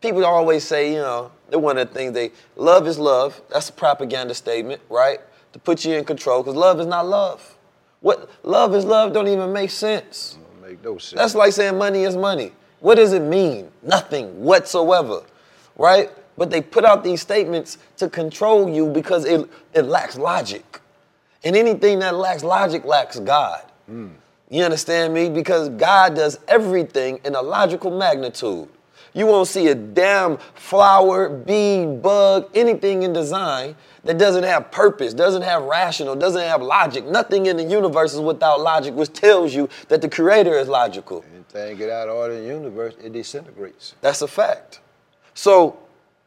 People 0.00 0.24
always 0.24 0.64
say, 0.64 0.92
you 0.92 0.98
know, 0.98 1.32
they're 1.48 1.58
one 1.58 1.78
of 1.78 1.88
the 1.88 1.94
things 1.94 2.12
they 2.12 2.30
love 2.56 2.86
is 2.86 2.98
love. 2.98 3.40
That's 3.50 3.68
a 3.68 3.72
propaganda 3.72 4.34
statement, 4.34 4.80
right? 4.88 5.18
To 5.52 5.58
put 5.58 5.84
you 5.84 5.94
in 5.94 6.04
control, 6.04 6.42
because 6.42 6.54
love 6.54 6.78
is 6.78 6.86
not 6.86 7.06
love. 7.06 7.56
What 8.00 8.30
love 8.44 8.74
is 8.74 8.84
love 8.84 9.12
don't 9.12 9.26
even 9.28 9.52
make 9.52 9.70
sense. 9.70 10.38
Don't 10.60 10.70
make 10.70 10.84
no 10.84 10.98
sense. 10.98 11.18
That's 11.18 11.34
like 11.34 11.52
saying 11.52 11.78
money 11.78 12.04
is 12.04 12.16
money. 12.16 12.52
What 12.80 12.94
does 12.94 13.12
it 13.12 13.22
mean? 13.22 13.70
Nothing 13.82 14.40
whatsoever, 14.40 15.22
right? 15.76 16.10
But 16.36 16.50
they 16.50 16.60
put 16.60 16.84
out 16.84 17.02
these 17.02 17.20
statements 17.20 17.78
to 17.96 18.08
control 18.08 18.68
you 18.68 18.86
because 18.86 19.24
it, 19.24 19.48
it 19.74 19.82
lacks 19.82 20.16
logic. 20.16 20.80
And 21.42 21.56
anything 21.56 21.98
that 22.00 22.14
lacks 22.14 22.44
logic 22.44 22.84
lacks 22.84 23.18
God. 23.18 23.64
Hmm. 23.86 24.10
You 24.48 24.62
understand 24.62 25.12
me? 25.12 25.28
Because 25.28 25.68
God 25.70 26.14
does 26.14 26.38
everything 26.46 27.18
in 27.24 27.34
a 27.34 27.42
logical 27.42 27.90
magnitude. 27.90 28.68
You 29.14 29.26
won't 29.26 29.48
see 29.48 29.68
a 29.68 29.74
damn 29.74 30.38
flower, 30.54 31.28
bee, 31.28 31.86
bug, 31.86 32.50
anything 32.54 33.02
in 33.02 33.12
design 33.12 33.76
that 34.04 34.18
doesn't 34.18 34.44
have 34.44 34.70
purpose, 34.70 35.14
doesn't 35.14 35.42
have 35.42 35.62
rational, 35.62 36.14
doesn't 36.14 36.42
have 36.42 36.62
logic. 36.62 37.04
Nothing 37.04 37.46
in 37.46 37.56
the 37.56 37.64
universe 37.64 38.14
is 38.14 38.20
without 38.20 38.60
logic, 38.60 38.94
which 38.94 39.12
tells 39.12 39.54
you 39.54 39.68
that 39.88 40.02
the 40.02 40.08
creator 40.08 40.58
is 40.58 40.68
logical. 40.68 41.24
Anything 41.34 41.76
get 41.76 41.90
out 41.90 42.08
of 42.08 42.16
order 42.16 42.34
in 42.34 42.42
the 42.42 42.48
universe, 42.48 42.94
it 43.02 43.12
disintegrates. 43.12 43.94
That's 44.00 44.22
a 44.22 44.28
fact. 44.28 44.80
So 45.34 45.78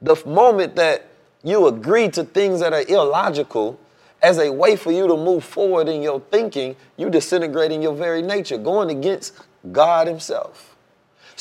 the 0.01 0.21
moment 0.25 0.75
that 0.75 1.07
you 1.43 1.67
agree 1.67 2.09
to 2.09 2.23
things 2.23 2.59
that 2.59 2.73
are 2.73 2.83
illogical 2.87 3.79
as 4.21 4.37
a 4.37 4.51
way 4.51 4.75
for 4.75 4.91
you 4.91 5.07
to 5.07 5.15
move 5.15 5.43
forward 5.43 5.87
in 5.87 6.01
your 6.01 6.19
thinking, 6.19 6.75
you 6.97 7.09
disintegrating 7.09 7.81
your 7.81 7.95
very 7.95 8.21
nature, 8.21 8.57
going 8.57 8.91
against 8.91 9.33
God 9.71 10.07
Himself. 10.07 10.70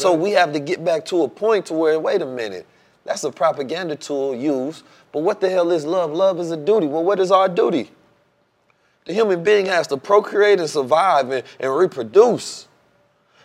So 0.01 0.15
we 0.15 0.31
have 0.31 0.53
to 0.55 0.61
get 0.61 0.85
back 0.85 1.05
to 1.07 1.25
a 1.25 1.29
point 1.29 1.67
to 1.67 1.75
where, 1.75 2.01
wait 2.01 2.23
a 2.23 2.27
minute, 2.27 2.67
that's 3.05 3.25
a 3.25 3.31
propaganda 3.31 3.97
tool 3.97 4.35
used, 4.35 4.85
but 5.13 5.23
what 5.23 5.41
the 5.41 5.51
hell 5.51 5.71
is 5.71 5.85
love? 5.85 6.13
Love 6.13 6.41
is 6.41 6.51
a 6.51 6.57
duty. 6.57 6.87
Well, 6.87 7.05
what 7.05 7.21
is 7.21 7.31
our 7.31 7.49
duty? 7.49 7.91
The 9.05 9.13
human 9.13 9.43
being 9.43 9.67
has 9.67 9.87
to 9.89 9.97
procreate 9.97 10.59
and 10.61 10.71
survive 10.71 11.31
and, 11.31 11.45
and 11.59 11.77
reproduce. 11.77 12.67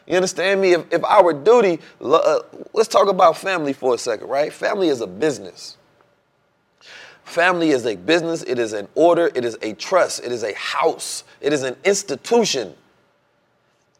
You 0.08 0.16
understand 0.16 0.62
me? 0.62 0.74
If, 0.74 0.93
if 0.93 1.03
our 1.03 1.34
duty, 1.34 1.80
uh, 1.99 2.39
let's 2.74 2.88
talk 2.88 3.10
about 3.10 3.38
family 3.38 3.74
for 3.74 3.95
a 3.95 3.97
second, 3.97 4.28
right? 4.28 4.53
Family 4.53 4.89
is 4.89 5.01
a 5.01 5.08
business. 5.08 5.78
Family 7.24 7.72
is 7.72 7.86
a 7.86 7.95
business, 7.95 8.43
it 8.43 8.60
is 8.60 8.72
an 8.74 8.88
order, 8.93 9.32
it 9.34 9.43
is 9.43 9.58
a 9.64 9.74
trust, 9.74 10.24
it 10.24 10.32
is 10.32 10.43
a 10.43 10.53
house, 10.53 11.24
it 11.41 11.51
is 11.51 11.64
an 11.64 11.76
institution. 11.84 12.76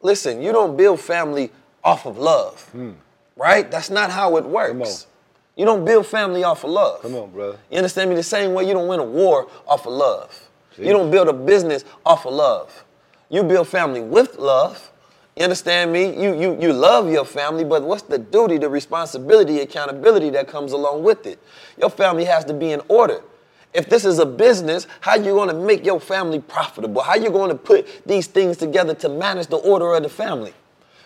Listen, 0.04 0.44
you 0.44 0.52
don't 0.52 0.78
build 0.78 1.00
family 1.00 1.52
off 1.86 2.06
of 2.06 2.18
love, 2.18 2.62
hmm. 2.72 2.92
right? 3.38 3.70
That's 3.72 3.90
not 3.90 4.10
how 4.10 4.36
it 4.36 4.44
works. 4.44 5.08
You 5.56 5.64
don't 5.64 5.86
build 5.86 6.06
family 6.06 6.44
off 6.44 6.66
of 6.66 6.72
love. 6.72 7.02
Come 7.02 7.16
on, 7.16 7.32
brother. 7.32 7.58
You 7.72 7.78
understand 7.78 8.10
me? 8.10 8.16
The 8.18 8.24
same 8.24 8.54
way 8.54 8.68
you 8.68 8.74
don't 8.74 8.90
win 8.90 9.00
a 9.00 9.06
war 9.06 9.48
off 9.66 9.88
of 9.88 9.94
love. 9.94 10.50
See? 10.76 10.86
You 10.86 10.92
don't 10.92 11.10
build 11.10 11.30
a 11.30 11.34
business 11.34 11.86
off 12.06 12.26
of 12.26 12.34
love. 12.34 12.84
You 13.30 13.44
build 13.44 13.70
family 13.70 14.02
with 14.02 14.38
love. 14.38 14.92
You 15.38 15.44
understand 15.44 15.94
me? 15.94 16.22
You, 16.22 16.38
you, 16.38 16.58
you 16.60 16.74
love 16.74 17.10
your 17.10 17.26
family, 17.26 17.64
but 17.64 17.84
what's 17.84 18.04
the 18.04 18.18
duty, 18.18 18.58
the 18.58 18.70
responsibility, 18.70 19.60
accountability 19.60 20.30
that 20.32 20.48
comes 20.48 20.74
along 20.74 21.04
with 21.04 21.26
it? 21.26 21.40
Your 21.78 21.90
family 21.90 22.26
has 22.26 22.44
to 22.46 22.54
be 22.54 22.72
in 22.72 22.82
order. 22.90 23.22
If 23.74 23.90
this 23.90 24.06
is 24.06 24.20
a 24.20 24.26
business, 24.26 24.88
how 25.02 25.16
you 25.16 25.32
going 25.32 25.50
to 25.50 25.54
make 25.54 25.86
your 25.86 26.00
family 26.00 26.40
profitable? 26.40 27.02
How 27.02 27.16
you 27.16 27.30
going 27.30 27.50
to 27.50 27.56
put 27.56 27.88
these 28.06 28.28
things 28.28 28.58
together 28.58 28.94
to 28.96 29.10
manage 29.10 29.48
the 29.48 29.58
order 29.58 29.94
of 29.94 30.04
the 30.04 30.10
family? 30.10 30.54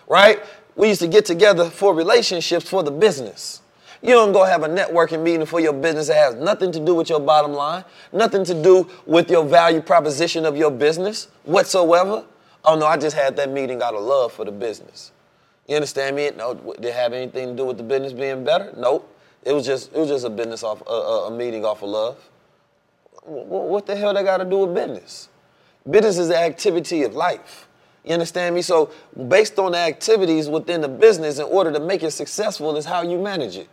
Right? 0.08 0.40
We 0.80 0.88
used 0.88 1.02
to 1.02 1.08
get 1.08 1.26
together 1.26 1.68
for 1.68 1.94
relationships 1.94 2.66
for 2.66 2.82
the 2.82 2.90
business. 2.90 3.60
You 4.00 4.14
don't 4.14 4.32
go 4.32 4.44
have 4.44 4.62
a 4.62 4.66
networking 4.66 5.22
meeting 5.22 5.44
for 5.44 5.60
your 5.60 5.74
business 5.74 6.06
that 6.06 6.16
has 6.16 6.34
nothing 6.36 6.72
to 6.72 6.80
do 6.80 6.94
with 6.94 7.10
your 7.10 7.20
bottom 7.20 7.52
line, 7.52 7.84
nothing 8.14 8.46
to 8.46 8.54
do 8.54 8.88
with 9.04 9.30
your 9.30 9.44
value 9.44 9.82
proposition 9.82 10.46
of 10.46 10.56
your 10.56 10.70
business 10.70 11.28
whatsoever. 11.44 12.24
Oh 12.64 12.78
no, 12.78 12.86
I 12.86 12.96
just 12.96 13.14
had 13.14 13.36
that 13.36 13.50
meeting 13.50 13.82
out 13.82 13.94
of 13.94 14.02
love 14.02 14.32
for 14.32 14.46
the 14.46 14.52
business. 14.52 15.12
You 15.68 15.76
understand 15.76 16.16
me? 16.16 16.30
No, 16.34 16.54
did 16.54 16.86
it 16.86 16.94
have 16.94 17.12
anything 17.12 17.48
to 17.48 17.54
do 17.56 17.66
with 17.66 17.76
the 17.76 17.82
business 17.82 18.14
being 18.14 18.42
better? 18.42 18.72
Nope. 18.74 19.06
It 19.44 19.52
was 19.52 19.66
just 19.66 19.92
it 19.92 19.98
was 19.98 20.08
just 20.08 20.24
a 20.24 20.30
business 20.30 20.62
off 20.62 20.80
a, 20.86 20.92
a 20.92 21.30
meeting 21.30 21.62
off 21.62 21.82
of 21.82 21.90
love. 21.90 22.16
What 23.26 23.84
the 23.84 23.96
hell 23.96 24.14
they 24.14 24.22
got 24.22 24.38
to 24.38 24.46
do 24.46 24.60
with 24.60 24.74
business? 24.74 25.28
Business 25.90 26.16
is 26.16 26.28
the 26.28 26.38
activity 26.38 27.02
of 27.02 27.14
life. 27.14 27.68
You 28.04 28.14
understand 28.14 28.54
me? 28.54 28.62
So 28.62 28.90
based 29.28 29.58
on 29.58 29.72
the 29.72 29.78
activities 29.78 30.48
within 30.48 30.80
the 30.80 30.88
business, 30.88 31.38
in 31.38 31.44
order 31.44 31.70
to 31.72 31.80
make 31.80 32.02
it 32.02 32.12
successful, 32.12 32.76
is 32.76 32.84
how 32.84 33.02
you 33.02 33.18
manage 33.18 33.56
it. 33.56 33.68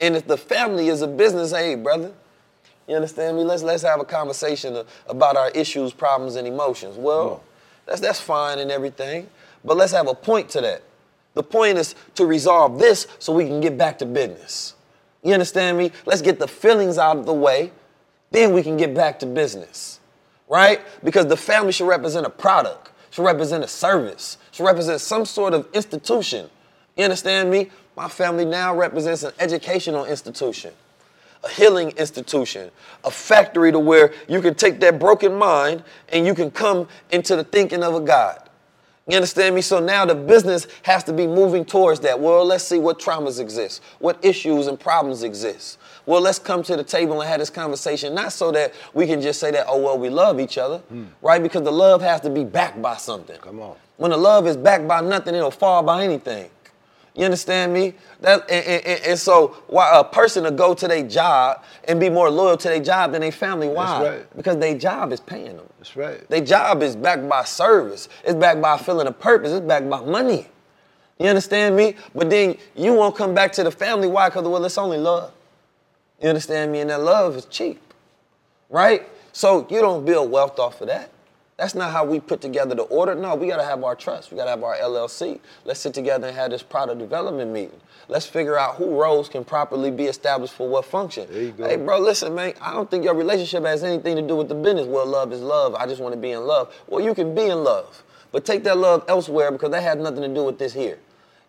And 0.00 0.16
if 0.16 0.26
the 0.26 0.36
family 0.36 0.88
is 0.88 1.02
a 1.02 1.08
business, 1.08 1.52
hey 1.52 1.74
brother, 1.74 2.12
you 2.88 2.96
understand 2.96 3.36
me? 3.36 3.44
Let's 3.44 3.62
let's 3.62 3.82
have 3.82 4.00
a 4.00 4.04
conversation 4.04 4.84
about 5.06 5.36
our 5.36 5.50
issues, 5.50 5.92
problems, 5.92 6.36
and 6.36 6.46
emotions. 6.46 6.96
Well, 6.96 7.42
that's 7.86 8.00
that's 8.00 8.20
fine 8.20 8.58
and 8.58 8.70
everything, 8.70 9.28
but 9.64 9.76
let's 9.76 9.92
have 9.92 10.08
a 10.08 10.14
point 10.14 10.48
to 10.50 10.60
that. 10.60 10.82
The 11.34 11.42
point 11.42 11.78
is 11.78 11.94
to 12.16 12.26
resolve 12.26 12.78
this 12.78 13.06
so 13.18 13.32
we 13.32 13.46
can 13.46 13.60
get 13.60 13.78
back 13.78 13.98
to 13.98 14.06
business. 14.06 14.74
You 15.22 15.32
understand 15.32 15.78
me? 15.78 15.92
Let's 16.04 16.22
get 16.22 16.38
the 16.38 16.48
feelings 16.48 16.98
out 16.98 17.16
of 17.16 17.26
the 17.26 17.32
way, 17.32 17.72
then 18.30 18.52
we 18.52 18.62
can 18.62 18.76
get 18.76 18.94
back 18.94 19.18
to 19.20 19.26
business. 19.26 20.00
Right? 20.48 20.80
Because 21.02 21.26
the 21.26 21.36
family 21.36 21.72
should 21.72 21.88
represent 21.88 22.26
a 22.26 22.30
product, 22.30 22.90
should 23.12 23.24
represent 23.24 23.62
a 23.62 23.68
service, 23.68 24.38
should 24.50 24.64
represent 24.64 25.00
some 25.00 25.24
sort 25.24 25.54
of 25.54 25.68
institution. 25.74 26.48
You 26.96 27.04
understand 27.04 27.50
me? 27.50 27.70
My 27.94 28.08
family 28.08 28.46
now 28.46 28.74
represents 28.74 29.22
an 29.22 29.32
educational 29.38 30.06
institution, 30.06 30.72
a 31.44 31.48
healing 31.50 31.90
institution, 31.90 32.70
a 33.04 33.10
factory 33.10 33.70
to 33.70 33.78
where 33.78 34.14
you 34.28 34.40
can 34.40 34.54
take 34.54 34.80
that 34.80 34.98
broken 34.98 35.34
mind 35.34 35.84
and 36.08 36.26
you 36.26 36.34
can 36.34 36.50
come 36.50 36.88
into 37.10 37.36
the 37.36 37.44
thinking 37.44 37.82
of 37.82 37.94
a 37.94 38.00
God. 38.00 38.48
You 39.06 39.16
understand 39.16 39.54
me? 39.54 39.60
So 39.60 39.78
now 39.78 40.06
the 40.06 40.14
business 40.14 40.66
has 40.84 41.04
to 41.04 41.12
be 41.12 41.26
moving 41.26 41.66
towards 41.66 42.00
that. 42.00 42.18
Well, 42.18 42.46
let's 42.46 42.64
see 42.64 42.78
what 42.78 42.98
traumas 42.98 43.40
exist, 43.40 43.82
what 43.98 44.24
issues 44.24 44.68
and 44.68 44.80
problems 44.80 45.22
exist. 45.22 45.78
Well, 46.06 46.20
let's 46.20 46.38
come 46.38 46.62
to 46.64 46.76
the 46.76 46.84
table 46.84 47.20
and 47.20 47.28
have 47.28 47.38
this 47.38 47.50
conversation, 47.50 48.14
not 48.14 48.32
so 48.32 48.50
that 48.52 48.72
we 48.92 49.06
can 49.06 49.20
just 49.20 49.38
say 49.38 49.50
that, 49.52 49.66
oh, 49.68 49.78
well, 49.78 49.98
we 49.98 50.08
love 50.08 50.40
each 50.40 50.58
other, 50.58 50.82
mm. 50.92 51.06
right? 51.20 51.42
Because 51.42 51.62
the 51.62 51.72
love 51.72 52.02
has 52.02 52.20
to 52.22 52.30
be 52.30 52.44
backed 52.44 52.82
by 52.82 52.96
something. 52.96 53.38
Come 53.38 53.60
on. 53.60 53.76
When 53.98 54.10
the 54.10 54.16
love 54.16 54.46
is 54.46 54.56
backed 54.56 54.88
by 54.88 55.00
nothing, 55.00 55.34
it'll 55.34 55.50
fall 55.50 55.82
by 55.82 56.04
anything. 56.04 56.50
You 57.14 57.26
understand 57.26 57.74
me? 57.74 57.94
That 58.22 58.50
and, 58.50 58.86
and, 58.86 59.00
and, 59.04 59.18
so 59.18 59.48
why 59.66 60.00
a 60.00 60.02
person 60.02 60.44
to 60.44 60.50
go 60.50 60.72
to 60.72 60.88
their 60.88 61.06
job 61.06 61.62
and 61.84 62.00
be 62.00 62.08
more 62.08 62.30
loyal 62.30 62.56
to 62.56 62.68
their 62.68 62.80
job 62.80 63.12
than 63.12 63.20
their 63.20 63.30
family? 63.30 63.68
Why? 63.68 64.02
Right. 64.02 64.36
Because 64.36 64.56
their 64.56 64.78
job 64.78 65.12
is 65.12 65.20
paying 65.20 65.56
them. 65.56 65.68
That's 65.78 65.94
right. 65.94 66.26
Their 66.30 66.40
job 66.40 66.82
is 66.82 66.96
backed 66.96 67.28
by 67.28 67.44
service. 67.44 68.08
It's 68.24 68.34
backed 68.34 68.62
by 68.62 68.78
feeling 68.78 69.06
a 69.08 69.12
purpose. 69.12 69.52
It's 69.52 69.66
backed 69.66 69.90
by 69.90 70.00
money. 70.00 70.48
You 71.18 71.26
understand 71.26 71.76
me? 71.76 71.96
But 72.14 72.30
then 72.30 72.56
you 72.74 72.94
won't 72.94 73.14
come 73.14 73.34
back 73.34 73.52
to 73.52 73.64
the 73.64 73.70
family. 73.70 74.08
Why? 74.08 74.30
Because 74.30 74.48
well, 74.48 74.64
it's 74.64 74.78
only 74.78 74.98
love. 74.98 75.32
You 76.22 76.28
understand 76.28 76.70
me? 76.70 76.80
And 76.80 76.90
that 76.90 77.00
love 77.00 77.36
is 77.36 77.44
cheap, 77.46 77.80
right? 78.70 79.08
So 79.32 79.66
you 79.68 79.80
don't 79.80 80.04
build 80.04 80.30
wealth 80.30 80.58
off 80.58 80.80
of 80.80 80.86
that. 80.88 81.10
That's 81.56 81.74
not 81.74 81.92
how 81.92 82.04
we 82.04 82.18
put 82.18 82.40
together 82.40 82.74
the 82.74 82.82
order. 82.82 83.14
No, 83.14 83.34
we 83.34 83.46
got 83.46 83.58
to 83.58 83.64
have 83.64 83.84
our 83.84 83.94
trust. 83.94 84.30
We 84.30 84.36
got 84.36 84.44
to 84.44 84.50
have 84.50 84.62
our 84.64 84.76
LLC. 84.76 85.38
Let's 85.64 85.80
sit 85.80 85.94
together 85.94 86.28
and 86.28 86.36
have 86.36 86.50
this 86.50 86.62
product 86.62 86.98
development 86.98 87.52
meeting. 87.52 87.80
Let's 88.08 88.26
figure 88.26 88.58
out 88.58 88.76
who 88.76 89.00
roles 89.00 89.28
can 89.28 89.44
properly 89.44 89.90
be 89.90 90.04
established 90.04 90.54
for 90.54 90.68
what 90.68 90.84
function. 90.84 91.28
There 91.30 91.42
you 91.42 91.52
go. 91.52 91.68
Hey, 91.68 91.76
bro, 91.76 91.98
listen, 91.98 92.34
man. 92.34 92.54
I 92.60 92.72
don't 92.72 92.90
think 92.90 93.04
your 93.04 93.14
relationship 93.14 93.64
has 93.64 93.84
anything 93.84 94.16
to 94.16 94.22
do 94.22 94.34
with 94.36 94.48
the 94.48 94.54
business. 94.54 94.86
Well, 94.86 95.06
love 95.06 95.32
is 95.32 95.40
love. 95.40 95.74
I 95.74 95.86
just 95.86 96.00
want 96.00 96.14
to 96.14 96.20
be 96.20 96.32
in 96.32 96.40
love. 96.46 96.74
Well, 96.88 97.04
you 97.04 97.14
can 97.14 97.34
be 97.34 97.42
in 97.42 97.62
love, 97.62 98.02
but 98.32 98.44
take 98.44 98.64
that 98.64 98.78
love 98.78 99.04
elsewhere 99.06 99.52
because 99.52 99.70
that 99.70 99.82
has 99.82 99.98
nothing 99.98 100.22
to 100.22 100.28
do 100.28 100.44
with 100.44 100.58
this 100.58 100.72
here. 100.72 100.98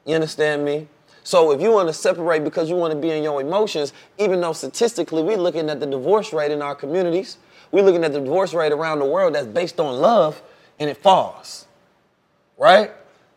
You 0.06 0.16
understand 0.16 0.64
me? 0.64 0.88
So 1.24 1.52
if 1.52 1.62
you 1.62 1.72
want 1.72 1.88
to 1.88 1.94
separate 1.94 2.44
because 2.44 2.70
you 2.70 2.76
want 2.76 2.94
to 2.94 3.00
be 3.00 3.12
in 3.12 3.24
your 3.24 3.40
emotions, 3.40 3.94
even 4.18 4.42
though 4.42 4.54
statistically 4.54 5.24
we're 5.24 5.38
looking 5.38 5.70
at 5.70 5.80
the 5.80 5.86
divorce 5.86 6.34
rate 6.34 6.52
in 6.52 6.62
our 6.62 6.76
communities, 6.76 7.38
we're 7.72 7.84
looking 7.84 8.04
at 8.04 8.12
the 8.12 8.20
divorce 8.20 8.54
rate 8.54 8.72
around 8.72 9.00
the 9.00 9.06
world 9.06 9.36
that's 9.36 9.48
based 9.48 9.80
on 9.80 10.00
love 10.00 10.42
and 10.80 10.90
it 10.90 10.98
falls. 10.98 11.66
Right? 12.58 12.92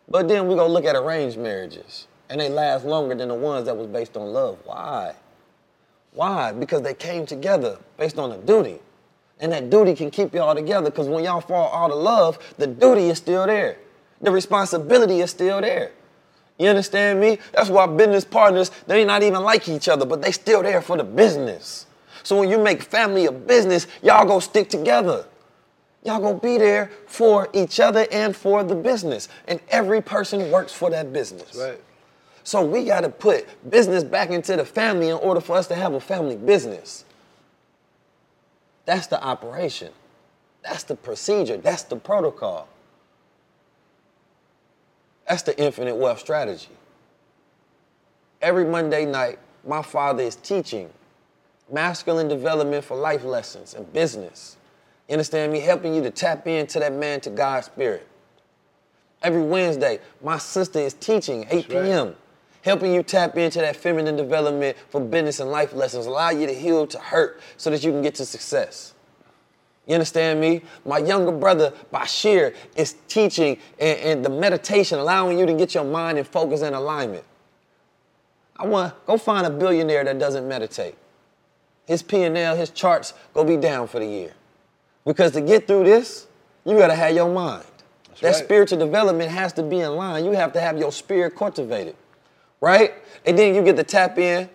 But 0.09 0.27
then 0.27 0.47
we're 0.47 0.57
to 0.57 0.65
look 0.65 0.85
at 0.85 0.95
arranged 0.95 1.37
marriages 1.37 2.07
and 2.29 2.41
they 2.41 2.49
last 2.49 2.85
longer 2.85 3.15
than 3.15 3.29
the 3.29 3.35
ones 3.35 3.65
that 3.65 3.75
was 3.75 3.87
based 3.87 4.17
on 4.17 4.33
love. 4.33 4.59
Why? 4.65 5.15
Why? 6.11 6.51
Because 6.51 6.81
they 6.81 6.93
came 6.93 7.25
together 7.25 7.77
based 7.97 8.17
on 8.17 8.31
a 8.31 8.37
duty. 8.37 8.79
And 9.39 9.51
that 9.51 9.69
duty 9.69 9.93
can 9.95 10.09
keep 10.09 10.33
y'all 10.33 10.55
together 10.55 10.89
because 10.89 11.07
when 11.07 11.23
y'all 11.23 11.41
fall 11.41 11.73
out 11.73 11.91
of 11.91 11.97
love, 11.97 12.39
the 12.57 12.67
duty 12.67 13.09
is 13.09 13.19
still 13.19 13.45
there. 13.45 13.77
The 14.19 14.31
responsibility 14.31 15.21
is 15.21 15.29
still 15.29 15.61
there. 15.61 15.91
You 16.57 16.69
understand 16.69 17.19
me? 17.19 17.37
That's 17.53 17.69
why 17.69 17.85
business 17.85 18.25
partners, 18.25 18.71
they 18.87 19.05
not 19.05 19.23
even 19.23 19.43
like 19.43 19.69
each 19.69 19.87
other, 19.87 20.05
but 20.05 20.21
they 20.21 20.31
still 20.31 20.63
there 20.63 20.81
for 20.81 20.97
the 20.97 21.03
business. 21.03 21.85
So 22.23 22.39
when 22.39 22.49
you 22.49 22.57
make 22.57 22.81
family 22.81 23.25
a 23.25 23.31
business, 23.31 23.87
y'all 24.01 24.25
go 24.25 24.39
stick 24.39 24.69
together. 24.69 25.25
Y'all 26.03 26.19
gonna 26.19 26.39
be 26.39 26.57
there 26.57 26.91
for 27.05 27.49
each 27.53 27.79
other 27.79 28.07
and 28.11 28.35
for 28.35 28.63
the 28.63 28.75
business. 28.75 29.29
And 29.47 29.59
every 29.69 30.01
person 30.01 30.51
works 30.51 30.73
for 30.73 30.89
that 30.89 31.13
business. 31.13 31.55
Right. 31.55 31.79
So 32.43 32.65
we 32.65 32.85
gotta 32.85 33.09
put 33.09 33.45
business 33.69 34.03
back 34.03 34.29
into 34.29 34.55
the 34.55 34.65
family 34.65 35.09
in 35.09 35.17
order 35.17 35.41
for 35.41 35.57
us 35.57 35.67
to 35.67 35.75
have 35.75 35.93
a 35.93 35.99
family 35.99 36.37
business. 36.37 37.05
That's 38.85 39.07
the 39.07 39.21
operation. 39.21 39.91
That's 40.63 40.83
the 40.83 40.95
procedure. 40.95 41.57
That's 41.57 41.83
the 41.83 41.97
protocol. 41.97 42.67
That's 45.27 45.41
the 45.41 45.59
infinite 45.59 45.95
wealth 45.95 46.19
strategy. 46.19 46.69
Every 48.41 48.65
Monday 48.65 49.05
night, 49.05 49.39
my 49.65 49.81
father 49.81 50.23
is 50.23 50.35
teaching 50.35 50.89
masculine 51.71 52.27
development 52.27 52.83
for 52.83 52.95
life 52.95 53.23
lessons 53.23 53.73
and 53.73 53.91
business. 53.91 54.55
You 55.09 55.13
understand 55.13 55.51
me? 55.51 55.59
Helping 55.59 55.93
you 55.93 56.01
to 56.03 56.11
tap 56.11 56.47
into 56.47 56.79
that 56.79 56.93
man 56.93 57.19
to 57.21 57.29
God 57.29 57.63
spirit. 57.65 58.07
Every 59.21 59.41
Wednesday, 59.41 59.99
my 60.23 60.37
sister 60.37 60.79
is 60.79 60.93
teaching, 60.93 61.47
8 61.49 61.69
p.m., 61.69 62.15
helping 62.61 62.93
you 62.93 63.01
tap 63.01 63.37
into 63.37 63.59
that 63.59 63.75
feminine 63.75 64.15
development 64.15 64.77
for 64.89 65.01
business 65.01 65.39
and 65.39 65.49
life 65.49 65.73
lessons, 65.73 66.05
allow 66.05 66.29
you 66.29 66.45
to 66.45 66.53
heal 66.53 66.85
to 66.87 66.99
hurt 66.99 67.41
so 67.57 67.69
that 67.71 67.83
you 67.83 67.91
can 67.91 68.01
get 68.01 68.15
to 68.15 68.25
success. 68.25 68.93
You 69.87 69.95
understand 69.95 70.41
me? 70.41 70.61
My 70.85 70.97
younger 70.99 71.31
brother, 71.31 71.73
Bashir, 71.93 72.53
is 72.75 72.95
teaching 73.07 73.57
and, 73.79 73.99
and 73.99 74.25
the 74.25 74.29
meditation, 74.29 74.99
allowing 74.99 75.39
you 75.39 75.45
to 75.45 75.53
get 75.53 75.73
your 75.73 75.85
mind 75.85 76.17
in 76.17 76.25
focus 76.25 76.61
and 76.61 76.75
alignment. 76.75 77.23
I 78.57 78.65
want 78.67 78.93
go 79.05 79.17
find 79.17 79.47
a 79.47 79.49
billionaire 79.49 80.03
that 80.03 80.19
doesn't 80.19 80.47
meditate 80.47 80.95
his 81.87 82.03
P&L, 82.03 82.55
his 82.55 82.69
charts 82.69 83.13
go 83.33 83.43
be 83.43 83.55
down 83.57 83.87
for 83.87 83.99
the 83.99 84.05
year. 84.05 84.33
Because 85.05 85.31
to 85.31 85.41
get 85.41 85.67
through 85.67 85.85
this, 85.85 86.27
you 86.65 86.77
gotta 86.77 86.95
have 86.95 87.15
your 87.15 87.33
mind. 87.33 87.65
That's 88.09 88.21
that 88.21 88.27
right. 88.27 88.43
spiritual 88.43 88.79
development 88.79 89.31
has 89.31 89.53
to 89.53 89.63
be 89.63 89.79
in 89.79 89.95
line. 89.95 90.25
You 90.25 90.31
have 90.31 90.51
to 90.53 90.59
have 90.59 90.77
your 90.77 90.91
spirit 90.91 91.35
cultivated, 91.35 91.95
right? 92.59 92.93
And 93.25 93.39
then 93.39 93.55
you 93.55 93.63
get 93.63 93.77
to 93.77 93.83
tap 93.83 94.17
in 94.17 94.49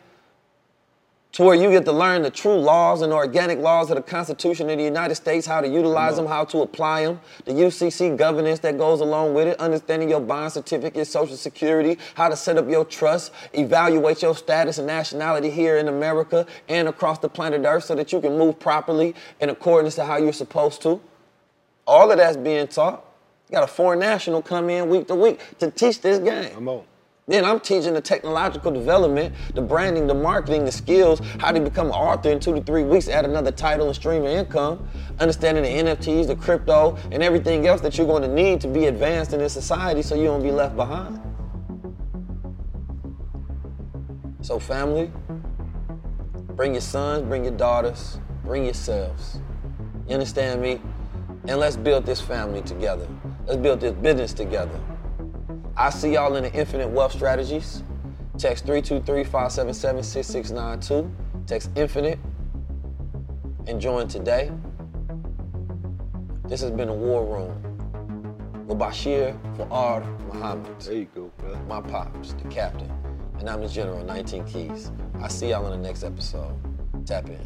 to 1.32 1.42
where 1.42 1.54
you 1.54 1.70
get 1.70 1.86
to 1.86 1.92
learn 1.92 2.20
the 2.22 2.30
true 2.30 2.56
laws 2.56 3.00
and 3.00 3.10
organic 3.10 3.58
laws 3.58 3.90
of 3.90 3.96
the 3.96 4.02
Constitution 4.02 4.68
of 4.68 4.76
the 4.76 4.84
United 4.84 5.14
States, 5.14 5.46
how 5.46 5.62
to 5.62 5.68
utilize 5.68 6.16
them, 6.16 6.26
how 6.26 6.44
to 6.44 6.60
apply 6.60 7.04
them, 7.04 7.20
the 7.46 7.52
UCC 7.52 8.16
governance 8.18 8.58
that 8.60 8.76
goes 8.76 9.00
along 9.00 9.32
with 9.32 9.48
it, 9.48 9.58
understanding 9.58 10.10
your 10.10 10.20
bond 10.20 10.52
certificate, 10.52 11.06
Social 11.06 11.36
Security, 11.36 11.96
how 12.14 12.28
to 12.28 12.36
set 12.36 12.58
up 12.58 12.68
your 12.68 12.84
trust, 12.84 13.32
evaluate 13.54 14.20
your 14.20 14.36
status 14.36 14.76
and 14.76 14.86
nationality 14.86 15.50
here 15.50 15.78
in 15.78 15.88
America 15.88 16.46
and 16.68 16.86
across 16.86 17.18
the 17.20 17.30
planet 17.30 17.62
Earth 17.64 17.84
so 17.84 17.94
that 17.94 18.12
you 18.12 18.20
can 18.20 18.36
move 18.36 18.58
properly 18.60 19.14
in 19.40 19.48
accordance 19.48 19.94
to 19.94 20.04
how 20.04 20.18
you're 20.18 20.34
supposed 20.34 20.82
to. 20.82 21.00
All 21.86 22.10
of 22.10 22.18
that's 22.18 22.36
being 22.36 22.68
taught. 22.68 23.04
You 23.48 23.54
got 23.54 23.64
a 23.64 23.72
foreign 23.72 24.00
national 24.00 24.42
come 24.42 24.68
in 24.68 24.88
week 24.90 25.08
to 25.08 25.14
week 25.14 25.40
to 25.60 25.70
teach 25.70 26.00
this 26.02 26.18
game. 26.18 26.54
Come 26.54 26.68
on. 26.68 26.84
Then 27.28 27.44
I'm 27.44 27.60
teaching 27.60 27.94
the 27.94 28.00
technological 28.00 28.72
development, 28.72 29.34
the 29.54 29.62
branding, 29.62 30.08
the 30.08 30.14
marketing, 30.14 30.64
the 30.64 30.72
skills, 30.72 31.20
how 31.38 31.52
to 31.52 31.60
become 31.60 31.86
an 31.86 31.92
author 31.92 32.30
in 32.30 32.40
two 32.40 32.52
to 32.52 32.60
three 32.62 32.82
weeks, 32.82 33.08
add 33.08 33.24
another 33.24 33.52
title 33.52 33.86
and 33.86 33.94
stream 33.94 34.22
of 34.22 34.28
income, 34.28 34.88
understanding 35.20 35.62
the 35.62 35.90
NFTs, 35.90 36.26
the 36.26 36.34
crypto, 36.34 36.98
and 37.12 37.22
everything 37.22 37.66
else 37.68 37.80
that 37.82 37.96
you're 37.96 38.08
going 38.08 38.22
to 38.22 38.28
need 38.28 38.60
to 38.62 38.68
be 38.68 38.86
advanced 38.86 39.32
in 39.32 39.38
this 39.38 39.52
society 39.52 40.02
so 40.02 40.16
you 40.16 40.24
don't 40.24 40.42
be 40.42 40.50
left 40.50 40.74
behind. 40.74 41.20
So, 44.40 44.58
family, 44.58 45.12
bring 46.56 46.74
your 46.74 46.80
sons, 46.80 47.22
bring 47.28 47.44
your 47.44 47.56
daughters, 47.56 48.18
bring 48.44 48.64
yourselves. 48.64 49.38
You 50.08 50.14
understand 50.14 50.60
me? 50.60 50.80
And 51.46 51.60
let's 51.60 51.76
build 51.76 52.04
this 52.04 52.20
family 52.20 52.62
together. 52.62 53.06
Let's 53.46 53.60
build 53.60 53.80
this 53.80 53.92
business 53.92 54.32
together. 54.32 54.80
I 55.76 55.90
see 55.90 56.14
y'all 56.14 56.34
in 56.36 56.44
the 56.44 56.52
infinite 56.52 56.88
wealth 56.88 57.12
strategies. 57.12 57.82
Text 58.36 58.66
323-577-6692. 58.66 61.10
Text 61.46 61.70
infinite 61.76 62.18
and 63.66 63.80
join 63.80 64.06
today. 64.06 64.52
This 66.44 66.60
has 66.60 66.70
been 66.70 66.90
a 66.90 66.94
war 66.94 67.24
room 67.24 67.56
with 68.66 68.78
Bashir 68.78 69.34
Fuad 69.56 70.04
Muhammad. 70.26 70.78
There 70.80 70.94
you 70.94 71.06
go, 71.14 71.30
bro. 71.38 71.56
My 71.68 71.80
pops, 71.80 72.34
the 72.34 72.48
captain. 72.48 72.92
And 73.38 73.48
I'm 73.48 73.62
the 73.62 73.68
general, 73.68 74.04
19 74.04 74.44
Keys. 74.44 74.92
I'll 75.20 75.30
see 75.30 75.48
y'all 75.50 75.64
in 75.72 75.80
the 75.80 75.88
next 75.88 76.04
episode. 76.04 76.54
Tap 77.06 77.28
in. 77.28 77.38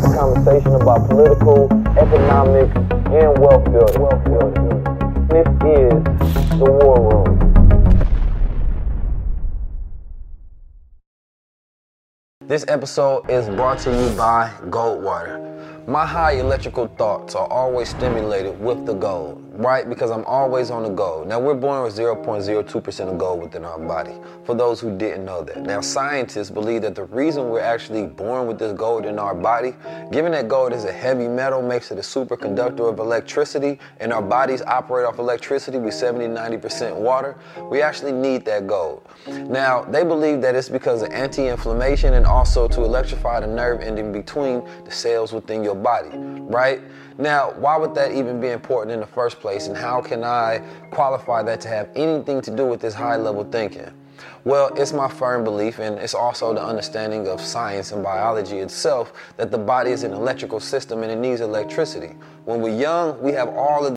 Conversation 0.00 0.74
about 0.74 1.08
political, 1.08 1.68
economic, 1.96 2.68
and 3.12 3.38
wealth 3.38 3.64
building. 3.64 4.00
Wealth 4.00 4.24
building. 4.24 4.93
This 5.28 5.48
is 5.48 6.04
the 6.58 6.78
War 6.82 7.24
Room. 7.24 7.38
This 12.42 12.66
episode 12.68 13.30
is 13.30 13.48
brought 13.48 13.78
to 13.80 13.90
you 13.90 14.14
by 14.16 14.52
Goldwater. 14.68 15.73
My 15.86 16.06
high 16.06 16.32
electrical 16.32 16.86
thoughts 16.86 17.34
are 17.34 17.46
always 17.48 17.90
stimulated 17.90 18.58
with 18.58 18.86
the 18.86 18.94
gold, 18.94 19.44
right? 19.52 19.86
Because 19.86 20.10
I'm 20.10 20.24
always 20.24 20.70
on 20.70 20.82
the 20.82 20.88
go. 20.88 21.24
Now, 21.24 21.38
we're 21.38 21.52
born 21.52 21.82
with 21.82 21.94
0.02% 21.94 23.00
of 23.12 23.18
gold 23.18 23.42
within 23.42 23.66
our 23.66 23.78
body, 23.78 24.14
for 24.44 24.54
those 24.54 24.80
who 24.80 24.96
didn't 24.96 25.26
know 25.26 25.42
that. 25.44 25.62
Now, 25.62 25.82
scientists 25.82 26.48
believe 26.48 26.80
that 26.82 26.94
the 26.94 27.04
reason 27.04 27.50
we're 27.50 27.60
actually 27.60 28.06
born 28.06 28.46
with 28.46 28.58
this 28.58 28.72
gold 28.72 29.04
in 29.04 29.18
our 29.18 29.34
body, 29.34 29.74
given 30.10 30.32
that 30.32 30.48
gold 30.48 30.72
is 30.72 30.84
a 30.84 30.92
heavy 30.92 31.28
metal, 31.28 31.60
makes 31.60 31.90
it 31.90 31.98
a 31.98 32.00
superconductor 32.00 32.88
of 32.90 32.98
electricity, 32.98 33.78
and 34.00 34.10
our 34.10 34.22
bodies 34.22 34.62
operate 34.62 35.04
off 35.04 35.18
electricity 35.18 35.76
with 35.76 35.92
70 35.92 36.28
90% 36.28 36.96
water, 36.96 37.36
we 37.70 37.82
actually 37.82 38.12
need 38.12 38.46
that 38.46 38.66
gold. 38.66 39.06
Now, 39.26 39.82
they 39.82 40.02
believe 40.02 40.40
that 40.40 40.54
it's 40.54 40.70
because 40.70 41.02
of 41.02 41.10
anti 41.10 41.48
inflammation 41.48 42.14
and 42.14 42.24
also 42.24 42.68
to 42.68 42.82
electrify 42.82 43.40
the 43.40 43.48
nerve 43.48 43.82
ending 43.82 44.12
between 44.12 44.66
the 44.86 44.90
cells 44.90 45.34
within 45.34 45.62
your 45.74 45.82
body, 45.82 46.10
right? 46.16 46.80
Now, 47.18 47.52
why 47.52 47.76
would 47.76 47.94
that 47.94 48.12
even 48.12 48.40
be 48.40 48.48
important 48.48 48.92
in 48.92 49.00
the 49.00 49.06
first 49.06 49.40
place, 49.40 49.66
and 49.66 49.76
how 49.76 50.00
can 50.00 50.24
I 50.24 50.62
qualify 50.90 51.42
that 51.42 51.60
to 51.62 51.68
have 51.68 51.90
anything 51.94 52.40
to 52.42 52.54
do 52.54 52.66
with 52.66 52.80
this 52.80 52.94
high 52.94 53.16
level 53.16 53.44
thinking? 53.44 53.90
Well, 54.44 54.70
it's 54.76 54.92
my 54.92 55.08
firm 55.08 55.42
belief, 55.42 55.78
and 55.78 55.98
it's 55.98 56.14
also 56.14 56.54
the 56.54 56.62
understanding 56.62 57.26
of 57.28 57.40
science 57.40 57.92
and 57.92 58.02
biology 58.02 58.58
itself, 58.58 59.12
that 59.36 59.50
the 59.50 59.58
body 59.58 59.90
is 59.90 60.02
an 60.02 60.12
electrical 60.12 60.60
system 60.60 61.02
and 61.02 61.10
it 61.10 61.16
needs 61.16 61.40
electricity. 61.40 62.14
When 62.44 62.60
we're 62.60 62.78
young, 62.78 63.20
we 63.20 63.32
have 63.32 63.48
all 63.48 63.86
of 63.86 63.96